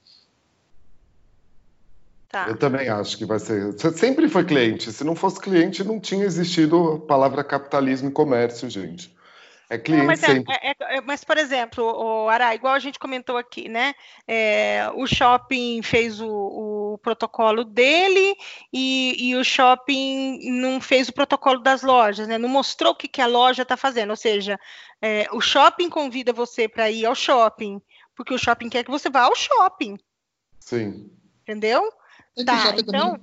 Tá. 2.33 2.47
Eu 2.49 2.57
também 2.57 2.89
acho 2.89 3.19
que 3.19 3.27
vai 3.27 3.39
ser. 3.39 3.73
Você 3.73 3.93
sempre 3.93 4.27
foi 4.27 4.43
cliente. 4.43 4.91
Se 4.91 5.05
não 5.05 5.15
fosse 5.15 5.39
cliente, 5.39 5.85
não 5.85 6.01
tinha 6.01 6.25
existido 6.25 6.95
a 6.95 6.99
palavra 6.99 7.45
capitalismo 7.45 8.09
e 8.09 8.13
comércio, 8.13 8.71
gente. 8.71 9.15
É 9.69 9.77
cliente 9.77 10.01
não, 10.01 10.07
mas, 10.07 10.23
é, 10.23 10.27
sempre. 10.27 10.55
É, 10.55 10.97
é, 10.97 11.01
mas, 11.03 11.23
por 11.25 11.37
exemplo, 11.37 11.85
o 11.85 12.31
Ará, 12.31 12.55
igual 12.55 12.73
a 12.73 12.79
gente 12.79 12.99
comentou 12.99 13.37
aqui, 13.37 13.69
né? 13.69 13.95
É, 14.27 14.91
o 14.95 15.07
shopping 15.07 15.83
fez 15.83 16.23
o, 16.23 16.27
o 16.27 16.99
protocolo 17.03 17.65
dele 17.65 18.35
e, 18.73 19.29
e, 19.29 19.37
o 19.37 19.45
shopping 19.45 20.51
não 20.59 20.81
fez 20.81 21.11
o 21.11 21.13
protocolo 21.13 21.61
das 21.61 21.83
lojas, 21.83 22.27
né? 22.27 22.39
Não 22.39 22.49
mostrou 22.49 22.93
o 22.93 22.97
que, 22.97 23.09
que 23.09 23.21
a 23.21 23.27
loja 23.27 23.61
está 23.61 23.77
fazendo. 23.77 24.09
Ou 24.09 24.17
seja, 24.17 24.59
é, 25.03 25.29
o 25.33 25.41
shopping 25.41 25.91
convida 25.91 26.33
você 26.33 26.67
para 26.67 26.91
ir 26.91 27.05
ao 27.05 27.15
shopping, 27.15 27.79
porque 28.17 28.33
o 28.33 28.39
shopping 28.39 28.71
quer 28.71 28.85
que 28.85 28.91
você 28.91 29.11
vá 29.11 29.25
ao 29.25 29.37
shopping. 29.37 29.99
Sim. 30.61 31.11
Entendeu? 31.43 31.93
Tá, 32.47 32.75
então, 32.79 33.19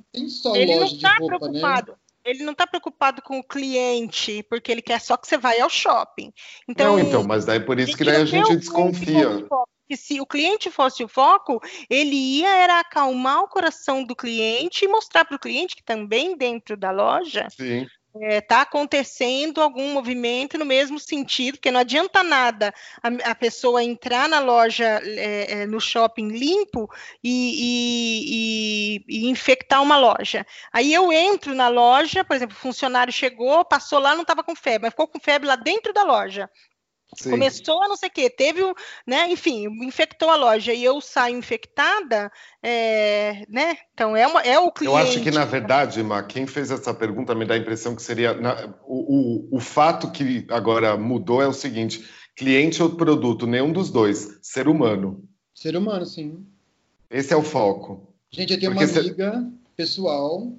ele 0.55 0.75
não 0.75 0.85
está 0.85 1.19
né? 1.19 1.25
preocupado. 1.25 1.91
Né? 1.93 1.97
Ele 2.25 2.43
não 2.43 2.51
está 2.51 2.67
preocupado 2.67 3.21
com 3.21 3.39
o 3.39 3.43
cliente, 3.43 4.43
porque 4.43 4.71
ele 4.71 4.81
quer 4.81 4.99
só 4.99 5.17
que 5.17 5.27
você 5.27 5.37
vá 5.37 5.51
ao 5.59 5.69
shopping. 5.69 6.31
Então, 6.67 6.97
não, 6.97 6.99
então, 6.99 7.23
mas 7.23 7.45
daí 7.45 7.59
por 7.59 7.79
isso 7.79 7.97
que 7.97 8.03
daí 8.03 8.17
a 8.17 8.25
gente 8.25 8.55
desconfia. 8.55 9.47
Que 9.87 9.97
se 9.97 10.21
o 10.21 10.25
cliente 10.25 10.69
fosse 10.69 11.03
o 11.03 11.07
foco, 11.07 11.59
ele 11.89 12.15
ia 12.15 12.55
era 12.55 12.79
acalmar 12.79 13.41
o 13.41 13.47
coração 13.47 14.03
do 14.03 14.15
cliente 14.15 14.85
e 14.85 14.87
mostrar 14.87 15.25
para 15.25 15.35
o 15.35 15.39
cliente 15.39 15.75
que 15.75 15.83
também 15.83 16.37
dentro 16.37 16.77
da 16.77 16.91
loja 16.91 17.47
Sim 17.49 17.87
está 18.15 18.25
é, 18.25 18.41
tá 18.41 18.61
acontecendo 18.61 19.61
algum 19.61 19.93
movimento 19.93 20.57
no 20.57 20.65
mesmo 20.65 20.99
sentido, 20.99 21.55
porque 21.55 21.71
não 21.71 21.79
adianta 21.79 22.23
nada 22.23 22.73
a, 23.01 23.31
a 23.31 23.35
pessoa 23.35 23.83
entrar 23.83 24.27
na 24.27 24.39
loja, 24.39 25.01
é, 25.03 25.61
é, 25.61 25.65
no 25.65 25.79
shopping 25.79 26.29
limpo 26.29 26.89
e, 27.23 29.03
e, 29.03 29.05
e, 29.07 29.25
e, 29.25 29.29
infectar 29.29 29.81
uma 29.81 29.97
loja. 29.97 30.45
Aí 30.73 30.93
eu 30.93 31.11
entro 31.11 31.53
na 31.53 31.67
loja, 31.67 32.23
por 32.23 32.35
exemplo, 32.35 32.55
o 32.55 32.59
funcionário 32.59 33.13
chegou, 33.13 33.63
passou 33.63 33.99
lá, 33.99 34.15
não 34.15 34.23
estava 34.23 34.43
com 34.43 34.55
febre, 34.55 34.83
mas 34.83 34.91
ficou 34.91 35.07
com 35.07 35.19
febre 35.19 35.47
lá 35.47 35.55
dentro 35.55 35.93
da 35.93 36.03
loja. 36.03 36.49
Sim. 37.15 37.31
Começou 37.31 37.81
a 37.81 37.87
não 37.87 37.97
sei 37.97 38.07
o 38.07 38.11
quê, 38.11 38.29
teve, 38.29 38.61
né, 39.05 39.31
enfim, 39.31 39.65
infectou 39.83 40.29
a 40.29 40.35
loja 40.35 40.71
e 40.73 40.83
eu 40.83 41.01
saio 41.01 41.37
infectada, 41.37 42.31
é, 42.61 43.45
né? 43.49 43.77
Então 43.93 44.15
é, 44.15 44.27
uma, 44.27 44.41
é 44.41 44.59
o 44.59 44.71
cliente. 44.71 44.95
Eu 44.95 44.97
acho 44.97 45.21
que, 45.21 45.31
na 45.31 45.43
verdade, 45.43 46.03
Ma, 46.03 46.21
quem 46.21 46.45
fez 46.45 46.69
essa 46.69 46.93
pergunta 46.93 47.33
me 47.33 47.45
dá 47.45 47.55
a 47.55 47.57
impressão 47.57 47.95
que 47.95 48.01
seria. 48.01 48.33
Na, 48.35 48.73
o, 48.85 49.47
o, 49.51 49.57
o 49.57 49.59
fato 49.59 50.11
que 50.11 50.45
agora 50.49 50.95
mudou 50.95 51.41
é 51.41 51.47
o 51.47 51.53
seguinte: 51.53 52.07
cliente 52.35 52.81
ou 52.81 52.91
produto, 52.91 53.47
nenhum 53.47 53.73
dos 53.73 53.89
dois, 53.89 54.37
ser 54.41 54.67
humano. 54.67 55.27
Ser 55.53 55.75
humano, 55.75 56.05
sim. 56.05 56.45
Esse 57.09 57.33
é 57.33 57.37
o 57.37 57.43
foco. 57.43 58.13
Gente, 58.31 58.53
eu 58.53 58.59
tenho 58.59 58.71
Porque 58.71 58.85
uma 58.85 58.99
amiga 58.99 59.51
pessoal 59.75 60.53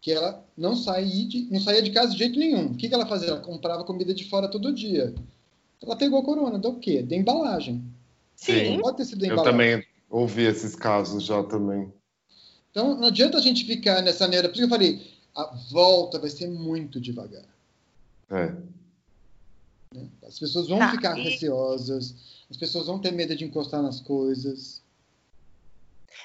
que 0.00 0.12
ela 0.12 0.44
não, 0.56 0.76
saía 0.76 1.26
de, 1.26 1.48
não 1.50 1.58
saía 1.58 1.82
de 1.82 1.90
casa 1.90 2.12
de 2.12 2.18
jeito 2.18 2.38
nenhum. 2.38 2.66
O 2.66 2.76
que, 2.76 2.88
que 2.88 2.94
ela 2.94 3.06
fazia? 3.06 3.30
Ela 3.30 3.40
comprava 3.40 3.82
comida 3.82 4.14
de 4.14 4.28
fora 4.28 4.46
todo 4.46 4.72
dia. 4.72 5.14
Ela 5.82 5.96
pegou 5.96 6.20
a 6.20 6.24
corona, 6.24 6.58
do 6.58 6.78
quê? 6.78 7.02
Da 7.02 7.16
embalagem. 7.16 7.84
Sim. 8.34 8.80
Pode 8.80 8.96
ter 8.98 9.04
sido 9.04 9.20
da 9.20 9.26
embalagem. 9.26 9.46
Eu 9.46 9.52
também 9.52 9.86
ouvi 10.10 10.42
esses 10.42 10.74
casos 10.74 11.24
já 11.24 11.42
também. 11.44 11.92
Então, 12.70 12.96
não 12.96 13.08
adianta 13.08 13.38
a 13.38 13.40
gente 13.40 13.64
ficar 13.64 14.02
nessa 14.02 14.28
neura. 14.28 14.48
Por 14.48 14.54
isso 14.54 14.66
que 14.66 14.74
eu 14.74 14.76
falei, 14.76 15.14
a 15.34 15.44
volta 15.70 16.18
vai 16.18 16.30
ser 16.30 16.48
muito 16.48 17.00
devagar. 17.00 17.44
É. 18.30 18.54
Né? 19.94 20.08
As 20.26 20.38
pessoas 20.38 20.68
vão 20.68 20.78
tá, 20.78 20.90
ficar 20.90 21.18
e... 21.18 21.22
receosas, 21.22 22.44
as 22.50 22.56
pessoas 22.56 22.86
vão 22.86 22.98
ter 22.98 23.12
medo 23.12 23.34
de 23.34 23.44
encostar 23.44 23.82
nas 23.82 24.00
coisas. 24.00 24.82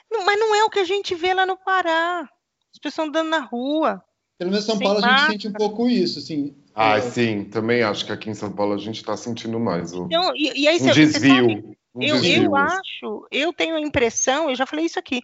Não, 0.09 0.25
mas 0.25 0.39
não 0.39 0.55
é 0.55 0.63
o 0.63 0.69
que 0.69 0.79
a 0.79 0.85
gente 0.85 1.15
vê 1.15 1.33
lá 1.33 1.45
no 1.45 1.57
Pará. 1.57 2.29
As 2.71 2.79
pessoas 2.79 3.07
andando 3.07 3.29
na 3.29 3.39
rua. 3.39 4.03
Pelo 4.41 4.49
menos 4.49 4.65
em 4.65 4.71
São 4.71 4.79
Paulo 4.79 5.05
a 5.05 5.07
gente 5.07 5.31
sente 5.33 5.47
um 5.49 5.53
pouco 5.53 5.87
isso, 5.87 6.17
assim. 6.17 6.55
Ah, 6.73 6.97
é... 6.97 7.01
sim, 7.01 7.43
também 7.43 7.83
acho 7.83 8.03
que 8.03 8.11
aqui 8.11 8.27
em 8.27 8.33
São 8.33 8.51
Paulo 8.51 8.73
a 8.73 8.77
gente 8.77 8.95
está 8.95 9.15
sentindo 9.15 9.59
mais. 9.59 9.93
Então, 9.93 10.35
e, 10.35 10.63
e 10.63 10.67
aí, 10.67 10.81
um 10.81 10.85
desvio. 10.87 11.11
Você 11.11 11.19
sabe, 11.19 11.75
um 11.93 12.01
eu, 12.01 12.15
desvio. 12.15 12.43
eu 12.45 12.55
acho, 12.55 13.27
eu 13.29 13.53
tenho 13.53 13.75
a 13.75 13.79
impressão, 13.79 14.49
eu 14.49 14.55
já 14.55 14.65
falei 14.65 14.85
isso 14.85 14.97
aqui, 14.97 15.21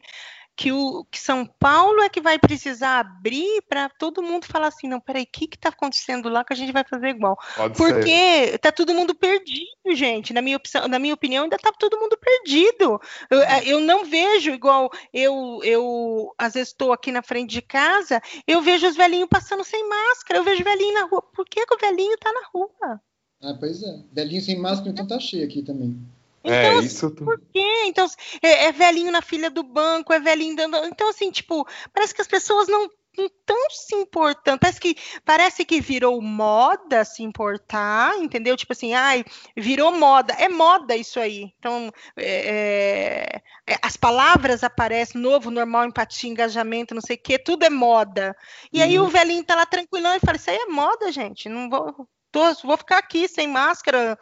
que, 0.57 0.71
o, 0.71 1.05
que 1.05 1.19
São 1.19 1.45
Paulo 1.45 2.01
é 2.01 2.09
que 2.09 2.19
vai 2.19 2.39
precisar 2.39 2.99
abrir 2.99 3.61
para 3.69 3.87
todo 3.87 4.23
mundo 4.23 4.47
falar 4.47 4.67
assim, 4.67 4.87
não, 4.87 4.99
peraí, 4.99 5.23
o 5.23 5.27
que 5.27 5.45
está 5.53 5.69
acontecendo 5.69 6.27
lá 6.27 6.43
que 6.43 6.51
a 6.51 6.55
gente 6.55 6.73
vai 6.73 6.83
fazer 6.83 7.09
igual? 7.09 7.37
Pode 7.55 7.77
Porque 7.77 8.09
está 8.09 8.71
todo 8.71 8.93
mundo 8.93 9.13
perdido, 9.13 9.93
gente. 9.93 10.33
Na 10.33 10.41
minha, 10.41 10.57
opção, 10.57 10.87
na 10.87 10.97
minha 10.97 11.13
opinião, 11.13 11.43
ainda 11.43 11.57
está 11.57 11.71
todo 11.71 11.99
mundo 11.99 12.17
perdido. 12.17 12.99
Eu, 13.29 13.41
é, 13.41 13.65
eu, 13.65 13.79
não 13.79 14.03
vejo 14.03 14.49
igual 14.49 14.89
eu, 15.13 15.59
eu 15.63 16.33
às 16.39 16.55
vezes 16.55 16.69
estou 16.69 16.91
aqui 16.91 17.11
na 17.11 17.21
frente 17.21 17.51
de 17.51 17.61
casa, 17.61 18.19
eu 18.47 18.59
vejo 18.59 18.87
os 18.87 18.95
velhinhos 18.95 19.29
passando 19.29 19.63
sem 19.63 19.87
máscara, 19.87 20.39
eu 20.39 20.43
vejo 20.43 20.63
velhinho 20.63 20.95
na 20.95 21.05
rua. 21.05 21.21
Por 21.21 21.45
que, 21.45 21.63
que 21.65 21.75
o 21.75 21.79
velhinho 21.79 22.15
está 22.15 22.33
na 22.33 22.41
rua? 22.51 23.01
Ah, 23.43 23.53
pois 23.59 23.83
é. 23.83 24.03
Velhinho 24.11 24.41
sem 24.41 24.57
máscara, 24.57 24.89
então 24.89 25.05
tá 25.05 25.19
cheio 25.19 25.45
aqui 25.45 25.61
também. 25.61 26.03
É, 26.47 26.67
então, 26.67 26.79
é, 26.79 26.83
isso. 26.83 27.11
Por 27.11 27.39
quê? 27.53 27.83
Então, 27.85 28.07
é, 28.41 28.65
é, 28.65 28.71
velhinho 28.71 29.11
na 29.11 29.21
fila 29.21 29.49
do 29.49 29.63
banco, 29.63 30.13
é 30.13 30.19
velhinho 30.19 30.55
dando. 30.55 30.77
Então, 30.85 31.09
assim, 31.09 31.31
tipo, 31.31 31.67
parece 31.93 32.13
que 32.13 32.21
as 32.21 32.27
pessoas 32.27 32.67
não 32.67 32.89
estão 33.25 33.57
se 33.69 33.95
importando. 33.95 34.59
Parece 34.59 34.79
que, 34.79 34.95
parece 35.25 35.65
que 35.65 35.81
virou 35.81 36.21
moda 36.21 37.03
se 37.03 37.23
importar, 37.23 38.15
entendeu? 38.17 38.55
Tipo 38.55 38.73
assim, 38.73 38.93
ai, 38.93 39.25
virou 39.55 39.91
moda. 39.91 40.33
É 40.33 40.47
moda 40.47 40.95
isso 40.95 41.19
aí. 41.19 41.51
Então, 41.57 41.91
é, 42.15 43.41
é, 43.67 43.73
é 43.73 43.79
as 43.81 43.97
palavras 43.97 44.63
aparecem, 44.63 45.19
novo, 45.19 45.49
normal, 45.49 45.85
empatia, 45.85 46.29
engajamento, 46.29 46.93
não 46.93 47.01
sei 47.01 47.15
o 47.15 47.21
quê, 47.21 47.39
tudo 47.39 47.63
é 47.63 47.69
moda. 47.69 48.35
E 48.71 48.77
uhum. 48.79 48.83
aí 48.83 48.99
o 48.99 49.03
uhum. 49.03 49.09
velhinho 49.09 49.43
tá 49.43 49.55
lá 49.55 49.65
tranquilão 49.65 50.15
e 50.15 50.19
fala: 50.19 50.37
Isso 50.37 50.49
aí 50.49 50.57
é 50.57 50.65
moda, 50.67 51.11
gente. 51.11 51.49
Não 51.49 51.69
vou. 51.69 52.07
Tô, 52.29 52.41
vou 52.63 52.77
ficar 52.77 52.97
aqui 52.97 53.27
sem 53.27 53.47
máscara, 53.47 54.19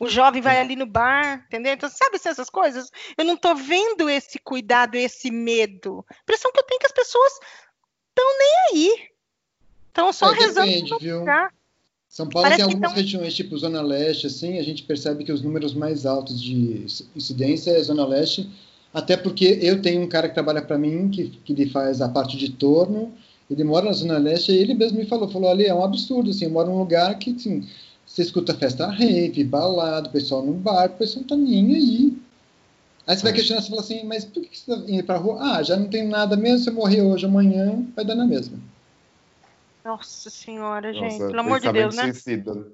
o 0.00 0.08
jovem 0.08 0.40
vai 0.40 0.58
ali 0.58 0.74
no 0.74 0.86
bar, 0.86 1.44
entendeu? 1.46 1.74
Então, 1.74 1.90
sabe 1.90 2.16
assim, 2.16 2.30
essas 2.30 2.48
coisas? 2.48 2.90
Eu 3.18 3.24
não 3.24 3.34
estou 3.34 3.54
vendo 3.54 4.08
esse 4.08 4.38
cuidado, 4.38 4.94
esse 4.94 5.30
medo. 5.30 6.04
A 6.10 6.14
impressão 6.22 6.50
que 6.50 6.58
eu 6.58 6.64
tenho 6.64 6.78
é 6.78 6.80
que 6.80 6.86
as 6.86 6.92
pessoas 6.92 7.32
estão 8.08 8.38
nem 8.38 8.50
aí. 8.72 9.10
Estão 9.88 10.10
só 10.10 10.32
é, 10.32 10.38
rezando 10.38 10.68
depende, 10.68 10.96
viu? 10.98 11.24
São 12.08 12.28
Paulo 12.28 12.44
Parece 12.44 12.56
tem 12.56 12.64
algumas 12.64 12.92
tão... 12.92 13.02
regiões, 13.02 13.34
tipo 13.34 13.56
Zona 13.58 13.82
Leste, 13.82 14.26
assim, 14.26 14.58
a 14.58 14.62
gente 14.62 14.82
percebe 14.84 15.22
que 15.22 15.30
os 15.30 15.42
números 15.42 15.74
mais 15.74 16.06
altos 16.06 16.42
de 16.42 16.86
incidência 17.14 17.70
é 17.70 17.82
Zona 17.82 18.06
Leste, 18.06 18.50
até 18.92 19.16
porque 19.18 19.58
eu 19.60 19.82
tenho 19.82 20.02
um 20.02 20.08
cara 20.08 20.28
que 20.28 20.34
trabalha 20.34 20.62
para 20.62 20.78
mim, 20.78 21.10
que, 21.10 21.28
que 21.28 21.52
ele 21.52 21.68
faz 21.68 22.00
a 22.00 22.08
parte 22.08 22.36
de 22.38 22.50
torno, 22.50 23.12
ele 23.50 23.62
mora 23.62 23.84
na 23.84 23.92
Zona 23.92 24.18
Leste, 24.18 24.50
e 24.50 24.56
ele 24.56 24.74
mesmo 24.74 24.98
me 24.98 25.06
falou, 25.06 25.28
falou, 25.28 25.50
ali 25.50 25.66
é 25.66 25.74
um 25.74 25.84
absurdo, 25.84 26.30
assim, 26.30 26.46
eu 26.46 26.50
moro 26.50 26.70
num 26.70 26.78
lugar 26.78 27.16
que, 27.18 27.32
assim, 27.32 27.68
você 28.10 28.22
escuta 28.22 28.54
festa 28.54 28.88
rave, 28.88 29.44
balada, 29.44 30.08
o 30.08 30.12
pessoal 30.12 30.42
no 30.42 30.52
bar, 30.52 30.86
o 30.86 30.96
pessoal 30.96 31.20
não 31.20 31.28
tá 31.28 31.36
nem 31.36 31.74
aí. 31.76 32.18
Aí 33.06 33.16
você 33.16 33.22
vai 33.22 33.32
questionar, 33.32 33.62
você 33.62 33.68
fala 33.70 33.80
assim, 33.80 34.04
mas 34.04 34.24
por 34.24 34.42
que 34.42 34.58
você 34.58 34.74
tá 34.74 34.82
indo 34.88 35.04
pra 35.04 35.16
rua? 35.16 35.38
Ah, 35.40 35.62
já 35.62 35.76
não 35.76 35.88
tem 35.88 36.08
nada 36.08 36.36
mesmo, 36.36 36.58
se 36.58 36.70
eu 36.70 36.74
morrer 36.74 37.02
hoje, 37.02 37.24
amanhã, 37.26 37.84
vai 37.94 38.04
dar 38.04 38.16
na 38.16 38.26
mesma. 38.26 38.58
Nossa 39.84 40.28
senhora, 40.28 40.92
gente, 40.92 41.18
Nossa, 41.18 41.26
pelo 41.28 41.40
amor 41.40 41.60
de 41.60 41.72
Deus, 41.72 41.94
né? 41.94 42.12
Suicida. 42.12 42.66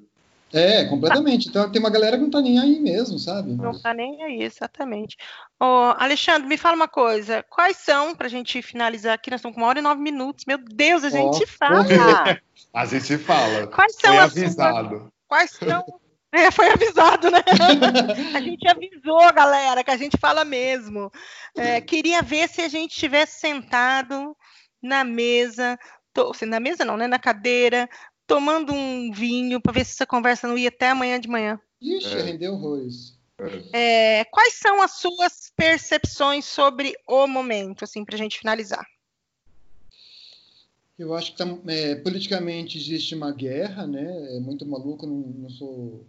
É, 0.52 0.84
completamente. 0.86 1.48
Então 1.48 1.70
tem 1.70 1.80
uma 1.80 1.90
galera 1.90 2.16
que 2.16 2.22
não 2.22 2.30
tá 2.30 2.40
nem 2.40 2.58
aí 2.58 2.80
mesmo, 2.80 3.18
sabe? 3.18 3.52
Não 3.52 3.78
tá 3.78 3.92
nem 3.92 4.22
aí, 4.22 4.42
exatamente. 4.42 5.16
Ô, 5.60 5.92
Alexandre, 5.98 6.48
me 6.48 6.56
fala 6.56 6.76
uma 6.76 6.88
coisa. 6.88 7.44
Quais 7.50 7.76
são, 7.76 8.14
pra 8.14 8.28
gente 8.28 8.62
finalizar 8.62 9.14
aqui, 9.14 9.30
nós 9.30 9.40
estamos 9.40 9.54
com 9.54 9.60
uma 9.60 9.68
hora 9.68 9.80
e 9.80 9.82
nove 9.82 10.00
minutos. 10.00 10.44
Meu 10.46 10.56
Deus, 10.58 11.04
a 11.04 11.10
gente 11.10 11.42
oh, 11.42 11.46
fala! 11.46 11.84
a 12.72 12.86
gente 12.86 13.18
fala. 13.18 13.66
Quais 13.66 13.96
são 13.96 14.12
Foi 14.12 14.18
as 14.18 14.36
avisado. 14.36 14.96
Suas, 14.96 15.15
quais 15.28 15.50
são. 15.50 15.84
É, 16.32 16.50
foi 16.50 16.68
avisado, 16.68 17.30
né? 17.30 17.38
a 18.34 18.40
gente 18.40 18.68
avisou, 18.68 19.32
galera, 19.32 19.82
que 19.82 19.90
a 19.90 19.96
gente 19.96 20.18
fala 20.18 20.44
mesmo. 20.44 21.10
É, 21.56 21.80
queria 21.80 22.20
ver 22.20 22.46
se 22.48 22.60
a 22.60 22.68
gente 22.68 22.94
tivesse 22.94 23.40
sentado 23.40 24.36
na 24.82 25.02
mesa, 25.02 25.78
tô, 26.12 26.32
assim, 26.32 26.44
na 26.44 26.60
mesa 26.60 26.84
não, 26.84 26.96
né? 26.96 27.06
Na 27.06 27.18
cadeira, 27.18 27.88
tomando 28.26 28.74
um 28.74 29.10
vinho 29.12 29.60
para 29.62 29.72
ver 29.72 29.86
se 29.86 29.92
essa 29.92 30.04
conversa 30.04 30.46
não 30.46 30.58
ia 30.58 30.68
até 30.68 30.90
amanhã 30.90 31.18
de 31.18 31.28
manhã. 31.28 31.58
Ixi, 31.80 32.18
é. 32.18 32.22
rendeu 32.22 32.52
horrores. 32.52 33.16
É, 33.72 34.24
quais 34.26 34.54
são 34.54 34.80
as 34.80 34.92
suas 34.92 35.52
percepções 35.56 36.44
sobre 36.44 36.94
o 37.06 37.26
momento, 37.26 37.84
assim, 37.84 38.04
para 38.04 38.14
a 38.14 38.18
gente 38.18 38.38
finalizar? 38.38 38.84
Eu 40.98 41.14
acho 41.14 41.32
que 41.32 41.38
tá, 41.38 41.44
é, 41.66 41.94
politicamente 41.96 42.78
existe 42.78 43.14
uma 43.14 43.30
guerra, 43.30 43.86
né? 43.86 44.36
É 44.36 44.40
muito 44.40 44.64
maluco, 44.66 45.06
não, 45.06 45.18
não 45.18 45.50
sou 45.50 46.06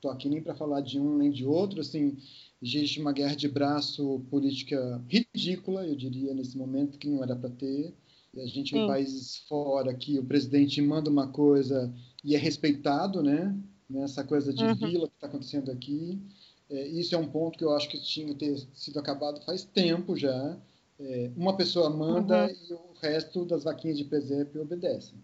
tô 0.00 0.08
aqui 0.10 0.28
nem 0.28 0.42
para 0.42 0.54
falar 0.54 0.80
de 0.80 0.98
um 0.98 1.16
nem 1.16 1.30
de 1.30 1.44
outro, 1.44 1.80
assim, 1.80 2.16
existe 2.62 3.00
uma 3.00 3.12
guerra 3.12 3.34
de 3.34 3.48
braço 3.48 4.20
política 4.30 5.02
ridícula, 5.08 5.86
eu 5.86 5.96
diria 5.96 6.34
nesse 6.34 6.56
momento 6.56 6.98
que 6.98 7.08
não 7.08 7.22
era 7.22 7.34
para 7.34 7.50
ter. 7.50 7.94
E 8.34 8.40
a 8.40 8.46
gente 8.46 8.76
em 8.76 8.86
países 8.86 9.38
fora 9.48 9.94
que 9.94 10.18
o 10.18 10.24
presidente 10.24 10.80
manda 10.82 11.10
uma 11.10 11.28
coisa 11.28 11.92
e 12.22 12.34
é 12.34 12.38
respeitado, 12.38 13.22
né? 13.22 13.56
Nessa 13.88 14.22
coisa 14.22 14.52
de 14.52 14.62
uhum. 14.62 14.74
vila 14.74 15.08
que 15.08 15.14
está 15.14 15.26
acontecendo 15.26 15.70
aqui. 15.70 16.20
É, 16.68 16.86
isso 16.88 17.14
é 17.14 17.18
um 17.18 17.26
ponto 17.26 17.58
que 17.58 17.64
eu 17.64 17.74
acho 17.74 17.88
que 17.88 17.98
tinha 17.98 18.26
que 18.26 18.34
ter 18.34 18.58
sido 18.74 18.98
acabado 18.98 19.40
faz 19.46 19.64
tempo 19.64 20.14
já. 20.14 20.60
É, 21.00 21.30
uma 21.36 21.56
pessoa 21.56 21.88
manda 21.90 22.46
uhum. 22.46 22.56
e 22.70 22.72
o 22.74 22.92
resto 23.00 23.44
das 23.44 23.64
vaquinhas 23.64 23.96
de 23.96 24.04
presépio 24.04 24.62
obedecem. 24.62 25.14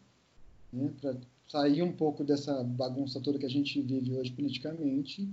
Né? 0.73 0.93
Para 1.01 1.17
sair 1.49 1.83
um 1.83 1.93
pouco 1.93 2.25
dessa 2.25 2.63
bagunça 2.63 3.21
toda 3.21 3.39
que 3.39 3.47
a 3.47 3.51
gente 3.51 3.81
vive 3.81 4.17
hoje 4.17 4.33
politicamente. 4.33 5.29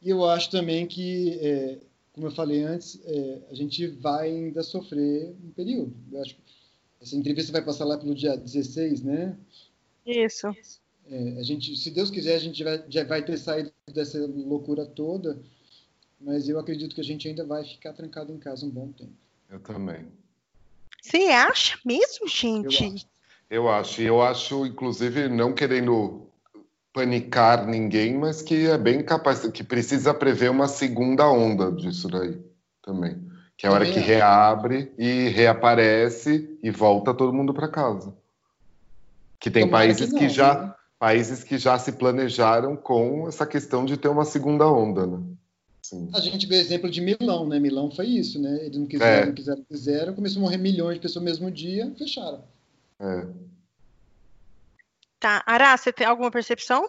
E 0.00 0.10
eu 0.10 0.24
acho 0.24 0.50
também 0.50 0.86
que, 0.86 1.38
é, 1.40 1.78
como 2.12 2.26
eu 2.26 2.32
falei 2.32 2.62
antes, 2.64 3.00
é, 3.04 3.42
a 3.50 3.54
gente 3.54 3.86
vai 3.86 4.30
ainda 4.30 4.62
sofrer 4.62 5.34
um 5.44 5.50
período. 5.50 5.94
Eu 6.10 6.20
acho 6.20 6.34
que 6.34 6.42
essa 7.00 7.16
entrevista 7.16 7.52
vai 7.52 7.62
passar 7.62 7.84
lá 7.84 7.96
pelo 7.98 8.14
dia 8.14 8.36
16, 8.36 9.02
né? 9.02 9.36
Isso. 10.04 10.48
É, 11.10 11.38
a 11.38 11.42
gente, 11.42 11.76
se 11.76 11.90
Deus 11.90 12.10
quiser, 12.10 12.36
a 12.36 12.40
gente 12.40 12.62
vai, 12.62 12.84
já 12.88 13.04
vai 13.04 13.24
ter 13.24 13.36
saído 13.36 13.72
dessa 13.92 14.18
loucura 14.26 14.86
toda, 14.86 15.40
mas 16.22 16.48
eu 16.48 16.58
acredito 16.58 16.94
que 16.94 17.00
a 17.00 17.04
gente 17.04 17.28
ainda 17.28 17.44
vai 17.44 17.64
ficar 17.64 17.92
trancado 17.92 18.32
em 18.32 18.38
casa 18.38 18.64
um 18.64 18.70
bom 18.70 18.90
tempo. 18.92 19.12
Eu 19.50 19.60
também. 19.60 20.06
Você 21.02 21.18
acha 21.28 21.78
mesmo, 21.84 22.28
gente? 22.28 22.84
Eu 22.84 22.94
acho. 22.94 23.06
Eu 23.50 23.68
acho. 23.68 24.02
Eu 24.02 24.22
acho, 24.22 24.66
inclusive, 24.66 25.28
não 25.28 25.52
querendo 25.52 26.26
panicar 26.92 27.66
ninguém, 27.66 28.16
mas 28.16 28.42
que 28.42 28.66
é 28.66 28.78
bem 28.78 29.02
capaz, 29.02 29.46
que 29.48 29.64
precisa 29.64 30.14
prever 30.14 30.50
uma 30.50 30.68
segunda 30.68 31.28
onda 31.28 31.72
disso 31.72 32.08
daí 32.08 32.38
também. 32.82 33.20
Que 33.56 33.66
é 33.66 33.68
a 33.68 33.72
hora 33.72 33.90
que 33.90 33.98
reabre 33.98 34.92
e 34.98 35.28
reaparece 35.28 36.58
e 36.62 36.70
volta 36.70 37.14
todo 37.14 37.32
mundo 37.32 37.54
para 37.54 37.68
casa. 37.68 38.14
Que 39.38 39.50
tem 39.50 39.64
Tomara 39.64 39.84
países 39.84 40.06
que, 40.06 40.12
não, 40.12 40.18
que 40.18 40.28
já 40.28 40.54
né? 40.54 40.74
países 40.98 41.44
que 41.44 41.58
já 41.58 41.78
se 41.78 41.92
planejaram 41.92 42.76
com 42.76 43.26
essa 43.26 43.46
questão 43.46 43.84
de 43.84 43.96
ter 43.96 44.08
uma 44.08 44.24
segunda 44.24 44.66
onda, 44.66 45.06
né? 45.06 45.20
Sim. 45.92 46.08
A 46.14 46.20
gente 46.20 46.46
vê 46.46 46.56
exemplo 46.56 46.88
de 46.88 47.02
Milão, 47.02 47.46
né? 47.46 47.58
Milão 47.58 47.90
foi 47.90 48.06
isso, 48.06 48.40
né? 48.40 48.64
Eles 48.64 48.78
não 48.78 48.86
quiseram, 48.86 49.22
é. 49.22 49.26
não 49.26 49.34
quiseram, 49.34 49.62
quiseram, 49.64 50.14
começou 50.14 50.40
a 50.40 50.42
morrer 50.42 50.56
milhões 50.56 50.94
de 50.94 51.00
pessoas 51.02 51.22
no 51.22 51.30
mesmo 51.30 51.50
dia, 51.50 51.92
fecharam. 51.98 52.42
É. 52.98 53.26
Tá. 55.20 55.42
Ará, 55.44 55.76
você 55.76 55.92
tem 55.92 56.06
alguma 56.06 56.30
percepção? 56.30 56.88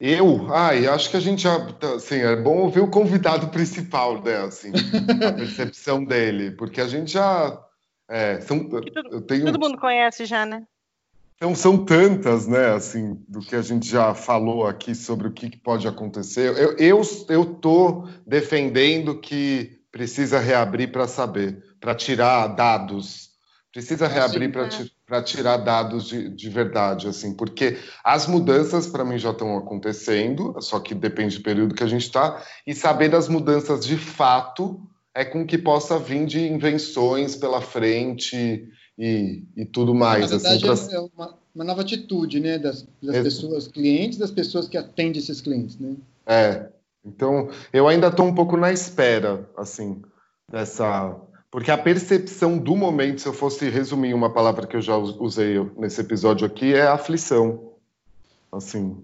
Eu? 0.00 0.50
Ai, 0.50 0.86
acho 0.86 1.10
que 1.10 1.18
a 1.18 1.20
gente 1.20 1.42
já. 1.42 1.56
Assim, 1.94 2.20
é 2.20 2.36
bom 2.36 2.56
ouvir 2.60 2.80
o 2.80 2.90
convidado 2.90 3.48
principal, 3.48 4.22
né? 4.22 4.38
Assim, 4.38 4.72
a 5.28 5.32
percepção 5.34 6.02
dele, 6.02 6.52
porque 6.52 6.80
a 6.80 6.88
gente 6.88 7.12
já. 7.12 7.62
É, 8.08 8.40
são, 8.40 8.66
eu 9.10 9.20
tenho, 9.20 9.44
todo 9.44 9.60
mundo 9.60 9.76
conhece 9.76 10.24
já, 10.24 10.46
né? 10.46 10.66
Então, 11.36 11.54
são 11.54 11.84
tantas, 11.84 12.46
né, 12.46 12.72
assim, 12.72 13.22
do 13.28 13.40
que 13.40 13.54
a 13.54 13.60
gente 13.60 13.86
já 13.86 14.14
falou 14.14 14.66
aqui 14.66 14.94
sobre 14.94 15.28
o 15.28 15.32
que, 15.32 15.50
que 15.50 15.58
pode 15.58 15.86
acontecer. 15.86 16.56
Eu, 16.56 16.76
eu, 16.78 17.02
eu 17.28 17.44
tô 17.44 18.08
defendendo 18.26 19.20
que 19.20 19.78
precisa 19.92 20.38
reabrir 20.38 20.90
para 20.90 21.06
saber, 21.06 21.62
para 21.78 21.94
tirar 21.94 22.46
dados. 22.48 23.30
Precisa 23.70 24.08
reabrir 24.08 24.50
para 24.50 24.68
para 25.06 25.22
tirar 25.22 25.58
dados 25.58 26.08
de, 26.08 26.28
de, 26.28 26.50
verdade, 26.50 27.06
assim, 27.06 27.32
porque 27.32 27.78
as 28.02 28.26
mudanças 28.26 28.88
para 28.88 29.04
mim 29.04 29.16
já 29.18 29.30
estão 29.30 29.56
acontecendo, 29.56 30.56
só 30.60 30.80
que 30.80 30.94
depende 30.94 31.38
do 31.38 31.44
período 31.44 31.76
que 31.76 31.84
a 31.84 31.86
gente 31.86 32.02
está, 32.02 32.42
e 32.66 32.74
saber 32.74 33.08
das 33.08 33.28
mudanças 33.28 33.86
de 33.86 33.96
fato 33.96 34.80
é 35.14 35.24
com 35.24 35.46
que 35.46 35.56
possa 35.56 35.96
vir 35.96 36.26
de 36.26 36.40
invenções 36.40 37.36
pela 37.36 37.60
frente 37.60 38.68
e, 38.98 39.42
e 39.56 39.64
tudo 39.64 39.94
mais. 39.94 40.30
Na 40.30 40.38
verdade, 40.38 40.68
assim, 40.68 40.88
pra... 40.88 40.96
é 40.96 41.00
uma, 41.00 41.34
uma, 41.54 41.64
nova 41.64 41.82
atitude, 41.82 42.40
né, 42.40 42.58
das, 42.58 42.86
das 43.02 43.22
pessoas 43.22 43.68
clientes, 43.68 44.18
das 44.18 44.30
pessoas 44.30 44.68
que 44.68 44.76
atendem 44.76 45.20
esses 45.20 45.40
clientes, 45.40 45.78
né? 45.78 45.94
É. 46.26 46.68
Então, 47.04 47.50
eu 47.72 47.86
ainda 47.86 48.08
estou 48.08 48.26
um 48.26 48.34
pouco 48.34 48.56
na 48.56 48.72
espera, 48.72 49.48
assim, 49.56 50.02
dessa 50.50 51.16
porque 51.56 51.70
a 51.70 51.78
percepção 51.78 52.58
do 52.58 52.76
momento, 52.76 53.22
se 53.22 53.28
eu 53.28 53.32
fosse 53.32 53.70
resumir 53.70 54.12
uma 54.12 54.30
palavra 54.30 54.66
que 54.66 54.76
eu 54.76 54.82
já 54.82 54.94
usei 54.94 55.58
nesse 55.78 56.02
episódio 56.02 56.46
aqui, 56.46 56.74
é 56.74 56.86
aflição. 56.86 57.72
Assim, 58.52 59.02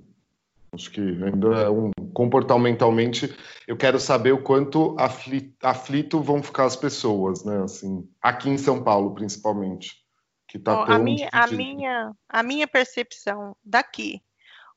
acho 0.73 0.91
que 0.91 1.01
ainda 1.01 1.49
é 1.59 1.71
um 1.71 1.91
comportamentalmente, 2.15 3.35
eu 3.67 3.77
quero 3.77 4.01
saber 4.01 4.33
o 4.33 4.43
quanto 4.43 4.97
aflito, 4.99 5.55
aflito 5.63 6.21
vão 6.21 6.43
ficar 6.43 6.65
as 6.65 6.77
pessoas, 6.77 7.45
né? 7.45 7.63
Assim, 7.63 8.09
aqui 8.21 8.49
em 8.49 8.59
São 8.59 8.83
Paulo, 8.83 9.15
principalmente, 9.15 10.03
que 10.49 10.59
tá 10.59 10.85
tão 10.85 10.95
a 10.95 10.99
minha, 10.99 11.29
a 11.31 11.47
minha, 11.47 12.13
a 12.29 12.43
minha 12.43 12.67
percepção 12.67 13.55
daqui, 13.63 14.23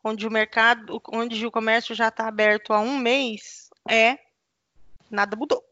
onde 0.03 0.27
o 0.27 0.31
mercado, 0.31 1.01
onde 1.11 1.45
o 1.45 1.51
comércio 1.51 1.95
já 1.95 2.09
está 2.09 2.27
aberto 2.27 2.73
há 2.73 2.79
um 2.79 2.97
mês, 2.97 3.69
é 3.89 4.19
nada 5.09 5.35
mudou. 5.35 5.63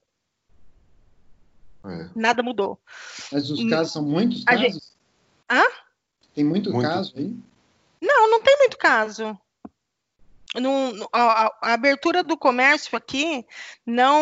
É. 1.85 2.09
Nada 2.15 2.41
mudou. 2.41 2.79
Mas 3.29 3.49
os 3.49 3.69
casos 3.69 3.91
são 3.91 4.03
muitos 4.03 4.45
casos? 4.45 4.61
Gente... 4.61 4.79
Hã? 5.51 5.63
Tem 6.33 6.43
muito, 6.43 6.71
muito, 6.71 6.87
caso 6.87 7.13
aí? 7.17 7.35
Não, 8.01 8.31
não 8.31 8.41
tem 8.41 8.57
muito 8.57 8.77
caso 8.77 9.37
a, 11.11 11.51
a, 11.61 11.73
abertura 11.73 12.23
do 12.23 12.38
comércio 12.38 12.95
aqui 12.95 13.43
não 13.85 14.21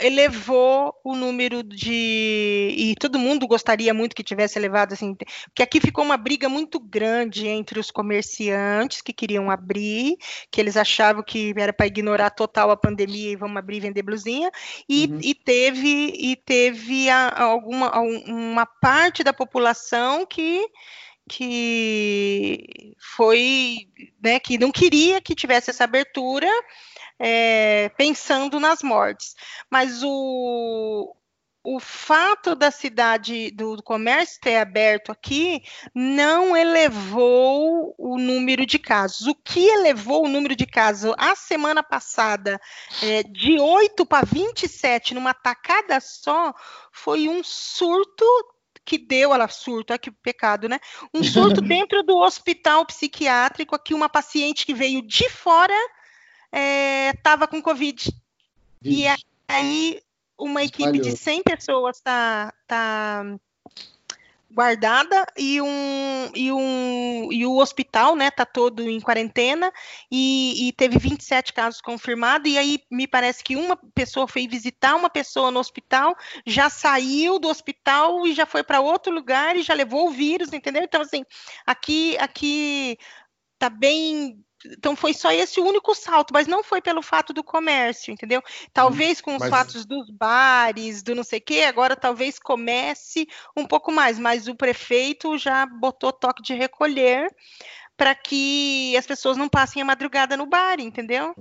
elevou 0.00 0.94
o 1.04 1.14
número 1.14 1.62
de. 1.62 2.74
E 2.76 2.94
todo 2.98 3.18
mundo 3.18 3.46
gostaria 3.46 3.92
muito 3.92 4.16
que 4.16 4.22
tivesse 4.22 4.58
elevado, 4.58 4.94
assim, 4.94 5.14
porque 5.14 5.62
aqui 5.62 5.80
ficou 5.80 6.02
uma 6.02 6.16
briga 6.16 6.48
muito 6.48 6.80
grande 6.80 7.46
entre 7.46 7.78
os 7.78 7.90
comerciantes 7.90 9.02
que 9.02 9.12
queriam 9.12 9.50
abrir, 9.50 10.16
que 10.50 10.60
eles 10.60 10.78
achavam 10.78 11.22
que 11.22 11.52
era 11.56 11.72
para 11.72 11.86
ignorar 11.86 12.30
total 12.30 12.70
a 12.70 12.76
pandemia 12.76 13.32
e 13.32 13.36
vamos 13.36 13.58
abrir 13.58 13.76
e 13.76 13.80
vender 13.80 14.02
blusinha, 14.02 14.50
e, 14.88 15.06
uhum. 15.06 15.18
e 15.22 15.34
teve, 15.34 16.14
e 16.18 16.36
teve 16.36 17.10
a, 17.10 17.42
alguma 17.42 18.00
uma 18.00 18.64
parte 18.64 19.22
da 19.22 19.32
população 19.32 20.24
que 20.24 20.66
que 21.30 22.96
foi, 22.98 23.88
né, 24.20 24.40
que 24.40 24.58
não 24.58 24.72
queria 24.72 25.20
que 25.20 25.32
tivesse 25.32 25.70
essa 25.70 25.84
abertura, 25.84 26.48
é, 27.20 27.88
pensando 27.90 28.58
nas 28.58 28.82
mortes. 28.82 29.36
Mas 29.70 30.02
o, 30.02 31.14
o 31.62 31.78
fato 31.78 32.56
da 32.56 32.72
cidade, 32.72 33.52
do 33.52 33.80
comércio 33.84 34.40
ter 34.40 34.56
aberto 34.56 35.12
aqui, 35.12 35.62
não 35.94 36.56
elevou 36.56 37.94
o 37.96 38.18
número 38.18 38.66
de 38.66 38.80
casos. 38.80 39.28
O 39.28 39.34
que 39.36 39.68
elevou 39.68 40.24
o 40.24 40.28
número 40.28 40.56
de 40.56 40.66
casos 40.66 41.14
a 41.16 41.36
semana 41.36 41.80
passada, 41.80 42.60
é, 43.04 43.22
de 43.22 43.60
8 43.60 44.04
para 44.04 44.26
27, 44.26 45.14
numa 45.14 45.32
tacada 45.32 46.00
só, 46.00 46.52
foi 46.90 47.28
um 47.28 47.44
surto 47.44 48.24
que 48.84 48.98
deu, 48.98 49.32
ela 49.32 49.48
surto, 49.48 49.98
que 49.98 50.10
pecado, 50.10 50.68
né? 50.68 50.80
Um 51.12 51.22
surto 51.22 51.60
dentro 51.62 52.02
do 52.02 52.16
hospital 52.18 52.84
psiquiátrico, 52.86 53.74
aqui 53.74 53.94
uma 53.94 54.08
paciente 54.08 54.66
que 54.66 54.74
veio 54.74 55.02
de 55.02 55.28
fora 55.28 55.74
estava 57.14 57.44
é, 57.44 57.46
com 57.46 57.62
Covid. 57.62 58.12
E 58.82 59.04
aí 59.46 60.00
uma 60.38 60.62
equipe 60.62 60.98
de 60.98 61.16
100 61.16 61.42
pessoas 61.42 61.98
está 61.98 62.52
tá, 62.66 63.22
guardada 64.50 65.24
e 65.38 65.60
um 65.60 66.30
e 66.34 66.52
um 66.52 67.32
e 67.32 67.46
o 67.46 67.56
hospital, 67.58 68.16
né, 68.16 68.30
tá 68.30 68.44
todo 68.44 68.82
em 68.82 69.00
quarentena 69.00 69.72
e, 70.10 70.68
e, 70.68 70.72
teve 70.72 70.98
27 70.98 71.52
casos 71.52 71.80
confirmados 71.80 72.50
e 72.50 72.58
aí 72.58 72.80
me 72.90 73.06
parece 73.06 73.44
que 73.44 73.56
uma 73.56 73.76
pessoa 73.94 74.26
foi 74.26 74.48
visitar 74.48 74.96
uma 74.96 75.08
pessoa 75.08 75.50
no 75.50 75.60
hospital, 75.60 76.16
já 76.46 76.68
saiu 76.68 77.38
do 77.38 77.48
hospital 77.48 78.26
e 78.26 78.34
já 78.34 78.44
foi 78.44 78.62
para 78.62 78.80
outro 78.80 79.12
lugar 79.12 79.56
e 79.56 79.62
já 79.62 79.74
levou 79.74 80.08
o 80.08 80.10
vírus, 80.10 80.52
entendeu? 80.52 80.82
Então 80.82 81.02
assim, 81.02 81.24
aqui 81.66 82.16
aqui 82.18 82.98
tá 83.58 83.70
bem 83.70 84.44
então 84.66 84.94
foi 84.94 85.14
só 85.14 85.32
esse 85.32 85.60
o 85.60 85.64
único 85.64 85.94
salto, 85.94 86.32
mas 86.32 86.46
não 86.46 86.62
foi 86.62 86.80
pelo 86.80 87.02
fato 87.02 87.32
do 87.32 87.42
comércio, 87.42 88.12
entendeu? 88.12 88.42
Talvez 88.72 89.20
com 89.20 89.32
os 89.32 89.40
mas... 89.40 89.50
fatos 89.50 89.86
dos 89.86 90.10
bares, 90.10 91.02
do 91.02 91.14
não 91.14 91.24
sei 91.24 91.38
o 91.38 91.42
quê, 91.42 91.62
agora 91.66 91.96
talvez 91.96 92.38
comece 92.38 93.28
um 93.56 93.66
pouco 93.66 93.90
mais, 93.90 94.18
mas 94.18 94.48
o 94.48 94.54
prefeito 94.54 95.38
já 95.38 95.66
botou 95.66 96.12
toque 96.12 96.42
de 96.42 96.54
recolher 96.54 97.30
para 97.96 98.14
que 98.14 98.96
as 98.96 99.06
pessoas 99.06 99.36
não 99.36 99.48
passem 99.48 99.82
a 99.82 99.84
madrugada 99.84 100.36
no 100.36 100.46
bar, 100.46 100.80
entendeu? 100.80 101.34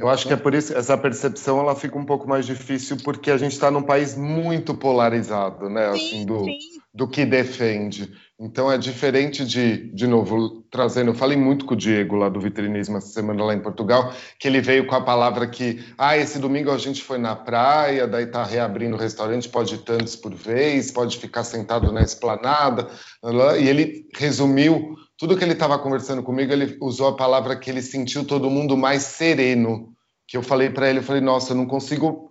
Eu 0.00 0.08
acho 0.08 0.26
que 0.26 0.32
é 0.32 0.36
por 0.36 0.54
isso 0.54 0.74
essa 0.74 0.96
percepção 0.96 1.60
ela 1.60 1.76
fica 1.76 1.98
um 1.98 2.04
pouco 2.04 2.26
mais 2.26 2.46
difícil 2.46 2.96
porque 3.04 3.30
a 3.30 3.36
gente 3.36 3.52
está 3.52 3.70
num 3.70 3.82
país 3.82 4.16
muito 4.16 4.74
polarizado, 4.74 5.68
né? 5.68 5.92
Sim, 5.92 5.98
assim, 5.98 6.26
do, 6.26 6.46
do 6.94 7.08
que 7.08 7.26
defende. 7.26 8.10
Então 8.40 8.70
é 8.70 8.78
diferente 8.78 9.44
de, 9.44 9.92
de 9.92 10.06
novo, 10.06 10.62
trazendo, 10.70 11.10
eu 11.10 11.14
falei 11.14 11.36
muito 11.36 11.64
com 11.64 11.74
o 11.74 11.76
Diego 11.76 12.14
lá 12.14 12.28
do 12.28 12.40
Vitrinismo 12.40 12.96
essa 12.96 13.08
semana 13.08 13.42
lá 13.42 13.52
em 13.52 13.58
Portugal, 13.58 14.12
que 14.38 14.46
ele 14.46 14.60
veio 14.60 14.86
com 14.86 14.94
a 14.94 15.00
palavra 15.00 15.48
que, 15.48 15.84
ah, 15.98 16.16
esse 16.16 16.38
domingo 16.38 16.70
a 16.70 16.78
gente 16.78 17.02
foi 17.02 17.18
na 17.18 17.34
praia, 17.34 18.06
daí 18.06 18.26
tá 18.28 18.44
reabrindo 18.44 18.94
o 18.94 18.98
restaurante, 18.98 19.48
pode 19.48 19.74
ir 19.74 19.78
tantos 19.78 20.14
por 20.14 20.32
vez, 20.32 20.92
pode 20.92 21.18
ficar 21.18 21.42
sentado 21.42 21.90
na 21.90 22.00
esplanada, 22.00 22.88
e 23.58 23.68
ele 23.68 24.06
resumiu 24.14 24.94
tudo 25.16 25.36
que 25.36 25.42
ele 25.42 25.54
estava 25.54 25.76
conversando 25.76 26.22
comigo, 26.22 26.52
ele 26.52 26.78
usou 26.80 27.08
a 27.08 27.16
palavra 27.16 27.56
que 27.56 27.68
ele 27.68 27.82
sentiu 27.82 28.24
todo 28.24 28.48
mundo 28.48 28.76
mais 28.76 29.02
sereno, 29.02 29.92
que 30.28 30.36
eu 30.36 30.44
falei 30.44 30.70
para 30.70 30.88
ele, 30.88 31.00
eu 31.00 31.02
falei, 31.02 31.20
nossa, 31.20 31.54
eu 31.54 31.56
não 31.56 31.66
consigo 31.66 32.27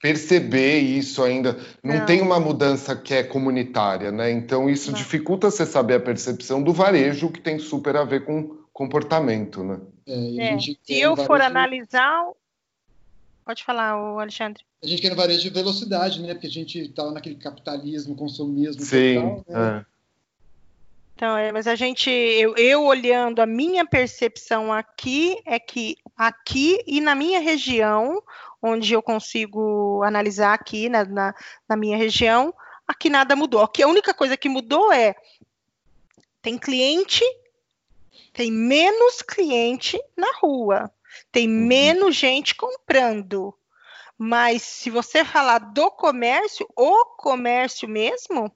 perceber 0.00 0.78
isso 0.78 1.22
ainda. 1.22 1.58
Não, 1.82 1.98
não, 1.98 2.06
tem 2.06 2.22
uma 2.22 2.40
mudança 2.40 2.96
que 2.96 3.14
é 3.14 3.22
comunitária, 3.22 4.10
né? 4.10 4.30
Então 4.30 4.68
isso 4.68 4.90
não. 4.90 4.98
dificulta 4.98 5.50
você 5.50 5.66
saber 5.66 5.94
a 5.94 6.00
percepção 6.00 6.62
do 6.62 6.72
varejo, 6.72 7.30
que 7.30 7.40
tem 7.40 7.58
super 7.58 7.96
a 7.96 8.04
ver 8.04 8.24
com 8.24 8.58
comportamento, 8.72 9.62
né? 9.62 9.78
É, 10.06 10.54
é. 10.54 10.58
Se 10.58 10.78
eu 10.88 11.14
for 11.16 11.38
varejo... 11.38 11.50
analisar, 11.50 12.24
pode 13.44 13.62
falar, 13.62 14.00
o 14.00 14.18
Alexandre. 14.18 14.64
A 14.82 14.86
gente 14.86 15.02
quer 15.02 15.10
no 15.10 15.16
varejo 15.16 15.42
de 15.42 15.50
velocidade, 15.50 16.22
né? 16.22 16.32
Porque 16.32 16.46
a 16.46 16.50
gente 16.50 16.78
está 16.78 17.10
naquele 17.10 17.34
capitalismo, 17.34 18.16
consumismo 18.16 18.82
Sim, 18.82 19.20
total, 19.20 19.44
né? 19.48 19.86
Então, 21.20 21.36
é, 21.36 21.52
mas 21.52 21.66
a 21.66 21.74
gente, 21.74 22.08
eu, 22.08 22.56
eu, 22.56 22.82
olhando 22.82 23.42
a 23.42 23.46
minha 23.46 23.84
percepção 23.84 24.72
aqui, 24.72 25.38
é 25.44 25.60
que 25.60 25.98
aqui 26.16 26.82
e 26.86 26.98
na 26.98 27.14
minha 27.14 27.40
região, 27.40 28.22
onde 28.62 28.94
eu 28.94 29.02
consigo 29.02 30.02
analisar 30.02 30.54
aqui 30.54 30.88
na, 30.88 31.04
na, 31.04 31.34
na 31.68 31.76
minha 31.76 31.98
região, 31.98 32.54
aqui 32.88 33.10
nada 33.10 33.36
mudou. 33.36 33.60
Aqui 33.60 33.82
a 33.82 33.86
única 33.86 34.14
coisa 34.14 34.34
que 34.34 34.48
mudou 34.48 34.90
é 34.90 35.14
tem 36.40 36.56
cliente, 36.56 37.22
tem 38.32 38.50
menos 38.50 39.20
cliente 39.20 40.02
na 40.16 40.32
rua, 40.38 40.90
tem 41.30 41.46
uhum. 41.46 41.66
menos 41.66 42.16
gente 42.16 42.54
comprando. 42.54 43.54
Mas 44.16 44.62
se 44.62 44.88
você 44.88 45.22
falar 45.22 45.58
do 45.58 45.90
comércio, 45.90 46.66
o 46.74 47.04
comércio 47.18 47.86
mesmo, 47.86 48.50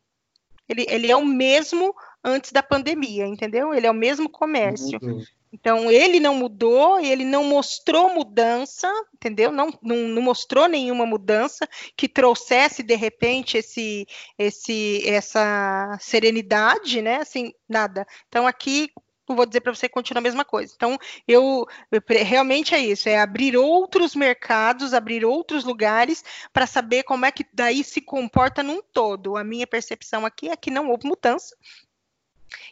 ele, 0.66 0.86
ele 0.88 1.12
é 1.12 1.16
o 1.16 1.26
mesmo 1.26 1.94
antes 2.24 2.50
da 2.50 2.62
pandemia, 2.62 3.26
entendeu? 3.26 3.74
Ele 3.74 3.86
é 3.86 3.90
o 3.90 3.94
mesmo 3.94 4.28
comércio. 4.28 4.98
Uhum. 5.02 5.22
Então, 5.52 5.88
ele 5.88 6.18
não 6.18 6.34
mudou, 6.34 6.98
ele 6.98 7.24
não 7.24 7.44
mostrou 7.44 8.12
mudança, 8.12 8.92
entendeu? 9.14 9.52
Não, 9.52 9.70
não, 9.80 9.96
não, 10.08 10.20
mostrou 10.20 10.66
nenhuma 10.66 11.06
mudança 11.06 11.68
que 11.96 12.08
trouxesse, 12.08 12.82
de 12.82 12.96
repente, 12.96 13.58
esse, 13.58 14.04
esse, 14.36 15.08
essa 15.08 15.96
serenidade, 16.00 17.00
né? 17.00 17.18
Assim, 17.18 17.52
nada. 17.68 18.04
Então, 18.26 18.48
aqui, 18.48 18.90
vou 19.28 19.46
dizer 19.46 19.60
para 19.60 19.72
você, 19.72 19.88
continua 19.88 20.18
a 20.18 20.22
mesma 20.22 20.44
coisa. 20.44 20.72
Então, 20.74 20.98
eu, 21.28 21.64
eu, 21.92 22.02
realmente 22.08 22.74
é 22.74 22.80
isso, 22.80 23.08
é 23.08 23.20
abrir 23.20 23.56
outros 23.56 24.16
mercados, 24.16 24.92
abrir 24.92 25.24
outros 25.24 25.62
lugares 25.62 26.24
para 26.52 26.66
saber 26.66 27.04
como 27.04 27.26
é 27.26 27.30
que 27.30 27.46
daí 27.52 27.84
se 27.84 28.00
comporta 28.00 28.60
num 28.60 28.82
todo. 28.92 29.36
A 29.36 29.44
minha 29.44 29.68
percepção 29.68 30.26
aqui 30.26 30.48
é 30.48 30.56
que 30.56 30.68
não 30.68 30.90
houve 30.90 31.06
mudança, 31.06 31.54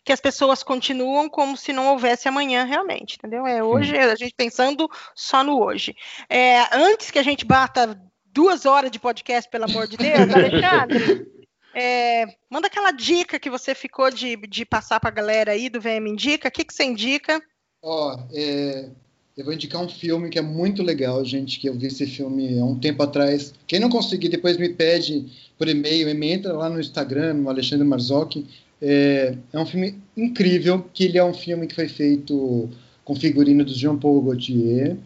que 0.04 0.12
as 0.12 0.20
pessoas 0.20 0.62
continuam 0.62 1.28
como 1.28 1.56
se 1.56 1.72
não 1.72 1.88
houvesse 1.88 2.28
amanhã 2.28 2.64
realmente, 2.64 3.16
entendeu? 3.16 3.46
É 3.46 3.62
hoje, 3.62 3.96
a 3.96 4.14
gente 4.14 4.34
pensando 4.36 4.88
só 5.14 5.42
no 5.42 5.62
hoje. 5.62 5.94
É, 6.28 6.60
antes 6.76 7.10
que 7.10 7.18
a 7.18 7.22
gente 7.22 7.44
bata 7.44 8.00
duas 8.32 8.66
horas 8.66 8.90
de 8.90 8.98
podcast, 8.98 9.50
pelo 9.50 9.64
amor 9.64 9.86
de 9.86 9.96
Deus, 9.96 10.28
Alexandre, 10.34 11.26
é, 11.74 12.26
manda 12.50 12.66
aquela 12.66 12.90
dica 12.90 13.38
que 13.38 13.50
você 13.50 13.74
ficou 13.74 14.10
de, 14.10 14.36
de 14.36 14.64
passar 14.64 15.00
para 15.00 15.10
a 15.10 15.14
galera 15.14 15.52
aí 15.52 15.68
do 15.68 15.80
VM 15.80 16.06
Indica. 16.06 16.48
O 16.48 16.50
que, 16.52 16.64
que 16.64 16.74
você 16.74 16.84
indica? 16.84 17.40
Ó, 17.82 18.18
é, 18.32 18.88
eu 19.36 19.44
vou 19.44 19.54
indicar 19.54 19.80
um 19.80 19.88
filme 19.88 20.28
que 20.28 20.38
é 20.38 20.42
muito 20.42 20.82
legal, 20.82 21.24
gente, 21.24 21.58
que 21.58 21.68
eu 21.68 21.74
vi 21.74 21.86
esse 21.86 22.06
filme 22.06 22.58
há 22.58 22.64
um 22.64 22.78
tempo 22.78 23.02
atrás. 23.02 23.54
Quem 23.66 23.80
não 23.80 23.88
conseguir, 23.88 24.28
depois 24.28 24.58
me 24.58 24.68
pede 24.68 25.26
por 25.56 25.68
e-mail, 25.68 26.14
me 26.14 26.30
entra 26.30 26.52
lá 26.52 26.68
no 26.68 26.78
Instagram, 26.78 27.34
no 27.34 27.48
Alexandre 27.48 27.86
Marzocchi, 27.86 28.46
é, 28.82 29.36
é, 29.52 29.58
um 29.58 29.64
filme 29.64 30.02
incrível, 30.16 30.84
que 30.92 31.04
ele 31.04 31.16
é 31.16 31.24
um 31.24 31.32
filme 31.32 31.68
que 31.68 31.74
foi 31.74 31.88
feito 31.88 32.68
com 33.04 33.14
figurino 33.14 33.64
do 33.64 33.72
Jean-Paul 33.72 34.22
Gaultier. 34.22 34.96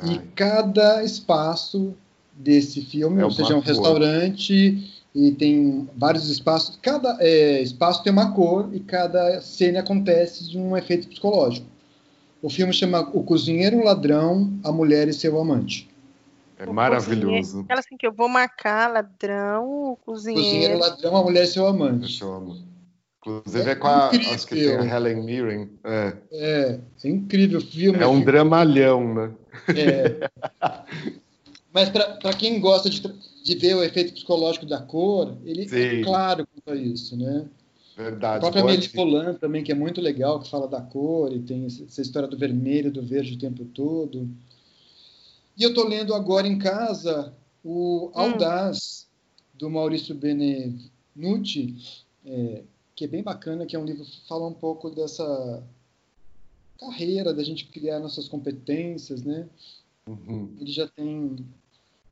Ai. 0.00 0.14
E 0.14 0.18
cada 0.34 1.04
espaço 1.04 1.94
desse 2.32 2.80
filme, 2.80 3.20
é 3.20 3.24
ou 3.24 3.30
seja, 3.30 3.52
é 3.52 3.56
um 3.56 3.60
restaurante 3.60 4.90
e 5.14 5.30
tem 5.32 5.86
vários 5.94 6.30
espaços. 6.30 6.78
Cada 6.80 7.18
é, 7.20 7.60
espaço 7.60 8.02
tem 8.02 8.10
uma 8.10 8.32
cor 8.32 8.70
e 8.72 8.80
cada 8.80 9.42
cena 9.42 9.80
acontece 9.80 10.48
de 10.48 10.58
um 10.58 10.74
efeito 10.74 11.06
psicológico. 11.06 11.66
O 12.40 12.48
filme 12.48 12.72
chama 12.72 13.00
O 13.12 13.22
Cozinheiro, 13.22 13.76
o 13.76 13.84
Ladrão, 13.84 14.58
a 14.64 14.72
Mulher 14.72 15.06
e 15.06 15.12
seu 15.12 15.38
Amante. 15.38 15.88
É 16.58 16.66
maravilhoso. 16.66 17.60
Aquela 17.60 17.80
assim 17.80 17.96
que 17.96 18.06
eu 18.06 18.12
vou 18.12 18.28
marcar, 18.28 18.90
ladrão, 18.90 19.92
o 19.92 19.96
cozinheiro. 19.96 20.44
Cozinheiro, 20.44 20.78
ladrão, 20.78 21.16
a 21.16 21.22
mulher 21.22 21.42
e 21.42 21.46
seu 21.48 21.66
amante. 21.66 22.04
É 22.04 22.18
seu 22.18 22.32
amante. 22.32 22.71
Inclusive 23.24 23.68
é, 23.68 23.72
é 23.72 23.74
com 23.76 23.86
a, 23.86 24.08
acho 24.08 24.46
que 24.48 24.56
tem 24.56 24.76
a 24.76 24.96
Helen 24.96 25.22
Mirren. 25.22 25.70
É, 25.84 26.16
é, 26.32 26.80
é 27.04 27.08
incrível 27.08 27.60
o 27.60 27.62
filme. 27.62 28.00
É 28.00 28.06
um 28.06 28.20
dramalhão, 28.20 29.14
né? 29.14 29.32
É. 29.68 30.28
Mas 31.72 31.88
para 31.88 32.32
quem 32.34 32.60
gosta 32.60 32.90
de, 32.90 33.00
de 33.00 33.54
ver 33.54 33.76
o 33.76 33.82
efeito 33.82 34.12
psicológico 34.12 34.66
da 34.66 34.80
cor, 34.80 35.38
ele 35.44 35.62
é 35.62 35.68
Sim. 35.68 36.00
é 36.00 36.02
claro 36.02 36.46
quanto 36.46 36.76
a 36.76 36.80
isso, 36.80 37.16
né? 37.16 37.46
Verdade. 37.96 38.38
A 38.38 38.40
própria 38.40 38.62
Amélie 38.62 38.88
Polan 38.88 39.34
também, 39.34 39.62
que 39.62 39.70
é 39.70 39.74
muito 39.74 40.00
legal, 40.00 40.40
que 40.40 40.50
fala 40.50 40.66
da 40.66 40.80
cor 40.80 41.32
e 41.32 41.38
tem 41.38 41.64
essa 41.66 42.02
história 42.02 42.28
do 42.28 42.36
vermelho, 42.36 42.90
do 42.90 43.02
verde 43.02 43.34
o 43.34 43.38
tempo 43.38 43.64
todo. 43.66 44.28
E 45.56 45.62
eu 45.62 45.68
estou 45.68 45.86
lendo 45.86 46.12
agora 46.12 46.46
em 46.46 46.58
casa 46.58 47.32
o 47.62 48.06
hum. 48.08 48.10
Audaz, 48.14 49.06
hum. 49.06 49.58
do 49.58 49.70
Maurício 49.70 50.14
Benenuti, 50.14 51.76
é, 52.26 52.62
que 52.94 53.04
é 53.04 53.08
bem 53.08 53.22
bacana, 53.22 53.66
que 53.66 53.74
é 53.74 53.78
um 53.78 53.84
livro 53.84 54.04
que 54.04 54.26
fala 54.28 54.46
um 54.46 54.54
pouco 54.54 54.90
dessa 54.90 55.62
carreira, 56.78 57.32
da 57.32 57.44
gente 57.44 57.66
criar 57.66 58.00
nossas 58.00 58.28
competências, 58.28 59.22
né? 59.22 59.48
Uhum. 60.06 60.54
Ele 60.60 60.72
já 60.72 60.88
tem 60.88 61.36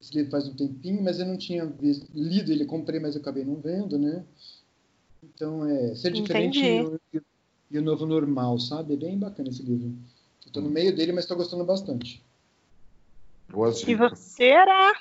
esse 0.00 0.14
livro 0.14 0.30
faz 0.30 0.48
um 0.48 0.54
tempinho, 0.54 1.02
mas 1.02 1.20
eu 1.20 1.26
não 1.26 1.36
tinha 1.36 1.66
visto, 1.66 2.06
lido 2.14 2.50
ele, 2.50 2.64
comprei, 2.64 2.98
mas 2.98 3.14
eu 3.14 3.20
acabei 3.20 3.44
não 3.44 3.56
vendo, 3.56 3.98
né? 3.98 4.24
Então, 5.22 5.66
é 5.66 5.94
ser 5.94 6.12
diferente 6.12 6.58
e, 6.64 7.20
e, 7.70 7.78
o 7.78 7.82
novo 7.82 8.06
normal, 8.06 8.58
sabe? 8.58 8.94
É 8.94 8.96
bem 8.96 9.18
bacana 9.18 9.50
esse 9.50 9.62
livro. 9.62 9.94
Estou 10.44 10.62
no 10.62 10.68
uhum. 10.68 10.74
meio 10.74 10.96
dele, 10.96 11.12
mas 11.12 11.24
estou 11.24 11.36
gostando 11.36 11.64
bastante. 11.64 12.22
Boas 13.50 13.82
e 13.82 13.94
você, 13.94 14.44
era? 14.44 14.94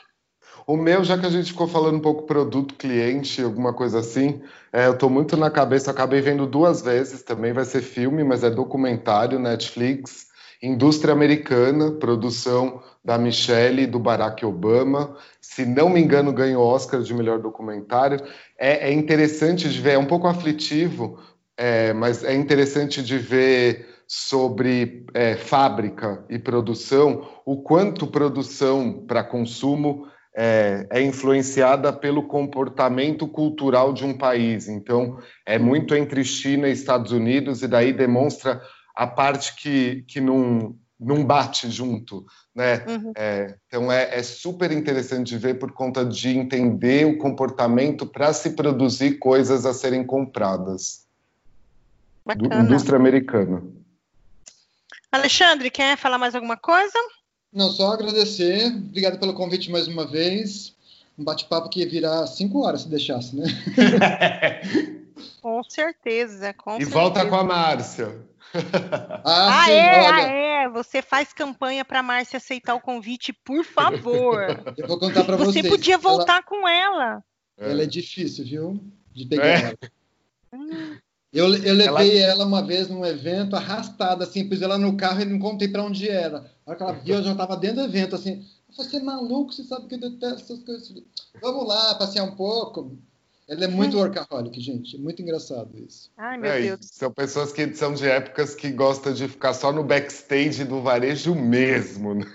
O 0.69 0.77
meu, 0.77 1.03
já 1.03 1.17
que 1.17 1.25
a 1.25 1.31
gente 1.31 1.51
ficou 1.51 1.67
falando 1.67 1.95
um 1.95 1.99
pouco 1.99 2.27
produto, 2.27 2.75
cliente, 2.75 3.41
alguma 3.41 3.73
coisa 3.73 4.01
assim, 4.01 4.39
é, 4.71 4.85
eu 4.85 4.93
estou 4.93 5.09
muito 5.09 5.35
na 5.35 5.49
cabeça, 5.49 5.89
acabei 5.89 6.21
vendo 6.21 6.45
duas 6.45 6.79
vezes, 6.83 7.23
também 7.23 7.51
vai 7.51 7.65
ser 7.65 7.81
filme, 7.81 8.23
mas 8.23 8.43
é 8.43 8.51
documentário, 8.51 9.39
Netflix, 9.39 10.27
Indústria 10.61 11.11
Americana, 11.11 11.93
produção 11.93 12.83
da 13.03 13.17
Michelle 13.17 13.81
e 13.81 13.87
do 13.87 13.97
Barack 13.97 14.45
Obama. 14.45 15.17
Se 15.41 15.65
não 15.65 15.89
me 15.89 15.99
engano, 15.99 16.31
ganhou 16.31 16.63
Oscar 16.63 17.01
de 17.01 17.15
melhor 17.15 17.39
documentário. 17.39 18.23
É, 18.55 18.91
é 18.91 18.93
interessante 18.93 19.67
de 19.67 19.81
ver, 19.81 19.93
é 19.93 19.97
um 19.97 20.05
pouco 20.05 20.27
aflitivo, 20.27 21.17
é, 21.57 21.93
mas 21.93 22.23
é 22.23 22.35
interessante 22.35 23.01
de 23.01 23.17
ver 23.17 23.87
sobre 24.07 25.03
é, 25.15 25.35
fábrica 25.35 26.23
e 26.29 26.37
produção, 26.37 27.27
o 27.43 27.57
quanto 27.63 28.05
produção 28.05 29.03
para 29.07 29.23
consumo 29.23 30.07
é, 30.41 30.87
é, 30.89 31.01
influenciada 31.01 31.91
pelo 31.91 32.23
comportamento 32.23 33.27
cultural 33.27 33.91
de 33.91 34.05
um 34.05 34.17
país. 34.17 34.69
Então, 34.69 35.19
é 35.45 35.59
muito 35.59 35.93
entre 35.93 36.23
China 36.23 36.69
e 36.69 36.71
Estados 36.71 37.11
Unidos, 37.11 37.61
e 37.61 37.67
daí 37.67 37.91
demonstra 37.91 38.61
a 38.95 39.05
parte 39.05 39.53
que, 39.57 40.05
que 40.07 40.21
não, 40.21 40.77
não 40.97 41.25
bate 41.25 41.69
junto. 41.69 42.25
Né? 42.55 42.85
Uhum. 42.87 43.11
É, 43.17 43.57
então, 43.67 43.91
é, 43.91 44.17
é, 44.17 44.23
super 44.23 44.71
interessante 44.71 45.27
de 45.27 45.37
ver 45.37 45.55
por 45.55 45.73
conta 45.73 46.05
de 46.05 46.29
entender 46.29 47.05
o 47.05 47.17
comportamento 47.17 48.05
para 48.05 48.31
se 48.31 48.51
produzir 48.51 49.19
coisas 49.19 49.65
a 49.65 49.73
serem 49.73 50.05
compradas. 50.05 51.05
Bacana. 52.25 52.63
indústria 52.63 52.97
americana. 52.97 53.61
Alexandre, 55.11 55.69
quer 55.69 55.97
falar 55.97 56.17
mais 56.17 56.33
alguma 56.33 56.55
coisa? 56.55 56.97
Não, 56.97 57.18
só 57.71 57.93
agradecer. 57.93 58.67
Obrigado 58.67 59.19
pelo 59.19 59.33
convite 59.33 59.71
mais 59.71 59.87
uma 59.87 60.05
vez. 60.05 60.75
Um 61.17 61.23
bate-papo 61.23 61.69
que 61.69 61.81
ia 61.81 61.89
virar 61.89 62.25
cinco 62.27 62.65
horas 62.65 62.81
se 62.81 62.89
deixasse, 62.89 63.35
né? 63.35 63.45
com 65.41 65.61
certeza, 65.63 66.53
com 66.53 66.75
e 66.75 66.85
certeza. 66.85 66.91
volta 66.91 67.25
com 67.25 67.35
a 67.35 67.43
Márcia. 67.43 68.15
ah, 69.23 69.61
ah 69.61 69.65
sim, 69.65 69.71
é, 69.71 70.01
olha. 70.01 70.15
ah, 70.15 70.31
é. 70.31 70.69
Você 70.69 71.01
faz 71.01 71.33
campanha 71.33 71.83
para 71.83 71.99
a 71.99 72.03
Márcia 72.03 72.37
aceitar 72.37 72.75
o 72.75 72.79
convite, 72.79 73.33
por 73.33 73.65
favor. 73.65 74.45
Eu 74.77 74.87
vou 74.87 74.99
contar 74.99 75.23
para 75.23 75.35
vocês. 75.35 75.65
Você 75.65 75.69
podia 75.69 75.97
voltar 75.97 76.35
ela... 76.35 76.43
com 76.43 76.67
ela. 76.67 77.23
Ela 77.57 77.83
é 77.83 77.85
difícil, 77.85 78.45
viu? 78.45 78.83
De 79.13 79.25
pegar 79.25 79.45
é. 79.45 79.61
ela. 79.61 79.77
Hum. 80.53 80.97
Eu, 81.31 81.45
eu 81.55 81.73
levei 81.73 82.19
ela... 82.21 82.33
ela... 82.33 82.45
uma 82.45 82.65
vez 82.65 82.87
num 82.87 83.05
evento 83.05 83.55
arrastada, 83.55 84.23
assim, 84.23 84.47
pus 84.47 84.61
ela 84.61 84.77
no 84.77 84.95
carro 84.95 85.21
e 85.21 85.25
não 85.25 85.39
contei 85.39 85.67
para 85.67 85.83
onde 85.83 86.09
era. 86.09 86.49
A 86.69 86.71
hora 86.71 86.77
que 86.77 86.83
ela 86.83 86.93
viu, 86.93 87.15
eu 87.15 87.23
já 87.23 87.31
estava 87.31 87.57
dentro 87.57 87.77
do 87.77 87.83
evento, 87.83 88.15
assim. 88.15 88.45
Você 88.77 88.97
é 88.97 89.01
maluco, 89.01 89.51
você 89.51 89.63
sabe 89.63 89.87
que 89.87 89.95
eu 89.95 89.99
detesto 89.99 90.53
essas 90.53 90.63
coisas. 90.63 90.93
Vamos 91.41 91.67
lá, 91.67 91.95
passear 91.95 92.23
um 92.23 92.35
pouco. 92.35 92.97
Ela 93.47 93.65
é 93.65 93.67
muito 93.67 93.97
workaholic, 93.97 94.61
gente. 94.61 94.95
É 94.95 94.99
muito 94.99 95.21
engraçado 95.23 95.75
isso. 95.79 96.11
Ai, 96.15 96.37
meu 96.37 96.51
é, 96.51 96.61
Deus. 96.61 96.79
São 96.83 97.11
pessoas 97.11 97.51
que 97.51 97.73
são 97.73 97.95
de 97.95 98.07
épocas 98.07 98.53
que 98.53 98.69
gostam 98.69 99.11
de 99.11 99.27
ficar 99.27 99.55
só 99.55 99.71
no 99.71 99.83
backstage 99.83 100.63
do 100.65 100.81
varejo 100.81 101.33
mesmo, 101.33 102.13
né? 102.13 102.25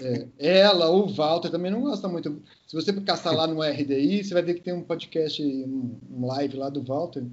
É, 0.00 0.60
ela, 0.60 0.90
o 0.90 1.06
Walter, 1.12 1.50
também 1.50 1.70
não 1.70 1.82
gosta 1.82 2.08
muito. 2.08 2.42
Se 2.66 2.74
você 2.74 2.92
caçar 3.00 3.34
lá 3.34 3.46
no 3.46 3.60
RDI, 3.60 4.24
você 4.24 4.32
vai 4.32 4.42
ver 4.42 4.54
que 4.54 4.62
tem 4.62 4.72
um 4.72 4.82
podcast, 4.82 5.42
um, 5.42 5.98
um 6.10 6.26
live 6.26 6.56
lá 6.56 6.70
do 6.70 6.82
Walter 6.82 7.24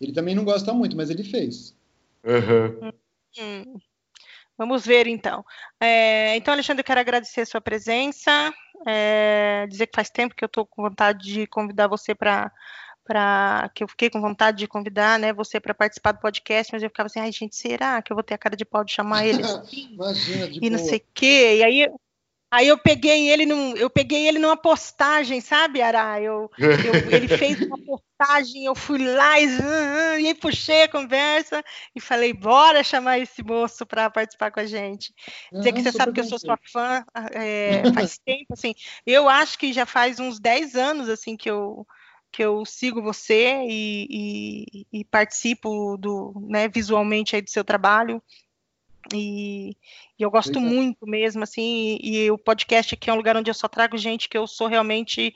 ele 0.00 0.12
também 0.12 0.34
não 0.34 0.44
gosta 0.44 0.72
muito, 0.72 0.96
mas 0.96 1.10
ele 1.10 1.24
fez. 1.24 1.74
Uhum. 2.24 2.92
Vamos 4.56 4.86
ver 4.86 5.06
então. 5.06 5.44
É, 5.80 6.36
então, 6.36 6.54
Alexandre, 6.54 6.80
eu 6.80 6.84
quero 6.84 7.00
agradecer 7.00 7.40
a 7.40 7.46
sua 7.46 7.60
presença, 7.60 8.52
é, 8.86 9.66
dizer 9.68 9.86
que 9.88 9.96
faz 9.96 10.10
tempo 10.10 10.34
que 10.34 10.44
eu 10.44 10.46
estou 10.46 10.64
com 10.64 10.82
vontade 10.82 11.24
de 11.24 11.46
convidar 11.46 11.88
você 11.88 12.14
para 12.14 12.52
para 13.06 13.70
que 13.74 13.84
eu 13.84 13.88
fiquei 13.88 14.08
com 14.08 14.18
vontade 14.18 14.56
de 14.56 14.66
convidar, 14.66 15.18
né, 15.18 15.30
você 15.30 15.60
para 15.60 15.74
participar 15.74 16.12
do 16.12 16.20
podcast, 16.20 16.72
mas 16.72 16.82
eu 16.82 16.88
ficava 16.88 17.06
assim, 17.06 17.20
ai 17.20 17.30
gente, 17.30 17.54
será 17.54 18.00
que 18.00 18.10
eu 18.10 18.16
vou 18.16 18.22
ter 18.22 18.32
a 18.32 18.38
cara 18.38 18.56
de 18.56 18.64
pau 18.64 18.82
de 18.82 18.92
chamar 18.92 19.26
ele? 19.26 19.42
Assim? 19.42 19.90
Imagina, 19.92 20.48
de 20.48 20.56
e 20.56 20.60
boa. 20.60 20.70
não 20.70 20.78
sei 20.78 20.98
o 20.98 21.04
quê. 21.12 21.56
E 21.58 21.62
aí 21.62 21.92
Aí 22.54 22.68
eu 22.68 22.78
peguei 22.78 23.28
ele 23.28 23.44
num, 23.46 23.76
eu 23.76 23.90
peguei 23.90 24.28
ele 24.28 24.38
numa 24.38 24.56
postagem, 24.56 25.40
sabe, 25.40 25.82
Ara? 25.82 26.20
Eu, 26.22 26.48
eu 26.56 26.94
ele 27.10 27.26
fez 27.36 27.60
uma 27.60 27.76
postagem, 27.78 28.64
eu 28.66 28.76
fui 28.76 28.98
lá 28.98 29.40
e, 29.40 30.28
e 30.28 30.34
puxei 30.36 30.84
a 30.84 30.88
conversa 30.88 31.64
e 31.96 32.00
falei, 32.00 32.32
bora 32.32 32.84
chamar 32.84 33.18
esse 33.18 33.42
moço 33.42 33.84
para 33.84 34.08
participar 34.08 34.52
com 34.52 34.60
a 34.60 34.66
gente. 34.66 35.12
Dizer 35.52 35.72
que 35.72 35.82
você 35.82 35.90
sabe 35.90 36.12
que 36.12 36.20
eu 36.20 36.24
sou 36.24 36.38
sua 36.38 36.56
fã 36.72 37.04
é, 37.32 37.82
faz 37.92 38.18
tempo, 38.24 38.52
assim. 38.52 38.72
Eu 39.04 39.28
acho 39.28 39.58
que 39.58 39.72
já 39.72 39.84
faz 39.84 40.20
uns 40.20 40.38
10 40.38 40.76
anos 40.76 41.08
assim 41.08 41.36
que 41.36 41.50
eu 41.50 41.84
que 42.30 42.42
eu 42.42 42.64
sigo 42.64 43.00
você 43.00 43.64
e, 43.68 44.66
e, 44.90 45.00
e 45.00 45.04
participo 45.04 45.96
do, 45.96 46.34
né, 46.48 46.68
visualmente 46.68 47.36
aí 47.36 47.42
do 47.42 47.50
seu 47.50 47.64
trabalho. 47.64 48.20
E, 49.12 49.76
e 50.18 50.22
eu 50.22 50.30
gosto 50.30 50.58
Legal. 50.58 50.72
muito 50.72 51.06
mesmo, 51.06 51.42
assim, 51.42 51.98
e, 52.00 52.24
e, 52.24 52.30
o 52.30 52.38
podcast 52.38 52.94
aqui 52.94 53.10
é 53.10 53.12
um 53.12 53.16
lugar 53.16 53.36
onde 53.36 53.50
eu 53.50 53.54
só 53.54 53.68
trago 53.68 53.98
gente 53.98 54.28
que 54.28 54.38
eu 54.38 54.46
sou 54.46 54.66
realmente 54.66 55.34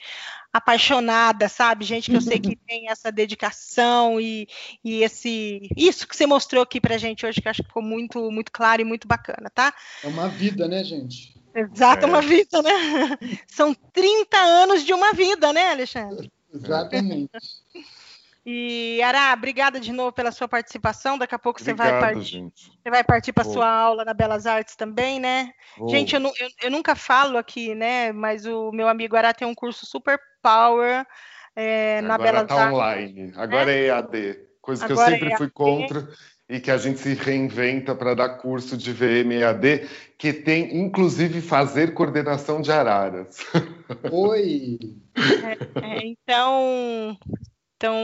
apaixonada, 0.53 1.49
sabe? 1.49 1.85
Gente 1.85 2.11
que 2.11 2.17
eu 2.17 2.21
sei 2.21 2.39
que 2.39 2.57
tem 2.67 2.89
essa 2.89 3.13
dedicação 3.13 4.21
e, 4.21 4.49
e 4.83 5.03
esse 5.03 5.69
isso 5.77 6.07
que 6.07 6.17
você 6.17 6.27
mostrou 6.27 6.63
aqui 6.63 6.81
pra 6.81 6.97
gente 6.97 7.27
hoje, 7.27 7.41
que 7.41 7.49
eu 7.49 7.51
acho 7.51 7.63
que 7.63 7.69
ficou 7.69 7.83
muito, 7.83 8.31
muito 8.31 8.51
claro 8.51 8.81
e 8.81 8.85
muito 8.85 9.07
bacana, 9.07 9.51
tá? 9.55 9.75
É 10.03 10.07
uma 10.07 10.29
vida, 10.29 10.67
né, 10.67 10.83
gente? 10.83 11.37
Exato, 11.55 12.05
é 12.05 12.09
uma 12.09 12.23
vida, 12.23 12.63
né? 12.63 12.71
São 13.49 13.75
30 13.75 14.39
anos 14.39 14.85
de 14.85 14.93
uma 14.93 15.13
vida, 15.13 15.53
né, 15.53 15.71
Alexandre? 15.73 16.31
Exatamente. 16.53 17.31
E 18.51 19.03
Ará, 19.03 19.35
obrigada 19.35 19.79
de 19.79 19.93
novo 19.93 20.11
pela 20.11 20.33
sua 20.33 20.49
participação. 20.49 21.19
Daqui 21.19 21.35
a 21.35 21.39
pouco 21.39 21.61
Obrigado, 21.61 21.87
você 21.87 21.93
vai 21.93 22.15
partir. 22.15 22.51
Você 22.55 22.91
vai 22.91 23.05
partir 23.05 23.31
para 23.31 23.45
sua 23.45 23.69
aula 23.69 24.07
na 24.07 24.15
Belas 24.15 24.47
Artes 24.47 24.75
também, 24.75 25.21
né? 25.21 25.53
Vou. 25.77 25.91
Gente, 25.91 26.15
eu, 26.15 26.23
eu, 26.23 26.49
eu, 26.63 26.71
nunca 26.71 26.97
falo 26.97 27.37
aqui, 27.37 27.75
né? 27.75 28.11
Mas 28.11 28.47
o 28.47 28.73
meu 28.73 28.89
amigo 28.89 29.17
Ará 29.17 29.35
tem 29.35 29.47
um 29.47 29.55
curso 29.55 29.85
super 29.85 30.19
power 30.43 31.07
é, 31.55 32.01
na 32.01 32.17
Belas 32.17 32.47
tá 32.47 32.55
Artes. 32.55 32.75
online. 32.75 33.33
Agora 33.37 33.71
é, 33.71 33.81
é 33.81 33.87
EAD, 33.89 34.39
coisa 34.63 34.87
que 34.87 34.93
Agora 34.95 35.11
eu 35.11 35.13
sempre 35.19 35.35
é 35.35 35.37
fui 35.37 35.51
contra 35.51 36.09
e 36.49 36.59
que 36.59 36.71
a 36.71 36.79
gente 36.79 37.01
se 37.01 37.13
reinventa 37.13 37.95
para 37.95 38.15
dar 38.15 38.31
curso 38.39 38.79
de 38.79 38.91
VM 38.95 39.31
EAD, 39.43 39.87
que 40.17 40.33
tem 40.33 40.75
inclusive 40.75 41.43
fazer 41.43 41.93
coordenação 41.93 42.63
de 42.63 42.73
araras. 42.73 43.41
Oi. 44.11 44.79
É, 45.45 45.85
é 45.85 46.07
então 46.07 47.15
então, 47.79 47.95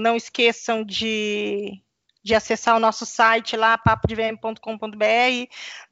não 0.00 0.16
esqueçam 0.16 0.82
de, 0.82 1.78
de 2.24 2.34
acessar 2.34 2.74
o 2.74 2.80
nosso 2.80 3.04
site 3.04 3.54
lá, 3.54 3.76
papodvm.com.br. 3.76 4.56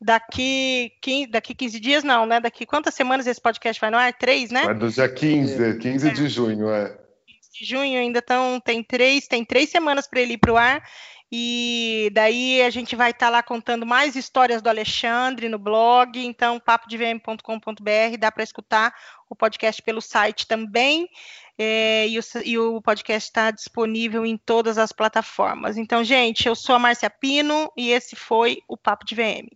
Daqui, 0.00 0.90
daqui 1.30 1.54
15 1.54 1.78
dias, 1.78 2.02
não, 2.02 2.24
né? 2.24 2.40
Daqui 2.40 2.64
quantas 2.64 2.94
semanas 2.94 3.26
esse 3.26 3.40
podcast 3.40 3.78
vai 3.78 3.90
no 3.90 3.98
ar? 3.98 4.14
Três, 4.14 4.50
né? 4.50 4.64
Vai 4.64 4.74
do 4.74 4.88
dia 4.88 5.06
15, 5.12 5.78
15 5.78 6.08
é. 6.08 6.10
de 6.10 6.28
junho, 6.28 6.70
é. 6.70 6.88
15 7.26 7.50
de 7.52 7.64
junho 7.66 8.00
ainda 8.00 8.20
estão, 8.20 8.58
tem 8.58 8.82
três, 8.82 9.28
tem 9.28 9.44
três 9.44 9.68
semanas 9.68 10.06
para 10.06 10.20
ele 10.20 10.32
ir 10.32 10.38
para 10.38 10.52
o 10.52 10.56
ar. 10.56 10.82
E 11.30 12.10
daí 12.14 12.62
a 12.62 12.70
gente 12.70 12.96
vai 12.96 13.10
estar 13.10 13.26
tá 13.26 13.30
lá 13.30 13.42
contando 13.42 13.84
mais 13.84 14.16
histórias 14.16 14.62
do 14.62 14.70
Alexandre 14.70 15.50
no 15.50 15.58
blog, 15.58 16.18
então 16.18 16.58
papodvm.com.br, 16.58 18.16
dá 18.18 18.32
para 18.32 18.42
escutar 18.42 18.94
o 19.28 19.36
podcast 19.36 19.82
pelo 19.82 20.00
site 20.00 20.46
também. 20.46 21.06
É, 21.58 22.06
e, 22.06 22.18
o, 22.18 22.22
e, 22.44 22.58
o, 22.58 22.80
podcast 22.80 23.28
está 23.28 23.50
disponível 23.50 24.24
em 24.24 24.36
todas 24.36 24.78
as 24.78 24.92
plataformas. 24.92 25.76
Então, 25.76 26.04
gente, 26.04 26.46
eu 26.46 26.54
sou 26.54 26.76
a 26.76 26.78
Márcia 26.78 27.10
Pino 27.10 27.72
e 27.76 27.90
esse 27.90 28.14
foi 28.14 28.62
o 28.68 28.76
Papo 28.76 29.04
de 29.04 29.16
VM. 29.16 29.48